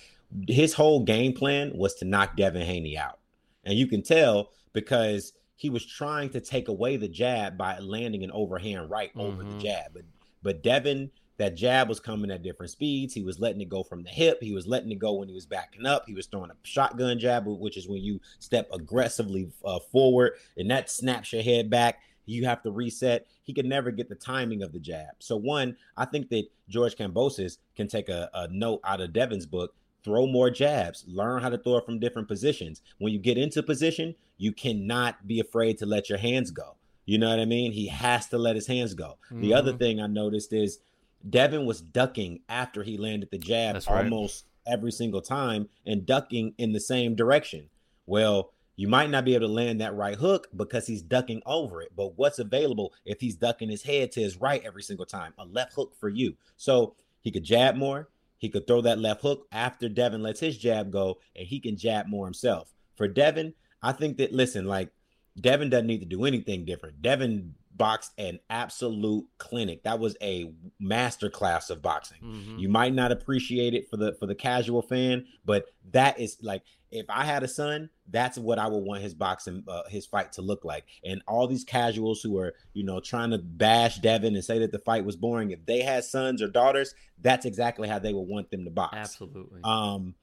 His 0.48 0.74
whole 0.74 1.04
game 1.04 1.34
plan 1.34 1.72
was 1.76 1.96
to 1.96 2.06
knock 2.06 2.36
Devin 2.36 2.64
Haney 2.64 2.98
out, 2.98 3.20
and 3.64 3.78
you 3.78 3.88
can 3.88 4.02
tell 4.02 4.52
because 4.74 5.34
he 5.56 5.70
was 5.70 5.86
trying 5.86 6.30
to 6.32 6.40
take 6.42 6.68
away 6.68 6.98
the 6.98 7.08
jab 7.08 7.58
by 7.58 7.80
landing 7.80 8.24
an 8.24 8.32
overhand 8.32 8.90
right 8.90 9.12
over 9.16 9.44
the 9.44 9.56
Mhm. 9.56 9.62
jab. 9.62 9.94
But 9.94 10.04
but 10.48 10.64
Devin, 10.64 11.12
that 11.40 11.58
jab 11.58 11.90
was 11.90 12.00
coming 12.00 12.32
at 12.32 12.42
different 12.42 12.72
speeds. 12.72 13.14
He 13.14 13.22
was 13.22 13.38
letting 13.38 13.60
it 13.60 13.68
go 13.68 13.84
from 13.84 14.02
the 14.02 14.10
hip. 14.10 14.38
He 14.42 14.54
was 14.54 14.66
letting 14.66 14.90
it 14.90 14.98
go 14.98 15.12
when 15.12 15.28
he 15.28 15.34
was 15.34 15.46
backing 15.46 15.86
up. 15.86 16.06
He 16.08 16.14
was 16.14 16.26
throwing 16.28 16.52
a 16.52 16.56
shotgun 16.64 17.20
jab, 17.20 17.44
which 17.46 17.76
is 17.76 17.86
when 17.86 18.02
you 18.02 18.22
step 18.40 18.70
aggressively 18.72 19.52
uh, 19.66 19.80
forward 19.92 20.36
and 20.56 20.72
that 20.72 20.90
snaps 20.90 21.34
your 21.34 21.44
head 21.44 21.70
back. 21.70 22.00
You 22.26 22.46
have 22.46 22.64
to 22.64 22.72
reset. 22.72 23.28
He 23.44 23.54
could 23.54 23.66
never 23.66 23.92
get 23.92 24.08
the 24.08 24.16
timing 24.16 24.64
of 24.64 24.72
the 24.72 24.80
jab. 24.80 25.16
So 25.20 25.36
one, 25.36 25.76
I 25.98 26.06
think 26.06 26.30
that 26.30 26.46
George 26.70 26.96
Kambosos 26.96 27.58
can 27.76 27.90
take 27.90 28.08
a, 28.08 28.30
a 28.34 28.48
note 28.48 28.80
out 28.86 29.02
of 29.02 29.12
Devin's 29.12 29.46
book. 29.46 29.74
throw 30.06 30.26
more 30.26 30.50
jabs, 30.50 31.04
learn 31.08 31.42
how 31.42 31.50
to 31.50 31.58
throw 31.58 31.76
it 31.76 31.86
from 31.86 32.00
different 32.00 32.30
positions. 32.30 32.82
When 33.00 33.12
you 33.12 33.20
get 33.20 33.38
into 33.38 33.62
position, 33.62 34.16
you 34.38 34.54
cannot 34.54 35.28
be 35.28 35.42
afraid 35.42 35.78
to 35.80 35.86
let 35.86 36.08
your 36.08 36.20
hands 36.20 36.52
go. 36.52 36.78
You 37.08 37.18
know 37.18 37.30
what 37.30 37.40
I 37.40 37.46
mean? 37.46 37.72
He 37.72 37.88
has 37.88 38.28
to 38.28 38.38
let 38.38 38.56
his 38.56 38.68
hands 38.68 38.94
go. 38.94 39.18
Mm-hmm. 39.32 39.42
The 39.42 39.54
other 39.56 39.72
mm-hmm. 39.72 39.80
thing 39.80 40.02
I 40.02 40.08
noticed 40.08 40.54
is 40.54 40.80
Devin 41.28 41.66
was 41.66 41.82
ducking 41.82 42.42
after 42.50 42.84
he 42.84 42.98
landed 42.98 43.30
the 43.32 43.40
jab 43.40 43.76
right. 43.76 43.88
almost 43.88 44.46
every 44.68 44.92
single 44.92 45.22
time 45.22 45.70
and 45.86 46.06
ducking 46.06 46.54
in 46.58 46.74
the 46.74 46.82
same 46.82 47.16
direction. 47.16 47.70
Well, 48.06 48.52
you 48.76 48.90
might 48.90 49.10
not 49.10 49.26
be 49.26 49.36
able 49.36 49.48
to 49.48 49.54
land 49.54 49.80
that 49.82 49.96
right 49.96 50.18
hook 50.18 50.50
because 50.56 50.86
he's 50.86 51.02
ducking 51.02 51.42
over 51.46 51.82
it. 51.82 51.94
But 51.96 52.18
what's 52.18 52.40
available 52.40 52.94
if 53.06 53.22
he's 53.22 53.36
ducking 53.36 53.70
his 53.70 53.84
head 53.84 54.12
to 54.12 54.22
his 54.22 54.40
right 54.40 54.62
every 54.64 54.84
single 54.84 55.06
time? 55.06 55.34
A 55.40 55.46
left 55.46 55.74
hook 55.74 55.94
for 55.98 56.10
you. 56.10 56.36
So 56.58 56.94
he 57.22 57.32
could 57.32 57.44
jab 57.44 57.76
more. 57.76 58.10
He 58.38 58.50
could 58.50 58.68
throw 58.68 58.82
that 58.82 59.00
left 59.00 59.22
hook 59.22 59.48
after 59.52 59.90
Devin 59.90 60.22
lets 60.22 60.42
his 60.42 60.58
jab 60.58 60.92
go, 60.92 61.20
and 61.36 61.48
he 61.48 61.60
can 61.60 61.76
jab 61.76 62.08
more 62.08 62.28
himself. 62.28 62.72
For 62.96 63.08
Devin, 63.08 63.54
I 63.82 63.94
think 63.94 64.18
that 64.18 64.32
listen, 64.34 64.66
like 64.66 64.92
Devin 65.40 65.70
doesn't 65.70 65.88
need 65.88 66.00
to 66.00 66.06
do 66.06 66.26
anything 66.26 66.66
different. 66.66 67.02
Devin 67.02 67.54
boxed 67.76 68.12
an 68.18 68.40
absolute 68.50 69.26
clinic. 69.38 69.84
That 69.84 70.00
was 70.00 70.18
a 70.22 70.52
master 70.80 71.30
class 71.30 71.70
of 71.70 71.82
boxing. 71.82 72.18
Mm-hmm. 72.24 72.58
You 72.58 72.70
might 72.70 72.94
not 72.94 73.12
appreciate 73.12 73.74
it 73.74 73.90
for 73.90 73.98
the 73.98 74.14
for 74.14 74.26
the 74.26 74.36
casual 74.36 74.82
fan, 74.82 75.26
but 75.46 75.66
that 75.92 76.20
is 76.20 76.38
like 76.42 76.64
if 76.92 77.06
I 77.10 77.26
had 77.26 77.44
a 77.44 77.48
son, 77.48 77.90
that's 78.10 78.38
what 78.38 78.60
I 78.60 78.68
would 78.68 78.84
want 78.84 79.04
his 79.04 79.14
boxing, 79.14 79.64
uh, 79.68 79.84
his 79.90 80.06
fight 80.06 80.32
to 80.34 80.42
look 80.42 80.64
like. 80.64 80.86
And 81.04 81.22
all 81.28 81.48
these 81.48 81.66
casuals 81.66 82.22
who 82.22 82.38
are, 82.40 82.54
you 82.74 82.84
know, 82.84 83.00
trying 83.00 83.32
to 83.32 83.38
bash 83.38 83.98
Devin 83.98 84.36
and 84.36 84.44
say 84.44 84.60
that 84.60 84.72
the 84.72 84.80
fight 84.80 85.04
was 85.04 85.18
boring, 85.18 85.52
if 85.52 85.66
they 85.66 85.82
had 85.82 86.06
sons 86.06 86.42
or 86.42 86.48
daughters, 86.48 86.96
that's 87.20 87.46
exactly 87.46 87.88
how 87.88 88.00
they 88.00 88.14
would 88.14 88.28
want 88.28 88.52
them 88.52 88.64
to 88.64 88.72
box. 88.72 88.96
Absolutely. 88.96 89.62
Um, 89.64 90.16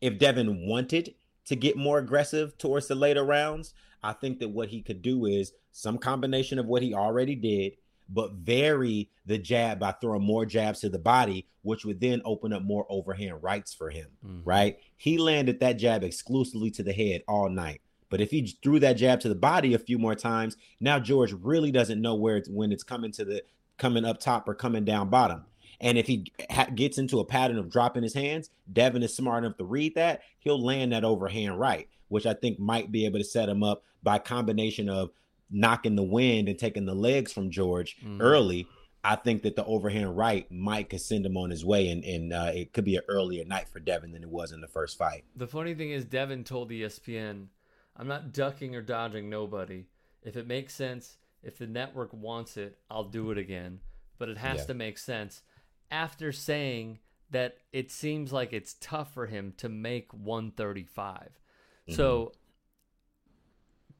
if 0.00 0.18
Devin 0.18 0.66
wanted 0.66 1.14
to 1.46 1.56
get 1.56 1.76
more 1.76 1.98
aggressive 1.98 2.56
towards 2.58 2.86
the 2.88 2.94
later 2.94 3.24
rounds, 3.24 3.72
I 4.04 4.12
think 4.12 4.38
that 4.40 4.50
what 4.50 4.68
he 4.68 4.82
could 4.82 5.02
do 5.02 5.26
is 5.26 5.52
some 5.72 5.98
combination 5.98 6.58
of 6.58 6.66
what 6.66 6.82
he 6.82 6.94
already 6.94 7.34
did, 7.34 7.72
but 8.08 8.32
vary 8.34 9.08
the 9.24 9.38
jab 9.38 9.78
by 9.80 9.92
throwing 9.92 10.22
more 10.22 10.44
jabs 10.44 10.80
to 10.80 10.90
the 10.90 10.98
body, 10.98 11.46
which 11.62 11.86
would 11.86 12.00
then 12.00 12.20
open 12.24 12.52
up 12.52 12.62
more 12.62 12.86
overhand 12.90 13.42
rights 13.42 13.72
for 13.72 13.88
him. 13.88 14.08
Mm-hmm. 14.24 14.40
Right? 14.44 14.78
He 14.98 15.16
landed 15.16 15.58
that 15.60 15.78
jab 15.78 16.04
exclusively 16.04 16.70
to 16.72 16.82
the 16.82 16.92
head 16.92 17.22
all 17.26 17.48
night. 17.48 17.80
But 18.10 18.20
if 18.20 18.30
he 18.30 18.46
threw 18.62 18.78
that 18.80 18.92
jab 18.92 19.20
to 19.20 19.28
the 19.28 19.34
body 19.34 19.74
a 19.74 19.78
few 19.78 19.98
more 19.98 20.14
times, 20.14 20.56
now 20.78 21.00
George 21.00 21.32
really 21.32 21.72
doesn't 21.72 22.00
know 22.00 22.14
where 22.14 22.36
it's 22.36 22.48
when 22.48 22.70
it's 22.70 22.84
coming 22.84 23.10
to 23.12 23.24
the 23.24 23.42
coming 23.78 24.04
up 24.04 24.20
top 24.20 24.48
or 24.48 24.54
coming 24.54 24.84
down 24.84 25.08
bottom. 25.08 25.44
And 25.80 25.98
if 25.98 26.06
he 26.06 26.26
ha- 26.50 26.68
gets 26.74 26.98
into 26.98 27.20
a 27.20 27.24
pattern 27.24 27.58
of 27.58 27.70
dropping 27.70 28.02
his 28.02 28.14
hands, 28.14 28.50
Devin 28.72 29.02
is 29.02 29.16
smart 29.16 29.44
enough 29.44 29.56
to 29.58 29.64
read 29.64 29.94
that. 29.96 30.20
He'll 30.38 30.62
land 30.62 30.92
that 30.92 31.04
overhand 31.04 31.58
right, 31.58 31.88
which 32.08 32.26
I 32.26 32.34
think 32.34 32.60
might 32.60 32.92
be 32.92 33.06
able 33.06 33.18
to 33.18 33.24
set 33.24 33.48
him 33.48 33.62
up 33.62 33.82
by 34.04 34.18
combination 34.18 34.88
of 34.88 35.10
knocking 35.50 35.96
the 35.96 36.02
wind 36.02 36.48
and 36.48 36.58
taking 36.58 36.84
the 36.84 36.94
legs 36.94 37.32
from 37.32 37.50
George 37.50 37.96
mm-hmm. 37.96 38.20
early. 38.20 38.68
I 39.02 39.16
think 39.16 39.42
that 39.42 39.54
the 39.54 39.64
overhand 39.64 40.16
right 40.16 40.50
might 40.50 40.88
could 40.88 41.00
send 41.00 41.26
him 41.26 41.36
on 41.36 41.50
his 41.50 41.64
way, 41.64 41.88
and, 41.90 42.02
and 42.04 42.32
uh, 42.32 42.52
it 42.54 42.72
could 42.72 42.84
be 42.84 42.96
an 42.96 43.02
earlier 43.08 43.44
night 43.44 43.68
for 43.68 43.78
Devin 43.78 44.12
than 44.12 44.22
it 44.22 44.30
was 44.30 44.50
in 44.50 44.62
the 44.62 44.68
first 44.68 44.96
fight. 44.96 45.24
The 45.36 45.46
funny 45.46 45.74
thing 45.74 45.90
is, 45.90 46.06
Devin 46.06 46.44
told 46.44 46.70
ESPN, 46.70 47.48
"I'm 47.96 48.08
not 48.08 48.32
ducking 48.32 48.74
or 48.74 48.80
dodging 48.80 49.28
nobody. 49.28 49.84
If 50.22 50.38
it 50.38 50.46
makes 50.46 50.74
sense, 50.74 51.18
if 51.42 51.58
the 51.58 51.66
network 51.66 52.14
wants 52.14 52.56
it, 52.56 52.78
I'll 52.90 53.04
do 53.04 53.30
it 53.30 53.36
again. 53.36 53.80
But 54.16 54.30
it 54.30 54.38
has 54.38 54.60
yeah. 54.60 54.66
to 54.66 54.74
make 54.74 54.96
sense." 54.96 55.42
After 55.90 56.32
saying 56.32 56.98
that 57.30 57.58
it 57.72 57.90
seems 57.90 58.32
like 58.32 58.52
it's 58.52 58.76
tough 58.80 59.12
for 59.12 59.26
him 59.26 59.52
to 59.58 59.68
make 59.68 60.12
135. 60.14 61.18
Mm-hmm. 61.18 61.92
So 61.94 62.32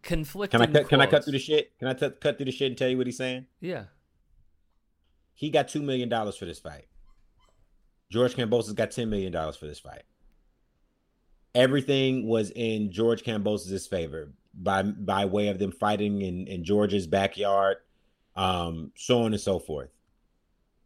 conflicting. 0.05 0.61
Can 0.61 0.69
I 0.69 0.73
cut, 0.73 0.89
can 0.89 1.01
I 1.01 1.07
cut 1.07 1.25
through 1.25 1.33
the 1.33 1.39
shit? 1.39 1.77
Can 1.79 1.89
I 1.89 1.95
t- 1.95 2.11
cut 2.21 2.37
through 2.37 2.47
the 2.47 2.53
shit 2.53 2.69
and 2.69 2.79
tell 2.79 2.89
you 2.89 2.97
what 2.97 3.07
he's 3.07 3.17
saying? 3.17 3.47
Yeah. 3.61 3.85
He 5.35 5.51
got 5.51 5.69
two 5.69 5.83
million 5.83 6.09
dollars 6.09 6.37
for 6.37 6.45
this 6.45 6.61
fight. 6.61 6.87
George 8.11 8.35
Kambosos 8.35 8.75
got 8.75 8.93
ten 8.93 9.11
million 9.11 9.33
dollars 9.33 9.57
for 9.57 9.67
this 9.67 9.81
fight. 9.81 10.05
Everything 11.55 12.27
was 12.27 12.51
in 12.51 12.93
George 12.93 13.23
Kambosos' 13.23 13.89
favor 13.89 14.33
by 14.55 14.83
by 14.83 15.25
way 15.25 15.49
of 15.49 15.59
them 15.59 15.73
fighting 15.73 16.23
in, 16.23 16.47
in 16.47 16.65
George's 16.65 17.07
backyard, 17.07 17.79
um, 18.37 18.93
so 18.97 19.23
on 19.23 19.33
and 19.33 19.41
so 19.41 19.59
forth. 19.59 19.91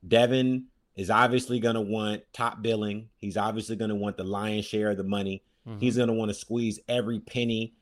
Devin 0.07 0.67
is 0.97 1.11
obviously 1.11 1.61
going 1.61 1.75
to 1.75 1.81
want 1.81 2.23
top 2.33 2.63
billing. 2.63 3.09
He's 3.19 3.37
obviously 3.37 3.77
going 3.77 3.91
to 3.91 3.95
want 3.95 4.17
the 4.17 4.25
lion's 4.25 4.65
share 4.65 4.91
of 4.91 4.97
the 4.97 5.05
money. 5.05 5.43
Mm-hmm. 5.67 5.81
He's 5.81 5.97
going 5.97 6.09
to 6.09 6.15
want 6.15 6.31
to 6.31 6.35
squeeze 6.35 6.81
every 6.89 7.21
penny 7.21 7.75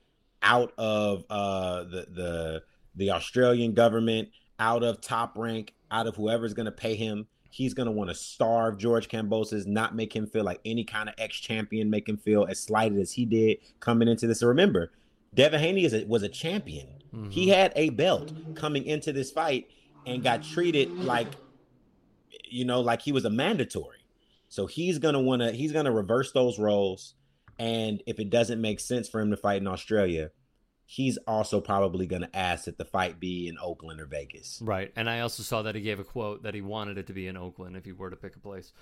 out 0.47 0.73
of 0.79 1.25
uh, 1.29 1.83
the 1.85 2.07
the 2.15 2.63
the 2.95 3.11
Australian 3.11 3.75
government, 3.75 4.29
out 4.59 4.83
of 4.83 5.01
top 5.01 5.37
rank, 5.37 5.75
out 5.91 6.07
of 6.07 6.17
whoever's 6.17 6.55
going 6.55 6.67
to 6.67 6.73
pay 6.73 6.95
him. 6.95 7.27
He's 7.51 7.75
going 7.75 7.87
to 7.87 7.93
want 7.93 8.11
to 8.11 8.15
starve 8.15 8.79
George 8.79 9.09
Kambosos, 9.09 9.67
not 9.67 9.95
make 9.95 10.15
him 10.15 10.27
feel 10.27 10.45
like 10.45 10.61
any 10.65 10.85
kind 10.85 11.09
of 11.09 11.15
ex 11.19 11.37
champion, 11.37 11.91
make 11.91 12.09
him 12.09 12.17
feel 12.17 12.47
as 12.49 12.61
slighted 12.61 12.99
as 12.99 13.13
he 13.13 13.25
did 13.25 13.59
coming 13.81 14.09
into 14.09 14.27
this. 14.27 14.41
So 14.41 14.47
remember, 14.47 14.93
Devin 15.35 15.61
Haney 15.61 15.85
is 15.85 15.95
a, 15.95 16.05
was 16.05 16.23
a 16.23 16.29
champion. 16.29 16.87
Mm-hmm. 17.15 17.31
He 17.31 17.49
had 17.49 17.73
a 17.75 17.91
belt 17.91 18.33
coming 18.55 18.85
into 18.85 19.13
this 19.13 19.31
fight 19.31 19.69
and 20.07 20.23
got 20.23 20.43
treated 20.43 20.91
like, 20.93 21.29
you 22.45 22.65
know, 22.65 22.81
like 22.81 23.03
he 23.03 23.13
was 23.13 23.25
a 23.25 23.31
mandatory. 23.31 23.99
So 24.49 24.67
he's 24.67 24.99
gonna 24.99 25.21
want 25.21 25.43
to 25.43 25.51
he's 25.51 25.73
gonna 25.73 25.93
reverse 25.93 26.33
those 26.33 26.59
roles. 26.59 27.15
And 27.59 28.03
if 28.07 28.21
it 28.21 28.31
doesn't 28.31 28.61
make 28.61 28.81
sense 28.81 29.09
for 29.09 29.21
him 29.21 29.31
to 29.31 29.37
fight 29.37 29.61
in 29.61 29.67
Australia, 29.67 30.31
he's 30.87 31.19
also 31.27 31.61
probably 31.61 32.07
going 32.07 32.23
to 32.23 32.37
ask 32.37 32.65
that 32.65 32.79
the 32.79 32.85
fight 32.85 33.19
be 33.19 33.49
in 33.49 33.59
Oakland 33.61 34.01
or 34.01 34.07
Vegas. 34.07 34.61
Right. 34.63 34.93
And 34.95 35.11
I 35.11 35.21
also 35.21 35.43
saw 35.43 35.63
that 35.63 35.75
he 35.75 35.81
gave 35.81 35.99
a 35.99 36.05
quote 36.05 36.45
that 36.45 36.55
he 36.55 36.63
wanted 36.63 36.97
it 36.97 37.09
to 37.09 37.13
be 37.13 37.27
in 37.27 37.37
Oakland 37.37 37.77
if 37.77 37.85
he 37.85 37.93
were 37.93 38.09
to 38.09 38.17
pick 38.17 38.37
a 38.37 38.39
place. 38.39 38.73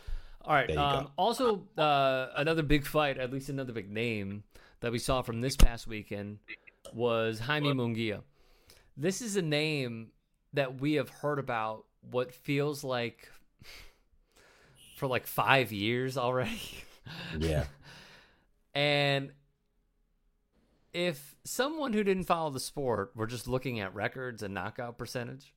All 0.42 0.54
right. 0.54 0.70
Um, 0.76 1.08
also, 1.16 1.66
uh, 1.78 2.28
another 2.36 2.62
big 2.62 2.86
fight, 2.86 3.16
at 3.16 3.32
least 3.32 3.48
another 3.48 3.72
big 3.72 3.90
name 3.90 4.44
that 4.80 4.92
we 4.92 4.98
saw 4.98 5.22
from 5.22 5.40
this 5.40 5.56
past 5.56 5.86
weekend 5.86 6.38
was 6.92 7.38
Jaime 7.38 7.72
Munguia. 7.72 8.20
This 8.98 9.22
is 9.22 9.36
a 9.36 9.42
name 9.42 10.08
that 10.52 10.80
we 10.80 10.94
have 10.94 11.08
heard 11.08 11.38
about 11.38 11.86
what 12.10 12.34
feels 12.34 12.84
like 12.84 13.30
for 14.98 15.06
like 15.06 15.26
five 15.26 15.72
years 15.72 16.18
already. 16.18 16.60
Yeah. 17.38 17.64
And 18.76 19.30
if 20.94 21.34
someone 21.44 21.92
who 21.92 22.04
didn't 22.04 22.24
follow 22.24 22.50
the 22.50 22.60
sport 22.60 23.10
were 23.14 23.26
just 23.26 23.48
looking 23.48 23.80
at 23.80 23.94
records 23.94 24.42
and 24.42 24.54
knockout 24.54 24.96
percentage, 24.96 25.52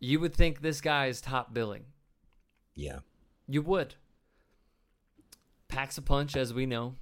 you 0.00 0.18
would 0.18 0.34
think 0.34 0.60
this 0.60 0.80
guy 0.80 1.06
is 1.06 1.20
top 1.20 1.54
billing. 1.54 1.84
Yeah. 2.74 2.98
You 3.46 3.62
would. 3.62 3.94
Packs 5.68 5.96
a 5.96 6.02
punch, 6.02 6.36
as 6.36 6.52
we 6.52 6.66
know 6.66 6.96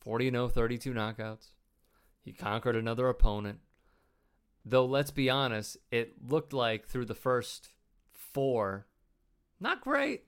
40 0.00 0.30
0, 0.30 0.48
32 0.48 0.94
knockouts. 0.94 1.48
He 2.22 2.32
conquered 2.32 2.76
another 2.76 3.08
opponent. 3.08 3.58
Though, 4.64 4.86
let's 4.86 5.10
be 5.10 5.28
honest, 5.28 5.76
it 5.90 6.14
looked 6.26 6.54
like 6.54 6.86
through 6.86 7.04
the 7.04 7.14
first 7.14 7.68
four, 8.14 8.86
not 9.60 9.82
great. 9.82 10.24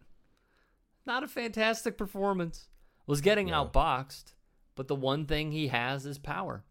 Not 1.07 1.22
a 1.22 1.28
fantastic 1.28 1.97
performance 1.97 2.68
was 3.07 3.20
getting 3.20 3.49
yeah. 3.49 3.55
outboxed, 3.55 4.34
but 4.77 4.87
the 4.87 4.95
one 4.95 5.27
thing 5.27 5.51
he 5.51 5.68
has 5.68 6.07
is 6.07 6.18
power. 6.18 6.62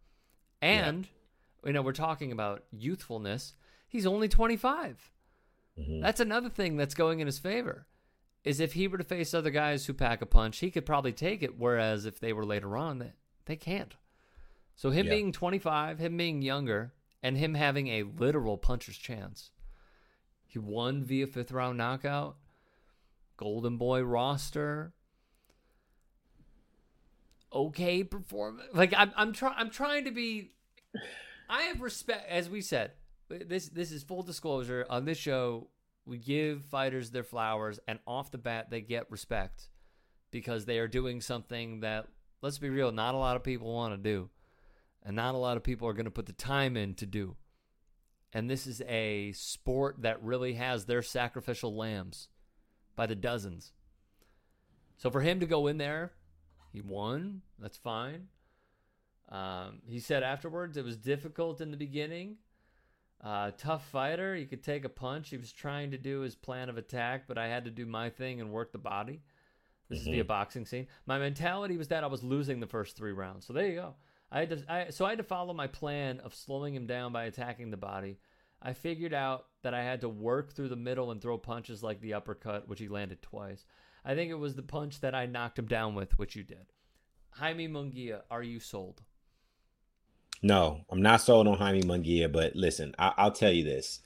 And, 0.61 1.05
yeah. 1.63 1.67
you 1.67 1.73
know, 1.73 1.81
we're 1.81 1.91
talking 1.91 2.31
about 2.31 2.63
youthfulness. 2.71 3.53
He's 3.87 4.05
only 4.05 4.29
25. 4.29 5.11
Mm-hmm. 5.77 5.99
That's 5.99 6.21
another 6.21 6.49
thing 6.49 6.77
that's 6.77 6.95
going 6.95 7.19
in 7.19 7.27
his 7.27 7.39
favor. 7.39 7.87
Is 8.45 8.59
if 8.59 8.73
he 8.73 8.87
were 8.87 8.99
to 8.99 9.03
face 9.03 9.33
other 9.33 9.49
guys 9.49 9.85
who 9.85 9.93
pack 9.93 10.21
a 10.21 10.25
punch, 10.25 10.59
he 10.59 10.69
could 10.71 10.85
probably 10.85 11.11
take 11.11 11.41
it. 11.41 11.57
Whereas 11.57 12.05
if 12.05 12.19
they 12.19 12.31
were 12.31 12.45
later 12.45 12.77
on, 12.77 12.99
they, 12.99 13.13
they 13.45 13.55
can't. 13.55 13.95
So 14.75 14.91
him 14.91 15.07
yeah. 15.07 15.13
being 15.13 15.31
25, 15.31 15.99
him 15.99 16.15
being 16.15 16.43
younger, 16.43 16.93
and 17.23 17.37
him 17.37 17.55
having 17.55 17.87
a 17.87 18.03
literal 18.03 18.57
puncher's 18.57 18.97
chance. 18.97 19.49
He 20.45 20.59
won 20.59 21.03
via 21.03 21.25
fifth 21.25 21.51
round 21.51 21.77
knockout. 21.77 22.37
Golden 23.37 23.77
Boy 23.77 24.01
roster 24.01 24.93
okay 27.55 28.03
performance. 28.03 28.69
Like 28.73 28.93
I'm 28.95 29.11
I'm 29.15 29.33
trying 29.33 29.55
I'm 29.57 29.71
trying 29.71 30.05
to 30.05 30.11
be 30.11 30.51
I 31.49 31.63
have 31.63 31.81
respect 31.81 32.29
as 32.29 32.49
we 32.49 32.61
said. 32.61 32.91
This 33.29 33.69
this 33.69 33.91
is 33.91 34.03
full 34.03 34.21
disclosure 34.21 34.85
on 34.89 35.05
this 35.05 35.17
show. 35.17 35.69
We 36.05 36.19
give 36.19 36.65
fighters 36.65 37.09
their 37.09 37.23
flowers, 37.23 37.79
and 37.87 37.97
off 38.05 38.29
the 38.29 38.37
bat 38.37 38.69
they 38.69 38.81
get 38.81 39.09
respect 39.09 39.69
because 40.29 40.65
they 40.65 40.77
are 40.77 40.87
doing 40.87 41.21
something 41.21 41.79
that 41.79 42.07
let's 42.41 42.59
be 42.59 42.69
real, 42.69 42.91
not 42.91 43.15
a 43.15 43.17
lot 43.17 43.35
of 43.35 43.43
people 43.43 43.73
want 43.73 43.93
to 43.93 43.97
do, 43.97 44.29
and 45.03 45.15
not 45.15 45.33
a 45.33 45.39
lot 45.39 45.57
of 45.57 45.63
people 45.63 45.87
are 45.87 45.93
going 45.93 46.05
to 46.05 46.11
put 46.11 46.27
the 46.27 46.33
time 46.33 46.77
in 46.77 46.93
to 46.95 47.07
do. 47.07 47.35
And 48.33 48.49
this 48.49 48.67
is 48.67 48.81
a 48.87 49.31
sport 49.31 50.01
that 50.01 50.21
really 50.21 50.53
has 50.55 50.85
their 50.85 51.01
sacrificial 51.01 51.75
lambs 51.75 52.27
by 52.95 53.05
the 53.05 53.15
dozens. 53.15 53.71
So 54.97 55.09
for 55.09 55.21
him 55.21 55.39
to 55.39 55.45
go 55.45 55.67
in 55.67 55.77
there 55.77 56.11
He 56.75 56.81
won. 56.81 57.41
That's 57.59 57.77
fine. 57.77 58.27
Um, 59.29 59.81
he 59.87 59.99
said 59.99 60.23
afterwards 60.23 60.77
it 60.77 60.85
was 60.85 60.97
difficult 60.97 61.61
in 61.61 61.71
the 61.71 61.77
beginning. 61.77 62.37
Uh, 63.23 63.51
tough 63.57 63.87
fighter. 63.87 64.35
He 64.35 64.45
could 64.45 64.63
take 64.63 64.85
a 64.85 64.89
punch. 64.89 65.29
He 65.29 65.37
was 65.37 65.51
trying 65.51 65.91
to 65.91 65.97
do 65.97 66.19
his 66.19 66.35
plan 66.35 66.69
of 66.69 66.77
attack, 66.77 67.23
but 67.27 67.37
I 67.37 67.47
had 67.47 67.65
to 67.65 67.71
do 67.71 67.85
my 67.85 68.09
thing 68.09 68.39
and 68.39 68.51
work 68.51 68.71
the 68.71 68.77
body. 68.77 69.21
This 69.89 69.99
mm-hmm. 69.99 70.09
is 70.09 70.15
via 70.15 70.25
boxing 70.25 70.65
scene. 70.65 70.87
My 71.05 71.17
mentality 71.17 71.77
was 71.77 71.87
that 71.87 72.03
I 72.03 72.07
was 72.07 72.23
losing 72.23 72.59
the 72.59 72.67
first 72.67 72.95
three 72.95 73.13
rounds. 73.13 73.45
So 73.47 73.53
there 73.53 73.67
you 73.67 73.75
go. 73.75 73.95
I 74.31 74.39
had 74.41 74.49
to, 74.49 74.63
I, 74.67 74.89
so 74.89 75.05
I 75.05 75.09
had 75.09 75.17
to 75.19 75.23
follow 75.23 75.53
my 75.53 75.67
plan 75.67 76.19
of 76.19 76.35
slowing 76.35 76.75
him 76.75 76.87
down 76.87 77.13
by 77.13 77.25
attacking 77.25 77.71
the 77.71 77.77
body. 77.77 78.19
I 78.61 78.73
figured 78.73 79.13
out 79.13 79.45
that 79.63 79.73
I 79.73 79.83
had 79.83 80.01
to 80.01 80.09
work 80.09 80.53
through 80.53 80.69
the 80.69 80.75
middle 80.75 81.11
and 81.11 81.21
throw 81.21 81.37
punches 81.37 81.83
like 81.83 82.01
the 82.01 82.15
uppercut, 82.15 82.67
which 82.67 82.79
he 82.79 82.87
landed 82.87 83.21
twice. 83.21 83.65
I 84.05 84.13
think 84.13 84.29
it 84.29 84.35
was 84.35 84.55
the 84.55 84.61
punch 84.61 85.01
that 85.01 85.15
I 85.15 85.25
knocked 85.25 85.57
him 85.57 85.65
down 85.65 85.95
with, 85.95 86.17
which 86.19 86.35
you 86.35 86.43
did. 86.43 86.67
Jaime 87.31 87.67
Munguia, 87.67 88.21
are 88.29 88.43
you 88.43 88.59
sold? 88.59 89.01
No, 90.43 90.81
I'm 90.91 91.01
not 91.01 91.21
sold 91.21 91.47
on 91.47 91.57
Jaime 91.57 91.81
Munguia, 91.81 92.31
but 92.31 92.55
listen, 92.55 92.93
I- 92.99 93.23
will 93.23 93.31
tell 93.31 93.51
you 93.51 93.63
this. 93.63 94.01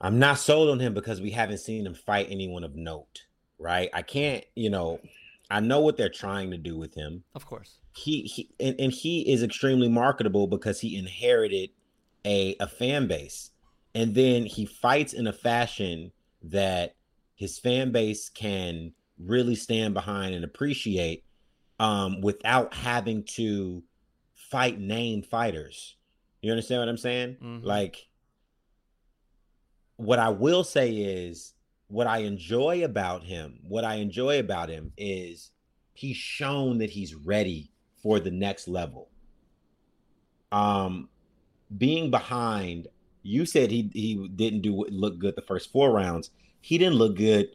I'm 0.00 0.18
not 0.18 0.38
sold 0.38 0.68
on 0.68 0.78
him 0.78 0.92
because 0.92 1.22
we 1.22 1.30
haven't 1.30 1.58
seen 1.58 1.86
him 1.86 1.94
fight 1.94 2.28
anyone 2.30 2.64
of 2.64 2.76
note, 2.76 3.24
right? 3.58 3.88
I 3.94 4.02
can't, 4.02 4.44
you 4.54 4.68
know, 4.68 5.00
I 5.50 5.60
know 5.60 5.80
what 5.80 5.96
they're 5.96 6.10
trying 6.10 6.50
to 6.50 6.58
do 6.58 6.76
with 6.76 6.94
him. 6.94 7.24
Of 7.34 7.46
course. 7.46 7.78
He 7.94 8.22
he 8.22 8.50
and, 8.60 8.78
and 8.78 8.92
he 8.92 9.32
is 9.32 9.42
extremely 9.42 9.88
marketable 9.88 10.48
because 10.48 10.80
he 10.80 10.98
inherited 10.98 11.70
a, 12.26 12.56
a 12.60 12.66
fan 12.66 13.06
base. 13.06 13.52
And 13.94 14.14
then 14.14 14.44
he 14.44 14.66
fights 14.66 15.14
in 15.14 15.26
a 15.26 15.32
fashion 15.32 16.12
that 16.42 16.95
his 17.36 17.58
fan 17.58 17.92
base 17.92 18.28
can 18.28 18.92
really 19.18 19.54
stand 19.54 19.94
behind 19.94 20.34
and 20.34 20.44
appreciate 20.44 21.24
um, 21.78 22.20
without 22.20 22.74
having 22.74 23.22
to 23.22 23.82
fight 24.34 24.80
name 24.80 25.22
fighters. 25.22 25.96
You 26.42 26.50
understand 26.50 26.80
what 26.80 26.88
I'm 26.88 26.96
saying? 26.96 27.36
Mm-hmm. 27.42 27.66
Like, 27.66 28.08
what 29.96 30.18
I 30.18 30.30
will 30.30 30.64
say 30.64 30.92
is 30.92 31.54
what 31.88 32.06
I 32.06 32.18
enjoy 32.18 32.84
about 32.84 33.22
him, 33.22 33.60
what 33.62 33.84
I 33.84 33.96
enjoy 33.96 34.38
about 34.40 34.68
him 34.68 34.92
is 34.96 35.50
he's 35.94 36.16
shown 36.16 36.78
that 36.78 36.90
he's 36.90 37.14
ready 37.14 37.70
for 38.02 38.20
the 38.20 38.30
next 38.30 38.68
level. 38.68 39.08
Um, 40.52 41.08
being 41.76 42.10
behind, 42.10 42.88
you 43.22 43.44
said 43.44 43.70
he 43.70 43.90
he 43.92 44.28
didn't 44.28 44.60
do 44.60 44.84
look 44.88 45.18
good 45.18 45.34
the 45.36 45.42
first 45.42 45.72
four 45.72 45.90
rounds. 45.90 46.30
He 46.66 46.78
didn't 46.78 46.96
look 46.96 47.14
good 47.14 47.54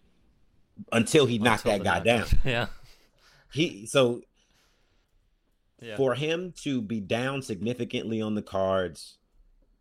until 0.90 1.26
he 1.26 1.38
knocked 1.38 1.66
until 1.66 1.84
that 1.84 1.84
guy 1.84 2.00
down. 2.00 2.28
Yeah. 2.46 2.68
He 3.52 3.86
so 3.86 4.22
yeah. 5.82 5.98
for 5.98 6.16
him 6.16 6.54
to 6.62 6.82
be 6.82 7.02
down 7.02 7.42
significantly 7.42 8.22
on 8.22 8.36
the 8.36 8.42
cards 8.42 9.18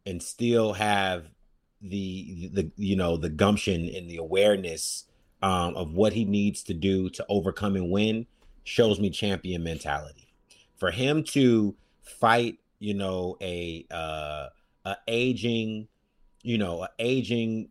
and 0.04 0.20
still 0.20 0.72
have 0.72 1.26
the 1.80 2.50
the 2.52 2.72
you 2.76 2.96
know 2.96 3.16
the 3.16 3.28
gumption 3.28 3.88
and 3.94 4.10
the 4.10 4.16
awareness 4.16 5.04
um, 5.42 5.76
of 5.76 5.92
what 5.92 6.12
he 6.12 6.24
needs 6.24 6.64
to 6.64 6.74
do 6.74 7.08
to 7.10 7.24
overcome 7.28 7.76
and 7.76 7.88
win 7.88 8.26
shows 8.64 8.98
me 8.98 9.10
champion 9.10 9.62
mentality. 9.62 10.32
For 10.76 10.90
him 10.90 11.22
to 11.34 11.76
fight, 12.02 12.58
you 12.80 12.94
know, 12.94 13.36
a 13.40 13.86
uh, 13.92 14.48
a 14.84 14.96
aging, 15.06 15.86
you 16.42 16.58
know, 16.58 16.82
a 16.82 16.88
aging 16.98 17.68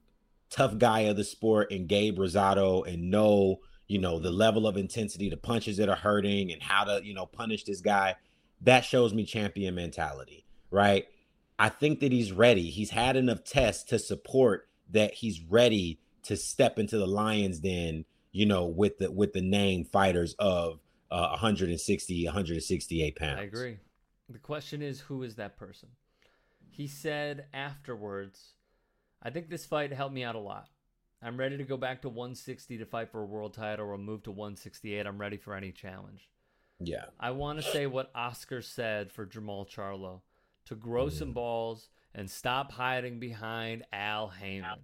tough 0.49 0.77
guy 0.77 1.01
of 1.01 1.17
the 1.17 1.23
sport 1.23 1.71
and 1.71 1.87
Gabe 1.87 2.17
Rosado 2.17 2.87
and 2.87 3.09
know, 3.09 3.59
you 3.87 3.99
know, 3.99 4.19
the 4.19 4.31
level 4.31 4.67
of 4.67 4.77
intensity, 4.77 5.29
the 5.29 5.37
punches 5.37 5.77
that 5.77 5.89
are 5.89 5.95
hurting 5.95 6.51
and 6.51 6.61
how 6.61 6.83
to, 6.83 7.01
you 7.03 7.13
know, 7.13 7.25
punish 7.25 7.63
this 7.63 7.81
guy, 7.81 8.15
that 8.61 8.81
shows 8.85 9.13
me 9.13 9.25
champion 9.25 9.75
mentality, 9.75 10.45
right? 10.71 11.07
I 11.57 11.69
think 11.69 11.99
that 11.99 12.11
he's 12.11 12.31
ready. 12.31 12.69
He's 12.69 12.89
had 12.89 13.15
enough 13.15 13.43
tests 13.43 13.83
to 13.85 13.99
support 13.99 14.67
that 14.91 15.13
he's 15.13 15.41
ready 15.41 15.99
to 16.23 16.37
step 16.37 16.79
into 16.79 16.97
the 16.97 17.07
lion's 17.07 17.59
den, 17.59 18.05
you 18.31 18.45
know, 18.45 18.65
with 18.65 18.97
the 18.97 19.11
with 19.11 19.33
the 19.33 19.41
name 19.41 19.85
fighters 19.85 20.35
of 20.39 20.79
uh, 21.11 21.29
160, 21.29 22.25
168 22.25 23.15
pounds. 23.15 23.39
I 23.39 23.43
agree. 23.43 23.77
The 24.29 24.39
question 24.39 24.81
is, 24.81 24.99
who 24.99 25.23
is 25.23 25.35
that 25.35 25.57
person? 25.57 25.89
He 26.69 26.87
said 26.87 27.47
afterwards 27.53 28.53
I 29.21 29.29
think 29.29 29.49
this 29.49 29.65
fight 29.65 29.91
helped 29.91 30.13
me 30.13 30.23
out 30.23 30.35
a 30.35 30.39
lot. 30.39 30.67
I'm 31.21 31.37
ready 31.37 31.57
to 31.57 31.65
go 31.65 31.75
back 31.75 32.01
to 32.03 32.09
160 32.09 32.77
to 32.77 32.85
fight 32.85 33.11
for 33.11 33.21
a 33.21 33.25
world 33.25 33.53
title 33.53 33.87
or 33.87 33.97
move 33.97 34.23
to 34.23 34.31
168. 34.31 35.05
I'm 35.05 35.17
ready 35.17 35.37
for 35.37 35.53
any 35.53 35.71
challenge. 35.71 36.29
Yeah. 36.79 37.05
I 37.19 37.31
want 37.31 37.59
to 37.59 37.71
say 37.71 37.87
what 37.87 38.09
Oscar 38.15 38.61
said 38.61 39.11
for 39.11 39.25
Jermall 39.25 39.69
Charlo 39.69 40.21
to 40.65 40.75
grow 40.75 41.07
mm. 41.07 41.11
some 41.11 41.33
balls 41.33 41.89
and 42.15 42.29
stop 42.29 42.71
hiding 42.71 43.19
behind 43.19 43.83
Al 43.91 44.29
Haymon. 44.29 44.79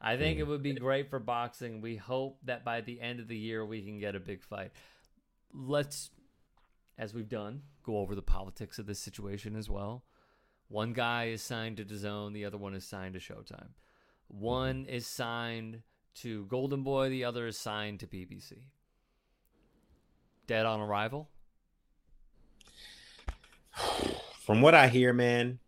I 0.00 0.16
think 0.16 0.38
mm. 0.38 0.40
it 0.40 0.46
would 0.46 0.62
be 0.62 0.74
great 0.74 1.10
for 1.10 1.18
boxing. 1.18 1.80
We 1.80 1.96
hope 1.96 2.38
that 2.44 2.64
by 2.64 2.82
the 2.82 3.00
end 3.00 3.18
of 3.18 3.26
the 3.26 3.36
year 3.36 3.64
we 3.66 3.82
can 3.82 3.98
get 3.98 4.14
a 4.14 4.20
big 4.20 4.44
fight. 4.44 4.70
Let's, 5.52 6.10
as 6.96 7.12
we've 7.12 7.28
done, 7.28 7.62
go 7.82 7.98
over 7.98 8.14
the 8.14 8.22
politics 8.22 8.78
of 8.78 8.86
this 8.86 9.00
situation 9.00 9.56
as 9.56 9.68
well. 9.68 10.04
One 10.70 10.92
guy 10.92 11.24
is 11.24 11.42
signed 11.42 11.78
to 11.78 11.84
DAZN, 11.84 12.32
the 12.32 12.44
other 12.44 12.56
one 12.56 12.74
is 12.74 12.86
signed 12.86 13.14
to 13.14 13.20
Showtime. 13.20 13.70
One 14.28 14.84
mm-hmm. 14.84 14.94
is 14.94 15.04
signed 15.04 15.82
to 16.20 16.44
Golden 16.46 16.84
Boy, 16.84 17.08
the 17.08 17.24
other 17.24 17.48
is 17.48 17.58
signed 17.58 17.98
to 18.00 18.06
PBC. 18.06 18.52
Dead 20.46 20.66
on 20.66 20.78
arrival? 20.78 21.28
From 24.38 24.62
what 24.62 24.76
I 24.76 24.86
hear, 24.86 25.12
man. 25.12 25.58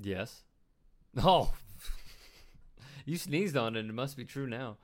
Yes. 0.00 0.42
Oh. 1.18 1.54
you 3.06 3.16
sneezed 3.16 3.56
on 3.56 3.74
it. 3.74 3.86
It 3.86 3.94
must 3.94 4.18
be 4.18 4.26
true 4.26 4.46
now. 4.46 4.76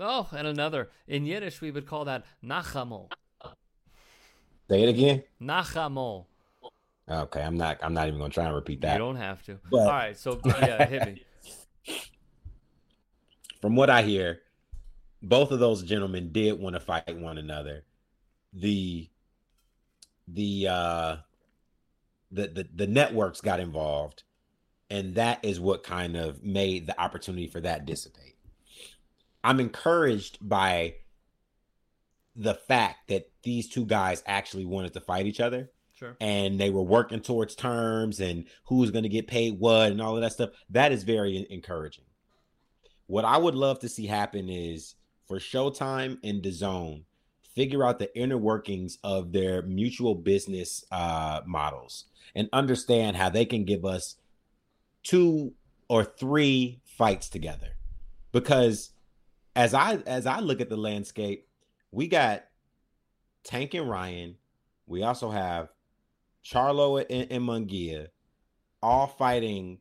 Oh, 0.00 0.30
and 0.32 0.46
another. 0.46 0.88
In 1.06 1.26
Yiddish, 1.26 1.60
we 1.60 1.70
would 1.70 1.84
call 1.84 2.06
that 2.06 2.24
nachamo. 2.42 3.10
Say 4.68 4.82
it 4.82 4.88
again. 4.88 5.22
Nachamo. 5.40 6.26
Okay, 7.08 7.40
I'm 7.40 7.56
not. 7.56 7.78
I'm 7.82 7.94
not 7.94 8.08
even 8.08 8.18
gonna 8.18 8.32
try 8.32 8.46
and 8.46 8.54
repeat 8.54 8.80
that. 8.80 8.94
You 8.94 8.98
don't 8.98 9.16
have 9.16 9.42
to. 9.44 9.58
But, 9.70 9.80
All 9.80 9.86
right, 9.86 10.16
so 10.16 10.40
yeah, 10.44 10.86
hit 10.86 11.06
me. 11.06 11.24
From 13.60 13.76
what 13.76 13.90
I 13.90 14.02
hear, 14.02 14.40
both 15.22 15.52
of 15.52 15.60
those 15.60 15.82
gentlemen 15.82 16.32
did 16.32 16.58
want 16.58 16.74
to 16.74 16.80
fight 16.80 17.16
one 17.16 17.38
another. 17.38 17.84
The 18.52 19.08
the 20.26 20.66
uh 20.68 21.16
the 22.32 22.48
the, 22.48 22.68
the 22.74 22.86
networks 22.88 23.40
got 23.40 23.60
involved, 23.60 24.24
and 24.90 25.14
that 25.14 25.44
is 25.44 25.60
what 25.60 25.84
kind 25.84 26.16
of 26.16 26.42
made 26.42 26.88
the 26.88 27.00
opportunity 27.00 27.46
for 27.46 27.60
that 27.60 27.86
dissipate. 27.86 28.36
I'm 29.44 29.60
encouraged 29.60 30.38
by 30.40 30.94
the 32.36 32.54
fact 32.54 33.08
that 33.08 33.30
these 33.42 33.68
two 33.68 33.86
guys 33.86 34.22
actually 34.26 34.64
wanted 34.64 34.92
to 34.94 35.00
fight 35.00 35.26
each 35.26 35.40
other. 35.40 35.70
Sure. 35.94 36.16
And 36.20 36.60
they 36.60 36.68
were 36.68 36.82
working 36.82 37.20
towards 37.20 37.54
terms 37.54 38.20
and 38.20 38.44
who's 38.66 38.90
going 38.90 39.04
to 39.04 39.08
get 39.08 39.26
paid 39.26 39.58
what 39.58 39.90
and 39.90 40.02
all 40.02 40.14
of 40.14 40.20
that 40.20 40.32
stuff. 40.32 40.50
That 40.68 40.92
is 40.92 41.04
very 41.04 41.46
encouraging. 41.48 42.04
What 43.06 43.24
I 43.24 43.38
would 43.38 43.54
love 43.54 43.78
to 43.80 43.88
see 43.88 44.06
happen 44.06 44.50
is 44.50 44.96
for 45.26 45.38
Showtime 45.38 46.18
and 46.22 46.42
DAZN, 46.42 47.04
figure 47.54 47.84
out 47.84 47.98
the 47.98 48.16
inner 48.16 48.36
workings 48.36 48.98
of 49.02 49.32
their 49.32 49.62
mutual 49.62 50.14
business 50.14 50.84
uh, 50.92 51.40
models 51.46 52.04
and 52.34 52.48
understand 52.52 53.16
how 53.16 53.30
they 53.30 53.46
can 53.46 53.64
give 53.64 53.84
us 53.84 54.16
two 55.02 55.54
or 55.88 56.04
three 56.04 56.80
fights 56.84 57.28
together. 57.28 57.70
Because 58.32 58.90
as 59.54 59.72
I 59.72 59.94
as 60.06 60.26
I 60.26 60.40
look 60.40 60.60
at 60.60 60.68
the 60.68 60.76
landscape, 60.76 61.45
we 61.96 62.08
got 62.08 62.44
Tank 63.42 63.72
and 63.72 63.88
Ryan. 63.88 64.36
We 64.86 65.02
also 65.02 65.30
have 65.30 65.70
Charlo 66.44 67.02
and, 67.08 67.32
and 67.32 67.42
Munguia 67.42 68.08
all 68.82 69.06
fighting 69.06 69.78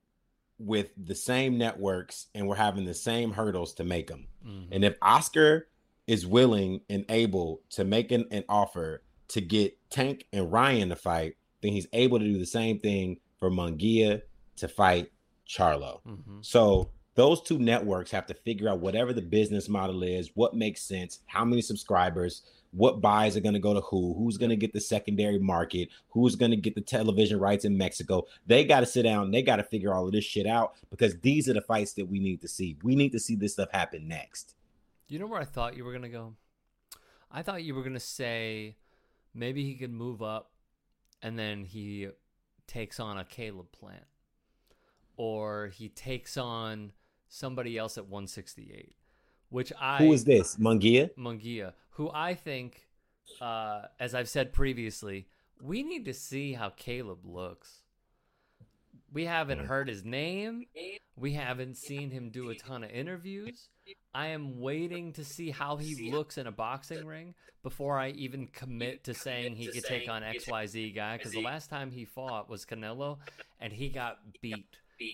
with 0.57 0.91
the 0.95 1.13
same 1.13 1.57
networks 1.57 2.27
and 2.33 2.47
we're 2.47 2.55
having 2.55 2.85
the 2.85 2.93
same 2.93 3.33
hurdles 3.33 3.73
to 3.73 3.83
make 3.83 4.07
them. 4.07 4.27
Mm-hmm. 4.47 4.73
And 4.73 4.85
if 4.85 4.95
Oscar 5.01 5.67
is 6.07 6.25
willing 6.25 6.79
and 6.89 7.03
able 7.09 7.61
to 7.71 7.83
make 7.83 8.13
an, 8.13 8.25
an, 8.31 8.45
offer 8.47 9.03
to 9.27 9.41
get 9.41 9.77
Tank 9.89 10.25
and 10.31 10.49
Ryan 10.49 10.87
to 10.89 10.95
fight, 10.95 11.35
then 11.61 11.73
he's 11.73 11.87
able 11.91 12.19
to 12.19 12.25
do 12.25 12.37
the 12.37 12.45
same 12.45 12.79
thing 12.79 13.17
for 13.37 13.51
Munguia 13.51 14.21
to 14.55 14.69
fight 14.69 15.11
Charlo. 15.45 15.99
Mm-hmm. 16.07 16.37
So 16.43 16.91
those 17.15 17.41
two 17.41 17.57
networks 17.57 18.11
have 18.11 18.27
to 18.27 18.33
figure 18.33 18.69
out 18.69 18.79
whatever 18.79 19.13
the 19.13 19.21
business 19.21 19.67
model 19.67 20.03
is, 20.03 20.31
what 20.35 20.53
makes 20.53 20.81
sense, 20.81 21.19
how 21.25 21.45
many 21.45 21.61
subscribers, 21.61 22.43
what 22.71 22.99
buys 22.99 23.37
are 23.37 23.41
going 23.41 23.53
to 23.53 23.59
go 23.59 23.73
to 23.73 23.81
who, 23.81 24.13
who's 24.13 24.37
going 24.37 24.49
to 24.49 24.55
get 24.57 24.73
the 24.73 24.81
secondary 24.81 25.39
market, 25.39 25.89
who's 26.09 26.35
going 26.35 26.51
to 26.51 26.57
get 26.57 26.75
the 26.75 26.81
television 26.81 27.39
rights 27.39 27.63
in 27.63 27.77
Mexico. 27.77 28.25
They 28.45 28.65
got 28.65 28.81
to 28.81 28.85
sit 28.85 29.03
down, 29.03 29.31
they 29.31 29.41
got 29.41 29.55
to 29.57 29.63
figure 29.63 29.93
all 29.93 30.05
of 30.05 30.11
this 30.11 30.25
shit 30.25 30.45
out 30.45 30.75
because 30.89 31.17
these 31.21 31.47
are 31.47 31.53
the 31.53 31.61
fights 31.61 31.93
that 31.93 32.05
we 32.05 32.19
need 32.19 32.41
to 32.41 32.49
see. 32.49 32.77
We 32.83 32.95
need 32.95 33.13
to 33.13 33.19
see 33.19 33.35
this 33.35 33.53
stuff 33.53 33.71
happen 33.71 34.07
next. 34.07 34.55
You 35.07 35.19
know 35.19 35.27
where 35.27 35.39
I 35.39 35.45
thought 35.45 35.77
you 35.77 35.85
were 35.85 35.93
gonna 35.93 36.09
go? 36.09 36.33
I 37.31 37.43
thought 37.43 37.63
you 37.63 37.75
were 37.75 37.83
gonna 37.83 37.99
say 37.99 38.75
maybe 39.35 39.63
he 39.63 39.75
could 39.75 39.93
move 39.93 40.23
up, 40.23 40.51
and 41.21 41.37
then 41.37 41.63
he 41.63 42.09
takes 42.65 42.99
on 42.99 43.17
a 43.17 43.23
Caleb 43.23 43.71
Plant, 43.71 44.05
or 45.15 45.67
he 45.67 45.89
takes 45.89 46.37
on 46.37 46.91
somebody 47.29 47.77
else 47.77 47.97
at 47.97 48.05
168. 48.05 48.95
Which 49.49 49.71
I 49.79 49.97
Who 49.97 50.11
is 50.13 50.25
this? 50.25 50.57
Munguia? 50.57 51.11
Munguia, 51.17 51.73
who 51.91 52.09
I 52.13 52.33
think, 52.33 52.87
uh, 53.39 53.83
as 53.99 54.15
I've 54.15 54.29
said 54.29 54.53
previously, 54.53 55.27
we 55.61 55.83
need 55.83 56.05
to 56.05 56.13
see 56.13 56.53
how 56.53 56.69
Caleb 56.69 57.19
looks. 57.25 57.81
We 59.13 59.25
haven't 59.25 59.65
heard 59.65 59.87
his 59.87 60.03
name. 60.03 60.65
We 61.15 61.33
haven't 61.33 61.77
seen 61.77 62.09
him 62.09 62.31
do 62.31 62.49
a 62.49 62.55
ton 62.55 62.83
of 62.83 62.91
interviews. 62.91 63.69
I 64.13 64.27
am 64.27 64.59
waiting 64.59 65.13
to 65.13 65.23
see 65.23 65.51
how 65.51 65.77
he 65.77 66.11
looks 66.11 66.37
in 66.37 66.47
a 66.47 66.51
boxing 66.51 67.05
ring 67.05 67.33
before 67.63 67.97
I 67.97 68.09
even 68.09 68.47
commit 68.47 69.05
to 69.05 69.13
saying 69.13 69.55
he 69.55 69.67
could 69.67 69.85
take 69.85 70.09
on 70.09 70.21
XYZ 70.21 70.93
guy. 70.93 71.17
Because 71.17 71.31
the 71.31 71.41
last 71.41 71.69
time 71.69 71.91
he 71.91 72.03
fought 72.03 72.49
was 72.49 72.65
Canelo, 72.65 73.19
and 73.59 73.71
he 73.71 73.89
got 73.89 74.19
beat, 74.41 74.65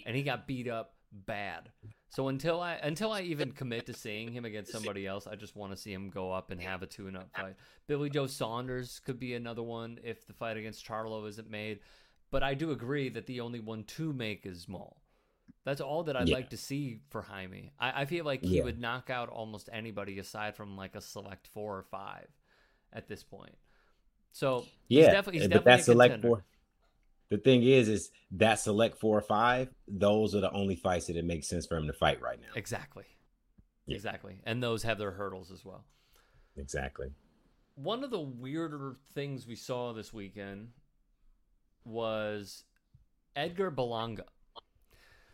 and 0.05 0.15
he 0.15 0.23
got 0.23 0.47
beat 0.47 0.67
up 0.67 0.95
bad. 1.11 1.69
So 2.11 2.27
until 2.27 2.61
I 2.61 2.75
until 2.75 3.11
I 3.13 3.21
even 3.21 3.51
commit 3.53 3.87
to 3.87 3.95
seeing 3.95 4.31
him 4.33 4.45
against 4.45 4.71
somebody 4.71 5.07
else, 5.07 5.27
I 5.27 5.35
just 5.35 5.55
want 5.55 5.73
to 5.73 5.77
see 5.77 5.93
him 5.93 6.11
go 6.11 6.31
up 6.31 6.51
and 6.51 6.61
have 6.61 6.83
a 6.83 6.87
tune-up 6.87 7.31
fight. 7.35 7.55
Billy 7.87 8.09
Joe 8.11 8.27
Saunders 8.27 8.99
could 8.99 9.19
be 9.19 9.33
another 9.35 9.63
one 9.63 9.99
if 10.03 10.27
the 10.27 10.33
fight 10.33 10.57
against 10.57 10.85
Charlo 10.85 11.27
isn't 11.29 11.49
made. 11.49 11.79
But 12.29 12.43
I 12.43 12.53
do 12.53 12.71
agree 12.71 13.09
that 13.09 13.27
the 13.27 13.41
only 13.41 13.61
one 13.61 13.85
to 13.85 14.13
make 14.13 14.45
is 14.45 14.61
Small. 14.61 15.01
That's 15.65 15.81
all 15.81 16.03
that 16.05 16.17
I'd 16.17 16.27
Yeah. 16.27 16.33
like 16.33 16.49
to 16.51 16.57
see 16.57 17.01
for 17.09 17.21
Jaime. 17.23 17.71
I, 17.79 18.03
I 18.03 18.05
feel 18.05 18.25
like 18.25 18.45
he 18.45 18.57
Yeah. 18.57 18.63
would 18.63 18.79
knock 18.79 19.09
out 19.09 19.29
almost 19.29 19.69
anybody 19.73 20.19
aside 20.19 20.55
from 20.55 20.77
like 20.77 20.95
a 20.95 21.01
select 21.01 21.47
four 21.47 21.77
or 21.77 21.83
five 21.83 22.27
at 22.93 23.07
this 23.09 23.23
point. 23.23 23.55
So 24.33 24.69
he's 24.89 25.07
Yeah, 25.07 25.09
definitely, 25.09 25.39
he's 25.39 25.47
but 25.47 25.49
definitely 25.49 25.81
that 25.81 25.81
a 25.81 25.83
select 25.85 26.21
four. 26.21 26.43
The 27.31 27.37
thing 27.37 27.63
is, 27.63 27.87
is 27.87 28.11
that 28.31 28.59
select 28.59 28.99
four 28.99 29.17
or 29.17 29.21
five. 29.21 29.69
Those 29.87 30.35
are 30.35 30.41
the 30.41 30.51
only 30.51 30.75
fights 30.75 31.07
that 31.07 31.15
it 31.15 31.23
makes 31.23 31.47
sense 31.47 31.65
for 31.65 31.77
him 31.77 31.87
to 31.87 31.93
fight 31.93 32.21
right 32.21 32.39
now. 32.39 32.49
Exactly. 32.55 33.05
Yeah. 33.85 33.95
Exactly. 33.95 34.41
And 34.45 34.61
those 34.61 34.83
have 34.83 34.97
their 34.97 35.11
hurdles 35.11 35.49
as 35.49 35.63
well. 35.63 35.85
Exactly. 36.57 37.07
One 37.75 38.03
of 38.03 38.11
the 38.11 38.19
weirder 38.19 38.97
things 39.13 39.47
we 39.47 39.55
saw 39.55 39.93
this 39.93 40.13
weekend 40.13 40.71
was 41.85 42.65
Edgar 43.33 43.71
Berlanga. 43.71 44.25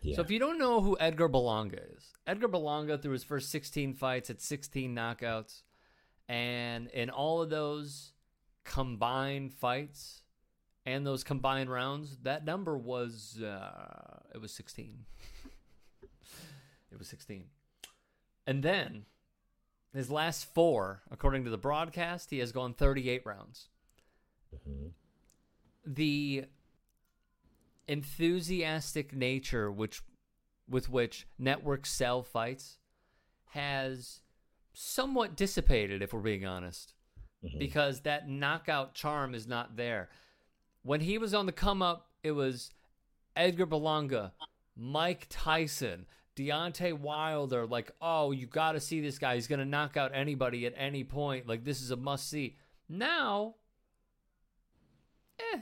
Yeah. 0.04 0.18
So 0.18 0.22
if 0.22 0.30
you 0.30 0.38
don't 0.38 0.60
know 0.60 0.82
who 0.82 0.96
Edgar 1.00 1.28
Berlanga 1.28 1.80
is, 1.98 2.14
Edgar 2.28 2.48
Berlanga 2.48 3.02
through 3.02 3.14
his 3.14 3.24
first 3.24 3.50
16 3.50 3.96
fights 3.96 4.30
at 4.30 4.40
16 4.40 4.96
knockouts, 4.96 5.64
and 6.30 6.90
in 6.90 7.10
all 7.10 7.42
of 7.42 7.50
those 7.50 8.14
combined 8.64 9.52
fights 9.52 10.22
and 10.88 11.06
those 11.06 11.22
combined 11.22 11.70
rounds, 11.70 12.18
that 12.24 12.46
number 12.46 12.78
was 12.78 13.42
uh, 13.44 14.20
it 14.34 14.40
was 14.40 14.54
16. 14.54 15.04
it 16.92 16.98
was 16.98 17.10
16. 17.10 17.44
And 18.48 18.64
then 18.64 19.06
his 19.94 20.10
last 20.10 20.46
four, 20.54 21.02
according 21.12 21.44
to 21.44 21.50
the 21.50 21.58
broadcast, 21.58 22.30
he 22.30 22.40
has 22.40 22.54
gone 22.54 22.74
38 22.74 23.26
rounds. 23.26 23.68
Mhm. 24.56 24.92
The 25.86 26.46
enthusiastic 27.90 29.14
nature 29.14 29.70
which 29.70 30.02
with 30.70 30.90
which 30.90 31.28
networks 31.38 31.90
sell 31.92 32.24
fights 32.24 32.78
has 33.52 34.22
somewhat 34.74 35.36
dissipated 35.36 36.02
if 36.02 36.14
we're 36.14 36.20
being 36.22 36.46
honest 36.46 36.94
Mhm. 37.44 37.60
because 37.60 38.02
that 38.02 38.28
knockout 38.30 38.94
charm 38.94 39.34
is 39.34 39.48
not 39.48 39.76
there 39.78 40.10
when 40.88 41.02
he 41.02 41.18
was 41.18 41.34
on 41.34 41.46
the 41.46 41.52
come 41.52 41.82
up 41.82 42.08
it 42.24 42.32
was 42.32 42.72
edgar 43.36 43.66
berlanga 43.68 44.32
mike 44.76 45.28
tyson 45.30 46.06
Deontay 46.38 46.94
Wilder, 46.94 47.66
like, 47.66 47.92
oh, 48.00 48.30
you 48.32 48.46
got 48.46 48.74
to 48.74 48.80
see 48.80 49.02
this 49.02 49.18
guy. 49.18 49.34
He's 49.34 49.48
going 49.48 49.58
to 49.58 49.66
knock 49.66 49.98
out 49.98 50.12
anybody 50.14 50.68
at 50.68 50.74
any 50.78 51.04
point. 51.04 51.48
Like, 51.48 51.64
this 51.64 51.82
is 51.82 51.90
a 51.90 51.96
must 51.96 52.30
see. 52.30 52.58
Now, 52.88 53.56
eh, 55.40 55.62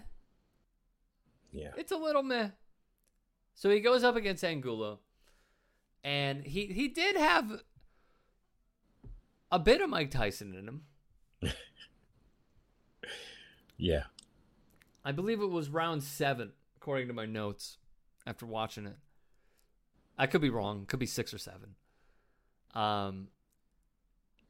Yeah. 1.54 1.72
it's 1.78 1.94
a 1.94 1.96
little 1.96 2.24
meh. 2.24 2.50
So 3.54 3.70
he 3.70 3.80
goes 3.80 4.04
up 4.04 4.18
against 4.18 4.44
Angulo, 4.44 5.00
and 6.04 6.44
he 6.44 6.66
he 6.66 6.90
did 6.90 7.16
have 7.16 7.62
a 9.50 9.60
bit 9.60 9.80
of 9.80 9.90
Mike 9.90 10.12
Tyson 10.12 10.54
in 10.54 10.68
him. 10.68 10.84
Yeah. 13.78 14.04
I 15.06 15.12
believe 15.12 15.40
it 15.40 15.52
was 15.52 15.70
round 15.70 16.02
seven, 16.02 16.54
according 16.78 17.08
to 17.10 17.14
my 17.14 17.28
notes 17.28 17.78
after 18.26 18.48
watching 18.48 18.88
it. 18.88 18.98
I 20.18 20.26
could 20.26 20.42
be 20.42 20.50
wrong. 20.50 20.88
Could 20.88 21.00
be 21.00 21.06
six 21.06 21.32
or 21.32 21.38
seven. 21.38 21.76
Um, 22.74 23.28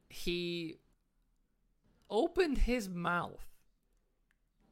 he 0.07 0.79
opened 2.09 2.59
his 2.59 2.87
mouth 2.87 3.45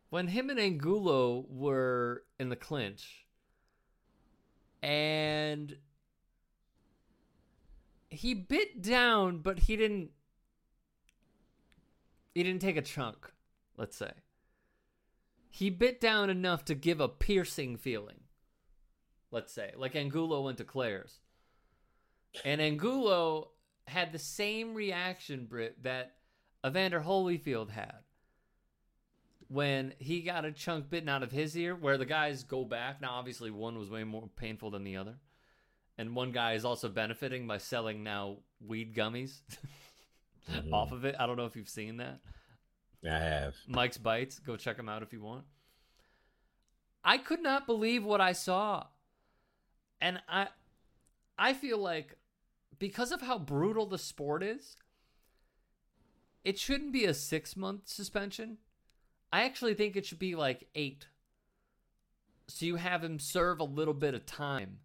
when 0.10 0.30
him 0.30 0.50
and 0.50 0.60
Angulo 0.60 1.46
were 1.50 2.24
in 2.40 2.48
the 2.48 2.56
clinch, 2.56 3.26
and 4.82 5.76
he 8.10 8.34
bit 8.34 8.82
down, 8.82 9.40
but 9.40 9.60
he 9.60 9.76
didn't. 9.76 10.12
He 12.34 12.42
didn't 12.42 12.62
take 12.62 12.78
a 12.78 12.82
chunk. 12.82 13.32
Let's 13.76 13.98
say 13.98 14.12
he 15.56 15.70
bit 15.70 16.02
down 16.02 16.32
enough 16.32 16.66
to 16.66 16.74
give 16.74 17.00
a 17.00 17.08
piercing 17.08 17.78
feeling. 17.78 18.22
Let's 19.30 19.54
say, 19.54 19.72
like 19.78 19.96
Angulo 19.96 20.42
went 20.42 20.58
to 20.58 20.64
Claire's, 20.64 21.20
and 22.44 22.60
Angulo 22.60 23.52
had 23.86 24.12
the 24.12 24.18
same 24.18 24.74
reaction, 24.74 25.46
Britt, 25.46 25.84
that 25.84 26.16
Evander 26.66 27.02
Holyfield 27.02 27.70
had 27.70 28.00
when 29.48 29.94
he 30.00 30.22
got 30.22 30.44
a 30.46 30.52
chunk 30.52 30.90
bitten 30.90 31.08
out 31.10 31.22
of 31.22 31.32
his 31.32 31.56
ear, 31.56 31.76
where 31.76 32.00
the 32.00 32.06
guys 32.06 32.44
go 32.44 32.66
back. 32.66 33.00
Now, 33.00 33.12
obviously, 33.12 33.52
one 33.52 33.78
was 33.78 33.92
way 33.92 34.04
more 34.04 34.28
painful 34.36 34.72
than 34.72 34.84
the 34.84 34.98
other, 34.98 35.18
and 36.00 36.16
one 36.16 36.32
guy 36.32 36.54
is 36.54 36.66
also 36.66 36.90
benefiting 36.90 37.46
by 37.46 37.60
selling 37.60 38.04
now 38.04 38.38
weed 38.60 38.96
gummies 38.96 39.42
Mhm. 40.52 40.74
off 40.74 40.92
of 40.92 41.06
it. 41.06 41.16
I 41.20 41.28
don't 41.28 41.38
know 41.38 41.46
if 41.46 41.56
you've 41.56 41.70
seen 41.70 41.98
that. 41.98 42.22
I 43.06 43.20
have. 43.20 43.56
Mike's 43.68 43.98
Bites. 43.98 44.40
Go 44.40 44.56
check 44.56 44.78
him 44.78 44.90
out 44.90 45.04
if 45.04 45.12
you 45.12 45.22
want. 45.22 45.44
I 47.04 47.18
could 47.18 47.42
not 47.42 47.66
believe 47.66 48.04
what 48.04 48.22
I 48.22 48.32
saw. 48.32 48.88
And 50.00 50.22
I 50.28 50.48
I 51.38 51.54
feel 51.54 51.78
like 51.78 52.18
because 52.80 53.12
of 53.12 53.22
how 53.22 53.40
brutal 53.40 53.86
the 53.86 53.98
sport 53.98 54.44
is, 54.44 54.78
it 56.44 56.60
shouldn't 56.60 56.92
be 56.92 57.06
a 57.06 57.12
6-month 57.12 57.88
suspension. 57.88 58.58
I 59.32 59.44
actually 59.44 59.74
think 59.74 59.96
it 59.96 60.06
should 60.06 60.20
be 60.20 60.36
like 60.36 60.68
8. 60.76 61.08
So 62.48 62.66
you 62.66 62.76
have 62.76 63.04
him 63.04 63.20
serve 63.20 63.60
a 63.60 63.66
little 63.66 63.94
bit 63.94 64.14
of 64.14 64.26
time 64.26 64.80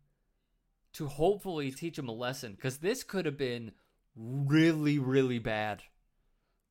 to 0.95 1.07
hopefully 1.07 1.71
teach 1.71 1.99
him 1.99 2.09
a 2.09 2.13
lesson 2.13 2.57
cuz 2.57 2.79
this 2.79 3.05
could 3.05 3.27
have 3.27 3.37
been 3.37 3.73
really 4.17 4.99
really 4.99 5.39
bad 5.39 5.83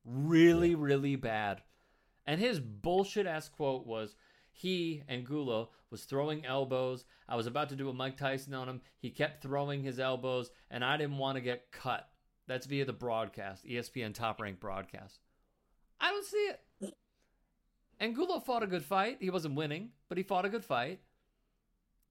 really, 0.04 0.74
really 0.74 1.16
bad. 1.16 1.62
And 2.26 2.40
his 2.40 2.60
bullshit 2.60 3.26
ass 3.26 3.48
quote 3.48 3.86
was 3.86 4.14
he 4.50 5.02
and 5.08 5.20
Angulo 5.20 5.70
was 5.90 6.04
throwing 6.04 6.44
elbows. 6.44 7.04
I 7.28 7.36
was 7.36 7.46
about 7.46 7.68
to 7.70 7.76
do 7.76 7.88
a 7.88 7.94
Mike 7.94 8.16
Tyson 8.16 8.54
on 8.54 8.68
him. 8.68 8.80
He 8.98 9.10
kept 9.10 9.42
throwing 9.42 9.82
his 9.82 9.98
elbows, 9.98 10.50
and 10.70 10.84
I 10.84 10.96
didn't 10.96 11.18
want 11.18 11.36
to 11.36 11.40
get 11.40 11.70
cut. 11.70 12.08
That's 12.46 12.66
via 12.66 12.84
the 12.84 12.92
broadcast, 12.92 13.64
ESPN 13.64 14.14
top 14.14 14.40
rank 14.40 14.58
broadcast. 14.58 15.20
I 16.00 16.10
don't 16.10 16.26
see 16.26 16.50
it. 16.82 16.94
Angulo 18.00 18.40
fought 18.40 18.62
a 18.62 18.66
good 18.66 18.84
fight. 18.84 19.18
He 19.20 19.30
wasn't 19.30 19.54
winning, 19.54 19.90
but 20.08 20.18
he 20.18 20.24
fought 20.24 20.44
a 20.44 20.50
good 20.50 20.64
fight. 20.64 21.00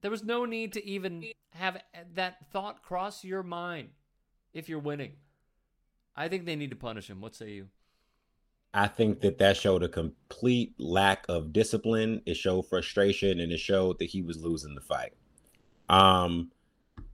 There 0.01 0.11
was 0.11 0.23
no 0.23 0.45
need 0.45 0.73
to 0.73 0.85
even 0.85 1.25
have 1.51 1.81
that 2.13 2.49
thought 2.51 2.83
cross 2.83 3.23
your 3.23 3.43
mind 3.43 3.89
if 4.53 4.69
you're 4.69 4.79
winning. 4.79 5.13
I 6.15 6.27
think 6.27 6.45
they 6.45 6.55
need 6.55 6.69
to 6.71 6.75
punish 6.75 7.09
him. 7.09 7.21
What 7.21 7.35
say 7.35 7.51
you? 7.51 7.67
I 8.73 8.87
think 8.87 9.21
that 9.21 9.37
that 9.39 9.57
showed 9.57 9.83
a 9.83 9.89
complete 9.89 10.73
lack 10.77 11.25
of 11.29 11.53
discipline. 11.53 12.21
It 12.25 12.35
showed 12.35 12.63
frustration, 12.63 13.39
and 13.39 13.51
it 13.51 13.59
showed 13.59 13.99
that 13.99 14.05
he 14.05 14.21
was 14.21 14.37
losing 14.37 14.75
the 14.75 14.81
fight. 14.81 15.13
Um, 15.89 16.51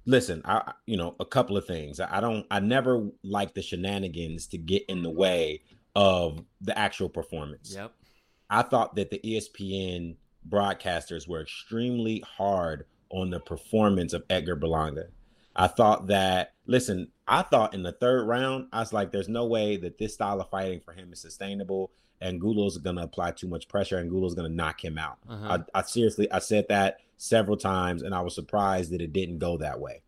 listen, 0.05 0.41
I 0.45 0.73
you 0.85 0.97
know 0.97 1.15
a 1.19 1.25
couple 1.25 1.57
of 1.57 1.65
things. 1.65 1.99
I 1.99 2.19
don't. 2.19 2.45
I 2.51 2.59
never 2.59 3.09
like 3.23 3.53
the 3.53 3.61
shenanigans 3.61 4.47
to 4.47 4.57
get 4.57 4.83
in 4.87 5.03
the 5.03 5.09
way 5.09 5.61
of 5.95 6.43
the 6.61 6.77
actual 6.77 7.09
performance. 7.09 7.73
Yep. 7.75 7.93
I 8.49 8.61
thought 8.63 8.95
that 8.95 9.09
the 9.09 9.19
ESPN 9.19 10.15
broadcasters 10.47 11.27
were 11.27 11.41
extremely 11.41 12.23
hard 12.37 12.85
on 13.09 13.29
the 13.29 13.39
performance 13.39 14.13
of 14.13 14.23
Edgar 14.29 14.55
Berlanga. 14.55 15.07
I 15.55 15.67
thought 15.67 16.07
that, 16.07 16.53
listen, 16.65 17.09
I 17.27 17.43
thought 17.43 17.73
in 17.73 17.83
the 17.83 17.91
third 17.91 18.27
round, 18.27 18.67
I 18.71 18.79
was 18.79 18.93
like, 18.93 19.11
there's 19.11 19.29
no 19.29 19.45
way 19.45 19.77
that 19.77 19.97
this 19.97 20.15
style 20.15 20.41
of 20.41 20.49
fighting 20.49 20.79
for 20.79 20.93
him 20.93 21.13
is 21.13 21.21
sustainable. 21.21 21.91
Angulo's 22.21 22.77
going 22.77 22.95
to 22.95 23.03
apply 23.03 23.31
too 23.31 23.47
much 23.47 23.67
pressure 23.67 23.97
and 23.97 24.09
Gulo's 24.09 24.33
going 24.33 24.49
to 24.49 24.55
knock 24.55 24.83
him 24.83 24.97
out. 24.97 25.17
Uh-huh. 25.29 25.59
I, 25.75 25.79
I 25.79 25.81
seriously, 25.83 26.31
I 26.31 26.39
said 26.39 26.65
that 26.69 26.97
several 27.17 27.57
times 27.57 28.01
and 28.01 28.15
I 28.15 28.21
was 28.21 28.33
surprised 28.33 28.91
that 28.91 29.01
it 29.01 29.13
didn't 29.13 29.39
go 29.39 29.57
that 29.57 29.79
way. 29.79 30.01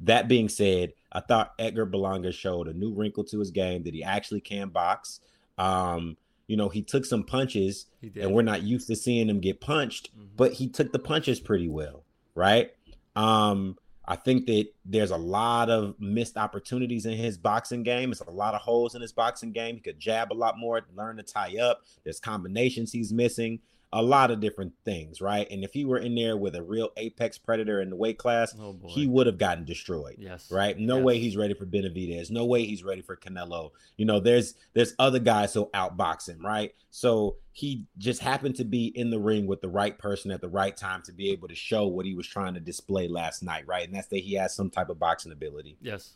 That 0.00 0.28
being 0.28 0.48
said, 0.48 0.94
I 1.12 1.20
thought 1.20 1.54
Edgar 1.58 1.86
Berlanga 1.86 2.32
showed 2.32 2.68
a 2.68 2.72
new 2.72 2.94
wrinkle 2.94 3.24
to 3.24 3.38
his 3.38 3.50
game 3.50 3.82
that 3.84 3.94
he 3.94 4.02
actually 4.02 4.40
can 4.40 4.70
box. 4.70 5.20
Um, 5.58 6.16
you 6.46 6.56
know, 6.56 6.68
he 6.68 6.82
took 6.82 7.04
some 7.04 7.22
punches 7.22 7.86
and 8.02 8.32
we're 8.32 8.42
not 8.42 8.62
used 8.62 8.88
to 8.88 8.96
seeing 8.96 9.28
him 9.28 9.40
get 9.40 9.60
punched, 9.60 10.10
mm-hmm. 10.16 10.28
but 10.36 10.54
he 10.54 10.68
took 10.68 10.90
the 10.90 10.98
punches 10.98 11.38
pretty 11.38 11.68
well, 11.68 12.04
right? 12.34 12.70
Um, 13.14 13.76
I 14.10 14.16
think 14.16 14.46
that 14.46 14.66
there's 14.84 15.12
a 15.12 15.16
lot 15.16 15.70
of 15.70 15.94
missed 16.00 16.36
opportunities 16.36 17.06
in 17.06 17.16
his 17.16 17.38
boxing 17.38 17.84
game. 17.84 18.10
It's 18.10 18.20
a 18.20 18.28
lot 18.28 18.54
of 18.54 18.60
holes 18.60 18.96
in 18.96 19.00
his 19.00 19.12
boxing 19.12 19.52
game. 19.52 19.76
He 19.76 19.80
could 19.80 20.00
jab 20.00 20.32
a 20.32 20.34
lot 20.34 20.58
more, 20.58 20.80
learn 20.96 21.16
to 21.18 21.22
tie 21.22 21.56
up. 21.58 21.82
There's 22.02 22.18
combinations 22.18 22.90
he's 22.90 23.12
missing 23.12 23.60
a 23.92 24.02
lot 24.02 24.30
of 24.30 24.38
different 24.38 24.72
things, 24.84 25.20
right? 25.20 25.50
And 25.50 25.64
if 25.64 25.72
he 25.72 25.84
were 25.84 25.98
in 25.98 26.14
there 26.14 26.36
with 26.36 26.54
a 26.54 26.62
real 26.62 26.90
apex 26.96 27.38
predator 27.38 27.80
in 27.80 27.90
the 27.90 27.96
weight 27.96 28.18
class, 28.18 28.54
oh 28.58 28.76
he 28.86 29.08
would 29.08 29.26
have 29.26 29.38
gotten 29.38 29.64
destroyed. 29.64 30.16
Yes. 30.18 30.50
Right? 30.50 30.78
No 30.78 30.96
yes. 30.96 31.04
way 31.04 31.18
he's 31.18 31.36
ready 31.36 31.54
for 31.54 31.66
Benavidez. 31.66 32.30
No 32.30 32.44
way 32.44 32.64
he's 32.64 32.84
ready 32.84 33.02
for 33.02 33.16
Canelo. 33.16 33.70
You 33.96 34.04
know, 34.06 34.20
there's 34.20 34.54
there's 34.74 34.94
other 34.98 35.18
guys 35.18 35.52
who 35.54 35.66
outbox 35.74 36.28
him, 36.28 36.44
right? 36.44 36.72
So 36.90 37.36
he 37.52 37.84
just 37.98 38.22
happened 38.22 38.56
to 38.56 38.64
be 38.64 38.86
in 38.86 39.10
the 39.10 39.18
ring 39.18 39.46
with 39.46 39.60
the 39.60 39.68
right 39.68 39.98
person 39.98 40.30
at 40.30 40.40
the 40.40 40.48
right 40.48 40.76
time 40.76 41.02
to 41.02 41.12
be 41.12 41.30
able 41.30 41.48
to 41.48 41.56
show 41.56 41.88
what 41.88 42.06
he 42.06 42.14
was 42.14 42.28
trying 42.28 42.54
to 42.54 42.60
display 42.60 43.08
last 43.08 43.42
night, 43.42 43.66
right? 43.66 43.86
And 43.86 43.96
that's 43.96 44.06
that 44.08 44.18
he 44.18 44.34
has 44.34 44.54
some 44.54 44.70
type 44.70 44.88
of 44.88 45.00
boxing 45.00 45.32
ability. 45.32 45.76
Yes. 45.82 46.14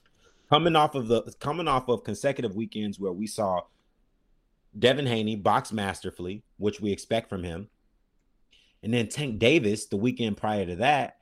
Coming 0.49 0.77
off 0.77 0.95
of 0.95 1.09
the 1.09 1.23
coming 1.41 1.67
off 1.67 1.89
of 1.89 2.05
consecutive 2.05 2.55
weekends 2.55 3.01
where 3.01 3.13
we 3.13 3.27
saw 3.27 3.63
Devin 4.79 5.07
Haney 5.07 5.37
box 5.37 5.73
masterfully, 5.73 6.43
which 6.57 6.81
we 6.81 6.93
expect 6.93 7.29
from 7.29 7.43
him. 7.45 7.69
And 8.83 8.93
then 8.93 9.09
Tank 9.09 9.39
Davis, 9.39 9.87
the 9.87 9.97
weekend 9.97 10.37
prior 10.37 10.67
to 10.67 10.77
that, 10.77 11.19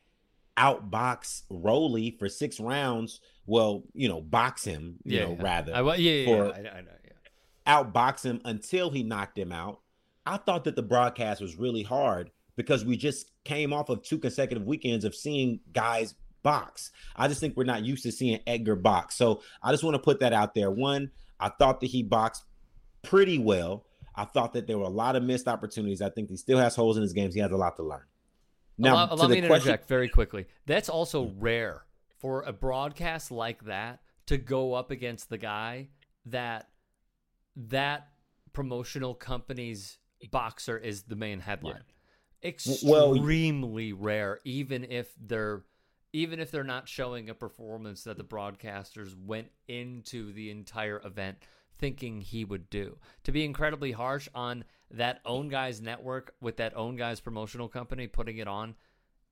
outbox 0.58 1.42
Rolly 1.48 2.16
for 2.18 2.28
six 2.28 2.58
rounds. 2.58 3.20
Well, 3.46 3.84
you 3.94 4.08
know, 4.08 4.20
box 4.20 4.64
him, 4.64 4.96
you 5.04 5.18
yeah, 5.18 5.24
know, 5.24 5.36
rather. 5.40 5.74
I, 5.74 5.80
yeah, 5.96 6.12
yeah, 6.12 6.26
for, 6.26 6.46
yeah, 6.46 6.70
I, 6.70 6.78
I 6.78 6.80
know, 6.80 6.90
yeah. 7.04 7.82
Outbox 7.82 8.24
him 8.24 8.40
until 8.44 8.90
he 8.90 9.02
knocked 9.02 9.38
him 9.38 9.52
out. 9.52 9.80
I 10.24 10.36
thought 10.36 10.64
that 10.64 10.76
the 10.76 10.82
broadcast 10.82 11.40
was 11.40 11.56
really 11.56 11.82
hard 11.82 12.30
because 12.56 12.84
we 12.84 12.96
just 12.96 13.30
came 13.44 13.72
off 13.72 13.88
of 13.88 14.02
two 14.02 14.18
consecutive 14.18 14.64
weekends 14.64 15.04
of 15.04 15.14
seeing 15.14 15.60
guys 15.72 16.14
box. 16.42 16.90
I 17.16 17.28
just 17.28 17.40
think 17.40 17.56
we're 17.56 17.64
not 17.64 17.84
used 17.84 18.02
to 18.04 18.12
seeing 18.12 18.40
Edgar 18.46 18.76
box. 18.76 19.16
So 19.16 19.42
I 19.62 19.70
just 19.70 19.84
want 19.84 19.94
to 19.94 20.02
put 20.02 20.20
that 20.20 20.32
out 20.32 20.54
there. 20.54 20.70
One, 20.70 21.10
I 21.40 21.48
thought 21.48 21.80
that 21.80 21.86
he 21.86 22.02
boxed 22.02 22.44
pretty 23.02 23.38
well. 23.38 23.84
I 24.14 24.24
thought 24.24 24.52
that 24.54 24.66
there 24.66 24.78
were 24.78 24.84
a 24.84 24.90
lot 24.90 25.16
of 25.16 25.22
missed 25.22 25.48
opportunities. 25.48 26.02
I 26.02 26.10
think 26.10 26.28
he 26.28 26.36
still 26.36 26.58
has 26.58 26.76
holes 26.76 26.96
in 26.96 27.02
his 27.02 27.12
games. 27.12 27.34
He 27.34 27.40
has 27.40 27.50
a 27.50 27.56
lot 27.56 27.76
to 27.76 27.82
learn. 27.82 28.04
Now, 28.78 28.94
allow, 28.94 29.14
allow 29.14 29.28
me 29.28 29.40
to 29.40 29.46
question- 29.46 29.68
interject 29.68 29.88
very 29.88 30.08
quickly. 30.08 30.46
That's 30.66 30.88
also 30.88 31.32
rare 31.38 31.84
for 32.18 32.42
a 32.42 32.52
broadcast 32.52 33.30
like 33.30 33.64
that 33.64 34.00
to 34.26 34.36
go 34.36 34.74
up 34.74 34.90
against 34.90 35.28
the 35.28 35.38
guy 35.38 35.88
that 36.26 36.68
that 37.56 38.08
promotional 38.52 39.14
company's 39.14 39.98
boxer 40.30 40.78
is 40.78 41.02
the 41.02 41.16
main 41.16 41.40
headline. 41.40 41.82
Yeah. 42.42 42.48
Extremely 42.48 43.92
well, 43.92 44.02
rare, 44.02 44.40
even 44.44 44.84
if 44.84 45.12
they're 45.20 45.62
even 46.12 46.40
if 46.40 46.50
they're 46.50 46.64
not 46.64 46.88
showing 46.88 47.30
a 47.30 47.34
performance 47.34 48.04
that 48.04 48.18
the 48.18 48.24
broadcasters 48.24 49.14
went 49.24 49.48
into 49.68 50.32
the 50.32 50.50
entire 50.50 51.00
event 51.04 51.38
thinking 51.78 52.20
he 52.20 52.44
would 52.44 52.70
do. 52.70 52.98
To 53.24 53.32
be 53.32 53.44
incredibly 53.44 53.92
harsh 53.92 54.28
on 54.34 54.64
that 54.90 55.20
own 55.24 55.48
guy's 55.48 55.80
network 55.80 56.34
with 56.40 56.56
that 56.58 56.76
own 56.76 56.96
guy's 56.96 57.20
promotional 57.20 57.68
company 57.68 58.06
putting 58.06 58.38
it 58.38 58.48
on 58.48 58.74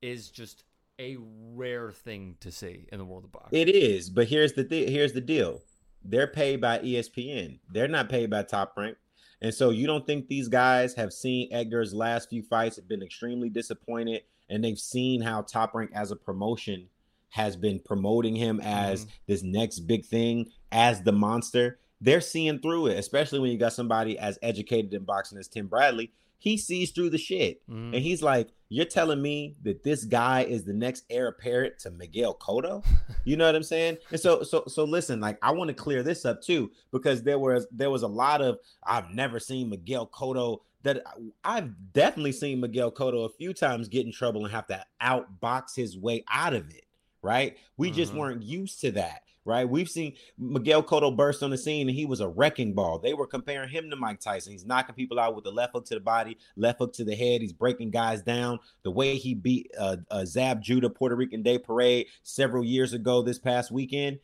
is 0.01 0.29
just 0.29 0.63
a 0.99 1.17
rare 1.19 1.91
thing 1.91 2.35
to 2.39 2.51
see 2.51 2.87
in 2.91 2.97
the 2.97 3.05
world 3.05 3.23
of 3.23 3.31
boxing. 3.31 3.59
It 3.59 3.69
is, 3.69 4.09
but 4.09 4.27
here's 4.27 4.53
the 4.53 4.63
th- 4.63 4.89
here's 4.89 5.13
the 5.13 5.21
deal. 5.21 5.61
They're 6.03 6.27
paid 6.27 6.61
by 6.61 6.79
ESPN. 6.79 7.59
They're 7.71 7.87
not 7.87 8.09
paid 8.09 8.29
by 8.29 8.43
Top 8.43 8.73
Rank. 8.75 8.97
And 9.41 9.53
so 9.53 9.69
you 9.69 9.87
don't 9.87 10.05
think 10.05 10.27
these 10.27 10.47
guys 10.47 10.93
have 10.95 11.13
seen 11.13 11.47
Edgar's 11.51 11.93
last 11.93 12.29
few 12.29 12.43
fights 12.43 12.75
have 12.75 12.87
been 12.87 13.01
extremely 13.01 13.49
disappointed 13.49 14.21
and 14.49 14.63
they've 14.63 14.79
seen 14.79 15.21
how 15.21 15.41
Top 15.41 15.73
Rank 15.73 15.91
as 15.93 16.11
a 16.11 16.15
promotion 16.15 16.87
has 17.29 17.55
been 17.55 17.79
promoting 17.79 18.35
him 18.35 18.59
as 18.59 19.05
mm-hmm. 19.05 19.11
this 19.27 19.41
next 19.41 19.79
big 19.81 20.05
thing 20.05 20.51
as 20.71 21.01
the 21.01 21.13
monster 21.13 21.79
they're 22.01 22.19
seeing 22.19 22.59
through 22.59 22.87
it, 22.87 22.97
especially 22.97 23.39
when 23.39 23.51
you 23.51 23.57
got 23.57 23.73
somebody 23.73 24.17
as 24.17 24.39
educated 24.41 24.93
in 24.93 25.03
boxing 25.03 25.37
as 25.37 25.47
Tim 25.47 25.67
Bradley. 25.67 26.11
He 26.39 26.57
sees 26.57 26.89
through 26.89 27.11
the 27.11 27.19
shit. 27.19 27.61
Mm. 27.69 27.93
And 27.93 28.03
he's 28.03 28.23
like, 28.23 28.49
You're 28.67 28.85
telling 28.85 29.21
me 29.21 29.55
that 29.61 29.83
this 29.83 30.03
guy 30.05 30.41
is 30.41 30.63
the 30.63 30.73
next 30.73 31.05
heir 31.11 31.27
apparent 31.27 31.77
to 31.79 31.91
Miguel 31.91 32.35
Cotto? 32.35 32.83
You 33.23 33.37
know 33.37 33.45
what 33.45 33.55
I'm 33.55 33.61
saying? 33.61 33.97
And 34.09 34.19
so 34.19 34.41
so 34.41 34.63
so 34.67 34.83
listen, 34.83 35.19
like 35.19 35.37
I 35.43 35.51
want 35.51 35.67
to 35.67 35.75
clear 35.75 36.01
this 36.01 36.25
up 36.25 36.41
too, 36.41 36.71
because 36.91 37.21
there 37.21 37.37
was 37.37 37.67
there 37.71 37.91
was 37.91 38.01
a 38.01 38.07
lot 38.07 38.41
of 38.41 38.57
I've 38.83 39.11
never 39.11 39.39
seen 39.39 39.69
Miguel 39.69 40.07
Cotto 40.07 40.61
that 40.81 41.03
I've 41.43 41.93
definitely 41.93 42.31
seen 42.31 42.59
Miguel 42.59 42.91
Cotto 42.91 43.25
a 43.25 43.29
few 43.29 43.53
times 43.53 43.89
get 43.89 44.07
in 44.07 44.11
trouble 44.11 44.43
and 44.43 44.51
have 44.51 44.65
to 44.67 44.83
outbox 44.99 45.75
his 45.75 45.95
way 45.99 46.23
out 46.31 46.55
of 46.55 46.67
it. 46.71 46.85
Right. 47.21 47.57
We 47.77 47.89
mm-hmm. 47.89 47.97
just 47.97 48.15
weren't 48.15 48.41
used 48.41 48.81
to 48.81 48.91
that 48.93 49.21
right? 49.45 49.67
We've 49.67 49.89
seen 49.89 50.13
Miguel 50.37 50.83
Cotto 50.83 51.15
burst 51.15 51.41
on 51.43 51.49
the 51.49 51.57
scene 51.57 51.89
and 51.89 51.97
he 51.97 52.05
was 52.05 52.19
a 52.19 52.27
wrecking 52.27 52.73
ball. 52.73 52.99
They 52.99 53.13
were 53.13 53.27
comparing 53.27 53.69
him 53.69 53.89
to 53.89 53.95
Mike 53.95 54.19
Tyson. 54.19 54.51
He's 54.51 54.65
knocking 54.65 54.95
people 54.95 55.19
out 55.19 55.35
with 55.35 55.43
the 55.43 55.51
left 55.51 55.73
hook 55.73 55.85
to 55.85 55.95
the 55.95 56.01
body, 56.01 56.37
left 56.55 56.79
hook 56.79 56.93
to 56.93 57.03
the 57.03 57.15
head. 57.15 57.41
He's 57.41 57.53
breaking 57.53 57.91
guys 57.91 58.21
down. 58.21 58.59
The 58.83 58.91
way 58.91 59.15
he 59.15 59.33
beat 59.33 59.71
uh, 59.77 59.97
uh, 60.09 60.25
Zab 60.25 60.61
Judah 60.61 60.89
Puerto 60.89 61.15
Rican 61.15 61.41
Day 61.41 61.57
Parade 61.57 62.07
several 62.23 62.63
years 62.63 62.93
ago 62.93 63.21
this 63.21 63.39
past 63.39 63.71
weekend 63.71 64.19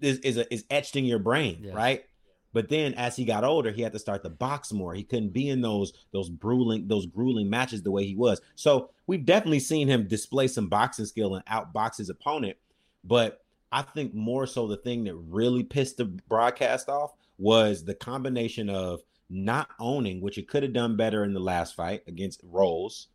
is 0.00 0.18
is, 0.18 0.36
a, 0.36 0.52
is 0.52 0.64
etched 0.70 0.96
in 0.96 1.04
your 1.04 1.18
brain, 1.18 1.60
yeah. 1.62 1.72
right? 1.72 2.04
But 2.52 2.68
then 2.68 2.94
as 2.94 3.16
he 3.16 3.24
got 3.24 3.44
older, 3.44 3.70
he 3.70 3.82
had 3.82 3.92
to 3.92 3.98
start 3.98 4.22
to 4.22 4.30
box 4.30 4.72
more. 4.72 4.94
He 4.94 5.04
couldn't 5.04 5.34
be 5.34 5.48
in 5.48 5.60
those 5.60 5.92
those 6.12 6.30
grueling 6.30 6.88
those 6.88 7.06
grueling 7.06 7.50
matches 7.50 7.82
the 7.82 7.90
way 7.90 8.06
he 8.06 8.14
was. 8.14 8.40
So 8.54 8.90
we've 9.06 9.24
definitely 9.24 9.60
seen 9.60 9.88
him 9.88 10.08
display 10.08 10.48
some 10.48 10.68
boxing 10.68 11.06
skill 11.06 11.34
and 11.34 11.44
outbox 11.46 11.98
his 11.98 12.08
opponent. 12.08 12.56
But 13.04 13.44
I 13.72 13.82
think 13.82 14.14
more 14.14 14.46
so 14.46 14.66
the 14.66 14.76
thing 14.76 15.04
that 15.04 15.14
really 15.14 15.62
pissed 15.62 15.96
the 15.96 16.04
broadcast 16.04 16.88
off 16.88 17.12
was 17.38 17.84
the 17.84 17.94
combination 17.94 18.70
of 18.70 19.00
not 19.28 19.68
owning, 19.80 20.20
which 20.20 20.38
it 20.38 20.48
could 20.48 20.62
have 20.62 20.72
done 20.72 20.96
better 20.96 21.24
in 21.24 21.34
the 21.34 21.40
last 21.40 21.74
fight 21.74 22.02
against 22.06 22.40
Rolls, 22.44 23.08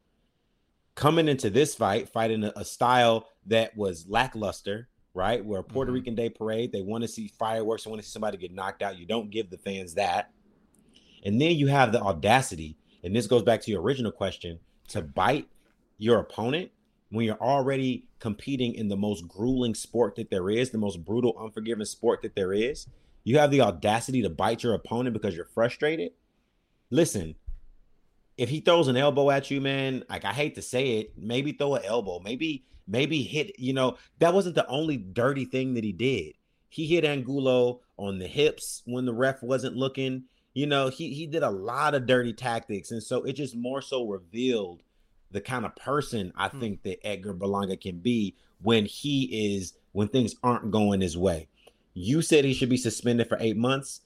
coming 0.95 1.27
into 1.27 1.49
this 1.49 1.73
fight, 1.73 2.09
fighting 2.09 2.43
a, 2.43 2.53
a 2.55 2.65
style 2.65 3.27
that 3.47 3.75
was 3.77 4.07
lackluster, 4.07 4.89
right? 5.13 5.43
Where 5.43 5.63
Puerto 5.63 5.89
mm-hmm. 5.89 5.95
Rican 5.95 6.15
Day 6.15 6.29
Parade, 6.29 6.71
they 6.71 6.81
want 6.81 7.03
to 7.03 7.07
see 7.07 7.27
fireworks, 7.39 7.83
they 7.83 7.89
want 7.89 8.01
to 8.01 8.07
see 8.07 8.11
somebody 8.11 8.37
get 8.37 8.53
knocked 8.53 8.81
out. 8.81 8.97
You 8.97 9.05
don't 9.05 9.31
give 9.31 9.49
the 9.49 9.57
fans 9.57 9.93
that. 9.95 10.31
And 11.23 11.39
then 11.39 11.51
you 11.51 11.67
have 11.67 11.91
the 11.91 12.01
audacity, 12.01 12.77
and 13.03 13.15
this 13.15 13.27
goes 13.27 13.43
back 13.43 13.61
to 13.61 13.71
your 13.71 13.81
original 13.81 14.11
question, 14.11 14.59
to 14.89 15.01
bite 15.01 15.47
your 15.97 16.19
opponent 16.19 16.71
when 17.11 17.25
you're 17.25 17.41
already 17.41 18.07
competing 18.19 18.73
in 18.73 18.87
the 18.87 18.95
most 18.95 19.27
grueling 19.27 19.75
sport 19.75 20.15
that 20.15 20.29
there 20.29 20.49
is, 20.49 20.71
the 20.71 20.77
most 20.77 21.03
brutal, 21.03 21.35
unforgiving 21.39 21.85
sport 21.85 22.21
that 22.21 22.35
there 22.35 22.53
is, 22.53 22.87
you 23.23 23.37
have 23.37 23.51
the 23.51 23.61
audacity 23.61 24.21
to 24.21 24.29
bite 24.29 24.63
your 24.63 24.73
opponent 24.73 25.13
because 25.13 25.35
you're 25.35 25.45
frustrated. 25.45 26.13
Listen, 26.89 27.35
if 28.37 28.49
he 28.49 28.61
throws 28.61 28.87
an 28.87 28.97
elbow 28.97 29.29
at 29.29 29.51
you, 29.51 29.59
man, 29.59 30.03
like 30.09 30.25
I 30.25 30.31
hate 30.31 30.55
to 30.55 30.61
say 30.61 30.99
it, 30.99 31.13
maybe 31.17 31.51
throw 31.51 31.75
an 31.75 31.83
elbow, 31.85 32.19
maybe 32.23 32.65
maybe 32.87 33.23
hit, 33.23 33.59
you 33.59 33.73
know, 33.73 33.97
that 34.19 34.33
wasn't 34.33 34.55
the 34.55 34.67
only 34.67 34.97
dirty 34.97 35.45
thing 35.45 35.75
that 35.75 35.83
he 35.83 35.91
did. 35.91 36.33
He 36.69 36.87
hit 36.87 37.05
Angulo 37.05 37.81
on 37.97 38.19
the 38.19 38.27
hips 38.27 38.81
when 38.85 39.05
the 39.05 39.13
ref 39.13 39.43
wasn't 39.43 39.75
looking. 39.75 40.23
You 40.53 40.65
know, 40.65 40.87
he 40.87 41.13
he 41.13 41.27
did 41.27 41.43
a 41.43 41.49
lot 41.49 41.93
of 41.93 42.05
dirty 42.05 42.33
tactics 42.33 42.91
and 42.91 43.03
so 43.03 43.23
it 43.23 43.33
just 43.33 43.55
more 43.55 43.81
so 43.81 44.07
revealed 44.07 44.81
the 45.31 45.41
kind 45.41 45.65
of 45.65 45.75
person 45.75 46.33
I 46.35 46.49
hmm. 46.49 46.59
think 46.59 46.83
that 46.83 47.05
Edgar 47.05 47.33
Berlanga 47.33 47.79
can 47.79 47.99
be 47.99 48.35
when 48.61 48.85
he 48.85 49.55
is 49.55 49.73
when 49.91 50.07
things 50.07 50.35
aren't 50.43 50.71
going 50.71 51.01
his 51.01 51.17
way. 51.17 51.47
You 51.93 52.21
said 52.21 52.45
he 52.45 52.53
should 52.53 52.69
be 52.69 52.77
suspended 52.77 53.27
for 53.27 53.37
eight 53.39 53.57
months. 53.57 54.01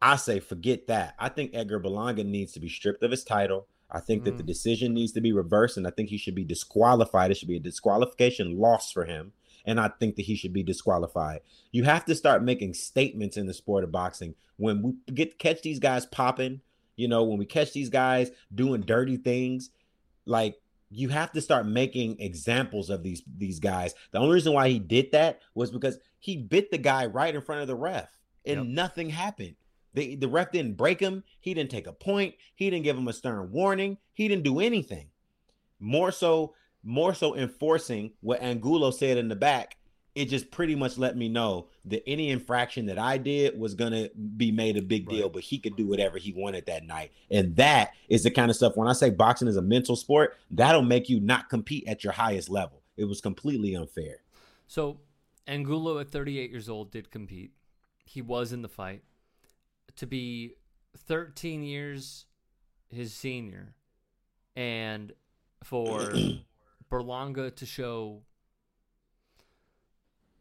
I 0.00 0.16
say 0.16 0.40
forget 0.40 0.86
that. 0.88 1.14
I 1.18 1.28
think 1.28 1.52
Edgar 1.54 1.80
Berlanga 1.80 2.24
needs 2.24 2.52
to 2.52 2.60
be 2.60 2.68
stripped 2.68 3.02
of 3.02 3.10
his 3.10 3.24
title. 3.24 3.66
I 3.90 4.00
think 4.00 4.22
mm. 4.22 4.24
that 4.26 4.36
the 4.38 4.42
hmm. 4.42 4.46
decision 4.46 4.94
needs 4.94 5.12
to 5.12 5.20
be 5.20 5.32
reversed, 5.32 5.76
and 5.76 5.86
I 5.86 5.90
think 5.90 6.08
he 6.08 6.16
should 6.16 6.34
be 6.34 6.44
disqualified. 6.44 7.30
It 7.30 7.36
should 7.36 7.48
be 7.48 7.56
a 7.56 7.60
disqualification 7.60 8.58
loss 8.58 8.90
for 8.90 9.04
him, 9.04 9.32
and 9.66 9.78
I 9.78 9.88
think 9.88 10.16
that 10.16 10.22
he 10.22 10.34
should 10.34 10.54
be 10.54 10.62
disqualified. 10.62 11.40
You 11.72 11.84
have 11.84 12.06
to 12.06 12.14
start 12.14 12.42
making 12.42 12.74
statements 12.74 13.36
in 13.36 13.46
the 13.46 13.54
sport 13.54 13.84
of 13.84 13.92
boxing. 13.92 14.34
When 14.56 14.82
we 14.82 15.12
get 15.12 15.38
catch 15.38 15.60
these 15.60 15.78
guys 15.78 16.06
popping, 16.06 16.62
you 16.96 17.06
know, 17.06 17.22
when 17.24 17.38
we 17.38 17.44
catch 17.44 17.72
these 17.72 17.90
guys 17.90 18.30
doing 18.54 18.80
dirty 18.80 19.18
things, 19.18 19.70
like 20.26 20.56
you 20.90 21.08
have 21.08 21.32
to 21.32 21.40
start 21.40 21.66
making 21.66 22.20
examples 22.20 22.90
of 22.90 23.02
these 23.02 23.22
these 23.36 23.58
guys. 23.58 23.94
The 24.10 24.18
only 24.18 24.34
reason 24.34 24.52
why 24.52 24.68
he 24.68 24.78
did 24.78 25.12
that 25.12 25.40
was 25.54 25.70
because 25.70 25.98
he 26.18 26.36
bit 26.36 26.70
the 26.70 26.78
guy 26.78 27.06
right 27.06 27.34
in 27.34 27.40
front 27.40 27.62
of 27.62 27.68
the 27.68 27.74
ref 27.74 28.16
and 28.44 28.58
yep. 28.58 28.66
nothing 28.66 29.10
happened. 29.10 29.56
The, 29.94 30.16
the 30.16 30.28
ref 30.28 30.52
didn't 30.52 30.76
break 30.76 31.00
him. 31.00 31.22
He 31.40 31.52
didn't 31.52 31.70
take 31.70 31.86
a 31.86 31.92
point. 31.92 32.34
He 32.54 32.70
didn't 32.70 32.84
give 32.84 32.96
him 32.96 33.08
a 33.08 33.12
stern 33.12 33.50
warning. 33.52 33.98
He 34.14 34.26
didn't 34.28 34.44
do 34.44 34.60
anything. 34.60 35.08
More 35.78 36.10
so, 36.10 36.54
more 36.82 37.12
so 37.12 37.36
enforcing 37.36 38.12
what 38.20 38.42
Angulo 38.42 38.90
said 38.90 39.18
in 39.18 39.28
the 39.28 39.36
back 39.36 39.76
it 40.14 40.26
just 40.26 40.50
pretty 40.50 40.74
much 40.74 40.98
let 40.98 41.16
me 41.16 41.28
know 41.28 41.68
that 41.86 42.06
any 42.06 42.30
infraction 42.30 42.86
that 42.86 42.98
I 42.98 43.16
did 43.18 43.58
was 43.58 43.74
gonna 43.74 44.08
be 44.36 44.52
made 44.52 44.76
a 44.76 44.82
big 44.82 45.08
deal, 45.08 45.24
right. 45.24 45.32
but 45.32 45.42
he 45.42 45.58
could 45.58 45.76
do 45.76 45.86
whatever 45.86 46.18
he 46.18 46.32
wanted 46.32 46.66
that 46.66 46.84
night. 46.84 47.12
And 47.30 47.56
that 47.56 47.92
is 48.08 48.22
the 48.22 48.30
kind 48.30 48.50
of 48.50 48.56
stuff 48.56 48.76
when 48.76 48.88
I 48.88 48.92
say 48.92 49.10
boxing 49.10 49.48
is 49.48 49.56
a 49.56 49.62
mental 49.62 49.96
sport, 49.96 50.36
that'll 50.50 50.82
make 50.82 51.08
you 51.08 51.20
not 51.20 51.48
compete 51.48 51.84
at 51.86 52.04
your 52.04 52.12
highest 52.12 52.50
level. 52.50 52.82
It 52.96 53.04
was 53.04 53.20
completely 53.20 53.74
unfair. 53.74 54.16
So 54.66 55.00
Angulo 55.46 55.98
at 55.98 56.10
38 56.10 56.50
years 56.50 56.68
old 56.68 56.90
did 56.90 57.10
compete. 57.10 57.52
He 58.04 58.20
was 58.20 58.52
in 58.52 58.62
the 58.62 58.68
fight. 58.68 59.02
To 59.96 60.06
be 60.06 60.54
13 60.96 61.62
years 61.62 62.26
his 62.90 63.14
senior 63.14 63.74
and 64.54 65.12
for 65.62 66.12
Berlanga 66.90 67.54
to 67.56 67.66
show 67.66 68.22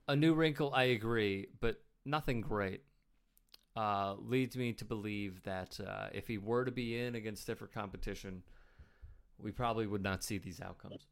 a 0.07 0.15
new 0.15 0.33
wrinkle, 0.33 0.73
I 0.73 0.83
agree, 0.83 1.47
but 1.59 1.81
nothing 2.05 2.41
great. 2.41 2.81
Uh, 3.75 4.15
leads 4.19 4.57
me 4.57 4.73
to 4.73 4.83
believe 4.83 5.43
that 5.43 5.79
uh, 5.79 6.07
if 6.11 6.27
he 6.27 6.37
were 6.37 6.65
to 6.65 6.71
be 6.71 6.99
in 6.99 7.15
against 7.15 7.43
stiffer 7.43 7.67
competition, 7.67 8.43
we 9.39 9.51
probably 9.51 9.87
would 9.87 10.03
not 10.03 10.23
see 10.23 10.37
these 10.37 10.59
outcomes. 10.59 11.07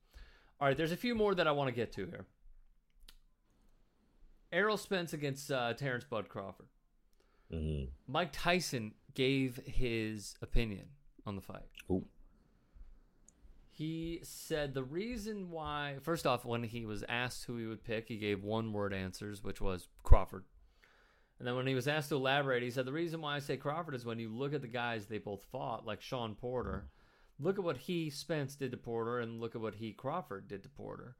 All 0.59 0.67
right, 0.67 0.75
there's 0.75 0.91
a 0.91 0.97
few 0.97 1.15
more 1.15 1.33
that 1.35 1.47
I 1.47 1.51
want 1.51 1.69
to 1.69 1.73
get 1.73 1.93
to 1.93 2.05
here. 2.05 2.25
Errol 4.51 4.77
Spence 4.77 5.13
against 5.13 5.51
uh, 5.51 5.73
Terence 5.73 6.03
Bud 6.03 6.27
Crawford. 6.27 6.67
Mm-hmm. 7.53 7.85
Mike 8.07 8.29
Tyson 8.33 8.93
gave 9.13 9.59
his 9.65 10.35
opinion 10.41 10.87
on 11.25 11.35
the 11.35 11.41
fight. 11.41 11.69
Ooh. 11.89 12.05
He 13.79 14.19
said 14.23 14.73
the 14.73 14.83
reason 14.83 15.51
why, 15.51 15.99
first 16.01 16.27
off, 16.27 16.43
when 16.43 16.63
he 16.63 16.85
was 16.85 17.05
asked 17.07 17.45
who 17.45 17.55
he 17.55 17.65
would 17.65 17.81
pick, 17.81 18.09
he 18.09 18.17
gave 18.17 18.43
one 18.43 18.73
word 18.73 18.93
answers, 18.93 19.41
which 19.41 19.61
was 19.61 19.87
Crawford. 20.03 20.43
And 21.39 21.47
then 21.47 21.55
when 21.55 21.65
he 21.65 21.75
was 21.75 21.87
asked 21.87 22.09
to 22.09 22.15
elaborate, 22.15 22.61
he 22.61 22.71
said 22.71 22.85
the 22.85 22.91
reason 22.91 23.21
why 23.21 23.37
I 23.37 23.39
say 23.39 23.55
Crawford 23.55 23.95
is 23.95 24.03
when 24.03 24.19
you 24.19 24.27
look 24.27 24.53
at 24.53 24.61
the 24.61 24.67
guys 24.67 25.05
they 25.05 25.17
both 25.17 25.45
fought, 25.49 25.85
like 25.85 26.01
Sean 26.01 26.35
Porter, 26.35 26.87
mm-hmm. 26.87 27.45
look 27.45 27.57
at 27.57 27.63
what 27.63 27.77
he 27.77 28.09
Spence 28.09 28.57
did 28.57 28.71
to 28.71 28.77
Porter, 28.77 29.21
and 29.21 29.39
look 29.39 29.55
at 29.55 29.61
what 29.61 29.75
he 29.75 29.93
Crawford 29.93 30.49
did 30.49 30.61
to 30.63 30.69
Porter. 30.69 31.15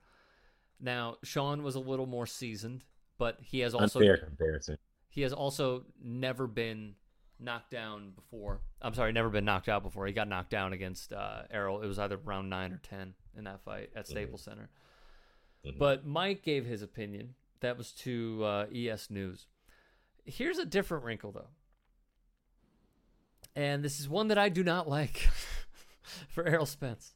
Now 0.81 1.15
Sean 1.23 1.63
was 1.63 1.75
a 1.75 1.79
little 1.79 2.07
more 2.07 2.27
seasoned, 2.27 2.83
but 3.17 3.37
he 3.39 3.61
has 3.61 3.73
also 3.73 3.99
unfair 3.99 4.17
comparison. 4.17 4.77
He 5.07 5.21
has 5.21 5.31
also 5.31 5.85
never 6.03 6.45
been 6.45 6.95
knocked 7.39 7.71
down 7.71 8.11
before. 8.11 8.61
I'm 8.81 8.93
sorry, 8.93 9.11
never 9.11 9.29
been 9.29 9.45
knocked 9.45 9.69
out 9.69 9.83
before. 9.83 10.05
He 10.07 10.13
got 10.13 10.27
knocked 10.27 10.49
down 10.49 10.73
against 10.73 11.13
uh, 11.13 11.43
Errol. 11.51 11.81
It 11.81 11.87
was 11.87 11.99
either 11.99 12.17
round 12.17 12.49
nine 12.49 12.71
or 12.71 12.81
ten 12.83 13.13
in 13.37 13.45
that 13.45 13.61
fight 13.63 13.91
at 13.95 14.05
mm-hmm. 14.05 14.11
Staples 14.11 14.41
mm-hmm. 14.41 14.51
Center. 14.51 14.69
Mm-hmm. 15.65 15.79
But 15.79 16.05
Mike 16.05 16.43
gave 16.43 16.65
his 16.65 16.81
opinion. 16.81 17.35
That 17.61 17.77
was 17.77 17.91
to 17.91 18.43
uh, 18.43 18.65
ES 18.73 19.09
News. 19.09 19.47
Here's 20.25 20.57
a 20.57 20.65
different 20.65 21.03
wrinkle, 21.03 21.31
though. 21.31 21.49
And 23.55 23.83
this 23.83 23.99
is 23.99 24.07
one 24.07 24.27
that 24.29 24.37
I 24.37 24.49
do 24.49 24.63
not 24.63 24.87
like 24.87 25.17
for 26.29 26.45
Errol 26.45 26.65
Spence. 26.65 27.13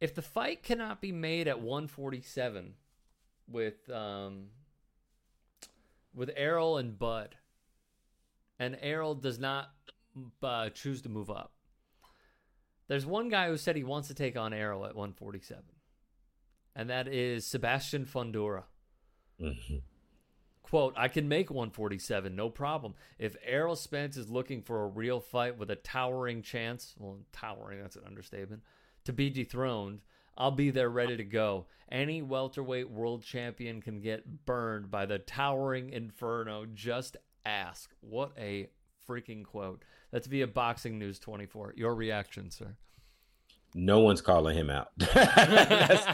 If 0.00 0.14
the 0.14 0.22
fight 0.22 0.62
cannot 0.62 1.00
be 1.00 1.12
made 1.12 1.48
at 1.48 1.60
147 1.60 2.74
with 3.48 3.88
um, 3.90 4.46
with 6.14 6.30
Errol 6.36 6.78
and 6.78 6.98
Bud, 6.98 7.36
and 8.58 8.76
Errol 8.80 9.14
does 9.14 9.38
not 9.38 9.70
uh, 10.42 10.70
choose 10.70 11.02
to 11.02 11.08
move 11.08 11.30
up. 11.30 11.52
There's 12.88 13.06
one 13.06 13.28
guy 13.28 13.48
who 13.48 13.56
said 13.56 13.76
he 13.76 13.84
wants 13.84 14.08
to 14.08 14.14
take 14.14 14.36
on 14.36 14.52
Errol 14.52 14.84
at 14.84 14.96
147, 14.96 15.62
and 16.74 16.90
that 16.90 17.06
is 17.06 17.46
Sebastian 17.46 18.06
Fundora. 18.06 18.64
Mm-hmm. 19.40 19.76
Quote, 20.62 20.94
I 20.96 21.08
can 21.08 21.28
make 21.28 21.50
147, 21.50 22.34
no 22.34 22.50
problem. 22.50 22.94
If 23.18 23.36
Errol 23.44 23.76
Spence 23.76 24.16
is 24.16 24.28
looking 24.28 24.62
for 24.62 24.82
a 24.82 24.88
real 24.88 25.20
fight 25.20 25.56
with 25.56 25.70
a 25.70 25.76
towering 25.76 26.42
chance, 26.42 26.94
well, 26.98 27.20
towering, 27.32 27.80
that's 27.80 27.96
an 27.96 28.04
understatement, 28.06 28.62
to 29.04 29.12
be 29.12 29.30
dethroned, 29.30 30.00
I'll 30.36 30.50
be 30.50 30.70
there 30.70 30.90
ready 30.90 31.16
to 31.16 31.24
go. 31.24 31.66
Any 31.90 32.22
welterweight 32.22 32.90
world 32.90 33.22
champion 33.22 33.80
can 33.80 34.00
get 34.00 34.46
burned 34.46 34.90
by 34.90 35.04
the 35.04 35.18
towering 35.18 35.90
inferno. 35.90 36.66
Just 36.66 37.16
ask. 37.48 37.90
What 38.00 38.32
a 38.38 38.68
freaking 39.08 39.44
quote. 39.44 39.82
That's 40.12 40.26
via 40.26 40.46
Boxing 40.46 40.98
News 40.98 41.18
24. 41.18 41.74
Your 41.76 41.94
reaction, 41.94 42.50
sir? 42.50 42.76
No 43.74 44.00
one's 44.00 44.20
calling 44.20 44.56
him 44.56 44.70
out. 44.70 44.88
that's, 44.96 46.06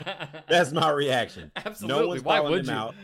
that's, 0.48 0.72
my 0.72 0.90
reaction. 0.90 1.52
Absolutely. 1.56 2.02
No 2.02 2.08
one's 2.08 2.24
Why 2.24 2.38
calling 2.38 2.58
him 2.60 2.66
you? 2.66 2.72
out. 2.72 2.94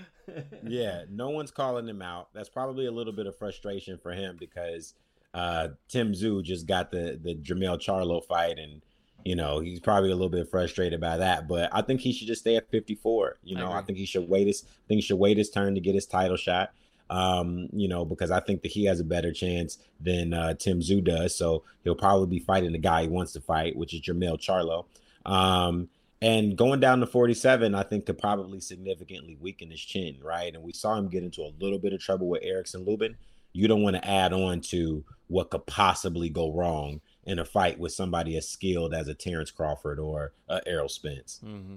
yeah, 0.66 1.04
no 1.08 1.30
one's 1.30 1.50
calling 1.50 1.86
him 1.86 2.02
out. 2.02 2.28
That's 2.34 2.48
probably 2.48 2.86
a 2.86 2.90
little 2.90 3.12
bit 3.12 3.26
of 3.26 3.38
frustration 3.38 3.98
for 3.98 4.12
him 4.12 4.36
because 4.38 4.94
uh, 5.34 5.68
Tim 5.88 6.12
Tszyu 6.12 6.42
just 6.42 6.66
got 6.66 6.90
the 6.90 7.18
the 7.22 7.36
Jermell 7.36 7.80
Charlo 7.80 8.24
fight, 8.24 8.58
and 8.58 8.82
you 9.24 9.36
know 9.36 9.60
he's 9.60 9.80
probably 9.80 10.10
a 10.10 10.14
little 10.14 10.28
bit 10.28 10.50
frustrated 10.50 11.00
by 11.00 11.16
that. 11.16 11.48
But 11.48 11.70
I 11.72 11.82
think 11.82 12.00
he 12.00 12.12
should 12.12 12.28
just 12.28 12.42
stay 12.42 12.56
at 12.56 12.70
54. 12.70 13.38
You 13.42 13.56
know, 13.56 13.70
I, 13.70 13.78
I 13.78 13.82
think 13.82 13.98
he 13.98 14.06
should 14.06 14.28
wait 14.28 14.46
his. 14.48 14.64
I 14.64 14.88
think 14.88 14.98
he 14.98 15.02
should 15.02 15.18
wait 15.18 15.36
his 15.36 15.50
turn 15.50 15.74
to 15.74 15.80
get 15.80 15.94
his 15.94 16.06
title 16.06 16.36
shot 16.36 16.72
um, 17.10 17.68
you 17.72 17.88
know, 17.88 18.04
because 18.04 18.30
I 18.30 18.40
think 18.40 18.62
that 18.62 18.70
he 18.70 18.84
has 18.84 19.00
a 19.00 19.04
better 19.04 19.32
chance 19.32 19.78
than 20.00 20.32
uh, 20.32 20.54
Tim 20.54 20.80
Tszyu 20.80 21.04
does. 21.04 21.36
So 21.36 21.64
he'll 21.82 21.96
probably 21.96 22.38
be 22.38 22.44
fighting 22.44 22.72
the 22.72 22.78
guy 22.78 23.02
he 23.02 23.08
wants 23.08 23.32
to 23.32 23.40
fight, 23.40 23.76
which 23.76 23.92
is 23.92 24.00
Jermell 24.00 24.38
Charlo. 24.38 24.86
Um, 25.26 25.88
and 26.22 26.56
going 26.56 26.80
down 26.80 27.00
to 27.00 27.06
47, 27.06 27.74
I 27.74 27.82
think 27.82 28.06
could 28.06 28.18
probably 28.18 28.60
significantly 28.60 29.36
weaken 29.40 29.70
his 29.70 29.80
chin, 29.80 30.18
right? 30.22 30.54
And 30.54 30.62
we 30.62 30.72
saw 30.72 30.94
him 30.94 31.08
get 31.08 31.24
into 31.24 31.42
a 31.42 31.52
little 31.58 31.78
bit 31.78 31.92
of 31.92 32.00
trouble 32.00 32.28
with 32.28 32.42
Erickson 32.44 32.84
Lubin. 32.84 33.16
You 33.52 33.66
don't 33.66 33.82
want 33.82 33.96
to 33.96 34.08
add 34.08 34.32
on 34.32 34.60
to 34.62 35.04
what 35.26 35.50
could 35.50 35.66
possibly 35.66 36.28
go 36.28 36.52
wrong 36.52 37.00
in 37.24 37.38
a 37.38 37.44
fight 37.44 37.78
with 37.78 37.92
somebody 37.92 38.36
as 38.36 38.48
skilled 38.48 38.94
as 38.94 39.08
a 39.08 39.14
Terence 39.14 39.50
Crawford 39.50 39.98
or 39.98 40.32
uh, 40.48 40.60
Errol 40.66 40.88
Spence. 40.88 41.40
Mm-hmm. 41.44 41.76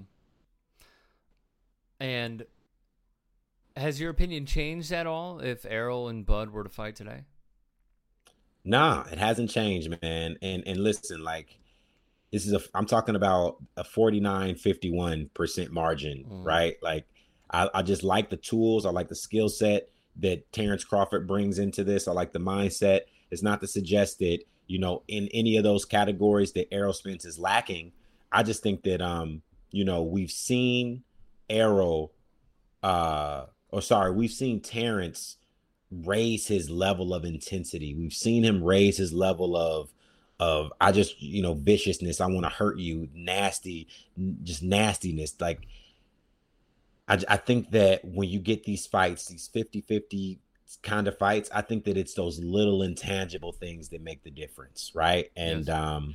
And 2.00 2.44
has 3.76 4.00
your 4.00 4.10
opinion 4.10 4.46
changed 4.46 4.92
at 4.92 5.06
all 5.06 5.40
if 5.40 5.66
Errol 5.66 6.08
and 6.08 6.24
Bud 6.24 6.50
were 6.50 6.64
to 6.64 6.70
fight 6.70 6.96
today? 6.96 7.24
Nah, 8.64 9.04
it 9.10 9.18
hasn't 9.18 9.50
changed, 9.50 9.90
man. 10.02 10.38
And 10.40 10.66
and 10.66 10.78
listen, 10.78 11.22
like 11.22 11.58
this 12.32 12.46
is 12.46 12.52
a 12.52 12.60
I'm 12.74 12.86
talking 12.86 13.16
about 13.16 13.62
a 13.76 13.84
49 13.84 14.54
51% 14.54 15.70
margin, 15.70 16.24
mm. 16.28 16.44
right? 16.44 16.76
Like 16.82 17.04
I, 17.50 17.68
I 17.74 17.82
just 17.82 18.02
like 18.02 18.30
the 18.30 18.36
tools, 18.36 18.86
I 18.86 18.90
like 18.90 19.08
the 19.08 19.14
skill 19.14 19.48
set 19.48 19.88
that 20.16 20.50
Terence 20.52 20.84
Crawford 20.84 21.26
brings 21.26 21.58
into 21.58 21.84
this. 21.84 22.08
I 22.08 22.12
like 22.12 22.32
the 22.32 22.38
mindset. 22.38 23.00
It's 23.30 23.42
not 23.42 23.60
to 23.60 23.66
suggest 23.66 24.20
that, 24.20 24.38
you 24.66 24.78
know, 24.78 25.02
in 25.08 25.28
any 25.34 25.56
of 25.56 25.64
those 25.64 25.84
categories 25.84 26.52
that 26.52 26.72
Errol 26.72 26.92
Spence 26.92 27.24
is 27.24 27.38
lacking. 27.38 27.92
I 28.32 28.42
just 28.42 28.62
think 28.62 28.82
that 28.84 29.02
um, 29.02 29.42
you 29.70 29.84
know, 29.84 30.02
we've 30.04 30.30
seen 30.30 31.02
Errol 31.50 32.12
uh 32.82 33.46
or 33.74 33.82
sorry, 33.82 34.12
we've 34.12 34.30
seen 34.30 34.60
Terence 34.60 35.36
raise 35.90 36.46
his 36.46 36.70
level 36.70 37.12
of 37.12 37.24
intensity. 37.24 37.92
We've 37.92 38.12
seen 38.12 38.44
him 38.44 38.62
raise 38.62 38.96
his 38.96 39.12
level 39.12 39.56
of 39.56 39.92
of 40.38 40.72
I 40.80 40.92
just, 40.92 41.20
you 41.20 41.42
know, 41.42 41.54
viciousness. 41.54 42.20
I 42.20 42.26
want 42.26 42.44
to 42.44 42.50
hurt 42.50 42.78
you, 42.78 43.08
nasty, 43.12 43.88
just 44.44 44.62
nastiness. 44.62 45.34
Like 45.40 45.66
I, 47.08 47.18
I 47.28 47.36
think 47.36 47.72
that 47.72 48.04
when 48.04 48.28
you 48.28 48.38
get 48.38 48.62
these 48.62 48.86
fights, 48.86 49.26
these 49.26 49.50
50-50 49.52 50.38
kind 50.82 51.08
of 51.08 51.18
fights, 51.18 51.50
I 51.52 51.62
think 51.62 51.84
that 51.84 51.96
it's 51.96 52.14
those 52.14 52.38
little 52.38 52.82
intangible 52.82 53.52
things 53.52 53.88
that 53.88 54.02
make 54.02 54.22
the 54.22 54.30
difference, 54.30 54.92
right? 54.94 55.32
And 55.36 55.66
yes. 55.66 55.76
um 55.76 56.14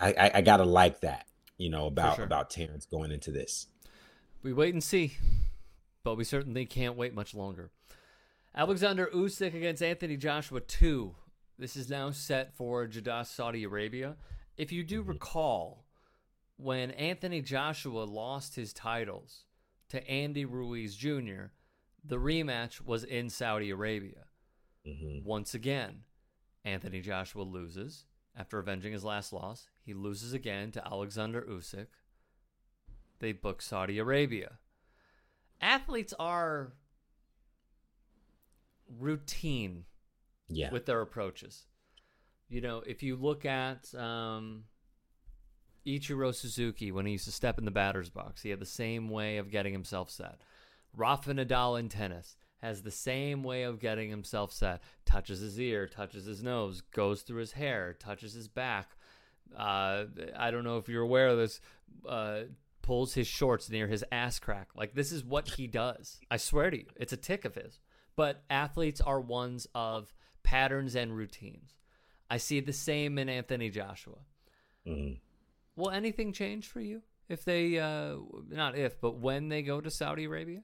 I, 0.00 0.14
I, 0.16 0.30
I 0.34 0.40
gotta 0.42 0.64
like 0.64 1.00
that, 1.00 1.26
you 1.58 1.70
know, 1.70 1.86
about 1.86 2.16
sure. 2.16 2.24
about 2.24 2.50
Terence 2.50 2.86
going 2.86 3.10
into 3.10 3.32
this. 3.32 3.66
We 4.44 4.52
wait 4.52 4.74
and 4.74 4.82
see 4.82 5.14
but 6.04 6.16
we 6.16 6.24
certainly 6.24 6.66
can't 6.66 6.96
wait 6.96 7.14
much 7.14 7.34
longer. 7.34 7.70
Alexander 8.54 9.08
Usyk 9.14 9.54
against 9.54 9.82
Anthony 9.82 10.16
Joshua 10.16 10.60
2. 10.60 11.14
This 11.58 11.76
is 11.76 11.88
now 11.88 12.10
set 12.10 12.54
for 12.54 12.86
Jeddah, 12.86 13.24
Saudi 13.24 13.64
Arabia. 13.64 14.16
If 14.56 14.72
you 14.72 14.84
do 14.84 15.00
mm-hmm. 15.00 15.10
recall, 15.10 15.86
when 16.56 16.90
Anthony 16.92 17.40
Joshua 17.40 18.04
lost 18.04 18.56
his 18.56 18.72
titles 18.72 19.44
to 19.88 20.06
Andy 20.08 20.44
Ruiz 20.44 20.94
Jr., 20.96 21.50
the 22.04 22.16
rematch 22.16 22.80
was 22.80 23.04
in 23.04 23.30
Saudi 23.30 23.70
Arabia. 23.70 24.24
Mm-hmm. 24.86 25.26
Once 25.26 25.54
again, 25.54 26.00
Anthony 26.64 27.00
Joshua 27.00 27.42
loses. 27.42 28.06
after 28.34 28.58
avenging 28.58 28.92
his 28.92 29.04
last 29.04 29.32
loss. 29.32 29.68
He 29.84 29.94
loses 29.94 30.32
again 30.32 30.70
to 30.72 30.86
Alexander 30.86 31.42
Usyk. 31.42 31.88
They 33.18 33.32
book 33.32 33.60
Saudi 33.60 33.98
Arabia. 33.98 34.58
Athletes 35.62 36.12
are 36.18 36.72
routine 38.98 39.84
Yeah. 40.48 40.70
with 40.70 40.86
their 40.86 41.00
approaches. 41.00 41.66
You 42.48 42.60
know, 42.60 42.82
if 42.86 43.02
you 43.02 43.16
look 43.16 43.44
at 43.46 43.94
um, 43.94 44.64
Ichiro 45.86 46.34
Suzuki 46.34 46.92
when 46.92 47.06
he 47.06 47.12
used 47.12 47.24
to 47.24 47.32
step 47.32 47.58
in 47.58 47.64
the 47.64 47.70
batter's 47.70 48.10
box, 48.10 48.42
he 48.42 48.50
had 48.50 48.60
the 48.60 48.66
same 48.66 49.08
way 49.08 49.38
of 49.38 49.50
getting 49.50 49.72
himself 49.72 50.10
set. 50.10 50.42
Rafa 50.94 51.32
Nadal 51.32 51.78
in 51.80 51.88
tennis 51.88 52.36
has 52.60 52.82
the 52.82 52.90
same 52.90 53.42
way 53.42 53.62
of 53.62 53.80
getting 53.80 54.10
himself 54.10 54.52
set. 54.52 54.82
Touches 55.06 55.40
his 55.40 55.58
ear, 55.58 55.86
touches 55.88 56.26
his 56.26 56.42
nose, 56.42 56.82
goes 56.82 57.22
through 57.22 57.40
his 57.40 57.52
hair, 57.52 57.94
touches 57.98 58.34
his 58.34 58.48
back. 58.48 58.90
Uh, 59.56 60.04
I 60.36 60.50
don't 60.50 60.64
know 60.64 60.76
if 60.78 60.88
you're 60.88 61.02
aware 61.02 61.28
of 61.28 61.38
this. 61.38 61.60
Uh, 62.06 62.42
pulls 62.82 63.14
his 63.14 63.26
shorts 63.26 63.70
near 63.70 63.86
his 63.86 64.04
ass 64.12 64.38
crack. 64.38 64.68
Like 64.74 64.94
this 64.94 65.12
is 65.12 65.24
what 65.24 65.50
he 65.50 65.66
does. 65.66 66.20
I 66.30 66.36
swear 66.36 66.70
to 66.70 66.76
you, 66.76 66.86
it's 66.96 67.12
a 67.12 67.16
tick 67.16 67.44
of 67.44 67.54
his. 67.54 67.80
But 68.14 68.42
athletes 68.50 69.00
are 69.00 69.20
ones 69.20 69.66
of 69.74 70.12
patterns 70.42 70.94
and 70.94 71.16
routines. 71.16 71.76
I 72.28 72.36
see 72.36 72.60
the 72.60 72.72
same 72.72 73.18
in 73.18 73.28
Anthony 73.28 73.70
Joshua. 73.70 74.18
Mhm. 74.86 75.20
Will 75.76 75.90
anything 75.90 76.32
change 76.32 76.66
for 76.66 76.80
you 76.80 77.02
if 77.28 77.44
they, 77.44 77.78
uh, 77.78 78.16
not 78.48 78.76
if, 78.76 79.00
but 79.00 79.16
when 79.16 79.48
they 79.48 79.62
go 79.62 79.80
to 79.80 79.90
Saudi 79.90 80.24
Arabia? 80.24 80.62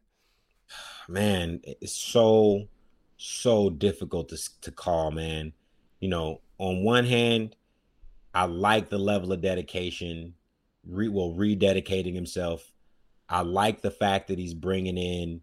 man, 1.08 1.60
it's 1.64 1.94
so 1.94 2.68
so 3.16 3.70
difficult 3.70 4.28
to 4.28 4.38
to 4.60 4.70
call, 4.70 5.10
man. 5.10 5.52
You 6.00 6.08
know, 6.08 6.40
on 6.58 6.84
one 6.84 7.04
hand, 7.06 7.56
I 8.34 8.44
like 8.44 8.88
the 8.90 8.98
level 8.98 9.32
of 9.32 9.40
dedication, 9.40 10.34
re, 10.88 11.08
well, 11.08 11.34
rededicating 11.36 12.14
himself. 12.14 12.72
I 13.28 13.42
like 13.42 13.82
the 13.82 13.90
fact 13.90 14.28
that 14.28 14.38
he's 14.38 14.54
bringing 14.54 14.96
in, 14.96 15.42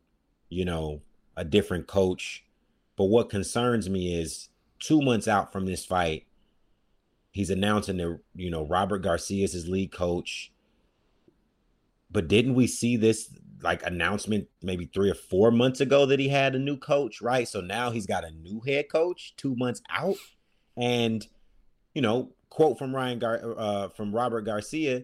you 0.49 0.65
know, 0.65 1.01
a 1.37 1.45
different 1.45 1.87
coach. 1.87 2.43
But 2.97 3.05
what 3.05 3.29
concerns 3.29 3.89
me 3.89 4.19
is 4.19 4.49
two 4.79 5.01
months 5.01 5.27
out 5.27 5.51
from 5.51 5.65
this 5.65 5.85
fight, 5.85 6.25
he's 7.31 7.49
announcing 7.49 7.97
that 7.97 8.19
you 8.35 8.49
know 8.49 8.65
Robert 8.65 8.99
Garcia 8.99 9.43
is 9.43 9.53
his 9.53 9.67
lead 9.67 9.91
coach. 9.91 10.51
But 12.09 12.27
didn't 12.27 12.55
we 12.55 12.67
see 12.67 12.95
this 12.95 13.29
like 13.61 13.85
announcement 13.85 14.47
maybe 14.61 14.85
three 14.85 15.09
or 15.09 15.15
four 15.15 15.51
months 15.51 15.81
ago 15.81 16.05
that 16.05 16.19
he 16.19 16.29
had 16.29 16.55
a 16.55 16.59
new 16.59 16.77
coach, 16.77 17.21
right? 17.21 17.47
So 17.47 17.61
now 17.61 17.91
he's 17.91 18.05
got 18.05 18.23
a 18.23 18.31
new 18.31 18.61
head 18.65 18.85
coach 18.91 19.33
two 19.37 19.55
months 19.55 19.81
out, 19.89 20.15
and 20.77 21.25
you 21.93 22.01
know, 22.01 22.31
quote 22.49 22.79
from 22.79 22.95
Ryan 22.95 23.19
Gar- 23.19 23.55
uh, 23.57 23.89
from 23.89 24.13
Robert 24.13 24.41
Garcia, 24.41 25.03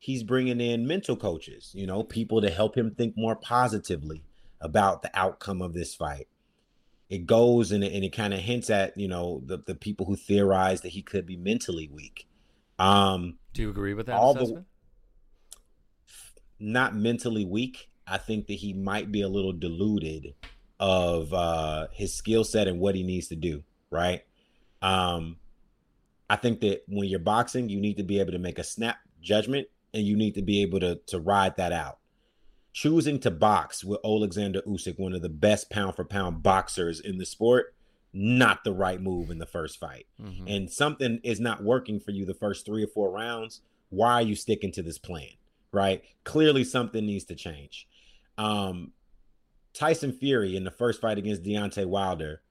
he's 0.00 0.22
bringing 0.24 0.60
in 0.60 0.86
mental 0.86 1.14
coaches, 1.14 1.70
you 1.74 1.86
know, 1.86 2.02
people 2.02 2.40
to 2.40 2.50
help 2.50 2.76
him 2.76 2.90
think 2.94 3.16
more 3.16 3.36
positively 3.36 4.24
about 4.60 5.02
the 5.02 5.10
outcome 5.14 5.60
of 5.62 5.74
this 5.74 5.94
fight. 5.94 6.26
It 7.10 7.26
goes 7.26 7.70
and 7.70 7.84
it, 7.84 7.92
and 7.92 8.02
it 8.02 8.12
kind 8.12 8.32
of 8.32 8.40
hints 8.40 8.70
at 8.70 8.96
you 8.96 9.08
know 9.08 9.42
the 9.44 9.58
the 9.58 9.74
people 9.74 10.06
who 10.06 10.16
theorize 10.16 10.80
that 10.80 10.88
he 10.88 11.02
could 11.02 11.26
be 11.26 11.36
mentally 11.36 11.88
weak. 11.92 12.26
Um, 12.78 13.36
Do 13.52 13.62
you 13.62 13.70
agree 13.70 13.94
with 13.94 14.06
that 14.06 14.16
All 14.16 14.34
the- 14.34 14.64
not 16.58 16.94
mentally 16.94 17.44
weak. 17.44 17.88
I 18.06 18.18
think 18.18 18.46
that 18.48 18.54
he 18.54 18.72
might 18.72 19.12
be 19.12 19.22
a 19.22 19.28
little 19.28 19.52
deluded 19.52 20.34
of 20.78 21.32
uh 21.34 21.88
his 21.92 22.14
skill 22.14 22.42
set 22.42 22.66
and 22.68 22.80
what 22.80 22.94
he 22.94 23.02
needs 23.02 23.28
to 23.28 23.36
do, 23.36 23.62
right? 23.90 24.22
Um 24.80 25.36
I 26.30 26.36
think 26.36 26.60
that 26.60 26.84
when 26.86 27.08
you're 27.08 27.18
boxing, 27.18 27.68
you 27.68 27.80
need 27.80 27.96
to 27.98 28.04
be 28.04 28.20
able 28.20 28.32
to 28.32 28.38
make 28.38 28.58
a 28.58 28.64
snap 28.64 28.98
judgment 29.20 29.66
and 29.92 30.04
you 30.06 30.16
need 30.16 30.34
to 30.34 30.42
be 30.42 30.62
able 30.62 30.80
to 30.80 30.96
to 31.06 31.18
ride 31.20 31.56
that 31.56 31.72
out. 31.72 31.98
Choosing 32.72 33.18
to 33.20 33.30
box 33.30 33.84
with 33.84 33.98
Alexander 34.04 34.62
Usyk, 34.66 34.98
one 34.98 35.12
of 35.12 35.22
the 35.22 35.28
best 35.28 35.70
pound 35.70 35.96
for 35.96 36.04
pound 36.04 36.42
boxers 36.42 37.00
in 37.00 37.18
the 37.18 37.26
sport, 37.26 37.74
not 38.12 38.62
the 38.64 38.72
right 38.72 39.00
move 39.00 39.28
in 39.30 39.38
the 39.38 39.46
first 39.46 39.78
fight. 39.78 40.06
Mhm. 40.20 40.44
And 40.46 40.70
something 40.70 41.20
is 41.24 41.40
not 41.40 41.64
working 41.64 41.98
for 41.98 42.12
you 42.12 42.24
the 42.24 42.34
first 42.34 42.64
3 42.64 42.84
or 42.84 42.86
4 42.88 43.10
rounds, 43.10 43.60
why 43.88 44.12
are 44.14 44.22
you 44.22 44.34
sticking 44.36 44.72
to 44.72 44.82
this 44.82 44.98
plan? 44.98 45.30
right? 45.72 46.02
Clearly, 46.24 46.64
something 46.64 47.06
needs 47.06 47.24
to 47.26 47.36
change. 47.36 47.86
Um, 48.36 48.92
Tyson 49.72 50.12
Fury 50.12 50.56
in 50.56 50.64
the 50.64 50.70
first 50.72 51.00
fight 51.00 51.16
against 51.16 51.44
Deontay 51.44 51.86
Wilder 51.86 52.42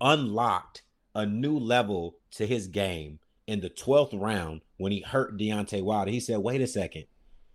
unlocked 0.00 0.82
a 1.14 1.24
new 1.24 1.58
level 1.58 2.16
to 2.32 2.46
his 2.46 2.66
game 2.68 3.18
in 3.46 3.60
the 3.60 3.70
12th 3.70 4.18
round 4.20 4.60
when 4.76 4.92
he 4.92 5.00
hurt 5.00 5.36
Deontay 5.38 5.82
Wilder. 5.82 6.10
He 6.10 6.20
said, 6.20 6.38
Wait 6.38 6.60
a 6.60 6.66
second, 6.66 7.04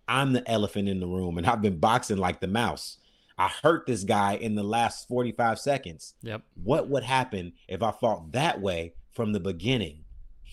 I'm 0.08 0.32
the 0.32 0.48
elephant 0.50 0.88
in 0.88 1.00
the 1.00 1.06
room, 1.06 1.38
and 1.38 1.46
I've 1.46 1.62
been 1.62 1.78
boxing 1.78 2.18
like 2.18 2.40
the 2.40 2.46
mouse. 2.48 2.98
I 3.38 3.48
hurt 3.62 3.86
this 3.86 4.04
guy 4.04 4.34
in 4.34 4.54
the 4.54 4.62
last 4.62 5.08
45 5.08 5.58
seconds. 5.58 6.14
Yep. 6.22 6.42
What 6.62 6.88
would 6.90 7.02
happen 7.02 7.54
if 7.66 7.82
I 7.82 7.90
fought 7.92 8.32
that 8.32 8.60
way 8.60 8.94
from 9.12 9.32
the 9.32 9.40
beginning? 9.40 10.04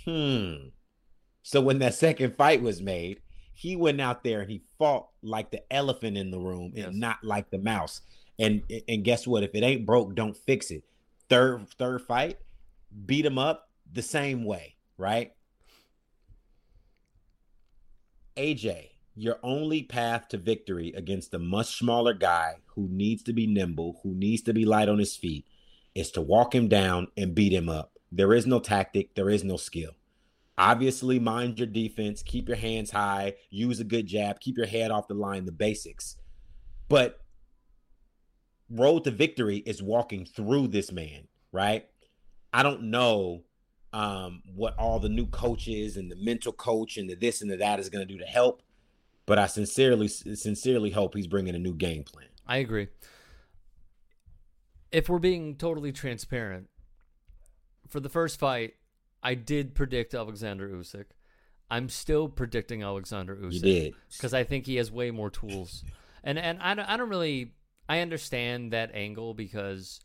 Hmm. 0.06 0.70
So 1.44 1.62
when 1.62 1.80
that 1.80 1.94
second 1.96 2.36
fight 2.36 2.62
was 2.62 2.82
made, 2.82 3.20
he 3.54 3.76
went 3.76 4.00
out 4.00 4.24
there 4.24 4.42
and 4.42 4.50
he 4.50 4.62
fought 4.78 5.08
like 5.22 5.52
the 5.52 5.62
elephant 5.74 6.18
in 6.18 6.32
the 6.32 6.40
room 6.40 6.72
Yes. 6.74 6.88
and 6.88 7.00
not 7.00 7.18
like 7.24 7.50
the 7.50 7.58
mouse. 7.58 8.02
And 8.40 8.64
and 8.88 9.04
guess 9.04 9.28
what? 9.28 9.44
If 9.44 9.54
it 9.54 9.64
ain't 9.64 9.86
broke, 9.86 10.16
don't 10.16 10.36
fix 10.38 10.72
it. 10.72 10.84
Third 11.30 11.68
third 11.78 12.02
fight, 12.04 12.38
beat 13.06 13.26
him 13.26 13.38
up 13.38 13.70
the 13.92 14.02
same 14.02 14.46
way, 14.46 14.76
right? 15.00 15.32
AJ, 18.38 18.90
your 19.16 19.40
only 19.42 19.84
path 19.84 20.28
to 20.30 20.38
victory 20.38 20.94
against 20.96 21.34
a 21.34 21.40
much 21.40 21.78
smaller 21.78 22.14
guy 22.14 22.56
who 22.76 22.88
needs 22.90 23.24
to 23.24 23.34
be 23.34 23.48
nimble, 23.48 24.00
who 24.04 24.14
needs 24.14 24.42
to 24.44 24.54
be 24.54 24.66
light 24.66 24.90
on 24.90 25.00
his 25.00 25.16
feet, 25.16 25.46
is 25.96 26.12
to 26.12 26.22
walk 26.22 26.54
him 26.54 26.68
down 26.68 27.08
and 27.18 27.34
beat 27.34 27.52
him 27.52 27.68
up. 27.68 27.94
There 28.12 28.34
is 28.34 28.46
no 28.46 28.60
tactic, 28.60 29.16
there 29.16 29.30
is 29.30 29.44
no 29.44 29.58
skill. 29.58 29.92
Obviously, 30.58 31.20
mind 31.20 31.58
your 31.58 31.68
defense, 31.68 32.22
keep 32.22 32.48
your 32.48 32.58
hands 32.58 32.92
high, 32.92 33.36
use 33.50 33.80
a 33.80 33.86
good 33.86 34.08
jab, 34.08 34.40
keep 34.40 34.58
your 34.58 34.68
head 34.68 34.92
off 34.92 35.08
the 35.08 35.14
line, 35.14 35.46
the 35.46 35.52
basics. 35.52 36.18
But 36.90 37.20
road 38.70 39.06
to 39.06 39.12
victory 39.12 39.58
is 39.58 39.82
walking 39.82 40.26
through 40.26 40.68
this 40.68 40.92
man, 40.92 41.28
right? 41.52 41.86
I 42.52 42.64
don't 42.64 42.84
know 42.84 43.44
um, 43.94 44.44
what 44.56 44.78
all 44.78 45.00
the 45.00 45.10
new 45.10 45.26
coaches 45.26 45.98
and 45.98 46.12
the 46.12 46.16
mental 46.16 46.52
coach 46.52 46.98
and 46.98 47.10
the 47.10 47.16
this 47.16 47.42
and 47.42 47.50
the 47.50 47.58
that 47.58 47.80
is 47.80 47.90
going 47.90 48.06
to 48.08 48.14
do 48.14 48.20
to 48.20 48.26
help, 48.26 48.62
but 49.26 49.40
I 49.40 49.48
sincerely, 49.48 50.08
sincerely 50.08 50.92
hope 50.92 51.16
he's 51.16 51.28
bringing 51.28 51.56
a 51.56 51.60
new 51.60 51.74
game 51.74 52.04
plan. 52.04 52.28
I 52.48 52.58
agree. 52.58 52.88
If 54.92 55.08
we're 55.08 55.20
being 55.20 55.56
totally 55.56 55.92
transparent, 55.92 56.68
for 57.88 58.00
the 58.00 58.10
first 58.10 58.40
fight, 58.40 58.76
I 59.22 59.36
did 59.36 59.76
predict 59.76 60.14
Alexander 60.14 60.70
Usyk. 60.70 61.06
I'm 61.70 61.90
still 61.90 62.30
predicting 62.30 62.84
Alexander 62.84 63.36
Usyk. 63.36 63.94
Because 64.12 64.34
I 64.34 64.44
think 64.44 64.66
he 64.66 64.78
has 64.78 64.92
way 64.92 65.12
more 65.12 65.30
tools. 65.30 65.84
And 66.24 66.40
and 66.40 66.60
I 66.62 66.74
don't, 66.74 66.86
I 66.86 66.98
don't 66.98 67.10
really 67.10 67.54
I 67.88 68.00
understand 68.00 68.74
that 68.74 68.92
angle 68.94 69.34
because 69.34 70.00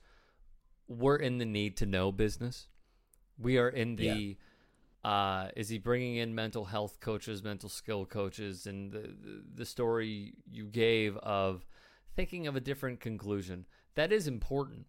we're 0.89 1.16
in 1.16 1.39
the 1.39 1.45
need 1.45 1.76
to 1.78 1.87
know 1.87 2.12
business. 2.12 2.68
We 3.39 3.59
are 3.59 3.68
in 3.68 3.97
the 3.97 4.37
uh, 5.05 5.49
is 5.55 5.68
he 5.68 5.78
bringing 5.78 6.16
in 6.16 6.35
mental 6.35 6.64
health 6.64 6.99
coaches, 7.01 7.43
mental 7.43 7.68
skill 7.68 8.07
coaches, 8.07 8.66
and 8.66 8.91
the, 8.91 9.01
the 9.01 9.43
the 9.55 9.66
story 9.66 10.35
you 10.51 10.64
gave 10.66 11.16
of 11.18 11.66
thinking 12.16 12.47
of 12.47 12.57
a 12.57 12.61
different 12.61 13.01
conclusion 13.01 13.66
that 13.95 14.12
is 14.12 14.26
important. 14.26 14.87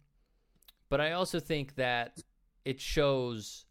But 0.88 1.00
I 1.00 1.12
also 1.12 1.40
think 1.40 1.74
that 1.74 2.22
it 2.64 2.80
shows 2.80 3.66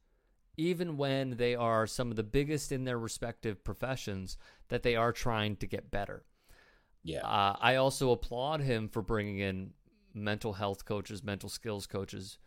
even 0.58 0.98
when 0.98 1.38
they 1.38 1.56
are 1.56 1.88
some 1.88 2.10
of 2.10 2.16
the 2.16 2.24
biggest 2.24 2.72
in 2.72 2.86
their 2.86 3.00
respective 3.00 3.64
professions, 3.64 4.38
that 4.70 4.84
they 4.84 4.96
are 4.96 5.12
trying 5.12 5.56
to 5.58 5.68
get 5.68 5.92
better. 5.92 6.24
Yeah. 7.04 7.26
Uh, 7.26 7.56
I 7.60 7.76
also 7.76 8.12
applaud 8.12 8.62
him 8.62 8.88
for 8.88 9.02
bringing 9.02 9.40
in 9.40 9.72
mental 10.14 10.54
health 10.54 10.86
coaches, 10.86 11.24
mental 11.24 11.50
skills 11.50 11.88
coaches 11.88 12.38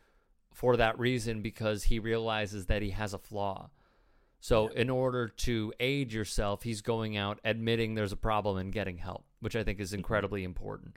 for 0.59 0.77
that 0.77 0.99
reason 0.99 1.41
because 1.41 1.85
he 1.85 2.01
realizes 2.01 2.67
that 2.67 2.83
he 2.83 2.91
has 2.91 3.15
a 3.15 3.19
flaw. 3.19 3.71
So, 4.41 4.67
in 4.67 4.91
order 4.91 5.29
to 5.29 5.73
aid 5.79 6.13
yourself, 6.13 6.65
he's 6.65 6.83
going 6.83 7.17
out 7.17 7.39
admitting 7.45 7.95
there's 7.95 8.11
a 8.11 8.17
problem 8.17 8.57
and 8.57 8.73
getting 8.73 8.99
help, 8.99 9.25
which 9.39 9.55
I 9.55 9.63
think 9.63 9.79
is 9.79 9.93
incredibly 9.93 10.43
important. 10.43 10.97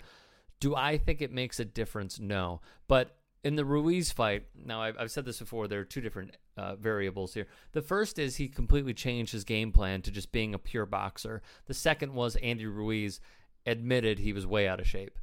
Do 0.60 0.76
I 0.76 0.98
think 0.98 1.22
it 1.22 1.32
makes 1.32 1.60
a 1.60 1.66
difference? 1.66 2.20
No. 2.20 2.62
But 2.88 3.16
in 3.44 3.56
the 3.56 3.64
Ruiz 3.64 4.12
fight, 4.12 4.46
now 4.56 4.82
I've, 4.82 4.98
I've 4.98 5.12
said 5.12 5.26
this 5.26 5.38
before, 5.38 5.68
there 5.68 5.82
are 5.82 5.86
two 5.86 6.02
different 6.02 6.38
uh, 6.58 6.76
variables 6.76 7.36
here. 7.36 7.46
The 7.74 7.84
first 7.84 8.18
is 8.18 8.38
he 8.38 8.48
completely 8.48 8.96
changed 8.96 9.32
his 9.32 9.44
game 9.44 9.72
plan 9.72 10.02
to 10.02 10.12
just 10.12 10.32
being 10.32 10.56
a 10.56 10.60
pure 10.60 10.88
boxer. 10.88 11.44
The 11.68 11.76
second 11.76 12.16
was 12.16 12.36
Andy 12.38 12.66
Ruiz 12.66 13.20
admitted 13.68 14.18
he 14.18 14.34
was 14.34 14.48
way 14.48 14.68
out 14.68 14.80
of 14.80 14.88
shape 14.88 15.20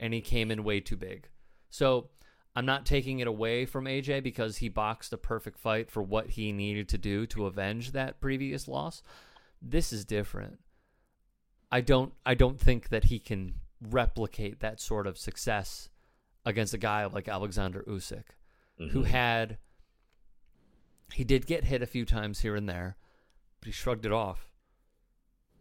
and 0.00 0.14
he 0.14 0.22
came 0.22 0.50
in 0.50 0.64
way 0.64 0.80
too 0.80 0.96
big. 0.96 1.28
So 1.68 2.08
I'm 2.54 2.66
not 2.66 2.84
taking 2.84 3.20
it 3.20 3.26
away 3.26 3.64
from 3.64 3.86
AJ 3.86 4.22
because 4.22 4.58
he 4.58 4.68
boxed 4.68 5.12
a 5.12 5.18
perfect 5.18 5.58
fight 5.58 5.90
for 5.90 6.02
what 6.02 6.30
he 6.30 6.52
needed 6.52 6.88
to 6.90 6.98
do 6.98 7.26
to 7.28 7.46
avenge 7.46 7.92
that 7.92 8.20
previous 8.20 8.68
loss. 8.68 9.02
This 9.60 9.92
is 9.92 10.04
different. 10.04 10.58
I 11.70 11.80
don't 11.80 12.12
I 12.26 12.34
don't 12.34 12.60
think 12.60 12.90
that 12.90 13.04
he 13.04 13.18
can 13.18 13.54
replicate 13.80 14.60
that 14.60 14.80
sort 14.80 15.06
of 15.06 15.16
success 15.16 15.88
against 16.44 16.74
a 16.74 16.78
guy 16.78 17.06
like 17.06 17.28
Alexander 17.28 17.84
Usyk, 17.88 18.24
mm-hmm. 18.78 18.88
who 18.88 19.04
had 19.04 19.56
he 21.14 21.24
did 21.24 21.46
get 21.46 21.64
hit 21.64 21.82
a 21.82 21.86
few 21.86 22.04
times 22.04 22.40
here 22.40 22.54
and 22.54 22.68
there, 22.68 22.96
but 23.60 23.66
he 23.66 23.72
shrugged 23.72 24.04
it 24.04 24.12
off. 24.12 24.52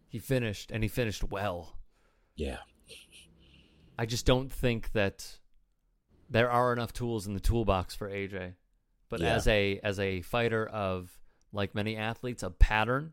He 0.10 0.20
finished 0.20 0.72
and 0.72 0.84
he 0.84 0.90
finished 0.90 1.24
well. 1.24 1.78
Yeah. 2.36 2.58
I 3.98 4.06
just 4.06 4.26
don't 4.26 4.52
think 4.52 4.92
that 4.92 5.38
there 6.32 6.50
are 6.50 6.72
enough 6.72 6.94
tools 6.94 7.28
in 7.28 7.34
the 7.34 7.40
toolbox 7.40 7.94
for 7.94 8.10
AJ. 8.10 8.54
But 9.10 9.20
yeah. 9.20 9.36
as 9.36 9.48
a 9.48 9.80
as 9.84 10.00
a 10.00 10.22
fighter 10.22 10.66
of 10.66 11.12
like 11.52 11.76
many 11.76 11.98
athletes, 11.98 12.42
a 12.42 12.50
pattern, 12.50 13.12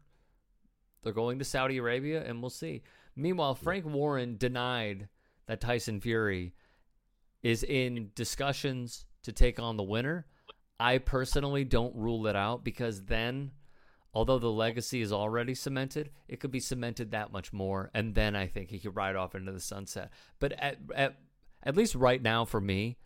they're 1.03 1.13
going 1.13 1.41
to 1.41 1.45
Saudi 1.45 1.77
Arabia 1.79 2.25
and 2.25 2.41
we'll 2.41 2.51
see. 2.51 2.83
Meanwhile, 3.17 3.57
Frank 3.57 3.85
Warren 3.85 4.37
denied 4.37 5.09
that 5.47 5.61
Tyson 5.61 6.01
Fury 6.01 6.55
is 7.43 7.65
in 7.65 8.13
discussions 8.15 9.05
to 9.25 9.33
take 9.33 9.59
on 9.59 9.77
the 9.77 9.83
winner. 9.83 10.27
I 10.79 10.99
personally 10.99 11.65
don't 11.65 11.97
rule 11.97 12.29
it 12.29 12.37
out 12.37 12.63
because 12.63 13.07
then 13.07 13.51
although 14.15 14.39
the 14.39 14.51
legacy 14.51 15.01
is 15.01 15.13
already 15.13 15.57
cemented, 15.57 16.11
it 16.29 16.39
could 16.39 16.53
be 16.53 16.61
cemented 16.61 17.11
that 17.11 17.33
much 17.33 17.53
more 17.53 17.91
and 17.93 18.15
then 18.15 18.37
I 18.37 18.47
think 18.47 18.71
he 18.71 18.79
could 18.79 18.95
ride 18.95 19.17
off 19.17 19.35
into 19.35 19.51
the 19.51 19.59
sunset. 19.59 20.11
But 20.39 20.53
at 20.53 20.79
at 20.95 21.17
at 21.65 21.77
least 21.77 21.97
right 21.97 22.23
now 22.23 22.45
for 22.45 22.61
me, 22.61 22.99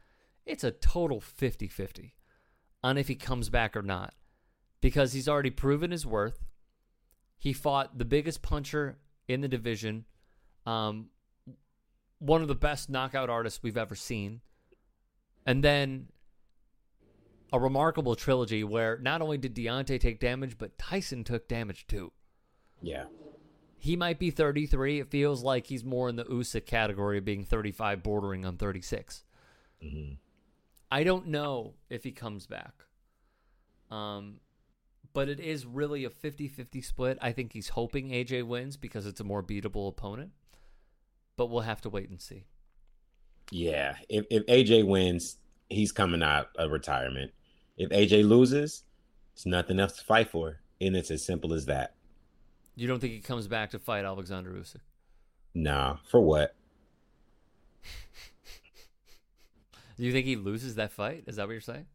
it's 0.47 0.65
a 0.65 0.71
total 0.71 1.21
50 1.21 1.69
50 1.69 2.15
on 2.83 2.99
if 2.99 3.09
he 3.09 3.15
comes 3.15 3.49
back 3.49 3.77
or 3.77 3.83
not 3.83 4.15
because 4.81 5.13
he's 5.13 5.29
already 5.29 5.51
proven 5.51 5.91
his 5.91 6.05
worth. 6.05 6.45
He 7.39 7.53
fought 7.53 7.99
the 7.99 8.05
biggest 8.05 8.43
puncher 8.43 8.99
in 9.27 9.41
the 9.41 9.49
division, 9.49 10.05
um, 10.67 11.07
one 12.19 12.43
of 12.43 12.49
the 12.49 12.55
best 12.55 12.91
knockout 12.91 13.31
artists 13.31 13.63
we've 13.63 13.77
ever 13.77 13.95
seen. 13.95 14.43
And 15.47 15.65
then 15.65 16.09
a 17.53 17.59
remarkable 17.59 18.15
trilogy 18.15 18.63
where 18.63 18.99
not 18.99 19.23
only 19.23 19.39
did 19.39 19.55
Deontay 19.55 20.01
take 20.01 20.21
damage, 20.21 20.57
but 20.57 20.79
Tyson 20.79 21.25
took 21.25 21.49
damage 21.49 21.87
too. 21.87 22.13
Yeah. 22.81 23.05
He 23.79 23.97
might 23.97 24.19
be 24.21 24.31
33. 24.31 25.01
It 25.01 25.11
feels 25.11 25.43
like 25.43 25.67
he's 25.67 25.85
more 25.85 26.09
in 26.09 26.15
the 26.15 26.25
Usyk 26.25 26.67
category 26.67 27.19
of 27.19 27.25
being 27.25 27.45
35, 27.45 28.03
bordering 28.03 28.47
on 28.47 28.57
36. 28.57 29.25
Mm-hmm. 29.85 30.15
I 30.93 31.05
don't 31.05 31.29
know 31.29 31.73
if 31.89 32.05
he 32.05 32.13
comes 32.13 32.47
back. 32.47 32.75
Um, 33.91 34.41
but 35.15 35.31
it 35.31 35.41
is 35.41 35.65
really 35.65 36.05
a 36.05 36.11
50-50 36.11 36.85
split. 36.85 37.19
I 37.23 37.33
think 37.33 37.55
he's 37.55 37.71
hoping 37.71 38.11
AJ 38.11 38.47
wins 38.47 38.77
because 38.77 39.07
it's 39.07 39.19
a 39.19 39.25
more 39.25 39.43
beatable 39.43 39.89
opponent. 39.89 40.33
But 41.39 41.47
we'll 41.47 41.63
have 41.63 41.81
to 41.81 41.89
wait 41.89 42.11
and 42.11 42.21
see. 42.21 42.45
Yeah, 43.51 43.97
if 44.11 44.27
if 44.31 44.45
AJ 44.47 44.87
wins, 44.87 45.39
he's 45.71 45.93
coming 45.93 46.23
out 46.23 46.49
of 46.57 46.71
retirement. 46.71 47.33
If 47.79 47.89
AJ 47.89 48.29
loses, 48.29 48.85
it's 49.33 49.47
nothing 49.47 49.81
else 49.81 49.97
to 49.97 50.05
fight 50.05 50.31
for, 50.31 50.61
and 50.79 50.95
it's 50.95 51.11
as 51.11 51.25
simple 51.25 51.55
as 51.55 51.65
that. 51.67 51.95
You 52.77 52.87
don't 52.87 53.01
think 53.01 53.15
he 53.15 53.21
comes 53.21 53.49
back 53.49 53.71
to 53.71 53.79
fight 53.79 54.05
Alexander 54.05 54.51
Usyk? 54.51 54.77
Nah, 55.55 55.97
for 56.11 56.21
what? 56.21 56.55
Do 60.03 60.07
you 60.07 60.13
think 60.13 60.27
he 60.27 60.35
loses 60.35 60.75
that 60.75 60.91
fight? 60.91 61.23
Is 61.29 61.37
that 61.37 61.47
what 61.47 61.53
you're 61.53 61.61
saying? 61.61 61.87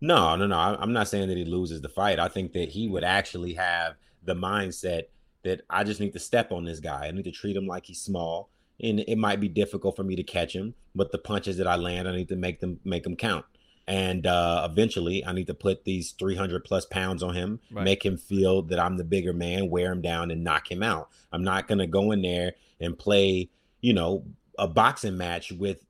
No, 0.00 0.36
no, 0.36 0.46
no. 0.46 0.56
I'm 0.56 0.92
not 0.92 1.08
saying 1.08 1.26
that 1.26 1.36
he 1.36 1.44
loses 1.44 1.80
the 1.80 1.88
fight. 1.88 2.20
I 2.20 2.28
think 2.28 2.52
that 2.52 2.68
he 2.68 2.86
would 2.86 3.02
actually 3.02 3.54
have 3.54 3.96
the 4.22 4.36
mindset 4.36 5.06
that 5.42 5.62
I 5.68 5.82
just 5.82 5.98
need 5.98 6.12
to 6.12 6.20
step 6.20 6.52
on 6.52 6.64
this 6.64 6.78
guy. 6.78 7.08
I 7.08 7.10
need 7.10 7.24
to 7.24 7.32
treat 7.32 7.56
him 7.56 7.66
like 7.66 7.86
he's 7.86 8.00
small, 8.00 8.50
and 8.80 9.00
it 9.00 9.18
might 9.18 9.40
be 9.40 9.48
difficult 9.48 9.96
for 9.96 10.04
me 10.04 10.14
to 10.14 10.22
catch 10.22 10.54
him. 10.54 10.74
But 10.94 11.10
the 11.10 11.18
punches 11.18 11.56
that 11.56 11.66
I 11.66 11.74
land, 11.74 12.06
I 12.06 12.14
need 12.14 12.28
to 12.28 12.36
make 12.36 12.60
them 12.60 12.78
make 12.84 13.02
them 13.02 13.16
count. 13.16 13.44
And 13.88 14.24
uh, 14.24 14.68
eventually, 14.70 15.26
I 15.26 15.32
need 15.32 15.48
to 15.48 15.54
put 15.54 15.82
these 15.82 16.12
300 16.12 16.62
plus 16.62 16.84
pounds 16.84 17.24
on 17.24 17.34
him, 17.34 17.58
right. 17.72 17.82
make 17.82 18.06
him 18.06 18.18
feel 18.18 18.62
that 18.62 18.78
I'm 18.78 18.96
the 18.96 19.02
bigger 19.02 19.32
man, 19.32 19.68
wear 19.68 19.90
him 19.90 20.00
down, 20.00 20.30
and 20.30 20.44
knock 20.44 20.70
him 20.70 20.84
out. 20.84 21.08
I'm 21.32 21.42
not 21.42 21.66
gonna 21.66 21.88
go 21.88 22.12
in 22.12 22.22
there 22.22 22.52
and 22.78 22.96
play, 22.96 23.50
you 23.80 23.94
know, 23.94 24.26
a 24.60 24.68
boxing 24.68 25.16
match 25.16 25.50
with 25.50 25.84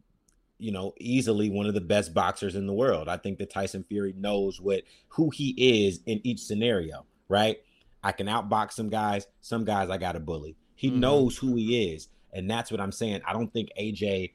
you 0.62 0.72
know, 0.72 0.94
easily 0.98 1.50
one 1.50 1.66
of 1.66 1.74
the 1.74 1.80
best 1.80 2.14
boxers 2.14 2.54
in 2.54 2.66
the 2.66 2.72
world. 2.72 3.08
I 3.08 3.16
think 3.16 3.38
that 3.38 3.50
Tyson 3.50 3.84
Fury 3.88 4.14
knows 4.16 4.60
what 4.60 4.82
who 5.08 5.30
he 5.30 5.50
is 5.86 6.00
in 6.06 6.20
each 6.24 6.40
scenario, 6.40 7.04
right? 7.28 7.58
I 8.04 8.12
can 8.12 8.26
outbox 8.26 8.72
some 8.72 8.88
guys, 8.88 9.26
some 9.40 9.64
guys 9.64 9.90
I 9.90 9.98
got 9.98 10.12
to 10.12 10.20
bully. 10.20 10.56
He 10.74 10.90
mm-hmm. 10.90 11.00
knows 11.00 11.36
who 11.36 11.56
he 11.56 11.92
is, 11.92 12.08
and 12.32 12.50
that's 12.50 12.70
what 12.70 12.80
I'm 12.80 12.92
saying. 12.92 13.22
I 13.26 13.32
don't 13.32 13.52
think 13.52 13.70
AJ 13.78 14.32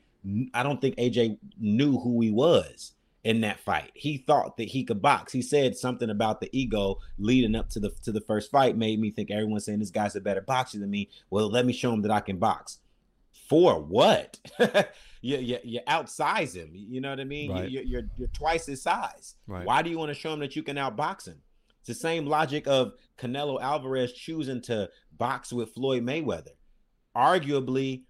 I 0.53 0.63
don't 0.63 0.82
think 0.82 0.97
AJ 0.97 1.38
knew 1.59 1.97
who 1.99 2.19
he 2.21 2.32
was 2.32 2.93
in 3.23 3.41
that 3.41 3.59
fight. 3.59 3.91
He 3.93 4.17
thought 4.17 4.57
that 4.57 4.67
he 4.67 4.84
could 4.84 5.01
box. 5.01 5.32
He 5.32 5.41
said 5.41 5.78
something 5.78 6.09
about 6.09 6.41
the 6.41 6.49
ego 6.51 6.99
leading 7.17 7.55
up 7.55 7.69
to 7.69 7.80
the 7.80 7.89
to 8.03 8.11
the 8.11 8.21
first 8.21 8.51
fight 8.51 8.78
made 8.78 8.99
me 8.99 9.11
think 9.11 9.32
everyone's 9.32 9.65
saying 9.65 9.80
this 9.80 9.91
guy's 9.91 10.15
a 10.15 10.21
better 10.21 10.41
boxer 10.41 10.80
than 10.80 10.89
me. 10.89 11.09
Well, 11.30 11.49
let 11.49 11.65
me 11.65 11.73
show 11.73 11.93
him 11.93 12.01
that 12.01 12.11
I 12.11 12.19
can 12.19 12.38
box. 12.38 12.80
For 13.49 13.82
what? 13.82 14.39
you, 15.22 15.38
you, 15.38 15.57
you 15.63 15.80
outsize 15.88 16.55
him. 16.55 16.70
You 16.74 17.01
know 17.01 17.09
what 17.09 17.20
I 17.20 17.26
mean? 17.26 17.51
Right. 17.51 17.70
You, 17.70 17.80
are 17.80 17.84
you're, 17.84 18.03
you're 18.18 18.28
twice 18.30 18.65
his 18.65 18.82
size. 18.82 19.36
Right. 19.47 19.65
Why 19.65 19.82
do 19.82 19.89
you 19.89 19.97
want 19.97 20.09
to 20.09 20.15
show 20.15 20.34
him 20.34 20.39
that 20.39 20.55
you 20.55 20.63
can 20.63 20.78
outbox 20.78 21.28
him? 21.28 21.41
It's 21.80 21.88
the 21.88 21.93
same 21.93 22.26
logic 22.26 22.68
of 22.68 22.93
Canelo 23.18 23.61
Alvarez 23.61 24.13
choosing 24.13 24.61
to 24.63 24.89
box 25.18 25.53
with 25.53 25.74
Floyd 25.74 26.03
Mayweather. 26.03 26.51
Arguably, 27.15 28.03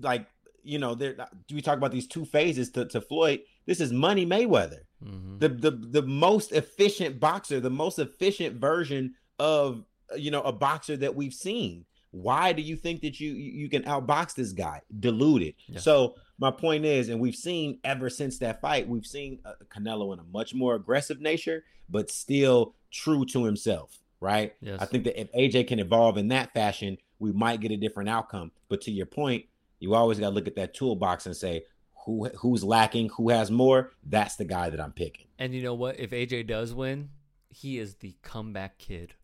like 0.00 0.26
you 0.62 0.78
know, 0.78 0.94
there 0.94 1.16
we 1.50 1.62
talk 1.62 1.78
about 1.78 1.92
these 1.92 2.06
two 2.06 2.24
phases 2.24 2.70
to, 2.72 2.84
to 2.86 3.00
Floyd. 3.00 3.40
This 3.66 3.80
is 3.80 3.92
Money 3.92 4.26
Mayweather, 4.26 4.80
mm-hmm. 5.02 5.38
the 5.38 5.48
the 5.48 5.70
the 5.70 6.02
most 6.02 6.52
efficient 6.52 7.20
boxer, 7.20 7.60
the 7.60 7.70
most 7.70 7.98
efficient 7.98 8.56
version 8.56 9.14
of 9.38 9.84
you 10.16 10.30
know 10.30 10.42
a 10.42 10.52
boxer 10.52 10.96
that 10.98 11.14
we've 11.14 11.32
seen. 11.32 11.84
Why 12.10 12.52
do 12.52 12.62
you 12.62 12.76
think 12.76 13.02
that 13.02 13.20
you 13.20 13.32
you 13.32 13.68
can 13.68 13.82
outbox 13.82 14.34
this 14.34 14.52
guy? 14.52 14.82
Diluted. 14.98 15.54
Yeah. 15.66 15.80
So 15.80 16.14
my 16.38 16.50
point 16.50 16.84
is, 16.84 17.08
and 17.08 17.20
we've 17.20 17.36
seen 17.36 17.78
ever 17.84 18.08
since 18.08 18.38
that 18.38 18.60
fight, 18.60 18.88
we've 18.88 19.06
seen 19.06 19.40
uh, 19.44 19.52
Canelo 19.68 20.12
in 20.12 20.18
a 20.20 20.24
much 20.24 20.54
more 20.54 20.74
aggressive 20.74 21.20
nature, 21.20 21.64
but 21.88 22.10
still 22.10 22.74
true 22.90 23.24
to 23.26 23.44
himself. 23.44 23.98
Right. 24.20 24.54
Yes. 24.60 24.80
I 24.80 24.86
think 24.86 25.04
that 25.04 25.20
if 25.20 25.32
AJ 25.32 25.68
can 25.68 25.78
evolve 25.78 26.16
in 26.16 26.28
that 26.28 26.52
fashion, 26.52 26.98
we 27.18 27.32
might 27.32 27.60
get 27.60 27.70
a 27.70 27.76
different 27.76 28.08
outcome. 28.08 28.50
But 28.68 28.80
to 28.82 28.90
your 28.90 29.06
point, 29.06 29.44
you 29.78 29.94
always 29.94 30.18
got 30.18 30.30
to 30.30 30.34
look 30.34 30.48
at 30.48 30.56
that 30.56 30.74
toolbox 30.74 31.26
and 31.26 31.36
say, 31.36 31.62
who 32.04 32.28
who's 32.38 32.64
lacking, 32.64 33.10
who 33.10 33.28
has 33.28 33.50
more. 33.50 33.92
That's 34.02 34.36
the 34.36 34.44
guy 34.44 34.70
that 34.70 34.80
I'm 34.80 34.92
picking. 34.92 35.26
And 35.38 35.54
you 35.54 35.62
know 35.62 35.74
what? 35.74 36.00
If 36.00 36.10
AJ 36.10 36.46
does 36.46 36.72
win, 36.74 37.10
he 37.50 37.78
is 37.78 37.96
the 37.96 38.16
comeback 38.22 38.78
kid. 38.78 39.14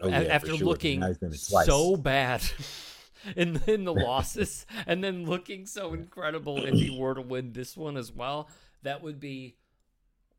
Oh, 0.00 0.08
yeah, 0.08 0.22
after 0.22 0.56
sure. 0.56 0.66
looking 0.66 1.02
so 1.32 1.96
bad 1.96 2.42
in 3.36 3.60
in 3.66 3.84
the 3.84 3.94
losses, 3.94 4.66
and 4.86 5.02
then 5.02 5.24
looking 5.24 5.66
so 5.66 5.94
incredible 5.94 6.64
if 6.64 6.74
he 6.74 6.96
were 6.96 7.14
to 7.14 7.22
win 7.22 7.52
this 7.52 7.76
one 7.76 7.96
as 7.96 8.12
well, 8.12 8.48
that 8.82 9.02
would 9.02 9.20
be 9.20 9.56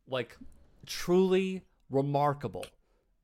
like 0.08 0.38
truly 0.86 1.64
remarkable 1.90 2.66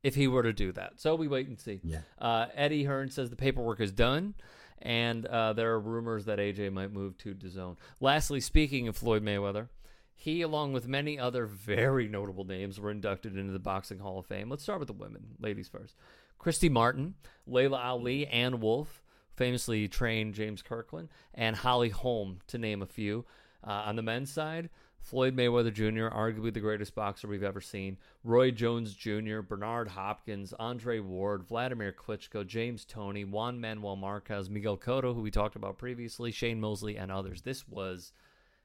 if 0.03 0.15
he 0.15 0.27
were 0.27 0.43
to 0.43 0.53
do 0.53 0.71
that. 0.71 0.99
So 0.99 1.15
we 1.15 1.27
wait 1.27 1.47
and 1.47 1.59
see. 1.59 1.79
Yeah. 1.83 1.99
Uh, 2.17 2.47
Eddie 2.55 2.83
Hearn 2.83 3.09
says 3.09 3.29
the 3.29 3.35
paperwork 3.35 3.79
is 3.79 3.91
done, 3.91 4.33
and 4.81 5.25
uh, 5.25 5.53
there 5.53 5.71
are 5.71 5.79
rumors 5.79 6.25
that 6.25 6.39
AJ 6.39 6.71
might 6.73 6.91
move 6.91 7.17
to 7.19 7.33
DAZN. 7.33 7.77
Lastly, 7.99 8.39
speaking 8.39 8.87
of 8.87 8.95
Floyd 8.97 9.23
Mayweather, 9.23 9.67
he, 10.15 10.41
along 10.41 10.73
with 10.73 10.87
many 10.87 11.17
other 11.17 11.45
very 11.45 12.07
notable 12.07 12.45
names, 12.45 12.79
were 12.79 12.91
inducted 12.91 13.37
into 13.37 13.53
the 13.53 13.59
Boxing 13.59 13.99
Hall 13.99 14.19
of 14.19 14.25
Fame. 14.25 14.49
Let's 14.49 14.63
start 14.63 14.79
with 14.79 14.87
the 14.87 14.93
women, 14.93 15.35
ladies 15.39 15.67
first. 15.67 15.95
Christy 16.41 16.69
Martin, 16.69 17.13
Laila 17.45 17.77
Ali, 17.77 18.25
Ann 18.25 18.61
Wolfe, 18.61 19.03
famously 19.35 19.87
trained 19.87 20.33
James 20.33 20.63
Kirkland, 20.63 21.09
and 21.35 21.55
Holly 21.55 21.89
Holm, 21.89 22.39
to 22.47 22.57
name 22.57 22.81
a 22.81 22.87
few. 22.87 23.25
Uh, 23.63 23.83
on 23.85 23.95
the 23.95 24.01
men's 24.01 24.31
side, 24.31 24.71
Floyd 24.97 25.35
Mayweather 25.35 25.71
Jr., 25.71 26.07
arguably 26.07 26.51
the 26.51 26.59
greatest 26.59 26.95
boxer 26.95 27.27
we've 27.27 27.43
ever 27.43 27.61
seen, 27.61 27.95
Roy 28.23 28.49
Jones 28.49 28.95
Jr., 28.95 29.41
Bernard 29.41 29.89
Hopkins, 29.89 30.51
Andre 30.53 30.97
Ward, 30.97 31.43
Vladimir 31.43 31.91
Klitschko, 31.91 32.47
James 32.47 32.85
Toney, 32.85 33.23
Juan 33.23 33.61
Manuel 33.61 33.95
Marquez, 33.95 34.49
Miguel 34.49 34.77
Cotto, 34.77 35.13
who 35.13 35.21
we 35.21 35.29
talked 35.29 35.55
about 35.55 35.77
previously, 35.77 36.31
Shane 36.31 36.59
Mosley, 36.59 36.97
and 36.97 37.11
others. 37.11 37.43
This 37.43 37.67
was 37.67 38.13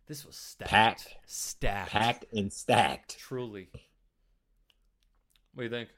this 0.07 0.25
was 0.25 0.37
stacked, 0.37 0.71
packed, 0.71 1.17
stacked, 1.27 1.91
packed, 1.91 2.25
and 2.33 2.51
stacked. 2.51 3.19
Truly. 3.19 3.69
What 5.53 5.61
do 5.61 5.65
you 5.65 5.71
think? 5.71 5.91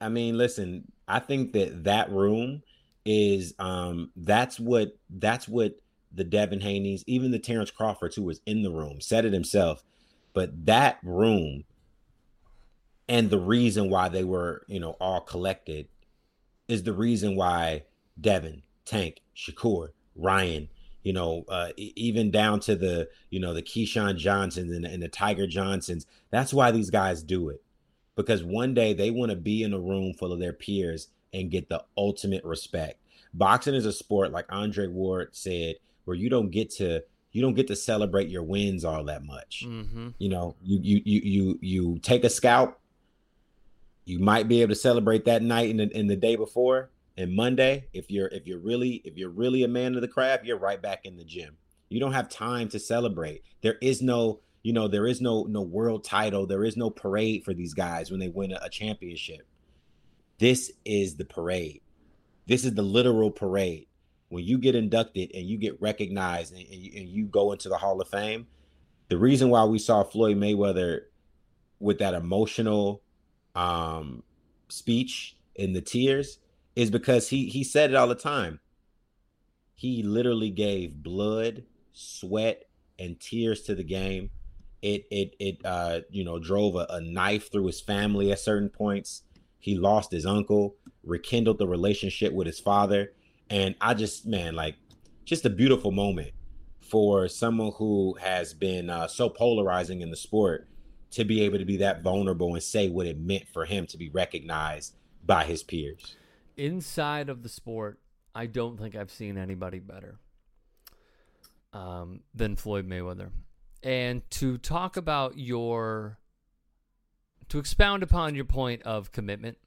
I 0.00 0.08
mean, 0.08 0.36
listen, 0.36 0.90
I 1.06 1.18
think 1.18 1.52
that 1.52 1.84
that 1.84 2.10
room 2.10 2.62
is 3.04 3.54
um 3.58 4.10
that's 4.16 4.60
what 4.60 4.96
that's 5.08 5.48
what 5.48 5.76
the 6.12 6.24
Devin 6.24 6.60
Haney's, 6.60 7.04
even 7.06 7.30
the 7.30 7.38
Terence 7.38 7.70
Crawford 7.70 8.14
who 8.14 8.22
was 8.22 8.40
in 8.46 8.62
the 8.62 8.70
room, 8.70 9.00
said 9.00 9.24
it 9.24 9.32
himself. 9.32 9.84
But 10.32 10.66
that 10.66 10.98
room 11.02 11.64
and 13.08 13.30
the 13.30 13.38
reason 13.38 13.90
why 13.90 14.08
they 14.08 14.24
were, 14.24 14.64
you 14.68 14.80
know, 14.80 14.92
all 15.00 15.20
collected 15.20 15.88
is 16.68 16.82
the 16.82 16.92
reason 16.92 17.36
why 17.36 17.84
Devin, 18.20 18.62
Tank, 18.84 19.22
Shakur, 19.34 19.88
Ryan, 20.14 20.68
you 21.02 21.12
know, 21.14 21.44
uh, 21.48 21.70
even 21.76 22.30
down 22.30 22.60
to 22.60 22.76
the, 22.76 23.08
you 23.30 23.40
know, 23.40 23.54
the 23.54 23.62
Keyshawn 23.62 24.18
Johnsons 24.18 24.72
and, 24.72 24.84
and 24.84 25.02
the 25.02 25.08
Tiger 25.08 25.46
Johnsons. 25.46 26.06
That's 26.30 26.52
why 26.52 26.70
these 26.70 26.90
guys 26.90 27.22
do 27.22 27.48
it. 27.48 27.62
Because 28.18 28.42
one 28.42 28.74
day 28.74 28.92
they 28.94 29.10
want 29.10 29.30
to 29.30 29.36
be 29.36 29.62
in 29.62 29.72
a 29.72 29.78
room 29.78 30.12
full 30.12 30.32
of 30.32 30.40
their 30.40 30.52
peers 30.52 31.08
and 31.32 31.50
get 31.50 31.68
the 31.68 31.84
ultimate 31.96 32.44
respect. 32.44 33.00
Boxing 33.32 33.74
is 33.74 33.86
a 33.86 33.92
sport, 33.92 34.32
like 34.32 34.46
Andre 34.50 34.88
Ward 34.88 35.28
said, 35.36 35.76
where 36.04 36.16
you 36.16 36.28
don't 36.28 36.50
get 36.50 36.70
to 36.72 37.02
you 37.30 37.42
don't 37.42 37.54
get 37.54 37.68
to 37.68 37.76
celebrate 37.76 38.28
your 38.28 38.42
wins 38.42 38.84
all 38.84 39.04
that 39.04 39.24
much. 39.24 39.62
Mm-hmm. 39.64 40.08
You 40.18 40.28
know, 40.30 40.56
you 40.62 40.80
you 40.82 41.02
you 41.04 41.20
you 41.22 41.58
you 41.60 41.98
take 42.00 42.24
a 42.24 42.30
scalp. 42.30 42.80
You 44.04 44.18
might 44.18 44.48
be 44.48 44.62
able 44.62 44.70
to 44.70 44.80
celebrate 44.80 45.26
that 45.26 45.42
night 45.42 45.70
and 45.70 45.78
the, 45.78 45.96
in 45.96 46.08
the 46.08 46.16
day 46.16 46.34
before, 46.34 46.90
and 47.16 47.36
Monday, 47.36 47.86
if 47.92 48.10
you're 48.10 48.28
if 48.28 48.46
you're 48.46 48.58
really 48.58 49.02
if 49.04 49.16
you're 49.16 49.30
really 49.30 49.62
a 49.62 49.68
man 49.68 49.94
of 49.94 50.00
the 50.00 50.08
craft, 50.08 50.44
you're 50.44 50.58
right 50.58 50.82
back 50.82 51.04
in 51.04 51.16
the 51.16 51.24
gym. 51.24 51.56
You 51.88 52.00
don't 52.00 52.12
have 52.12 52.28
time 52.28 52.68
to 52.70 52.78
celebrate. 52.78 53.44
There 53.62 53.76
is 53.80 54.02
no, 54.02 54.40
you 54.62 54.72
know, 54.72 54.88
there 54.88 55.06
is 55.06 55.20
no 55.20 55.44
no 55.44 55.62
world 55.62 56.04
title. 56.04 56.46
There 56.46 56.64
is 56.64 56.76
no 56.76 56.90
parade 56.90 57.44
for 57.44 57.54
these 57.54 57.74
guys 57.74 58.10
when 58.10 58.20
they 58.20 58.28
win 58.28 58.52
a, 58.52 58.58
a 58.62 58.70
championship. 58.70 59.46
This 60.38 60.70
is 60.84 61.16
the 61.16 61.24
parade. 61.24 61.82
This 62.46 62.64
is 62.64 62.74
the 62.74 62.82
literal 62.82 63.30
parade. 63.30 63.86
When 64.30 64.44
you 64.44 64.58
get 64.58 64.74
inducted 64.74 65.30
and 65.34 65.46
you 65.46 65.56
get 65.56 65.80
recognized 65.80 66.52
and, 66.52 66.62
and, 66.62 66.74
you, 66.74 66.92
and 67.00 67.08
you 67.08 67.24
go 67.26 67.52
into 67.52 67.68
the 67.68 67.78
Hall 67.78 68.00
of 68.00 68.08
Fame, 68.08 68.46
the 69.08 69.16
reason 69.16 69.48
why 69.48 69.64
we 69.64 69.78
saw 69.78 70.02
Floyd 70.02 70.36
Mayweather 70.36 71.02
with 71.80 71.98
that 71.98 72.14
emotional 72.14 73.02
um, 73.54 74.22
speech 74.68 75.36
in 75.54 75.72
the 75.72 75.80
tears 75.80 76.38
is 76.76 76.90
because 76.90 77.28
he 77.28 77.46
he 77.46 77.64
said 77.64 77.90
it 77.90 77.96
all 77.96 78.06
the 78.06 78.14
time. 78.14 78.60
He 79.74 80.02
literally 80.02 80.50
gave 80.50 81.02
blood, 81.02 81.64
sweat, 81.92 82.64
and 82.98 83.18
tears 83.18 83.62
to 83.62 83.74
the 83.74 83.84
game. 83.84 84.30
It 84.82 85.06
it 85.10 85.34
it 85.38 85.58
uh 85.64 86.00
you 86.10 86.24
know 86.24 86.38
drove 86.38 86.76
a, 86.76 86.86
a 86.90 87.00
knife 87.00 87.50
through 87.50 87.66
his 87.66 87.80
family 87.80 88.30
at 88.32 88.38
certain 88.38 88.68
points. 88.68 89.22
He 89.58 89.76
lost 89.76 90.12
his 90.12 90.24
uncle, 90.24 90.76
rekindled 91.02 91.58
the 91.58 91.66
relationship 91.66 92.32
with 92.32 92.46
his 92.46 92.60
father, 92.60 93.12
and 93.50 93.74
I 93.80 93.94
just 93.94 94.26
man 94.26 94.54
like 94.54 94.76
just 95.24 95.44
a 95.44 95.50
beautiful 95.50 95.90
moment 95.90 96.30
for 96.80 97.28
someone 97.28 97.72
who 97.76 98.16
has 98.20 98.54
been 98.54 98.88
uh, 98.88 99.06
so 99.06 99.28
polarizing 99.28 100.00
in 100.00 100.10
the 100.10 100.16
sport 100.16 100.68
to 101.10 101.24
be 101.24 101.42
able 101.42 101.58
to 101.58 101.64
be 101.64 101.76
that 101.78 102.02
vulnerable 102.02 102.54
and 102.54 102.62
say 102.62 102.88
what 102.88 103.06
it 103.06 103.18
meant 103.18 103.46
for 103.52 103.64
him 103.64 103.86
to 103.86 103.98
be 103.98 104.08
recognized 104.10 104.94
by 105.26 105.44
his 105.44 105.62
peers 105.62 106.16
inside 106.58 107.30
of 107.30 107.42
the 107.42 107.48
sport, 107.48 107.98
I 108.34 108.46
don't 108.46 108.78
think 108.78 108.94
I've 108.94 109.10
seen 109.10 109.38
anybody 109.38 109.78
better 109.78 110.18
um, 111.72 112.20
than 112.34 112.56
Floyd 112.56 112.86
Mayweather. 112.86 113.30
And 113.82 114.28
to 114.32 114.58
talk 114.58 114.96
about 114.96 115.38
your, 115.38 116.18
to 117.48 117.58
expound 117.58 118.02
upon 118.02 118.34
your 118.34 118.44
point 118.44 118.82
of 118.82 119.12
commitment, 119.12 119.58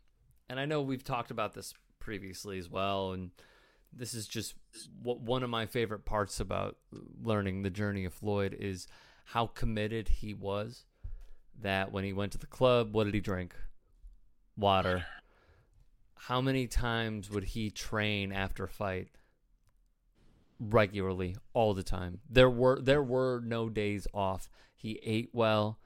and 0.49 0.59
I 0.59 0.65
know 0.65 0.81
we've 0.81 1.03
talked 1.03 1.31
about 1.31 1.53
this 1.53 1.73
previously 1.99 2.57
as 2.57 2.69
well, 2.69 3.13
and 3.13 3.31
this 3.93 4.13
is 4.13 4.27
just 4.27 4.55
one 5.01 5.43
of 5.43 5.49
my 5.49 5.65
favorite 5.65 6.05
parts 6.05 6.39
about 6.39 6.77
learning 7.21 7.61
the 7.61 7.69
journey 7.69 8.05
of 8.05 8.13
Floyd 8.13 8.55
is 8.59 8.87
how 9.25 9.47
committed 9.47 10.09
he 10.09 10.33
was. 10.33 10.85
That 11.61 11.91
when 11.91 12.03
he 12.03 12.11
went 12.11 12.31
to 12.31 12.37
the 12.37 12.47
club, 12.47 12.93
what 12.93 13.03
did 13.03 13.13
he 13.13 13.19
drink? 13.19 13.55
Water 14.57 15.05
how 16.25 16.39
many 16.39 16.67
times 16.67 17.31
would 17.31 17.43
he 17.43 17.71
train 17.71 18.31
after 18.31 18.67
fight 18.67 19.07
regularly 20.61 21.35
all 21.53 21.73
the 21.73 21.83
time. 21.83 22.19
There 22.29 22.49
were 22.49 22.79
there 22.79 23.03
were 23.03 23.41
no 23.43 23.69
days 23.69 24.07
off. 24.13 24.49
He 24.75 24.99
ate 25.03 25.29
well. 25.33 25.79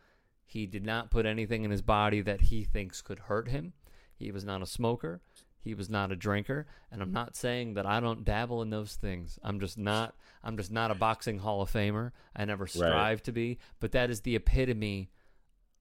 He 0.46 0.68
did 0.68 0.86
not 0.86 1.10
put 1.10 1.26
anything 1.26 1.64
in 1.64 1.72
his 1.72 1.82
body 1.82 2.22
that 2.22 2.42
he 2.42 2.64
thinks 2.64 3.02
could 3.02 3.20
hurt 3.20 3.48
him. 3.48 3.74
He 4.14 4.32
was 4.32 4.44
not 4.44 4.62
a 4.62 4.68
smoker. 4.68 5.22
He 5.60 5.74
was 5.74 5.90
not 5.90 6.12
a 6.12 6.16
drinker. 6.16 6.68
And 6.92 7.02
i'm 7.02 7.12
not 7.12 7.36
saying 7.36 7.74
that 7.74 7.86
i 7.86 8.00
don't 8.00 8.24
dabble 8.24 8.62
in 8.62 8.70
those 8.70 8.96
things. 8.96 9.40
I'm 9.42 9.60
just 9.60 9.78
not 9.78 10.16
i'm 10.44 10.58
just 10.58 10.72
not 10.72 10.92
a 10.92 10.96
boxing 10.96 11.40
hall 11.40 11.62
of 11.62 11.72
famer. 11.72 12.12
I 12.36 12.46
never 12.46 12.68
strive 12.68 12.94
right. 12.94 13.24
to 13.24 13.32
be. 13.32 13.58
But 13.80 13.94
that 13.94 14.10
is 14.10 14.22
the 14.22 14.36
epitome 14.36 15.10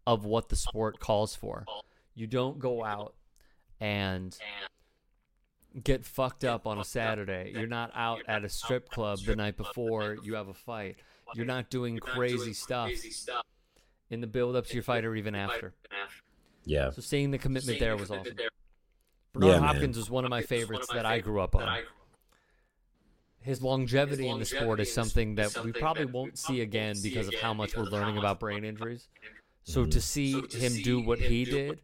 of 0.07 0.25
what 0.25 0.49
the 0.49 0.57
sport 0.57 1.01
calls 1.01 1.35
for. 1.35 1.65
You 2.15 2.27
don't 2.27 2.59
go 2.59 2.85
out 2.85 3.15
and 3.81 4.37
get 5.83 6.05
fucked 6.05 6.45
up 6.45 6.67
on 6.67 6.79
a 6.79 6.85
Saturday. 6.85 7.53
You're 7.55 7.67
not 7.67 7.91
out 7.95 8.21
at 8.29 8.45
a 8.45 8.49
strip 8.49 8.89
club 8.91 9.19
the 9.27 9.35
night 9.35 9.57
before 9.57 10.17
you 10.23 10.35
have 10.35 10.49
a 10.49 10.55
fight. 10.55 10.97
You're 11.35 11.47
not 11.47 11.71
doing 11.71 11.99
crazy 11.99 12.53
stuff 12.53 12.91
in 14.11 14.21
the 14.21 14.27
build 14.27 14.57
up 14.57 14.67
to 14.67 14.75
your 14.75 14.83
fight 14.83 15.05
or 15.05 15.17
even 15.17 15.35
after. 15.35 15.75
Yeah. 16.65 16.91
So 16.91 17.03
seeing 17.03 17.31
the 17.31 17.39
commitment 17.39 17.79
there 17.79 17.97
was 17.97 18.11
awesome. 18.11 18.37
Bernard 19.33 19.51
yeah, 19.51 19.59
Hopkins 19.59 19.97
was 19.97 20.09
one 20.09 20.25
of 20.25 20.31
my 20.31 20.43
favorites 20.43 20.87
that 20.93 21.05
I 21.05 21.19
grew 21.19 21.41
up 21.41 21.57
on. 21.57 21.83
His 23.41 23.61
longevity 23.61 24.29
in 24.29 24.39
the 24.39 24.45
sport 24.45 24.81
is 24.81 24.93
something 24.93 25.35
that 25.35 25.63
we 25.65 25.73
probably 25.73 26.07
won't 26.07 26.39
see 26.39 26.61
again 26.63 26.95
because 27.03 27.29
of 27.29 27.35
how 27.35 27.53
much 27.53 27.77
we're 27.77 27.83
learning 27.83 28.17
about 28.17 28.41
brain 28.41 28.65
injuries. 28.65 29.09
So 29.65 29.83
mm-hmm. 29.83 29.91
to 29.91 30.01
see 30.01 30.33
him 30.53 30.73
do 30.83 31.01
what 31.01 31.19
he 31.19 31.45
did 31.45 31.81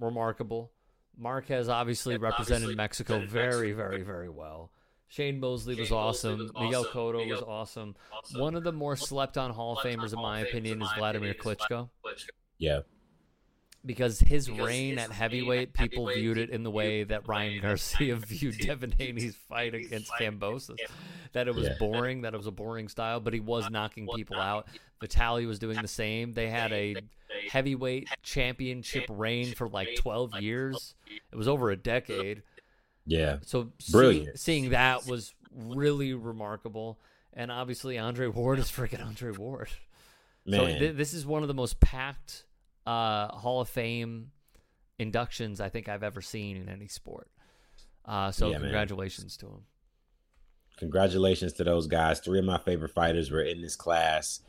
remarkable. 0.00 0.70
Marquez 1.18 1.68
obviously 1.68 2.14
yeah, 2.14 2.20
represented 2.22 2.62
obviously 2.64 2.74
Mexico 2.76 3.26
very, 3.26 3.72
very, 3.72 4.02
very 4.02 4.28
well. 4.28 4.70
Shane 5.08 5.40
Mosley 5.40 5.74
was 5.74 5.90
awesome. 5.90 6.38
Was 6.38 6.52
Miguel 6.52 6.82
awesome. 6.82 6.92
Cotto 6.92 7.18
Miguel 7.18 7.36
was 7.36 7.42
awesome. 7.42 7.96
awesome. 8.12 8.40
One 8.40 8.54
of 8.54 8.62
the 8.62 8.72
more 8.72 8.94
slept 8.94 9.38
on 9.38 9.50
Hall 9.50 9.78
of 9.78 9.78
Famers, 9.78 10.12
in 10.12 10.20
my 10.20 10.40
opinion, 10.40 10.82
is 10.82 10.88
Vladimir 10.96 11.34
Klitschko. 11.34 11.88
Yeah 12.58 12.80
because 13.84 14.20
his 14.20 14.48
because 14.48 14.66
reign 14.66 14.96
his 14.96 15.04
at 15.04 15.12
heavyweight, 15.12 15.72
people 15.72 16.06
heavyweight, 16.06 16.16
viewed 16.16 16.38
it 16.38 16.50
in 16.50 16.62
the 16.62 16.70
way 16.70 17.04
that 17.04 17.28
Ryan 17.28 17.60
Garcia 17.60 18.16
viewed 18.16 18.58
Devin 18.58 18.94
Haney's 18.98 19.36
fight 19.36 19.74
against 19.74 20.12
Kambosos. 20.20 20.78
That 21.32 21.48
it 21.48 21.54
was 21.54 21.68
yeah. 21.68 21.74
boring, 21.78 22.22
that 22.22 22.34
it 22.34 22.36
was 22.36 22.46
a 22.46 22.52
boring 22.52 22.88
style, 22.88 23.20
but 23.20 23.32
he 23.32 23.40
was 23.40 23.70
knocking 23.70 24.08
people 24.14 24.36
out. 24.36 24.68
Vitaly 25.00 25.46
was 25.46 25.58
doing 25.58 25.80
the 25.80 25.88
same. 25.88 26.32
They 26.32 26.48
had 26.48 26.72
a 26.72 26.96
heavyweight 27.50 28.08
championship 28.22 29.04
reign 29.08 29.54
for 29.54 29.68
like 29.68 29.88
12 29.96 30.40
years. 30.40 30.94
It 31.32 31.36
was 31.36 31.48
over 31.48 31.70
a 31.70 31.76
decade. 31.76 32.42
Yeah. 33.06 33.38
So 33.42 33.72
Brilliant. 33.90 34.38
See, 34.38 34.60
seeing 34.60 34.70
that 34.70 35.06
was 35.06 35.34
really 35.54 36.14
remarkable. 36.14 36.98
And 37.32 37.52
obviously, 37.52 37.98
Andre 37.98 38.26
Ward 38.26 38.58
is 38.58 38.70
freaking 38.70 39.04
Andre 39.04 39.32
Ward. 39.32 39.68
Man. 40.44 40.60
So 40.60 40.78
th- 40.78 40.96
this 40.96 41.14
is 41.14 41.26
one 41.26 41.42
of 41.42 41.48
the 41.48 41.54
most 41.54 41.78
packed 41.80 42.44
uh, 42.88 43.36
Hall 43.36 43.60
of 43.60 43.68
Fame 43.68 44.30
inductions 44.98 45.60
I 45.60 45.68
think 45.68 45.88
I've 45.88 46.02
ever 46.02 46.22
seen 46.22 46.56
in 46.56 46.70
any 46.70 46.88
sport. 46.88 47.28
Uh, 48.04 48.30
so 48.30 48.50
yeah, 48.50 48.58
congratulations 48.58 49.38
man. 49.40 49.50
to 49.50 49.56
him. 49.56 49.62
Congratulations 50.78 51.52
to 51.54 51.64
those 51.64 51.86
guys. 51.86 52.20
Three 52.20 52.38
of 52.38 52.46
my 52.46 52.58
favorite 52.58 52.94
fighters 52.94 53.30
were 53.30 53.42
in 53.42 53.60
this 53.60 53.76
class. 53.76 54.40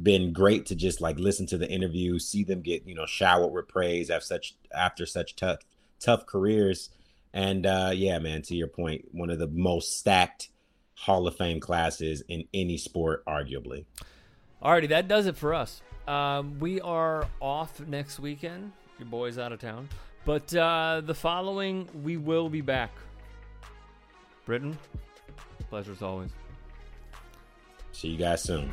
Been 0.00 0.32
great 0.32 0.66
to 0.66 0.76
just 0.76 1.00
like 1.00 1.18
listen 1.18 1.46
to 1.46 1.58
the 1.58 1.68
interview, 1.68 2.20
see 2.20 2.44
them 2.44 2.62
get 2.62 2.86
you 2.86 2.94
know 2.94 3.06
showered 3.06 3.52
with 3.52 3.66
praise 3.66 4.10
after 4.10 4.26
such 4.26 4.54
after 4.72 5.04
such 5.04 5.34
tough 5.34 5.58
tough 5.98 6.24
careers. 6.24 6.90
And 7.32 7.66
uh, 7.66 7.90
yeah, 7.92 8.20
man, 8.20 8.42
to 8.42 8.54
your 8.54 8.68
point, 8.68 9.06
one 9.10 9.28
of 9.28 9.40
the 9.40 9.48
most 9.48 9.98
stacked 9.98 10.50
Hall 10.94 11.26
of 11.26 11.36
Fame 11.36 11.58
classes 11.58 12.22
in 12.28 12.44
any 12.54 12.78
sport, 12.78 13.24
arguably. 13.26 13.86
Alrighty, 14.62 14.88
that 14.88 15.06
does 15.08 15.26
it 15.26 15.36
for 15.36 15.54
us. 15.54 15.82
Um, 16.08 16.58
we 16.58 16.80
are 16.80 17.26
off 17.40 17.80
next 17.86 18.18
weekend. 18.18 18.72
Your 18.98 19.06
boy's 19.06 19.38
out 19.38 19.52
of 19.52 19.60
town. 19.60 19.88
But 20.24 20.54
uh, 20.54 21.02
the 21.04 21.14
following, 21.14 21.88
we 22.02 22.16
will 22.16 22.48
be 22.48 22.60
back. 22.60 22.90
Britain, 24.44 24.78
pleasure 25.68 25.92
as 25.92 26.02
always. 26.02 26.30
See 27.92 28.08
you 28.08 28.16
guys 28.16 28.42
soon. 28.42 28.72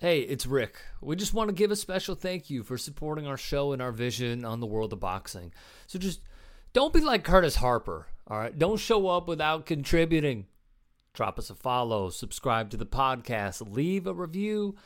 Hey, 0.00 0.20
it's 0.20 0.46
Rick. 0.46 0.76
We 1.02 1.14
just 1.16 1.34
want 1.34 1.48
to 1.50 1.54
give 1.54 1.70
a 1.70 1.76
special 1.76 2.14
thank 2.14 2.48
you 2.48 2.62
for 2.62 2.78
supporting 2.78 3.26
our 3.26 3.36
show 3.36 3.72
and 3.72 3.82
our 3.82 3.92
vision 3.92 4.46
on 4.46 4.60
the 4.60 4.66
world 4.66 4.94
of 4.94 5.00
boxing. 5.00 5.52
So 5.86 5.98
just 5.98 6.20
don't 6.72 6.92
be 6.92 7.00
like 7.00 7.22
Curtis 7.22 7.56
Harper, 7.56 8.06
all 8.30 8.38
right? 8.38 8.56
Don't 8.56 8.78
show 8.78 9.08
up 9.08 9.26
without 9.28 9.66
contributing. 9.66 10.46
Drop 11.12 11.38
us 11.38 11.50
a 11.50 11.54
follow, 11.56 12.08
subscribe 12.08 12.70
to 12.70 12.76
the 12.76 12.86
podcast, 12.86 13.74
leave 13.74 14.06
a 14.06 14.14
review, 14.14 14.76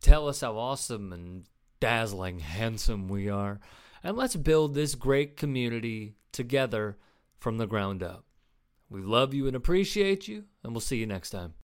tell 0.00 0.28
us 0.28 0.40
how 0.40 0.58
awesome 0.58 1.12
and 1.12 1.44
dazzling 1.80 2.40
handsome 2.40 3.08
we 3.08 3.30
are. 3.30 3.60
and 4.02 4.16
let's 4.16 4.36
build 4.36 4.74
this 4.74 4.94
great 4.94 5.36
community 5.36 6.14
together 6.32 6.96
from 7.38 7.58
the 7.58 7.66
ground 7.66 8.02
up. 8.02 8.24
We 8.90 9.00
love 9.02 9.34
you 9.34 9.46
and 9.46 9.56
appreciate 9.56 10.26
you, 10.28 10.44
and 10.62 10.72
we'll 10.72 10.80
see 10.80 10.96
you 10.96 11.06
next 11.06 11.30
time. 11.30 11.54